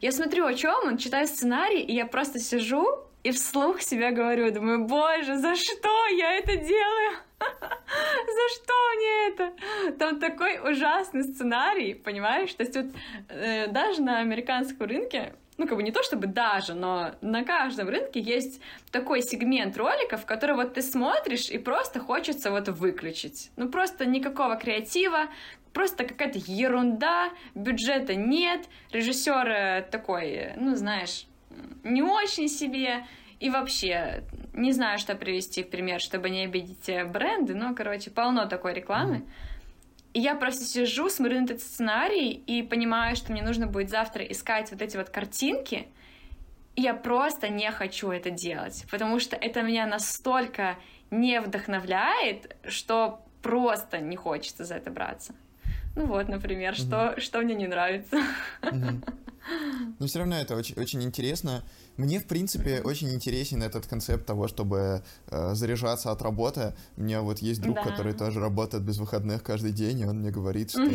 Я 0.00 0.12
смотрю, 0.12 0.46
о 0.46 0.54
чем 0.54 0.74
он, 0.86 0.96
читаю 0.96 1.26
сценарий, 1.26 1.82
и 1.82 1.94
я 1.94 2.06
просто 2.06 2.38
сижу 2.38 3.09
и 3.22 3.30
вслух 3.32 3.82
себя 3.82 4.10
говорю, 4.10 4.50
думаю, 4.50 4.84
боже, 4.86 5.36
за 5.36 5.54
что 5.56 6.06
я 6.16 6.38
это 6.38 6.56
делаю? 6.56 7.18
За 7.40 8.54
что 8.54 8.74
мне 8.96 9.28
это? 9.28 9.52
Там 9.98 10.20
такой 10.20 10.60
ужасный 10.70 11.24
сценарий, 11.24 11.94
понимаешь? 11.94 12.52
То 12.52 12.62
есть 12.62 12.76
вот 12.76 12.86
э, 13.30 13.66
даже 13.68 14.02
на 14.02 14.18
американском 14.18 14.86
рынке 14.86 15.34
ну, 15.60 15.66
как 15.66 15.76
бы 15.76 15.82
не 15.82 15.92
то 15.92 16.02
чтобы 16.02 16.26
даже, 16.26 16.72
но 16.72 17.12
на 17.20 17.44
каждом 17.44 17.90
рынке 17.90 18.18
есть 18.18 18.62
такой 18.90 19.20
сегмент 19.20 19.76
роликов, 19.76 20.24
который 20.24 20.56
вот 20.56 20.72
ты 20.72 20.80
смотришь 20.80 21.50
и 21.50 21.58
просто 21.58 22.00
хочется 22.00 22.50
вот 22.50 22.68
выключить. 22.68 23.50
Ну, 23.56 23.68
просто 23.68 24.06
никакого 24.06 24.56
креатива, 24.56 25.28
просто 25.74 26.04
какая-то 26.04 26.38
ерунда, 26.38 27.28
бюджета 27.54 28.14
нет, 28.14 28.66
режиссер 28.90 29.84
такой, 29.90 30.52
ну, 30.56 30.76
знаешь, 30.76 31.26
не 31.84 32.02
очень 32.02 32.48
себе, 32.48 33.06
и 33.40 33.48
вообще, 33.48 34.22
не 34.52 34.72
знаю, 34.72 34.98
что 34.98 35.14
привести 35.14 35.62
в 35.62 35.70
пример, 35.70 36.00
чтобы 36.00 36.28
не 36.28 36.44
обидеть 36.44 36.88
э, 36.88 37.04
бренды, 37.04 37.54
но, 37.54 37.74
короче, 37.74 38.10
полно 38.10 38.46
такой 38.46 38.74
рекламы. 38.74 39.16
Mm-hmm. 39.16 39.30
И 40.12 40.20
я 40.20 40.34
просто 40.34 40.64
сижу, 40.64 41.08
смотрю 41.08 41.40
на 41.40 41.44
этот 41.44 41.60
сценарий 41.60 42.32
и 42.32 42.62
понимаю, 42.62 43.16
что 43.16 43.32
мне 43.32 43.42
нужно 43.42 43.66
будет 43.66 43.90
завтра 43.90 44.24
искать 44.24 44.70
вот 44.70 44.82
эти 44.82 44.96
вот 44.96 45.08
картинки, 45.08 45.88
и 46.76 46.82
я 46.82 46.94
просто 46.94 47.48
не 47.48 47.70
хочу 47.70 48.10
это 48.10 48.30
делать, 48.30 48.84
потому 48.90 49.20
что 49.20 49.36
это 49.36 49.62
меня 49.62 49.86
настолько 49.86 50.76
не 51.10 51.40
вдохновляет, 51.40 52.56
что 52.68 53.24
просто 53.40 53.98
не 53.98 54.16
хочется 54.16 54.64
за 54.64 54.74
это 54.74 54.90
браться. 54.90 55.34
Ну 55.96 56.06
вот, 56.06 56.28
например, 56.28 56.74
mm-hmm. 56.74 57.14
что, 57.14 57.20
что 57.20 57.40
мне 57.40 57.54
не 57.54 57.66
нравится. 57.66 58.18
Mm-hmm. 58.62 59.14
Но 59.98 60.06
все 60.06 60.20
равно 60.20 60.36
это 60.36 60.56
очень, 60.56 60.74
очень 60.76 61.02
интересно. 61.02 61.62
Мне, 61.96 62.20
в 62.20 62.26
принципе, 62.26 62.80
очень 62.82 63.12
интересен 63.12 63.62
этот 63.62 63.86
концепт 63.86 64.26
того, 64.26 64.48
чтобы 64.48 65.02
э, 65.26 65.54
заряжаться 65.54 66.10
от 66.10 66.22
работы. 66.22 66.74
У 66.96 67.02
меня 67.02 67.22
вот 67.22 67.38
есть 67.38 67.60
друг, 67.60 67.76
да. 67.76 67.84
который 67.84 68.12
тоже 68.12 68.40
работает 68.40 68.82
без 68.82 68.98
выходных 68.98 69.42
каждый 69.42 69.72
день, 69.72 70.00
и 70.00 70.04
он 70.04 70.20
мне 70.20 70.30
говорит, 70.30 70.70
что 70.70 70.88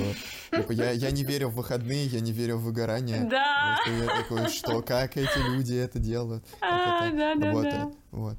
типа, 0.52 0.72
я, 0.72 0.92
я 0.92 1.12
не 1.12 1.24
верю 1.24 1.50
в 1.50 1.56
выходные, 1.56 2.06
я 2.08 2.20
не 2.20 2.32
верю 2.32 2.58
в 2.58 2.64
выгорание. 2.64 3.28
Да. 3.30 3.78
Что 3.82 3.92
я 3.92 4.06
такой, 4.06 4.50
что, 4.50 4.82
как 4.82 5.18
эти 5.18 5.52
люди 5.52 5.76
это 5.76 6.00
делают? 6.00 6.44
А, 6.62 7.08
это 7.08 7.18
да, 7.18 7.34
работает? 7.34 7.74
Да, 7.74 7.86
да. 7.86 7.92
Вот. 8.12 8.38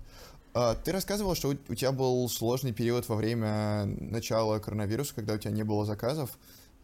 А, 0.55 0.75
ты 0.75 0.93
рассказывал, 0.93 1.35
что 1.35 1.49
у 1.69 1.75
тебя 1.75 1.93
был 1.93 2.29
сложный 2.31 2.73
период 2.73 3.09
во 3.09 3.17
время 3.17 3.85
начала 3.85 4.59
коронавируса, 4.59 5.15
когда 5.15 5.35
у 5.35 5.39
тебя 5.39 5.51
не 5.51 5.65
было 5.65 5.85
заказов. 5.85 6.31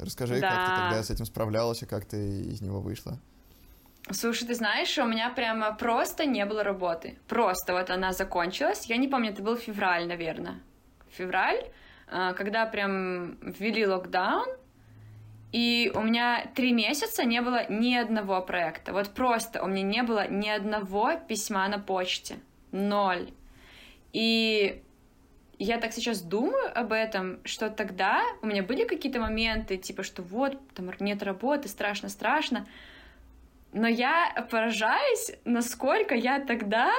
Расскажи, 0.04 0.40
да. 0.40 0.50
как 0.50 0.58
ты 0.58 0.82
тогда 0.82 1.02
с 1.02 1.10
этим 1.10 1.24
справлялась 1.24 1.82
и 1.82 1.86
как 1.86 2.04
ты 2.04 2.16
из 2.16 2.60
него 2.60 2.80
вышла. 2.80 3.18
Слушай, 4.10 4.48
ты 4.48 4.54
знаешь, 4.54 4.98
у 4.98 5.04
меня 5.04 5.30
прямо 5.30 5.72
просто 5.74 6.26
не 6.26 6.44
было 6.44 6.64
работы. 6.64 7.18
Просто 7.28 7.72
вот 7.72 7.88
она 7.90 8.12
закончилась. 8.12 8.86
Я 8.86 8.96
не 8.96 9.08
помню, 9.08 9.30
это 9.30 9.42
был 9.42 9.56
февраль, 9.56 10.06
наверное. 10.08 10.60
Февраль, 11.10 11.64
а, 12.08 12.32
когда 12.32 12.66
прям 12.66 13.36
ввели 13.42 13.86
локдаун, 13.86 14.48
и 15.52 15.92
у 15.94 16.00
меня 16.00 16.50
три 16.54 16.72
месяца 16.72 17.24
не 17.24 17.40
было 17.42 17.70
ни 17.70 17.94
одного 17.94 18.40
проекта. 18.40 18.92
Вот 18.92 19.10
просто 19.10 19.62
у 19.62 19.66
меня 19.66 19.82
не 19.82 20.02
было 20.02 20.26
ни 20.26 20.48
одного 20.48 21.12
письма 21.28 21.68
на 21.68 21.78
почте. 21.78 22.38
Ноль. 22.72 23.30
И 24.12 24.82
я 25.62 25.78
так 25.78 25.92
сейчас 25.92 26.22
думаю 26.22 26.70
об 26.74 26.92
этом, 26.92 27.40
что 27.44 27.70
тогда 27.70 28.22
у 28.42 28.46
меня 28.46 28.62
были 28.62 28.84
какие-то 28.84 29.20
моменты, 29.20 29.76
типа, 29.76 30.02
что 30.02 30.22
вот, 30.22 30.58
там 30.74 30.90
нет 31.00 31.22
работы, 31.22 31.68
страшно-страшно. 31.68 32.66
Но 33.72 33.88
я 33.88 34.46
поражаюсь, 34.50 35.32
насколько 35.44 36.14
я 36.14 36.40
тогда, 36.40 36.90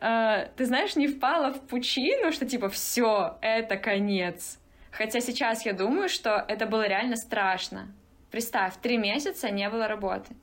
э, 0.00 0.48
ты 0.56 0.64
знаешь, 0.64 0.96
не 0.96 1.06
впала 1.06 1.52
в 1.52 1.60
пучину, 1.66 2.32
что 2.32 2.46
типа 2.46 2.68
все, 2.68 3.36
это 3.40 3.76
конец. 3.76 4.58
Хотя 4.90 5.20
сейчас 5.20 5.66
я 5.66 5.72
думаю, 5.72 6.08
что 6.08 6.44
это 6.48 6.66
было 6.66 6.88
реально 6.88 7.16
страшно. 7.16 7.94
Представь, 8.30 8.74
три 8.82 8.96
месяца 8.96 9.50
не 9.50 9.68
было 9.68 9.86
работы. 9.86 10.34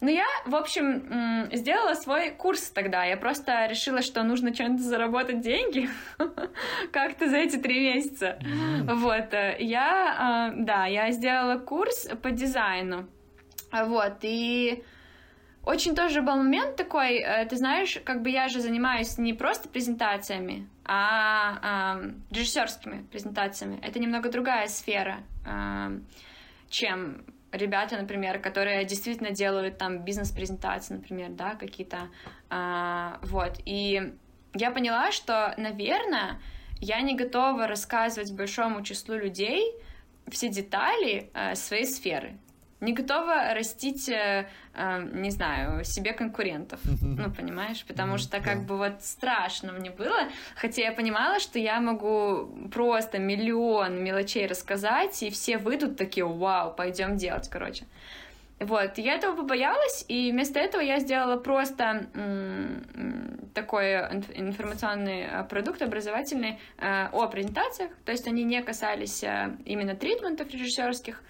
Но 0.00 0.10
я, 0.10 0.26
в 0.46 0.54
общем, 0.54 1.48
сделала 1.52 1.94
свой 1.94 2.30
курс 2.30 2.70
тогда. 2.70 3.04
Я 3.04 3.16
просто 3.16 3.66
решила, 3.66 4.02
что 4.02 4.22
нужно 4.22 4.54
чем-то 4.54 4.82
заработать 4.82 5.40
деньги 5.40 5.88
как-то 6.92 7.28
за 7.28 7.38
эти 7.38 7.56
три 7.56 7.80
месяца. 7.80 8.38
Вот. 8.84 9.32
Э, 9.32 9.56
я, 9.58 10.50
э, 10.52 10.62
да, 10.62 10.86
я 10.86 11.10
сделала 11.12 11.58
курс 11.58 12.08
по 12.22 12.30
дизайну. 12.30 13.08
Вот. 13.72 14.18
И 14.22 14.84
очень 15.64 15.94
тоже 15.94 16.22
был 16.22 16.36
момент 16.36 16.76
такой, 16.76 17.18
э, 17.18 17.46
ты 17.46 17.56
знаешь, 17.56 17.98
как 18.04 18.22
бы 18.22 18.30
я 18.30 18.48
же 18.48 18.60
занимаюсь 18.60 19.16
не 19.18 19.32
просто 19.32 19.68
презентациями, 19.68 20.68
а 20.84 21.98
э, 22.00 22.12
режиссерскими 22.34 23.06
презентациями. 23.10 23.78
Это 23.82 24.00
немного 24.00 24.28
другая 24.28 24.66
сфера, 24.66 25.20
э, 25.46 26.00
чем 26.68 27.24
ребята, 27.52 27.96
например, 27.96 28.40
которые 28.40 28.84
действительно 28.84 29.30
делают 29.30 29.78
там 29.78 30.04
бизнес-презентации, 30.04 30.94
например, 30.94 31.30
да, 31.30 31.54
какие-то, 31.54 32.08
э, 32.50 33.16
вот. 33.22 33.58
И 33.64 34.14
я 34.54 34.70
поняла, 34.70 35.12
что, 35.12 35.54
наверное, 35.56 36.40
я 36.80 37.00
не 37.02 37.14
готова 37.14 37.66
рассказывать 37.66 38.32
большому 38.32 38.82
числу 38.82 39.14
людей 39.14 39.74
все 40.30 40.48
детали 40.48 41.30
э, 41.34 41.54
своей 41.54 41.86
сферы 41.86 42.38
не 42.82 42.92
готова 42.92 43.54
растить, 43.54 44.08
э, 44.08 44.48
э, 44.74 45.08
не 45.14 45.30
знаю, 45.30 45.84
себе 45.84 46.12
конкурентов. 46.12 46.80
Ну, 47.00 47.30
понимаешь? 47.30 47.84
Потому 47.86 48.18
что 48.18 48.40
как 48.40 48.64
бы 48.64 48.76
вот 48.76 49.02
страшно 49.02 49.72
мне 49.72 49.90
было. 49.90 50.28
Хотя 50.56 50.82
я 50.82 50.92
понимала, 50.92 51.38
что 51.38 51.58
я 51.58 51.80
могу 51.80 52.48
просто 52.72 53.18
миллион 53.18 54.02
мелочей 54.02 54.46
рассказать, 54.46 55.22
и 55.22 55.30
все 55.30 55.58
выйдут 55.58 55.96
такие, 55.96 56.26
вау, 56.26 56.74
пойдем 56.74 57.16
делать, 57.16 57.48
короче. 57.48 57.84
Вот, 58.58 58.98
я 58.98 59.14
этого 59.14 59.36
побоялась, 59.36 60.04
и 60.08 60.30
вместо 60.30 60.60
этого 60.60 60.82
я 60.82 61.00
сделала 61.00 61.36
просто 61.36 62.06
такой 63.54 63.94
информационный 64.34 65.22
э, 65.22 65.44
продукт 65.44 65.82
образовательный 65.82 66.58
э, 66.78 67.08
о 67.12 67.26
презентациях, 67.26 67.90
то 68.04 68.12
есть 68.12 68.26
они 68.26 68.44
не 68.44 68.62
касались 68.62 69.22
именно 69.64 69.94
тритментов 69.94 70.50
режиссерских, 70.50 71.22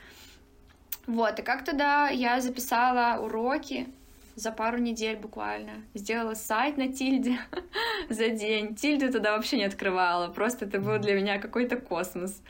вот, 1.06 1.38
и 1.38 1.42
как 1.42 1.64
тогда 1.64 2.08
я 2.08 2.40
записала 2.40 3.20
уроки 3.20 3.88
за 4.34 4.50
пару 4.52 4.78
недель 4.78 5.16
буквально. 5.16 5.72
Сделала 5.94 6.34
сайт 6.34 6.76
на 6.76 6.92
Тильде 6.92 7.38
за 8.08 8.28
день. 8.28 8.74
Тильду 8.74 9.12
тогда 9.12 9.36
вообще 9.36 9.58
не 9.58 9.64
открывала, 9.64 10.28
просто 10.28 10.64
это 10.64 10.80
был 10.80 10.98
для 10.98 11.14
меня 11.14 11.38
какой-то 11.38 11.76
космос. 11.76 12.42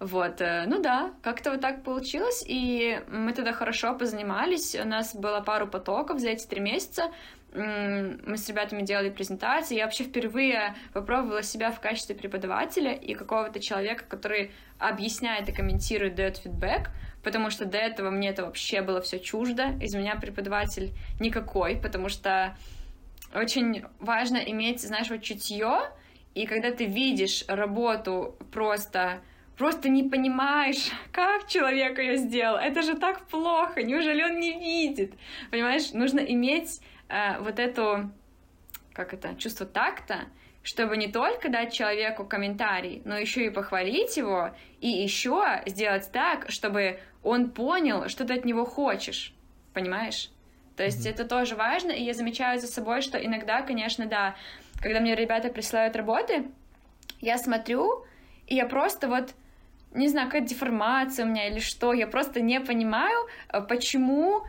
Вот, 0.00 0.40
э, 0.40 0.64
ну 0.66 0.80
да, 0.80 1.12
как-то 1.20 1.50
вот 1.50 1.60
так 1.60 1.84
получилось, 1.84 2.42
и 2.46 3.02
мы 3.08 3.34
тогда 3.34 3.52
хорошо 3.52 3.94
позанимались, 3.94 4.74
у 4.74 4.86
нас 4.86 5.14
было 5.14 5.40
пару 5.40 5.68
потоков 5.68 6.20
за 6.20 6.30
эти 6.30 6.46
три 6.46 6.58
месяца, 6.58 7.10
мы 7.52 8.36
с 8.36 8.48
ребятами 8.48 8.82
делали 8.82 9.10
презентации, 9.10 9.76
я 9.76 9.84
вообще 9.84 10.04
впервые 10.04 10.74
попробовала 10.94 11.42
себя 11.42 11.70
в 11.70 11.80
качестве 11.80 12.14
преподавателя 12.14 12.92
и 12.92 13.14
какого-то 13.14 13.60
человека, 13.60 14.04
который 14.08 14.52
объясняет 14.78 15.48
и 15.48 15.52
комментирует, 15.52 16.14
дает 16.14 16.38
фидбэк, 16.38 16.90
потому 17.22 17.50
что 17.50 17.64
до 17.64 17.78
этого 17.78 18.10
мне 18.10 18.30
это 18.30 18.44
вообще 18.44 18.82
было 18.82 19.00
все 19.00 19.18
чуждо. 19.18 19.76
Из 19.80 19.94
меня 19.94 20.16
преподаватель 20.16 20.92
никакой, 21.18 21.76
потому 21.76 22.08
что 22.08 22.56
очень 23.34 23.84
важно 23.98 24.38
иметь, 24.38 24.80
знаешь, 24.80 25.10
вот 25.10 25.22
чутье, 25.22 25.90
и 26.34 26.46
когда 26.46 26.70
ты 26.70 26.84
видишь 26.86 27.44
работу 27.48 28.36
просто 28.52 29.20
просто 29.56 29.90
не 29.90 30.04
понимаешь, 30.04 30.90
как 31.12 31.46
человек 31.46 31.98
ее 31.98 32.16
сделал. 32.16 32.56
Это 32.56 32.80
же 32.80 32.96
так 32.96 33.26
плохо. 33.26 33.82
Неужели 33.82 34.22
он 34.22 34.40
не 34.40 34.58
видит? 34.58 35.12
Понимаешь, 35.50 35.92
нужно 35.92 36.20
иметь 36.20 36.80
э, 37.10 37.38
вот 37.40 37.58
эту 37.58 38.10
как 38.92 39.14
это, 39.14 39.34
чувство 39.36 39.66
такта, 39.66 40.26
чтобы 40.62 40.96
не 40.96 41.10
только 41.10 41.48
дать 41.48 41.72
человеку 41.72 42.24
комментарий, 42.24 43.02
но 43.04 43.16
еще 43.16 43.46
и 43.46 43.50
похвалить 43.50 44.16
его, 44.16 44.50
и 44.80 44.88
еще 44.88 45.62
сделать 45.66 46.10
так, 46.12 46.50
чтобы 46.50 47.00
он 47.22 47.50
понял, 47.50 48.08
что 48.08 48.24
ты 48.24 48.34
от 48.34 48.44
него 48.44 48.64
хочешь. 48.64 49.34
Понимаешь? 49.72 50.30
То 50.76 50.84
есть 50.84 51.06
mm-hmm. 51.06 51.10
это 51.10 51.24
тоже 51.26 51.56
важно, 51.56 51.90
и 51.92 52.02
я 52.02 52.14
замечаю 52.14 52.58
за 52.58 52.66
собой, 52.66 53.02
что 53.02 53.18
иногда, 53.18 53.62
конечно, 53.62 54.06
да, 54.06 54.34
когда 54.80 55.00
мне 55.00 55.14
ребята 55.14 55.50
присылают 55.50 55.94
работы, 55.94 56.46
я 57.20 57.36
смотрю, 57.38 58.04
и 58.46 58.54
я 58.54 58.66
просто 58.66 59.08
вот 59.08 59.34
не 59.92 60.08
знаю, 60.08 60.28
какая 60.28 60.42
деформация 60.42 61.26
у 61.26 61.28
меня 61.28 61.48
или 61.48 61.58
что, 61.58 61.92
я 61.92 62.06
просто 62.06 62.40
не 62.40 62.60
понимаю, 62.60 63.26
э, 63.48 63.60
почему 63.60 64.42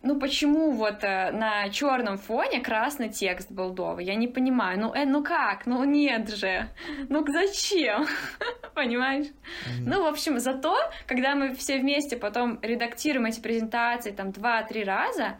ну 0.00 0.18
почему 0.20 0.70
вот 0.70 1.02
э, 1.02 1.32
на 1.32 1.68
черном 1.70 2.18
фоне 2.18 2.60
красный 2.60 3.08
текст 3.08 3.50
болдовый? 3.50 4.04
Я 4.04 4.14
не 4.14 4.28
понимаю. 4.28 4.78
Ну, 4.78 4.94
э, 4.94 5.04
ну 5.04 5.24
как? 5.24 5.66
Ну 5.66 5.82
нет 5.82 6.28
же. 6.28 6.68
Ну 7.08 7.26
зачем? 7.26 8.06
Понимаешь? 8.74 9.26
Mm-hmm. 9.26 9.84
Ну, 9.86 10.04
в 10.04 10.06
общем, 10.06 10.38
зато, 10.38 10.76
когда 11.06 11.34
мы 11.34 11.52
все 11.54 11.78
вместе 11.78 12.16
потом 12.16 12.60
редактируем 12.62 13.26
эти 13.26 13.40
презентации 13.40 14.12
там 14.12 14.30
два-три 14.30 14.84
раза, 14.84 15.36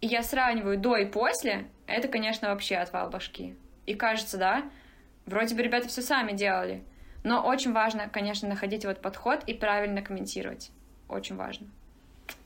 и 0.00 0.06
я 0.06 0.22
сравниваю 0.22 0.78
до 0.78 0.96
и 0.96 1.04
после, 1.04 1.66
это, 1.86 2.08
конечно, 2.08 2.48
вообще 2.48 2.76
отвал 2.76 3.10
башки. 3.10 3.56
И 3.84 3.94
кажется, 3.94 4.38
да, 4.38 4.62
вроде 5.26 5.54
бы 5.54 5.62
ребята 5.62 5.88
все 5.88 6.00
сами 6.00 6.32
делали. 6.32 6.82
Но 7.24 7.42
очень 7.42 7.72
важно, 7.72 8.08
конечно, 8.08 8.48
находить 8.48 8.86
вот 8.86 9.02
подход 9.02 9.44
и 9.46 9.52
правильно 9.52 10.00
комментировать. 10.00 10.70
Очень 11.08 11.36
важно. 11.36 11.66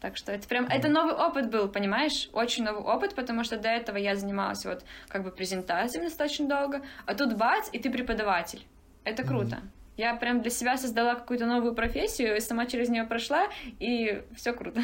Так 0.00 0.16
что 0.16 0.32
это 0.32 0.48
прям, 0.48 0.66
это 0.66 0.88
новый 0.88 1.14
опыт 1.14 1.50
был, 1.50 1.68
понимаешь? 1.68 2.28
Очень 2.32 2.64
новый 2.64 2.82
опыт, 2.82 3.14
потому 3.14 3.44
что 3.44 3.56
до 3.56 3.68
этого 3.68 3.96
я 3.96 4.16
занималась 4.16 4.64
вот 4.64 4.84
как 5.08 5.22
бы 5.24 5.30
презентациями 5.30 6.06
достаточно 6.06 6.48
долго, 6.48 6.82
а 7.06 7.14
тут 7.14 7.36
бац, 7.36 7.68
и 7.72 7.78
ты 7.78 7.90
преподаватель. 7.90 8.66
Это 9.04 9.24
круто. 9.24 9.56
Mm-hmm. 9.56 9.81
Я 9.96 10.14
прям 10.14 10.40
для 10.40 10.50
себя 10.50 10.78
создала 10.78 11.14
какую-то 11.14 11.44
новую 11.44 11.74
профессию 11.74 12.36
и 12.36 12.40
сама 12.40 12.66
через 12.66 12.88
нее 12.88 13.04
прошла, 13.04 13.48
и 13.78 14.22
все 14.34 14.54
круто. 14.54 14.82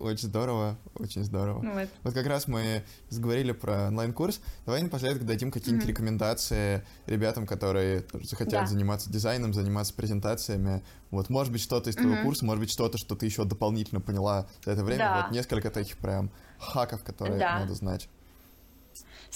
Очень 0.00 0.28
здорово, 0.28 0.78
очень 0.94 1.22
здорово. 1.22 1.60
Ну, 1.62 1.72
вот. 1.74 1.88
вот 2.02 2.14
как 2.14 2.26
раз 2.26 2.48
мы 2.48 2.82
заговорили 3.10 3.52
про 3.52 3.88
онлайн-курс. 3.88 4.40
Давай 4.64 4.82
напоследок 4.82 5.26
дадим 5.26 5.50
какие-нибудь 5.50 5.86
mm-hmm. 5.86 5.90
рекомендации 5.90 6.86
ребятам, 7.06 7.46
которые 7.46 8.04
захотят 8.22 8.62
да. 8.62 8.66
заниматься 8.66 9.12
дизайном, 9.12 9.52
заниматься 9.52 9.92
презентациями. 9.92 10.82
Вот, 11.10 11.28
может 11.28 11.52
быть, 11.52 11.60
что-то 11.60 11.90
из 11.90 11.96
твоего 11.96 12.14
mm-hmm. 12.14 12.22
курса, 12.22 12.44
может 12.46 12.60
быть, 12.60 12.70
что-то, 12.70 12.96
что 12.96 13.14
ты 13.16 13.26
еще 13.26 13.44
дополнительно 13.44 14.00
поняла 14.00 14.46
за 14.64 14.72
это 14.72 14.82
время. 14.82 14.98
Да. 14.98 15.22
Вот 15.22 15.32
несколько 15.34 15.70
таких 15.70 15.98
прям 15.98 16.30
хаков, 16.58 17.04
которые 17.04 17.38
да. 17.38 17.60
надо 17.60 17.74
знать. 17.74 18.08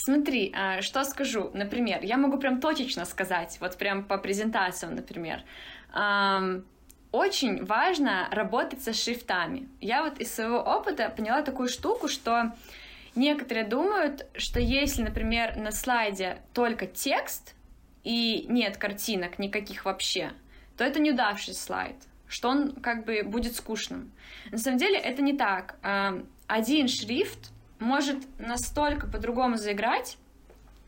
Смотри, 0.00 0.52
а, 0.54 0.80
что 0.80 1.02
скажу. 1.02 1.50
Например, 1.54 1.98
я 2.04 2.16
могу 2.16 2.38
прям 2.38 2.60
точечно 2.60 3.04
сказать, 3.04 3.58
вот 3.60 3.76
прям 3.76 4.04
по 4.04 4.16
презентациям, 4.16 4.94
например. 4.94 5.42
Очень 7.10 7.64
важно 7.64 8.28
работать 8.30 8.80
со 8.80 8.92
шрифтами. 8.92 9.68
Я 9.80 10.04
вот 10.04 10.20
из 10.20 10.32
своего 10.32 10.58
опыта 10.58 11.08
поняла 11.10 11.42
такую 11.42 11.68
штуку, 11.68 12.06
что 12.06 12.54
некоторые 13.16 13.66
думают, 13.66 14.26
что 14.36 14.60
если, 14.60 15.02
например, 15.02 15.56
на 15.56 15.72
слайде 15.72 16.38
только 16.54 16.86
текст 16.86 17.54
и 18.04 18.46
нет 18.48 18.76
картинок 18.76 19.40
никаких 19.40 19.84
вообще, 19.84 20.30
то 20.76 20.84
это 20.84 21.00
неудавшийся 21.00 21.60
слайд, 21.60 21.96
что 22.28 22.50
он 22.50 22.72
как 22.72 23.04
бы 23.04 23.24
будет 23.24 23.56
скучным. 23.56 24.12
На 24.52 24.58
самом 24.58 24.78
деле 24.78 24.96
это 24.96 25.22
не 25.22 25.36
так. 25.36 25.76
Один 26.46 26.86
шрифт 26.86 27.50
может 27.78 28.18
настолько 28.38 29.06
по-другому 29.06 29.56
заиграть, 29.56 30.18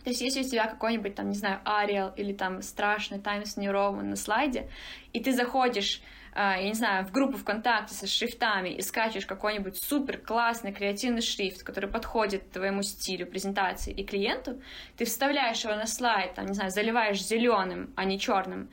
то 0.05 0.09
есть, 0.11 0.23
если 0.23 0.41
у 0.41 0.45
тебя 0.45 0.67
какой-нибудь, 0.67 1.15
там, 1.15 1.29
не 1.29 1.37
знаю, 1.37 1.61
Ариэл 1.65 2.13
или 2.17 2.33
там 2.33 2.63
страшный 2.63 3.19
Times 3.19 3.57
New 3.57 3.71
Roman 3.71 4.05
на 4.05 4.17
слайде, 4.17 4.71
и 5.13 5.23
ты 5.23 5.33
заходишь, 5.33 6.01
э, 6.35 6.39
я 6.41 6.63
не 6.63 6.73
знаю, 6.73 7.05
в 7.05 7.13
группу 7.13 7.37
ВКонтакте 7.37 7.95
со 7.95 8.07
шрифтами 8.07 8.71
и 8.71 8.81
скачешь 8.81 9.27
какой-нибудь 9.27 9.77
супер 9.77 10.17
классный 10.17 10.73
креативный 10.73 11.21
шрифт, 11.21 11.63
который 11.63 11.91
подходит 11.91 12.51
твоему 12.51 12.83
стилю 12.83 13.27
презентации 13.27 13.93
и 13.93 14.03
клиенту, 14.03 14.63
ты 14.97 15.05
вставляешь 15.05 15.63
его 15.65 15.75
на 15.75 15.87
слайд, 15.87 16.35
там, 16.35 16.47
не 16.47 16.55
знаю, 16.55 16.71
заливаешь 16.71 17.23
зеленым, 17.23 17.93
а 17.95 18.07
не 18.07 18.19
черным, 18.19 18.71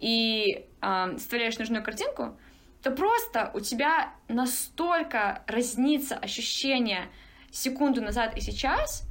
и 0.00 0.66
э, 0.82 1.16
вставляешь 1.16 1.58
нужную 1.58 1.82
картинку, 1.82 2.36
то 2.82 2.90
просто 2.90 3.50
у 3.54 3.60
тебя 3.60 4.12
настолько 4.28 5.42
разнится 5.46 6.14
ощущение 6.16 7.08
секунду 7.50 8.02
назад 8.02 8.36
и 8.36 8.40
сейчас, 8.40 9.08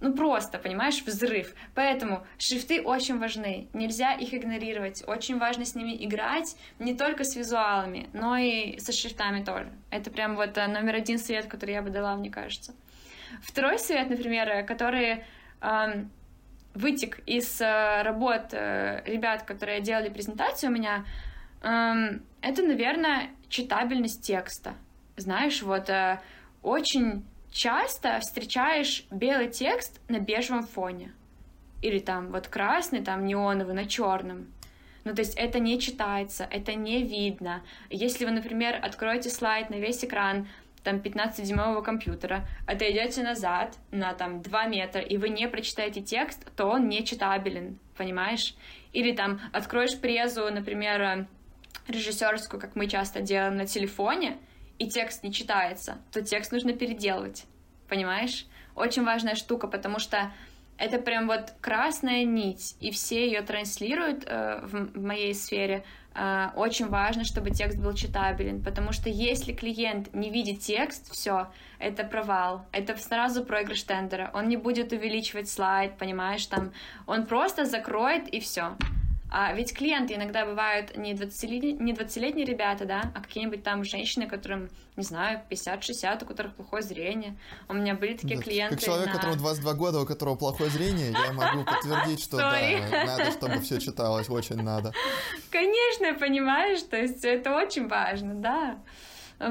ну 0.00 0.12
просто, 0.12 0.58
понимаешь, 0.58 1.02
взрыв. 1.02 1.54
Поэтому 1.74 2.26
шрифты 2.38 2.82
очень 2.82 3.18
важны, 3.18 3.68
нельзя 3.72 4.12
их 4.12 4.34
игнорировать, 4.34 5.02
очень 5.06 5.38
важно 5.38 5.64
с 5.64 5.74
ними 5.74 5.96
играть, 6.04 6.56
не 6.78 6.94
только 6.94 7.24
с 7.24 7.36
визуалами, 7.36 8.08
но 8.12 8.36
и 8.36 8.78
со 8.78 8.92
шрифтами 8.92 9.42
тоже. 9.42 9.72
Это 9.90 10.10
прям 10.10 10.36
вот 10.36 10.58
э, 10.58 10.66
номер 10.66 10.96
один 10.96 11.18
совет, 11.18 11.46
который 11.46 11.72
я 11.72 11.82
бы 11.82 11.90
дала, 11.90 12.16
мне 12.16 12.30
кажется. 12.30 12.74
Второй 13.42 13.78
совет, 13.78 14.10
например, 14.10 14.64
который 14.66 15.24
эм, 15.60 16.10
вытек 16.74 17.20
из 17.26 17.60
э, 17.60 18.02
работ 18.02 18.52
э, 18.52 19.02
ребят, 19.06 19.42
которые 19.42 19.80
делали 19.80 20.08
презентацию 20.08 20.70
у 20.70 20.74
меня, 20.74 21.04
эм, 21.62 22.22
это, 22.42 22.62
наверное, 22.62 23.30
читабельность 23.48 24.22
текста. 24.22 24.74
Знаешь, 25.16 25.62
вот 25.62 25.88
э, 25.88 26.20
очень 26.62 27.24
часто 27.54 28.18
встречаешь 28.20 29.06
белый 29.10 29.48
текст 29.48 30.00
на 30.08 30.18
бежевом 30.18 30.66
фоне. 30.66 31.12
Или 31.80 32.00
там 32.00 32.32
вот 32.32 32.48
красный, 32.48 33.02
там 33.02 33.24
неоновый 33.24 33.74
на 33.74 33.86
черном. 33.86 34.52
Ну, 35.04 35.14
то 35.14 35.20
есть 35.20 35.34
это 35.36 35.60
не 35.60 35.78
читается, 35.78 36.48
это 36.50 36.74
не 36.74 37.02
видно. 37.02 37.62
Если 37.90 38.24
вы, 38.24 38.32
например, 38.32 38.78
откроете 38.82 39.30
слайд 39.30 39.70
на 39.70 39.76
весь 39.76 40.04
экран, 40.04 40.48
там 40.82 40.96
15-дюймового 40.96 41.82
компьютера, 41.82 42.46
отойдете 42.66 43.22
назад 43.22 43.76
на 43.90 44.14
там 44.14 44.42
2 44.42 44.66
метра, 44.66 45.00
и 45.00 45.16
вы 45.16 45.28
не 45.28 45.46
прочитаете 45.46 46.02
текст, 46.02 46.50
то 46.56 46.66
он 46.66 46.88
не 46.88 47.04
читабелен, 47.04 47.78
понимаешь? 47.96 48.54
Или 48.92 49.12
там 49.12 49.40
откроешь 49.52 49.98
презу, 49.98 50.50
например, 50.50 51.26
режиссерскую, 51.86 52.60
как 52.60 52.74
мы 52.74 52.88
часто 52.88 53.20
делаем 53.20 53.56
на 53.56 53.66
телефоне, 53.66 54.38
и 54.78 54.88
текст 54.88 55.22
не 55.22 55.32
читается, 55.32 55.98
то 56.12 56.22
текст 56.22 56.52
нужно 56.52 56.72
переделывать. 56.72 57.44
Понимаешь? 57.88 58.46
Очень 58.74 59.04
важная 59.04 59.34
штука, 59.34 59.68
потому 59.68 59.98
что 59.98 60.32
это 60.78 60.98
прям 60.98 61.28
вот 61.28 61.52
красная 61.60 62.24
нить, 62.24 62.76
и 62.80 62.90
все 62.90 63.26
ее 63.26 63.42
транслируют 63.42 64.24
э, 64.26 64.60
в, 64.64 65.00
моей 65.00 65.32
сфере. 65.34 65.84
Э, 66.14 66.48
очень 66.56 66.88
важно, 66.88 67.22
чтобы 67.24 67.50
текст 67.50 67.78
был 67.78 67.94
читабелен, 67.94 68.60
потому 68.62 68.90
что 68.90 69.08
если 69.08 69.52
клиент 69.52 70.12
не 70.12 70.30
видит 70.30 70.60
текст, 70.60 71.12
все, 71.12 71.52
это 71.78 72.02
провал, 72.02 72.66
это 72.72 72.96
сразу 72.96 73.44
проигрыш 73.44 73.84
тендера. 73.84 74.30
Он 74.34 74.48
не 74.48 74.56
будет 74.56 74.92
увеличивать 74.92 75.48
слайд, 75.48 75.96
понимаешь, 75.96 76.44
там, 76.46 76.72
он 77.06 77.26
просто 77.26 77.64
закроет 77.64 78.26
и 78.28 78.40
все. 78.40 78.76
А 79.36 79.52
ведь 79.52 79.76
клиенты 79.76 80.14
иногда 80.14 80.46
бывают 80.46 80.96
не 80.96 81.12
20-летние, 81.12 81.72
не 81.72 81.92
20 81.92 82.36
ребята, 82.46 82.84
да, 82.84 83.10
а 83.16 83.20
какие-нибудь 83.20 83.64
там 83.64 83.82
женщины, 83.82 84.28
которым, 84.28 84.70
не 84.94 85.02
знаю, 85.02 85.42
50-60, 85.50 86.22
у 86.22 86.26
которых 86.26 86.54
плохое 86.54 86.84
зрение. 86.84 87.36
У 87.68 87.74
меня 87.74 87.96
были 87.96 88.14
такие 88.14 88.36
да, 88.36 88.42
клиенты. 88.44 88.76
Как 88.76 88.84
человек, 88.84 89.08
на... 89.08 89.14
которому 89.14 89.38
22 89.38 89.74
года, 89.74 90.00
у 90.02 90.06
которого 90.06 90.36
плохое 90.36 90.70
зрение, 90.70 91.10
я 91.10 91.32
могу 91.32 91.64
подтвердить, 91.64 92.22
что 92.22 92.36
да, 92.36 92.56
надо, 93.06 93.32
чтобы 93.32 93.58
все 93.58 93.80
читалось, 93.80 94.28
очень 94.28 94.62
надо. 94.62 94.92
Конечно, 95.50 96.14
понимаешь, 96.14 96.82
то 96.82 96.96
есть 96.96 97.24
это 97.24 97.56
очень 97.56 97.88
важно, 97.88 98.34
да. 98.34 98.78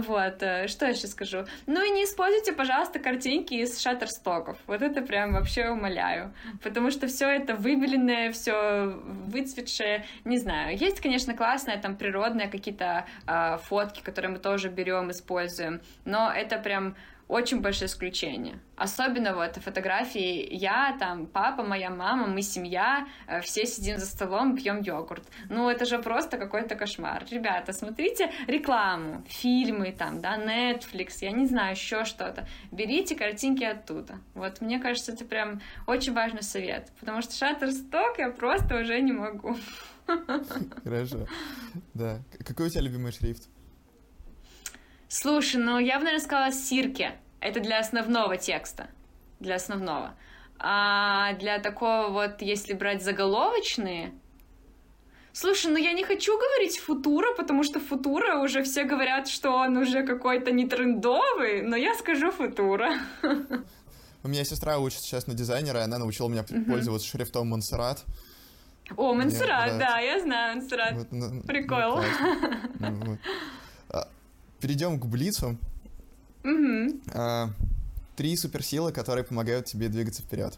Вот, 0.02 0.42
э, 0.42 0.68
что 0.68 0.86
я 0.86 0.92
еще 0.92 1.08
скажу? 1.08 1.46
Ну 1.68 1.86
и 1.86 1.90
не 1.92 2.06
используйте, 2.06 2.54
пожалуйста, 2.54 3.00
картинки 3.00 3.54
из 3.54 3.80
шаттерстоков. 3.80 4.58
Вот 4.68 4.82
это 4.82 5.02
прям 5.02 5.34
вообще 5.34 5.70
умоляю. 5.70 6.34
Потому 6.64 6.90
что 6.90 7.08
все 7.08 7.30
это 7.30 7.56
выбеленное, 7.56 8.32
все 8.32 8.88
выцветшее, 9.28 10.06
не 10.26 10.38
знаю. 10.38 10.78
Есть, 10.78 11.00
конечно, 11.02 11.36
классные 11.36 11.78
там 11.78 11.96
природные 11.96 12.48
какие-то 12.48 13.06
э, 13.28 13.58
фотки, 13.64 14.02
которые 14.02 14.32
мы 14.32 14.40
тоже 14.40 14.70
берем, 14.70 15.12
используем, 15.12 15.82
но 16.06 16.32
это 16.32 16.58
прям 16.58 16.96
очень 17.28 17.62
большое 17.62 17.88
исключение. 17.88 18.60
Особенно 18.76 19.36
вот 19.36 19.56
фотографии 19.58 20.48
я, 20.52 20.96
там, 21.00 21.26
папа, 21.28 21.64
моя 21.64 21.90
мама, 21.90 22.28
мы 22.28 22.42
семья, 22.42 23.08
э, 23.28 23.42
все 23.42 23.66
сидим 23.66 23.98
за 23.98 24.06
столом, 24.06 24.56
пьем 24.56 24.82
йогурт. 24.82 25.24
Ну, 25.50 25.70
это 25.70 25.86
же 25.86 26.00
просто 26.00 26.38
какой-то 26.38 26.76
кошмар. 26.76 27.26
Ребята, 27.30 27.74
смотрите 27.74 28.32
рекламу, 28.48 29.24
фильмы 29.28 29.92
там, 29.92 30.22
да, 30.22 30.38
Netflix, 30.38 31.18
я 31.22 31.32
не 31.32 31.46
знаю, 31.46 31.76
еще 31.76 32.06
что-то. 32.06 32.48
Берите 32.72 33.16
картинки 33.16 33.64
оттуда. 33.64 34.20
Вот, 34.34 34.62
мне 34.62 34.80
кажется, 34.80 35.14
это 35.14 35.26
прям 35.26 35.62
очень 35.88 36.14
важный 36.14 36.44
совет, 36.44 36.92
потому 37.00 37.22
что 37.22 37.32
Shutterstock 37.34 38.16
я 38.18 38.30
просто 38.32 38.80
уже 38.80 39.00
не 39.02 39.14
могу. 39.14 39.56
Хорошо. 40.84 41.28
Да. 41.94 42.22
Какой 42.46 42.68
у 42.68 42.70
тебя 42.70 42.82
любимый 42.82 43.12
шрифт? 43.12 43.50
Слушай, 45.14 45.58
ну 45.58 45.78
я 45.78 46.00
бы, 46.00 46.06
наверное, 46.06 46.26
сказала 46.26 46.52
сирки. 46.52 47.12
Это 47.40 47.60
для 47.60 47.78
основного 47.78 48.36
текста. 48.36 48.88
Для 49.40 49.56
основного. 49.56 50.16
А 50.58 51.34
для 51.34 51.60
такого 51.60 52.08
вот, 52.08 52.42
если 52.42 52.74
брать 52.74 53.04
заголовочные, 53.04 54.12
Слушай, 55.36 55.72
ну 55.72 55.78
я 55.78 55.94
не 55.94 56.04
хочу 56.04 56.36
говорить 56.36 56.78
футура, 56.78 57.34
потому 57.36 57.64
что 57.64 57.80
футура 57.80 58.40
уже 58.40 58.64
все 58.64 58.84
говорят, 58.84 59.28
что 59.28 59.52
он 59.52 59.78
уже 59.78 60.04
какой-то 60.04 60.52
не 60.52 60.68
трендовый, 60.68 61.64
но 61.64 61.76
я 61.76 61.96
скажу 61.96 62.32
футура. 62.32 62.94
У 64.24 64.28
меня 64.28 64.44
сестра 64.44 64.78
учится 64.78 65.04
сейчас 65.04 65.26
на 65.26 65.34
дизайнера, 65.34 65.80
и 65.80 65.84
она 65.84 65.98
научила 65.98 66.30
меня 66.30 66.42
uh-huh. 66.42 66.66
пользоваться 66.66 67.08
шрифтом 67.08 67.50
Монсеррат. 67.50 68.04
О, 68.96 69.14
Монсеррат, 69.14 69.78
да, 69.80 70.00
я 70.00 70.20
знаю 70.20 70.58
Монсеррат. 70.58 70.94
Вот, 70.94 71.08
ну, 71.12 71.42
Прикол. 71.42 72.04
Ну, 72.80 72.90
ну, 72.92 73.14
а, 73.14 73.18
перейдем 74.64 74.98
к 74.98 75.06
Блицу. 75.06 75.58
Угу. 76.46 77.02
А, 77.14 77.50
три 78.16 78.38
суперсилы, 78.38 78.94
которые 78.94 79.26
помогают 79.26 79.66
тебе 79.66 79.90
двигаться 79.90 80.22
вперед. 80.22 80.58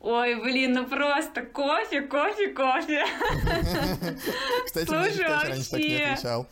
Ой, 0.00 0.36
блин, 0.36 0.72
ну 0.72 0.86
просто 0.86 1.42
кофе, 1.42 2.00
кофе, 2.02 2.48
кофе. 2.48 3.04
Кстати, 4.64 4.86
Слушай, 4.86 5.28
вообще. 5.28 6.46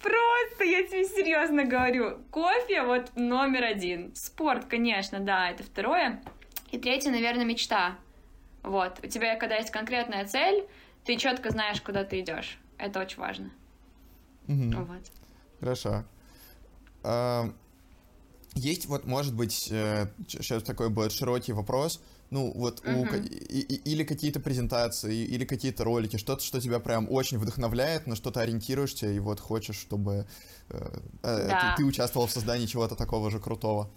Просто, 0.00 0.64
я 0.64 0.82
тебе 0.82 1.04
серьезно 1.04 1.64
говорю, 1.64 2.18
кофе 2.30 2.82
вот 2.82 3.14
номер 3.14 3.64
один. 3.64 4.12
Спорт, 4.16 4.64
конечно, 4.64 5.20
да, 5.20 5.50
это 5.50 5.62
второе. 5.62 6.20
И 6.72 6.78
третье, 6.78 7.10
наверное, 7.10 7.44
мечта. 7.44 7.96
Вот, 8.64 8.98
у 9.04 9.06
тебя, 9.06 9.36
когда 9.36 9.56
есть 9.56 9.70
конкретная 9.70 10.24
цель, 10.24 10.64
ты 11.04 11.16
четко 11.16 11.50
знаешь, 11.50 11.80
куда 11.80 12.02
ты 12.02 12.20
идешь. 12.20 12.58
Это 12.78 13.00
очень 13.00 13.18
важно. 13.18 13.50
Угу. 14.48 14.84
Вот. 14.84 15.23
Хорошо. 15.64 16.04
Есть 18.54 18.86
вот, 18.86 19.04
может 19.04 19.34
быть, 19.34 19.52
сейчас 19.52 20.62
э, 20.62 20.64
такой 20.64 20.88
будет 20.90 21.12
широкий 21.12 21.52
вопрос– 21.52 22.00
ну, 22.34 22.52
вот 22.54 22.82
uh-huh. 22.84 22.94
у, 22.96 23.14
и, 23.14 23.60
и, 23.60 23.92
или 23.92 24.02
какие-то 24.02 24.40
презентации, 24.40 25.24
или 25.24 25.44
какие-то 25.44 25.84
ролики, 25.84 26.16
что-то, 26.16 26.42
что 26.42 26.60
тебя 26.60 26.80
прям 26.80 27.06
очень 27.08 27.38
вдохновляет, 27.38 28.08
на 28.08 28.16
что-то 28.16 28.40
ориентируешься, 28.40 29.06
и 29.06 29.20
вот 29.20 29.38
хочешь, 29.38 29.76
чтобы 29.76 30.26
э, 30.70 30.98
э, 31.22 31.48
да. 31.48 31.74
ты, 31.76 31.82
ты 31.82 31.88
участвовал 31.88 32.26
в 32.26 32.32
создании 32.32 32.66
чего-то 32.66 32.96
такого 32.96 33.30
же 33.30 33.38
крутого. 33.38 33.88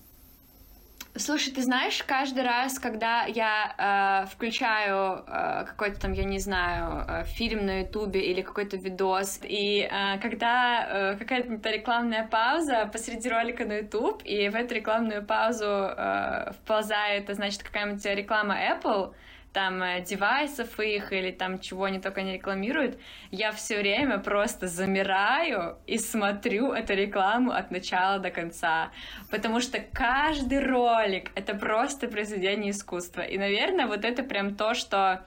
Слушай, 1.15 1.53
ты 1.53 1.63
знаешь, 1.63 2.03
каждый 2.03 2.43
раз, 2.43 2.77
когда 2.77 3.25
я 3.25 4.23
э, 4.25 4.27
включаю 4.27 5.23
э, 5.25 5.65
какой-то 5.65 5.99
там, 5.99 6.13
я 6.13 6.23
не 6.23 6.37
знаю, 6.37 7.05
э, 7.07 7.23
фильм 7.25 7.65
на 7.65 7.81
Ютубе 7.81 8.21
или 8.21 8.41
какой-то 8.41 8.77
видос, 8.77 9.39
и 9.43 9.89
э, 9.89 10.19
когда 10.19 11.13
э, 11.13 11.17
какая-то 11.17 11.69
рекламная 11.71 12.27
пауза 12.27 12.87
посреди 12.91 13.29
ролика 13.29 13.65
на 13.65 13.77
Ютуб, 13.77 14.21
и 14.25 14.49
в 14.49 14.55
эту 14.55 14.75
рекламную 14.75 15.25
паузу 15.25 15.65
э, 15.65 16.51
вползает, 16.51 17.29
значит, 17.33 17.63
какая-нибудь 17.63 18.05
реклама 18.05 18.55
Apple, 18.55 19.13
там 19.57 19.81
э, 19.81 20.01
девайсов 20.01 20.79
их 20.79 21.11
или 21.11 21.31
там 21.31 21.57
чего 21.59 21.85
они 21.85 21.99
только 21.99 22.21
не 22.21 22.33
рекламируют, 22.33 22.99
я 23.31 23.51
все 23.51 23.79
время 23.79 24.19
просто 24.19 24.67
замираю 24.67 25.79
и 25.87 25.97
смотрю 25.97 26.73
эту 26.73 26.93
рекламу 26.93 27.49
от 27.49 27.71
начала 27.71 28.19
до 28.19 28.29
конца, 28.29 28.91
потому 29.31 29.59
что 29.59 29.79
каждый 29.79 30.63
ролик— 30.63 31.31
это 31.35 31.55
просто 31.55 32.07
произведение 32.07 32.69
искусства. 32.69 33.21
И, 33.21 33.39
наверное, 33.39 33.87
вот 33.87 34.05
это 34.05 34.21
прям 34.21 34.53
то, 34.53 34.75
что 34.75 35.25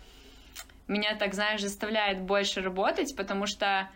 меня, 0.86 1.16
так 1.16 1.34
знаешь, 1.34 1.62
заставляет 1.62 2.20
больше 2.20 2.60
работать, 2.60 3.16
потому 3.16 3.46
что 3.46 3.88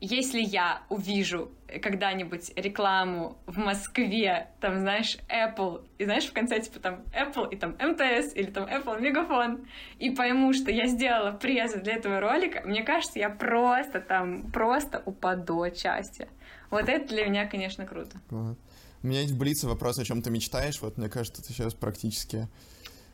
если 0.00 0.40
я 0.40 0.82
увижу 0.88 1.50
когда-нибудь 1.82 2.52
рекламу 2.56 3.38
в 3.46 3.56
Москве, 3.58 4.48
там, 4.60 4.78
знаешь, 4.78 5.18
Apple, 5.28 5.86
и 5.98 6.04
знаешь, 6.04 6.26
в 6.26 6.32
конце, 6.32 6.60
типа, 6.60 6.80
там, 6.80 7.04
Apple 7.12 7.52
и 7.52 7.56
там 7.56 7.72
МТС, 7.72 8.34
или 8.34 8.50
там 8.50 8.64
Apple 8.64 9.00
Мегафон, 9.00 9.66
и 9.98 10.10
пойму, 10.10 10.52
что 10.52 10.70
я 10.70 10.86
сделала 10.86 11.32
презы 11.32 11.80
для 11.80 11.94
этого 11.94 12.20
ролика, 12.20 12.62
мне 12.64 12.82
кажется, 12.82 13.18
я 13.18 13.30
просто 13.30 14.00
там, 14.00 14.50
просто 14.52 15.02
упаду 15.04 15.62
от 15.62 15.76
счастья. 15.76 16.28
Вот 16.70 16.88
это 16.88 17.08
для 17.08 17.26
меня, 17.26 17.46
конечно, 17.46 17.86
круто. 17.86 18.20
У 18.30 19.06
меня 19.06 19.20
есть 19.20 19.32
в 19.32 19.38
Блице 19.38 19.66
вопрос, 19.66 19.98
о 19.98 20.04
чем 20.04 20.22
ты 20.22 20.30
мечтаешь, 20.30 20.80
вот 20.80 20.98
мне 20.98 21.08
кажется, 21.08 21.42
ты 21.42 21.52
сейчас 21.52 21.74
практически 21.74 22.48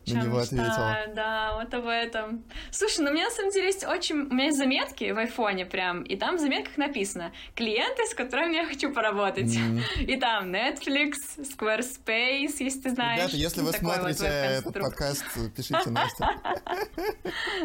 на 0.07 0.23
него 0.23 0.39
ответила. 0.39 0.99
Да, 1.15 1.55
вот 1.55 1.73
об 1.75 1.87
этом. 1.87 2.45
Слушай, 2.71 3.05
ну 3.05 3.11
у 3.11 3.15
меня 3.15 3.25
на 3.25 3.31
самом 3.31 3.51
деле 3.53 3.67
есть 3.67 3.85
очень... 3.87 4.23
У 4.23 4.35
меня 4.35 4.47
есть 4.47 4.59
заметки 4.59 5.11
в 5.11 5.19
айфоне 5.19 5.67
прям, 5.67 6.03
и 6.03 6.17
там 6.17 6.37
в 6.37 6.41
заметках 6.41 6.77
написано 6.77 7.33
«Клиенты, 7.55 8.07
с 8.07 8.15
которыми 8.15 8.55
я 8.55 8.67
хочу 8.67 8.93
поработать». 8.93 9.55
Mm-hmm. 9.55 10.05
И 10.05 10.17
там 10.17 10.53
Netflix, 10.53 11.13
Squarespace, 11.39 12.57
если 12.59 12.81
ты 12.81 12.91
знаешь. 12.91 13.21
Ребята, 13.21 13.37
если 13.37 13.61
вы 13.61 13.73
смотрите 13.73 14.63
вот 14.65 14.77
этот 14.77 14.83
подкаст, 14.83 15.25
пишите 15.57 15.91
Настя. 15.91 16.29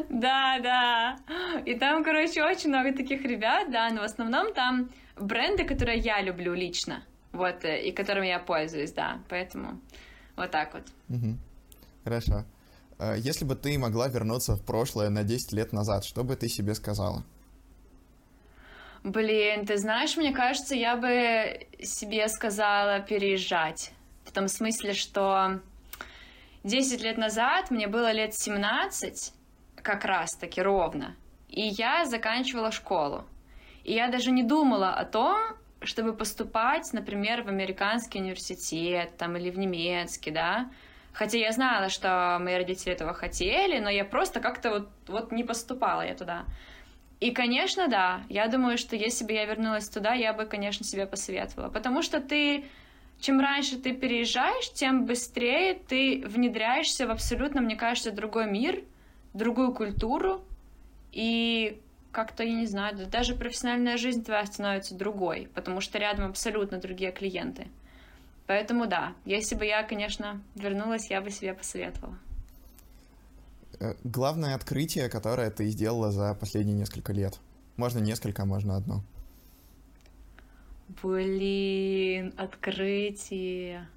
Да, 0.09 0.59
да. 0.59 1.17
И 1.65 1.75
там, 1.75 2.03
короче, 2.03 2.43
очень 2.43 2.69
много 2.69 2.93
таких 2.93 3.23
ребят, 3.23 3.71
да, 3.71 3.89
но 3.89 4.01
в 4.01 4.05
основном 4.05 4.53
там 4.53 4.89
бренды, 5.15 5.63
которые 5.63 5.99
я 5.99 6.21
люблю 6.21 6.53
лично, 6.53 7.03
вот, 7.31 7.63
э, 7.65 7.81
и 7.81 7.91
которыми 7.91 8.27
я 8.27 8.39
пользуюсь, 8.39 8.91
да, 8.91 9.19
поэтому 9.29 9.79
вот 10.35 10.51
так 10.51 10.73
вот. 10.73 10.83
Хорошо. 12.07 12.45
Э, 12.99 13.15
если 13.17 13.43
бы 13.43 13.55
ты 13.55 13.77
могла 13.77 14.07
вернуться 14.07 14.55
в 14.55 14.63
прошлое 14.63 15.09
на 15.09 15.23
10 15.23 15.51
лет 15.51 15.73
назад, 15.73 16.05
что 16.05 16.23
бы 16.23 16.37
ты 16.37 16.47
себе 16.47 16.73
сказала? 16.73 17.25
Блин, 19.03 19.65
ты 19.65 19.77
знаешь, 19.77 20.15
мне 20.15 20.31
кажется, 20.31 20.73
я 20.73 20.95
бы 20.95 21.67
себе 21.83 22.29
сказала 22.29 23.01
переезжать. 23.01 23.91
В 24.23 24.31
том 24.31 24.47
смысле, 24.47 24.93
что 24.93 25.59
10 26.63 27.03
лет 27.03 27.17
назад 27.17 27.71
мне 27.71 27.87
было 27.87 28.13
лет 28.13 28.33
17, 28.33 29.33
как 29.75 30.05
раз-таки 30.05 30.61
ровно, 30.61 31.13
и 31.49 31.61
я 31.61 32.05
заканчивала 32.05 32.71
школу. 32.71 33.25
И 33.83 33.93
я 33.93 34.07
даже 34.07 34.31
не 34.31 34.43
думала 34.43 34.93
о 34.93 35.03
том, 35.03 35.37
чтобы 35.81 36.13
поступать, 36.13 36.93
например, 36.93 37.43
в 37.43 37.49
американский 37.49 38.19
университет 38.21 39.17
там, 39.17 39.35
или 39.35 39.49
в 39.49 39.59
немецкий, 39.59 40.31
да, 40.31 40.69
Хотя 41.17 41.39
я 41.39 41.51
знала, 41.51 41.89
что 41.89 42.37
мои 42.39 42.57
родители 42.57 42.93
этого 42.93 43.11
хотели, 43.11 43.79
но 43.79 43.89
я 43.89 44.05
просто 44.05 44.39
как-то 44.39 44.69
вот, 44.69 44.89
вот 45.07 45.31
не 45.31 45.43
поступала 45.43 46.05
я 46.05 46.13
туда. 46.13 46.45
И, 47.19 47.31
конечно, 47.31 47.87
да, 47.87 48.21
я 48.29 48.47
думаю, 48.47 48.77
что 48.77 48.95
если 48.95 49.25
бы 49.25 49.33
я 49.33 49.45
вернулась 49.45 49.89
туда, 49.89 50.13
я 50.13 50.31
бы, 50.31 50.45
конечно, 50.45 50.85
себе 50.85 51.07
посоветовала. 51.07 51.69
Потому 51.69 52.03
что 52.03 52.21
ты, 52.21 52.65
чем 53.19 53.39
раньше 53.39 53.77
ты 53.77 53.93
переезжаешь, 53.93 54.71
тем 54.73 55.07
быстрее 55.07 55.73
ты 55.73 56.23
внедряешься 56.23 57.07
в 57.07 57.09
абсолютно, 57.09 57.61
мне 57.61 57.75
кажется, 57.75 58.11
другой 58.11 58.45
мир, 58.45 58.83
другую 59.33 59.73
культуру. 59.73 60.45
И 61.13 61.81
как-то, 62.11 62.43
я 62.43 62.53
не 62.53 62.67
знаю, 62.67 62.95
даже 63.07 63.33
профессиональная 63.33 63.97
жизнь 63.97 64.23
твоя 64.23 64.45
становится 64.45 64.93
другой, 64.93 65.49
потому 65.55 65.81
что 65.81 65.97
рядом 65.97 66.29
абсолютно 66.29 66.77
другие 66.77 67.11
клиенты. 67.11 67.69
Поэтому 68.47 68.87
да, 68.87 69.13
если 69.25 69.55
бы 69.55 69.65
я, 69.65 69.83
конечно, 69.83 70.41
вернулась, 70.55 71.11
я 71.11 71.21
бы 71.21 71.29
себе 71.29 71.53
посоветовала. 71.53 72.17
Э, 73.79 73.93
главное 74.03 74.55
открытие, 74.55 75.09
которое 75.09 75.51
ты 75.51 75.67
сделала 75.67 76.11
за 76.11 76.33
последние 76.33 76.77
несколько 76.77 77.13
лет. 77.13 77.39
Можно 77.75 77.99
несколько, 77.99 78.43
а 78.43 78.45
можно 78.45 78.77
одно. 78.77 79.03
Блин, 81.03 82.33
открытие. 82.37 83.87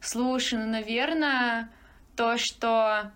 Слушай, 0.00 0.58
ну, 0.58 0.66
наверное, 0.66 1.68
то, 2.16 2.38
что... 2.38 3.12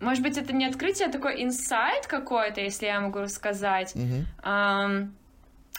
Может 0.00 0.22
быть, 0.22 0.38
это 0.38 0.54
не 0.54 0.66
открытие, 0.66 1.08
а 1.08 1.12
такой 1.12 1.42
инсайт 1.42 2.06
какой-то, 2.06 2.60
если 2.60 2.86
я 2.86 3.00
могу 3.00 3.20
рассказать. 3.20 3.94
Mm-hmm. 3.94 4.24
Um, 4.42 5.12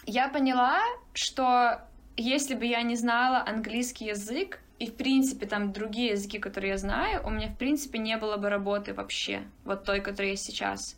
я 0.06 0.30
поняла, 0.30 0.80
что 1.14 1.82
если 2.18 2.56
бы 2.56 2.66
я 2.66 2.82
не 2.82 2.96
знала 2.96 3.44
английский 3.48 4.06
язык, 4.06 4.60
и, 4.80 4.88
в 4.88 4.96
принципе, 4.96 5.46
там 5.46 5.74
другие 5.74 6.12
языки, 6.12 6.40
которые 6.40 6.72
я 6.72 6.78
знаю, 6.78 7.22
у 7.26 7.30
меня, 7.30 7.50
в 7.50 7.58
принципе, 7.58 8.00
не 8.00 8.18
было 8.18 8.38
бы 8.38 8.50
работы 8.50 8.96
вообще, 8.96 9.44
вот 9.64 9.84
той, 9.84 10.02
которая 10.02 10.32
есть 10.32 10.46
сейчас. 10.46 10.98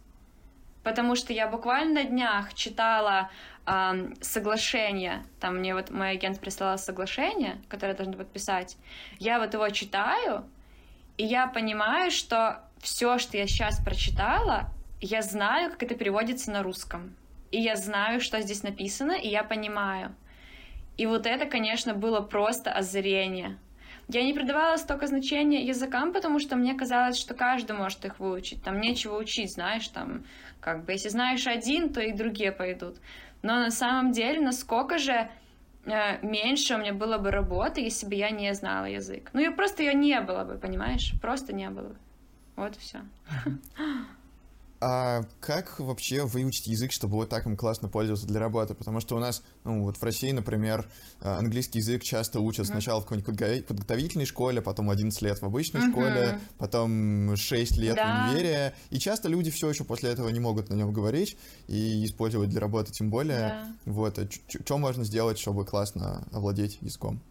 Потому 0.84 1.16
что 1.16 1.34
я 1.34 1.48
буквально 1.48 2.04
на 2.04 2.04
днях 2.06 2.54
читала 2.54 3.30
э, 3.66 4.14
соглашение, 4.22 5.26
там 5.40 5.58
мне 5.58 5.76
вот 5.76 5.92
мой 5.92 6.12
агент 6.12 6.40
прислал 6.40 6.78
соглашение, 6.78 7.62
которое 7.68 7.92
я 7.92 7.98
должна 7.98 8.18
подписать. 8.18 8.78
Я 9.20 9.40
вот 9.40 9.54
его 9.54 9.68
читаю, 9.70 10.46
и 11.18 11.26
я 11.26 11.48
понимаю, 11.48 12.10
что 12.10 12.64
все, 12.80 13.18
что 13.18 13.38
я 13.38 13.48
сейчас 13.48 13.84
прочитала, 13.84 14.70
я 15.02 15.22
знаю, 15.22 15.72
как 15.72 15.84
это 15.84 15.96
переводится 15.96 16.52
на 16.52 16.64
русском. 16.64 17.16
И 17.52 17.60
я 17.60 17.76
знаю, 17.76 18.22
что 18.22 18.42
здесь 18.42 18.64
написано, 18.64 19.12
и 19.12 19.28
я 19.28 19.44
понимаю. 19.44 20.16
И 20.98 21.06
вот 21.06 21.26
это, 21.26 21.46
конечно, 21.46 21.94
было 21.94 22.22
просто 22.22 22.72
озарение. 22.72 23.58
Я 24.10 24.24
не 24.24 24.34
придавала 24.34 24.76
столько 24.78 25.08
значения 25.08 25.66
языкам, 25.66 26.12
потому 26.12 26.40
что 26.40 26.56
мне 26.56 26.74
казалось, 26.76 27.18
что 27.18 27.34
каждый 27.34 27.76
может 27.76 28.04
их 28.06 28.20
выучить. 28.20 28.62
Там 28.62 28.82
нечего 28.82 29.18
учить, 29.18 29.54
знаешь, 29.54 29.88
там, 29.88 30.26
как 30.60 30.86
бы, 30.86 30.92
если 30.92 31.10
знаешь 31.10 31.48
один, 31.48 31.94
то 31.94 32.02
и 32.02 32.12
другие 32.12 32.52
пойдут. 32.52 32.98
Но 33.42 33.56
на 33.60 33.72
самом 33.72 34.12
деле, 34.12 34.42
насколько 34.42 34.98
же 34.98 35.30
э, 35.86 36.26
меньше 36.26 36.76
у 36.76 36.78
меня 36.78 36.94
было 36.94 37.18
бы 37.18 37.32
работы, 37.32 37.82
если 37.82 38.06
бы 38.06 38.16
я 38.16 38.30
не 38.30 38.54
знала 38.54 38.86
язык. 38.86 39.30
Ну, 39.34 39.42
и 39.42 39.50
просто 39.50 39.84
ее 39.84 39.94
не 39.94 40.20
было 40.22 40.44
бы, 40.44 40.58
понимаешь? 40.58 41.14
Просто 41.22 41.54
не 41.54 41.70
было 41.70 41.90
бы. 41.90 41.96
Вот 42.56 42.76
все. 42.76 43.00
А 44.86 45.24
как 45.40 45.80
вообще 45.80 46.26
выучить 46.26 46.68
язык, 46.68 46.92
чтобы 46.92 47.16
вот 47.16 47.30
так 47.30 47.46
им 47.46 47.56
классно 47.56 47.88
пользоваться 47.88 48.28
для 48.28 48.42
работы? 48.42 48.74
Потому 48.74 49.00
что 49.00 49.16
у 49.16 49.20
нас, 49.20 49.42
ну 49.64 49.84
вот 49.84 49.96
в 49.96 50.04
России, 50.04 50.32
например, 50.32 50.90
а, 51.22 51.38
английский 51.38 51.80
язык 51.80 52.04
часто 52.04 52.42
учат 52.42 52.68
сначала 52.68 53.00
в 53.00 53.06
какой-нибудь 53.06 53.66
подготовительной 53.66 54.26
школе, 54.26 54.62
потом 54.62 54.90
11 54.90 55.22
лет 55.22 55.42
в 55.42 55.46
обычной 55.46 55.90
школе, 55.90 56.38
потом 56.58 57.34
6 57.38 57.78
лет 57.78 57.96
да. 57.96 58.28
в 58.28 58.32
универе, 58.32 58.74
и 58.90 59.00
часто 59.00 59.30
люди 59.30 59.52
все 59.52 59.70
еще 59.70 59.86
после 59.86 60.10
этого 60.10 60.28
не 60.28 60.42
могут 60.42 60.70
на 60.70 60.74
нем 60.74 60.92
говорить 60.92 61.38
и 61.70 62.04
использовать 62.04 62.50
для 62.50 62.60
работы 62.60 62.92
тем 62.92 63.10
более. 63.10 63.40
Да. 63.40 63.76
Вот, 63.86 64.20
а 64.20 64.28
что 64.30 64.78
можно 64.78 65.06
сделать, 65.06 65.40
чтобы 65.40 65.66
классно 65.66 66.28
овладеть 66.34 66.80
языком? 66.82 67.22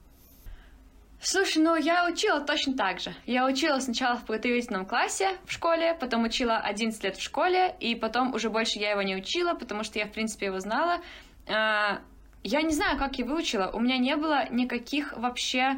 Слушай, 1.24 1.62
ну 1.62 1.77
я 1.77 2.09
учила 2.09 2.40
точно 2.40 2.77
так 2.77 2.99
же. 2.99 3.15
Я 3.27 3.47
учила 3.47 3.78
сначала 3.78 4.16
в 4.16 4.27
подготовительном 4.27 4.85
классе 4.85 5.36
в 5.47 5.53
школе, 5.53 5.94
потом 5.94 6.24
учила 6.24 6.59
11 6.59 7.05
лет 7.05 7.16
в 7.16 7.23
школе, 7.23 7.77
и 7.78 7.94
потом 7.94 8.35
уже 8.35 8.51
больше 8.51 8.81
я 8.81 8.90
его 8.90 9.03
не 9.03 9.15
учила, 9.15 9.55
потому 9.55 9.85
что 9.85 10.01
я, 10.01 10.07
в 10.07 10.11
принципе, 10.11 10.47
его 10.47 10.59
знала. 10.59 11.01
А, 11.47 12.01
я 12.43 12.62
не 12.62 12.74
знаю, 12.74 12.99
как 12.99 13.20
я 13.20 13.24
выучила. 13.24 13.70
У 13.73 13.78
меня 13.78 13.99
не 13.99 14.16
было 14.16 14.49
никаких 14.51 15.16
вообще 15.16 15.77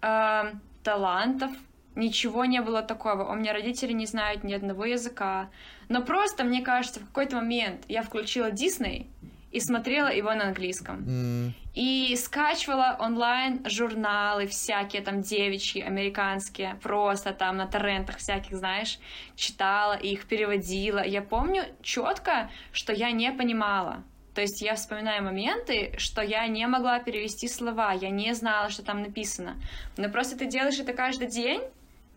э, 0.00 0.52
талантов, 0.82 1.50
ничего 1.94 2.46
не 2.46 2.62
было 2.62 2.80
такого. 2.80 3.30
У 3.30 3.34
меня 3.34 3.52
родители 3.52 3.92
не 3.92 4.06
знают 4.06 4.44
ни 4.44 4.54
одного 4.54 4.86
языка. 4.86 5.50
Но 5.90 6.02
просто, 6.02 6.42
мне 6.42 6.62
кажется, 6.62 7.00
в 7.00 7.06
какой-то 7.08 7.36
момент 7.36 7.84
я 7.88 8.02
включила 8.02 8.50
Дисней, 8.50 9.10
и 9.56 9.60
смотрела 9.60 10.12
его 10.12 10.34
на 10.34 10.48
английском. 10.48 10.96
Mm. 11.08 11.52
И 11.74 12.14
скачивала 12.16 12.96
онлайн 13.00 13.64
журналы 13.66 14.46
всякие, 14.46 15.00
там, 15.00 15.22
девичьи, 15.22 15.80
американские, 15.80 16.78
просто 16.82 17.32
там 17.32 17.56
на 17.56 17.66
торрентах 17.66 18.18
всяких, 18.18 18.54
знаешь, 18.54 18.98
читала 19.34 19.94
их, 19.94 20.26
переводила. 20.26 21.02
Я 21.02 21.22
помню 21.22 21.64
четко, 21.82 22.50
что 22.72 22.92
я 22.92 23.12
не 23.12 23.32
понимала. 23.32 24.02
То 24.34 24.42
есть 24.42 24.60
я 24.60 24.74
вспоминаю 24.74 25.24
моменты, 25.24 25.94
что 25.96 26.20
я 26.20 26.46
не 26.48 26.66
могла 26.66 26.98
перевести 26.98 27.48
слова, 27.48 27.92
я 27.92 28.10
не 28.10 28.34
знала, 28.34 28.68
что 28.68 28.82
там 28.82 29.00
написано. 29.00 29.56
Но 29.96 30.10
просто 30.10 30.36
ты 30.36 30.44
делаешь 30.44 30.78
это 30.78 30.92
каждый 30.92 31.28
день, 31.28 31.62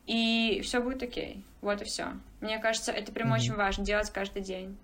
и 0.08 0.60
все 0.66 0.82
будет 0.82 1.04
окей. 1.04 1.42
Вот 1.62 1.82
и 1.82 1.86
все. 1.86 2.08
Мне 2.42 2.60
кажется, 2.60 2.92
это 2.92 3.14
прям 3.14 3.32
mm-hmm. 3.32 3.36
очень 3.36 3.56
важно 3.56 3.86
делать 3.86 4.10
каждый 4.10 4.42
день. 4.42 4.78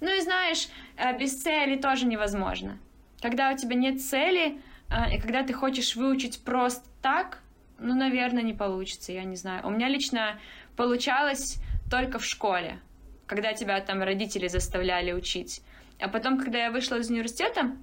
Ну 0.00 0.16
и 0.16 0.20
знаешь, 0.20 0.68
э, 0.96 1.16
без 1.18 1.42
цели 1.42 1.76
тоже 1.76 2.06
невозможно. 2.06 2.78
Когда 3.20 3.50
у 3.50 3.56
тебя 3.56 3.74
нет 3.74 4.00
цели, 4.00 4.60
э, 4.90 5.16
и 5.16 5.20
когда 5.20 5.42
ты 5.42 5.52
хочешь 5.52 5.96
выучить 5.96 6.42
просто 6.44 6.88
так, 7.02 7.40
ну, 7.78 7.94
наверное, 7.94 8.42
не 8.42 8.54
получится, 8.54 9.12
я 9.12 9.24
не 9.24 9.36
знаю. 9.36 9.66
У 9.66 9.70
меня 9.70 9.88
лично 9.88 10.38
получалось 10.76 11.58
только 11.90 12.18
в 12.18 12.24
школе, 12.24 12.78
когда 13.26 13.52
тебя 13.52 13.80
там 13.80 14.02
родители 14.02 14.48
заставляли 14.48 15.12
учить. 15.12 15.62
А 15.98 16.08
потом, 16.08 16.38
когда 16.38 16.58
я 16.58 16.70
вышла 16.70 16.96
из 16.96 17.10
университета, 17.10 17.76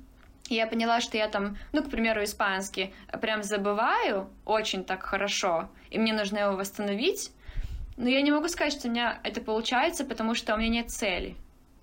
я 0.49 0.65
поняла, 0.65 1.01
что 1.01 1.17
я 1.17 1.27
там, 1.27 1.57
ну, 1.73 1.83
к 1.83 1.89
примеру, 1.89 2.23
испанский 2.23 2.93
прям 3.21 3.43
забываю 3.43 4.29
очень 4.45 4.83
так 4.83 5.03
хорошо, 5.03 5.69
и 5.89 5.99
мне 5.99 6.13
нужно 6.13 6.39
его 6.39 6.55
восстановить. 6.55 7.31
Но 7.97 8.07
я 8.07 8.21
не 8.21 8.31
могу 8.31 8.47
сказать, 8.47 8.73
что 8.73 8.87
у 8.87 8.91
меня 8.91 9.19
это 9.23 9.41
получается, 9.41 10.05
потому 10.05 10.35
что 10.35 10.53
у 10.53 10.57
меня 10.57 10.69
нет 10.69 10.91
цели. 10.91 11.35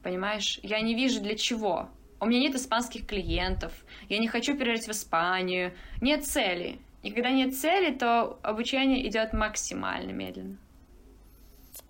Понимаешь? 0.05 0.61
Я 0.63 0.83
не 0.83 0.95
вижу 0.95 1.21
для 1.23 1.35
чего. 1.35 1.89
У 2.21 2.27
меня 2.27 2.41
нет 2.41 2.55
испанских 2.55 3.07
клиентов, 3.07 3.73
я 4.09 4.19
не 4.19 4.29
хочу 4.29 4.57
переезжать 4.57 4.87
в 4.87 4.91
Испанию, 4.93 5.73
нет 6.01 6.25
цели. 6.25 6.79
И 7.03 7.11
когда 7.11 7.31
нет 7.31 7.57
цели, 7.57 7.93
то 7.93 8.39
обучение 8.43 9.07
идет 9.09 9.33
максимально 9.33 10.13
медленно. 10.13 10.59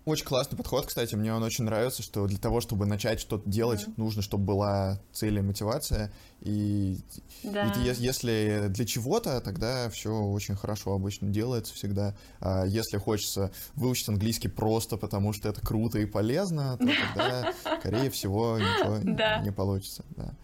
Очень 0.05 0.25
классный 0.25 0.55
подход, 0.55 0.85
кстати, 0.85 1.15
мне 1.15 1.33
он 1.33 1.41
очень 1.41 1.63
нравится, 1.63 2.03
что 2.03 2.27
для 2.27 2.37
того, 2.37 2.61
чтобы 2.61 2.85
начать 2.85 3.19
что-то 3.19 3.49
делать, 3.49 3.81
mm-hmm. 3.81 3.93
нужно, 3.97 4.21
чтобы 4.21 4.45
была 4.45 4.99
цель 5.11 5.39
и 5.39 5.41
мотивация. 5.41 6.11
И, 6.41 6.99
да. 7.41 7.71
и 7.71 7.79
если 7.97 8.67
для 8.69 8.85
чего-то, 8.85 9.41
тогда 9.41 9.89
все 9.89 10.13
очень 10.13 10.55
хорошо 10.55 10.93
обычно 10.93 11.29
делается 11.29 11.73
всегда. 11.73 12.15
А 12.39 12.65
если 12.65 12.97
хочется 12.97 13.51
выучить 13.73 14.07
английский 14.07 14.47
просто 14.47 14.97
потому, 14.97 15.33
что 15.33 15.49
это 15.49 15.61
круто 15.61 15.97
и 15.97 16.05
полезно, 16.05 16.77
то 16.77 16.85
тогда, 17.15 17.53
скорее 17.79 18.11
всего, 18.11 18.59
ничего 18.59 18.97
не 19.43 19.51
получится. 19.51 20.05
Да. 20.15 20.35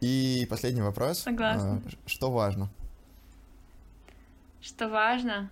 И 0.00 0.44
последний 0.50 0.82
вопрос. 0.82 1.20
Согласна. 1.20 1.82
А, 1.86 2.08
что 2.08 2.32
важно? 2.32 2.68
Что 4.60 4.88
важно? 4.88 5.50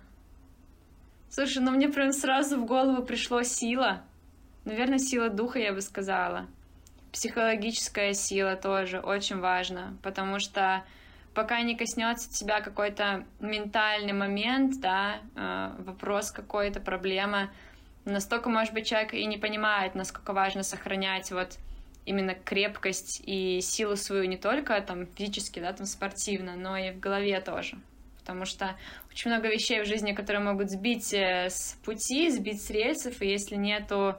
Слушай, 1.29 1.61
ну 1.61 1.71
мне 1.71 1.89
прям 1.89 2.13
сразу 2.13 2.57
в 2.57 2.65
голову 2.65 3.03
пришло 3.03 3.43
сила. 3.43 4.01
Наверное, 4.63 4.97
сила 4.97 5.29
духа, 5.29 5.59
я 5.59 5.73
бы 5.73 5.81
сказала. 5.81 6.47
Психологическая 7.11 8.13
сила 8.13 8.55
тоже 8.55 8.99
очень 8.99 9.39
важна, 9.39 9.95
потому 10.03 10.39
что 10.39 10.83
пока 11.33 11.61
не 11.61 11.75
коснется 11.75 12.31
тебя 12.31 12.61
какой-то 12.61 13.25
ментальный 13.39 14.13
момент, 14.13 14.79
да, 14.79 15.19
э, 15.35 15.71
вопрос 15.79 16.31
какой-то, 16.31 16.79
проблема, 16.79 17.51
настолько, 18.05 18.49
может 18.49 18.73
быть, 18.73 18.87
человек 18.87 19.13
и 19.13 19.25
не 19.25 19.37
понимает, 19.37 19.95
насколько 19.95 20.33
важно 20.33 20.63
сохранять 20.63 21.31
вот 21.31 21.57
именно 22.05 22.35
крепкость 22.35 23.21
и 23.25 23.59
силу 23.61 23.97
свою 23.97 24.25
не 24.25 24.37
только 24.37 24.79
там 24.81 25.07
физически, 25.07 25.59
да, 25.59 25.73
там 25.73 25.85
спортивно, 25.85 26.55
но 26.55 26.77
и 26.77 26.91
в 26.91 26.99
голове 26.99 27.39
тоже 27.41 27.77
потому 28.27 28.43
что 28.43 28.75
очень 29.17 29.31
много 29.31 29.47
вещей 29.47 29.81
в 29.81 29.87
жизни, 29.87 30.13
которые 30.13 30.43
могут 30.43 30.69
сбить 30.69 31.11
э, 31.11 31.49
с 31.49 31.75
пути, 31.83 32.29
сбить 32.29 32.61
с 32.61 32.69
рельсов, 32.69 33.19
и 33.23 33.27
если 33.27 33.55
нету 33.55 34.15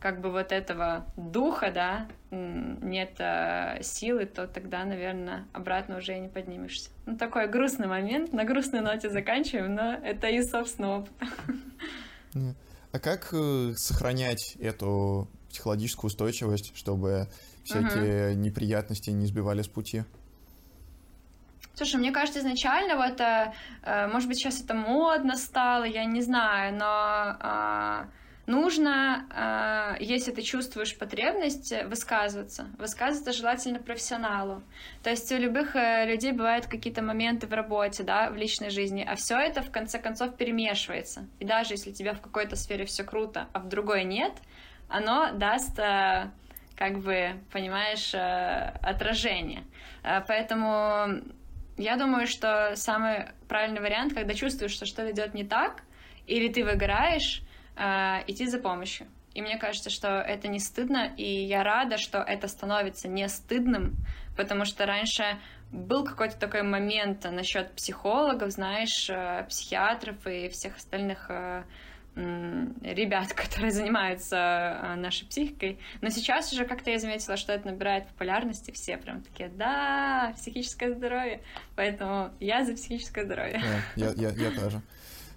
как 0.00 0.20
бы 0.20 0.32
вот 0.32 0.50
этого 0.50 1.06
духа, 1.16 1.70
да, 1.72 2.08
нет 2.32 3.14
э, 3.20 3.80
силы, 3.82 4.26
то 4.26 4.48
тогда, 4.48 4.84
наверное, 4.84 5.46
обратно 5.52 5.98
уже 5.98 6.16
и 6.16 6.18
не 6.18 6.28
поднимешься. 6.28 6.90
Ну, 7.06 7.16
такой 7.16 7.48
грустный 7.48 7.86
момент, 7.86 8.32
на 8.32 8.44
грустной 8.44 8.80
ноте 8.80 9.08
заканчиваем, 9.08 9.72
но 9.76 9.92
это 9.92 10.26
и 10.26 10.42
собственного 10.42 11.02
опыта. 11.02 11.26
А 12.90 12.98
как 12.98 13.28
э, 13.32 13.72
сохранять 13.76 14.56
эту 14.58 15.28
психологическую 15.50 16.08
устойчивость, 16.08 16.72
чтобы 16.74 17.28
всякие 17.62 18.32
uh-huh. 18.32 18.34
неприятности 18.34 19.10
не 19.10 19.26
сбивали 19.26 19.62
с 19.62 19.68
пути? 19.68 20.02
Слушай, 21.78 22.00
мне 22.00 22.10
кажется, 22.10 22.40
изначально 22.40 22.96
вот, 22.96 23.20
э, 23.20 23.52
э, 23.84 24.08
может 24.08 24.26
быть, 24.26 24.38
сейчас 24.38 24.60
это 24.60 24.74
модно 24.74 25.36
стало, 25.36 25.84
я 25.84 26.04
не 26.06 26.22
знаю, 26.22 26.74
но 26.74 27.36
э, 27.40 28.06
нужно, 28.46 29.24
э, 29.30 30.02
если 30.02 30.32
ты 30.32 30.42
чувствуешь 30.42 30.98
потребность, 30.98 31.72
высказываться. 31.84 32.66
Высказываться 32.78 33.32
желательно 33.32 33.78
профессионалу. 33.78 34.64
То 35.04 35.10
есть 35.10 35.30
у 35.30 35.36
любых 35.36 35.76
э, 35.76 36.04
людей 36.06 36.32
бывают 36.32 36.66
какие-то 36.66 37.00
моменты 37.00 37.46
в 37.46 37.52
работе, 37.52 38.02
да, 38.02 38.28
в 38.30 38.36
личной 38.36 38.70
жизни, 38.70 39.06
а 39.08 39.14
все 39.14 39.38
это 39.38 39.62
в 39.62 39.70
конце 39.70 40.00
концов 40.00 40.36
перемешивается. 40.36 41.28
И 41.38 41.44
даже 41.44 41.74
если 41.74 41.90
у 41.90 41.94
тебя 41.94 42.12
в 42.12 42.20
какой-то 42.20 42.56
сфере 42.56 42.86
все 42.86 43.04
круто, 43.04 43.46
а 43.52 43.60
в 43.60 43.68
другой 43.68 44.02
нет, 44.02 44.32
оно 44.88 45.30
даст 45.32 45.78
э, 45.78 46.28
как 46.74 46.98
бы, 46.98 47.34
понимаешь, 47.52 48.12
отражение. 48.14 49.62
Поэтому 50.02 51.22
я 51.78 51.96
думаю, 51.96 52.26
что 52.26 52.72
самый 52.74 53.30
правильный 53.48 53.80
вариант, 53.80 54.12
когда 54.12 54.34
чувствуешь, 54.34 54.72
что 54.72 54.84
что-то 54.84 55.12
идет 55.12 55.32
не 55.32 55.44
так, 55.44 55.82
или 56.26 56.52
ты 56.52 56.64
выгораешь, 56.64 57.42
э, 57.76 58.24
идти 58.26 58.46
за 58.46 58.58
помощью. 58.58 59.06
И 59.34 59.40
мне 59.40 59.56
кажется, 59.56 59.88
что 59.88 60.08
это 60.18 60.48
не 60.48 60.58
стыдно, 60.58 61.12
и 61.16 61.24
я 61.24 61.62
рада, 61.62 61.96
что 61.96 62.18
это 62.18 62.48
становится 62.48 63.08
не 63.08 63.28
стыдным, 63.28 63.94
потому 64.36 64.64
что 64.64 64.84
раньше 64.84 65.38
был 65.70 66.04
какой-то 66.04 66.36
такой 66.38 66.62
момент 66.62 67.24
насчет 67.24 67.72
психологов, 67.72 68.50
знаешь, 68.50 69.08
э, 69.08 69.46
психиатров 69.48 70.26
и 70.26 70.48
всех 70.48 70.76
остальных 70.76 71.26
э, 71.28 71.62
ребят, 72.82 73.32
которые 73.34 73.70
занимаются 73.70 74.36
э, 74.36 74.94
нашей 74.96 75.26
психикой. 75.26 75.78
Но 76.00 76.10
сейчас 76.10 76.52
уже 76.52 76.64
как-то 76.64 76.90
я 76.90 76.98
заметила, 76.98 77.36
что 77.36 77.52
это 77.52 77.68
набирает 77.68 78.08
популярности. 78.08 78.70
Все 78.70 78.96
прям 78.96 79.22
такие, 79.22 79.48
да, 79.48 80.32
психическое 80.36 80.94
здоровье. 80.94 81.40
Поэтому 81.76 82.30
я 82.40 82.64
за 82.64 82.74
психическое 82.74 83.24
здоровье. 83.24 83.60
Да, 83.96 84.12
я, 84.12 84.12
я, 84.16 84.30
я 84.30 84.50
тоже. 84.50 84.82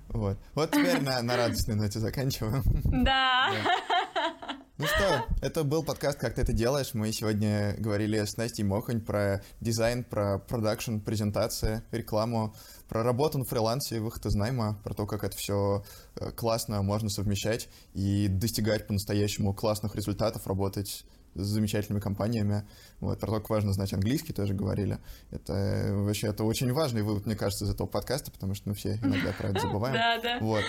Вот. 0.10 0.38
Вот 0.56 0.72
теперь 0.72 1.02
на, 1.02 1.22
на 1.22 1.38
радостной 1.38 1.76
ноте 1.76 2.00
заканчиваем. 2.00 2.64
Да. 2.84 3.52
да. 3.52 4.58
Ну 4.78 4.88
что, 4.88 5.26
это 5.44 5.64
был 5.64 5.84
подкаст 5.84 6.20
«Как 6.20 6.34
ты 6.34 6.42
это 6.42 6.54
делаешь». 6.54 6.96
Мы 6.96 7.12
сегодня 7.12 7.76
говорили 7.78 8.18
с 8.18 8.36
Настей 8.36 8.64
Мохань 8.64 9.00
про 9.00 9.44
дизайн, 9.60 10.04
про 10.04 10.40
продакшн, 10.40 10.98
презентации, 10.98 11.84
рекламу, 11.92 12.56
про 12.92 13.04
работу 13.04 13.38
на 13.38 13.46
фрилансе, 13.46 14.02
выход 14.02 14.26
из 14.26 14.36
найма, 14.36 14.78
про 14.84 14.94
то, 14.94 15.08
как 15.08 15.24
это 15.24 15.38
все 15.38 15.82
э, 16.18 16.30
классно 16.32 16.82
можно 16.82 17.08
совмещать 17.08 17.70
и 17.94 18.28
достигать 18.28 18.86
по-настоящему 18.86 19.54
классных 19.54 19.96
результатов, 19.96 20.46
работать 20.46 21.06
с 21.34 21.40
замечательными 21.42 22.02
компаниями. 22.02 22.68
Вот, 23.00 23.18
про 23.18 23.28
то, 23.28 23.36
как 23.36 23.50
важно 23.50 23.72
знать 23.72 23.94
английский, 23.94 24.34
тоже 24.34 24.54
говорили. 24.54 24.98
Это 25.30 25.92
вообще 25.94 26.28
это 26.28 26.44
очень 26.44 26.74
важный 26.74 27.02
вывод, 27.02 27.26
мне 27.26 27.38
кажется, 27.38 27.64
из 27.64 27.70
этого 27.70 27.88
подкаста, 27.88 28.30
потому 28.30 28.56
что 28.56 28.68
мы 28.68 28.76
все 28.76 28.96
иногда 28.98 29.32
про 29.32 29.52
это 29.52 29.60
забываем. 29.62 29.94
Да, 29.96 30.20
да. 30.22 30.40
Вот. 30.42 30.66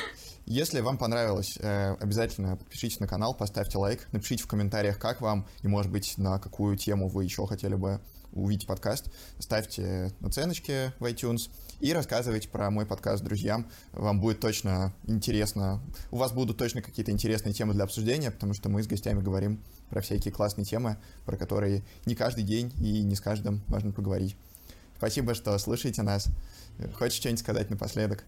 Если 0.46 0.78
вам 0.78 0.98
понравилось, 0.98 1.58
э, 1.58 1.96
обязательно 1.98 2.56
подпишитесь 2.56 3.00
на 3.00 3.08
канал, 3.08 3.34
поставьте 3.34 3.78
лайк, 3.78 4.06
напишите 4.12 4.44
в 4.44 4.46
комментариях, 4.46 5.00
как 5.00 5.22
вам, 5.22 5.48
и, 5.62 5.66
может 5.66 5.90
быть, 5.90 6.16
на 6.18 6.38
какую 6.38 6.76
тему 6.76 7.08
вы 7.08 7.24
еще 7.24 7.48
хотели 7.48 7.74
бы 7.74 8.00
увидеть 8.32 8.66
подкаст. 8.66 9.10
Ставьте 9.38 10.12
оценочки 10.22 10.92
в 10.98 11.04
iTunes 11.04 11.50
и 11.82 11.92
рассказывайте 11.92 12.48
про 12.48 12.70
мой 12.70 12.86
подкаст 12.86 13.24
друзьям. 13.24 13.66
Вам 13.92 14.20
будет 14.20 14.38
точно 14.38 14.92
интересно, 15.08 15.80
у 16.12 16.16
вас 16.16 16.32
будут 16.32 16.56
точно 16.56 16.80
какие-то 16.80 17.10
интересные 17.10 17.52
темы 17.52 17.74
для 17.74 17.82
обсуждения, 17.82 18.30
потому 18.30 18.54
что 18.54 18.68
мы 18.68 18.84
с 18.84 18.86
гостями 18.86 19.20
говорим 19.20 19.60
про 19.90 20.00
всякие 20.00 20.32
классные 20.32 20.64
темы, 20.64 20.96
про 21.26 21.36
которые 21.36 21.82
не 22.06 22.14
каждый 22.14 22.44
день 22.44 22.72
и 22.80 23.02
не 23.02 23.16
с 23.16 23.20
каждым 23.20 23.62
можно 23.66 23.90
поговорить. 23.90 24.36
Спасибо, 24.96 25.34
что 25.34 25.58
слушаете 25.58 26.02
нас. 26.02 26.28
Хочешь 26.94 27.18
что-нибудь 27.18 27.40
сказать 27.40 27.68
напоследок? 27.68 28.24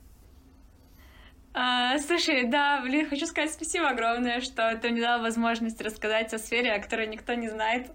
А, 1.52 1.96
слушай, 2.00 2.48
да, 2.48 2.82
блин, 2.82 3.08
хочу 3.08 3.26
сказать 3.26 3.52
спасибо 3.52 3.88
огромное, 3.88 4.40
что 4.40 4.76
ты 4.82 4.90
мне 4.90 5.00
дал 5.00 5.20
возможность 5.20 5.80
рассказать 5.80 6.34
о 6.34 6.40
сфере, 6.40 6.72
о 6.72 6.80
которой 6.80 7.06
никто 7.06 7.34
не 7.34 7.48
знает. 7.48 7.92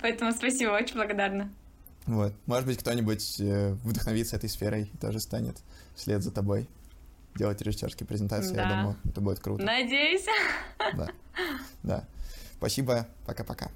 Поэтому 0.00 0.30
спасибо, 0.30 0.70
очень 0.70 0.94
благодарна. 0.94 1.50
Вот. 2.06 2.32
Может 2.46 2.66
быть, 2.66 2.78
кто-нибудь 2.78 3.40
э, 3.40 3.72
вдохновится 3.84 4.36
этой 4.36 4.48
сферой 4.48 4.90
и 4.92 4.96
тоже 4.96 5.20
станет 5.20 5.58
вслед 5.94 6.22
за 6.22 6.30
тобой 6.30 6.68
делать 7.36 7.60
режиссерские 7.62 8.06
презентации. 8.06 8.54
Да. 8.54 8.62
Я 8.62 8.68
думаю, 8.68 8.96
это 9.04 9.20
будет 9.20 9.40
круто. 9.40 9.62
Надеюсь. 9.62 10.26
Да. 10.96 11.08
Да. 11.82 12.04
Спасибо. 12.56 13.06
Пока-пока. 13.26 13.70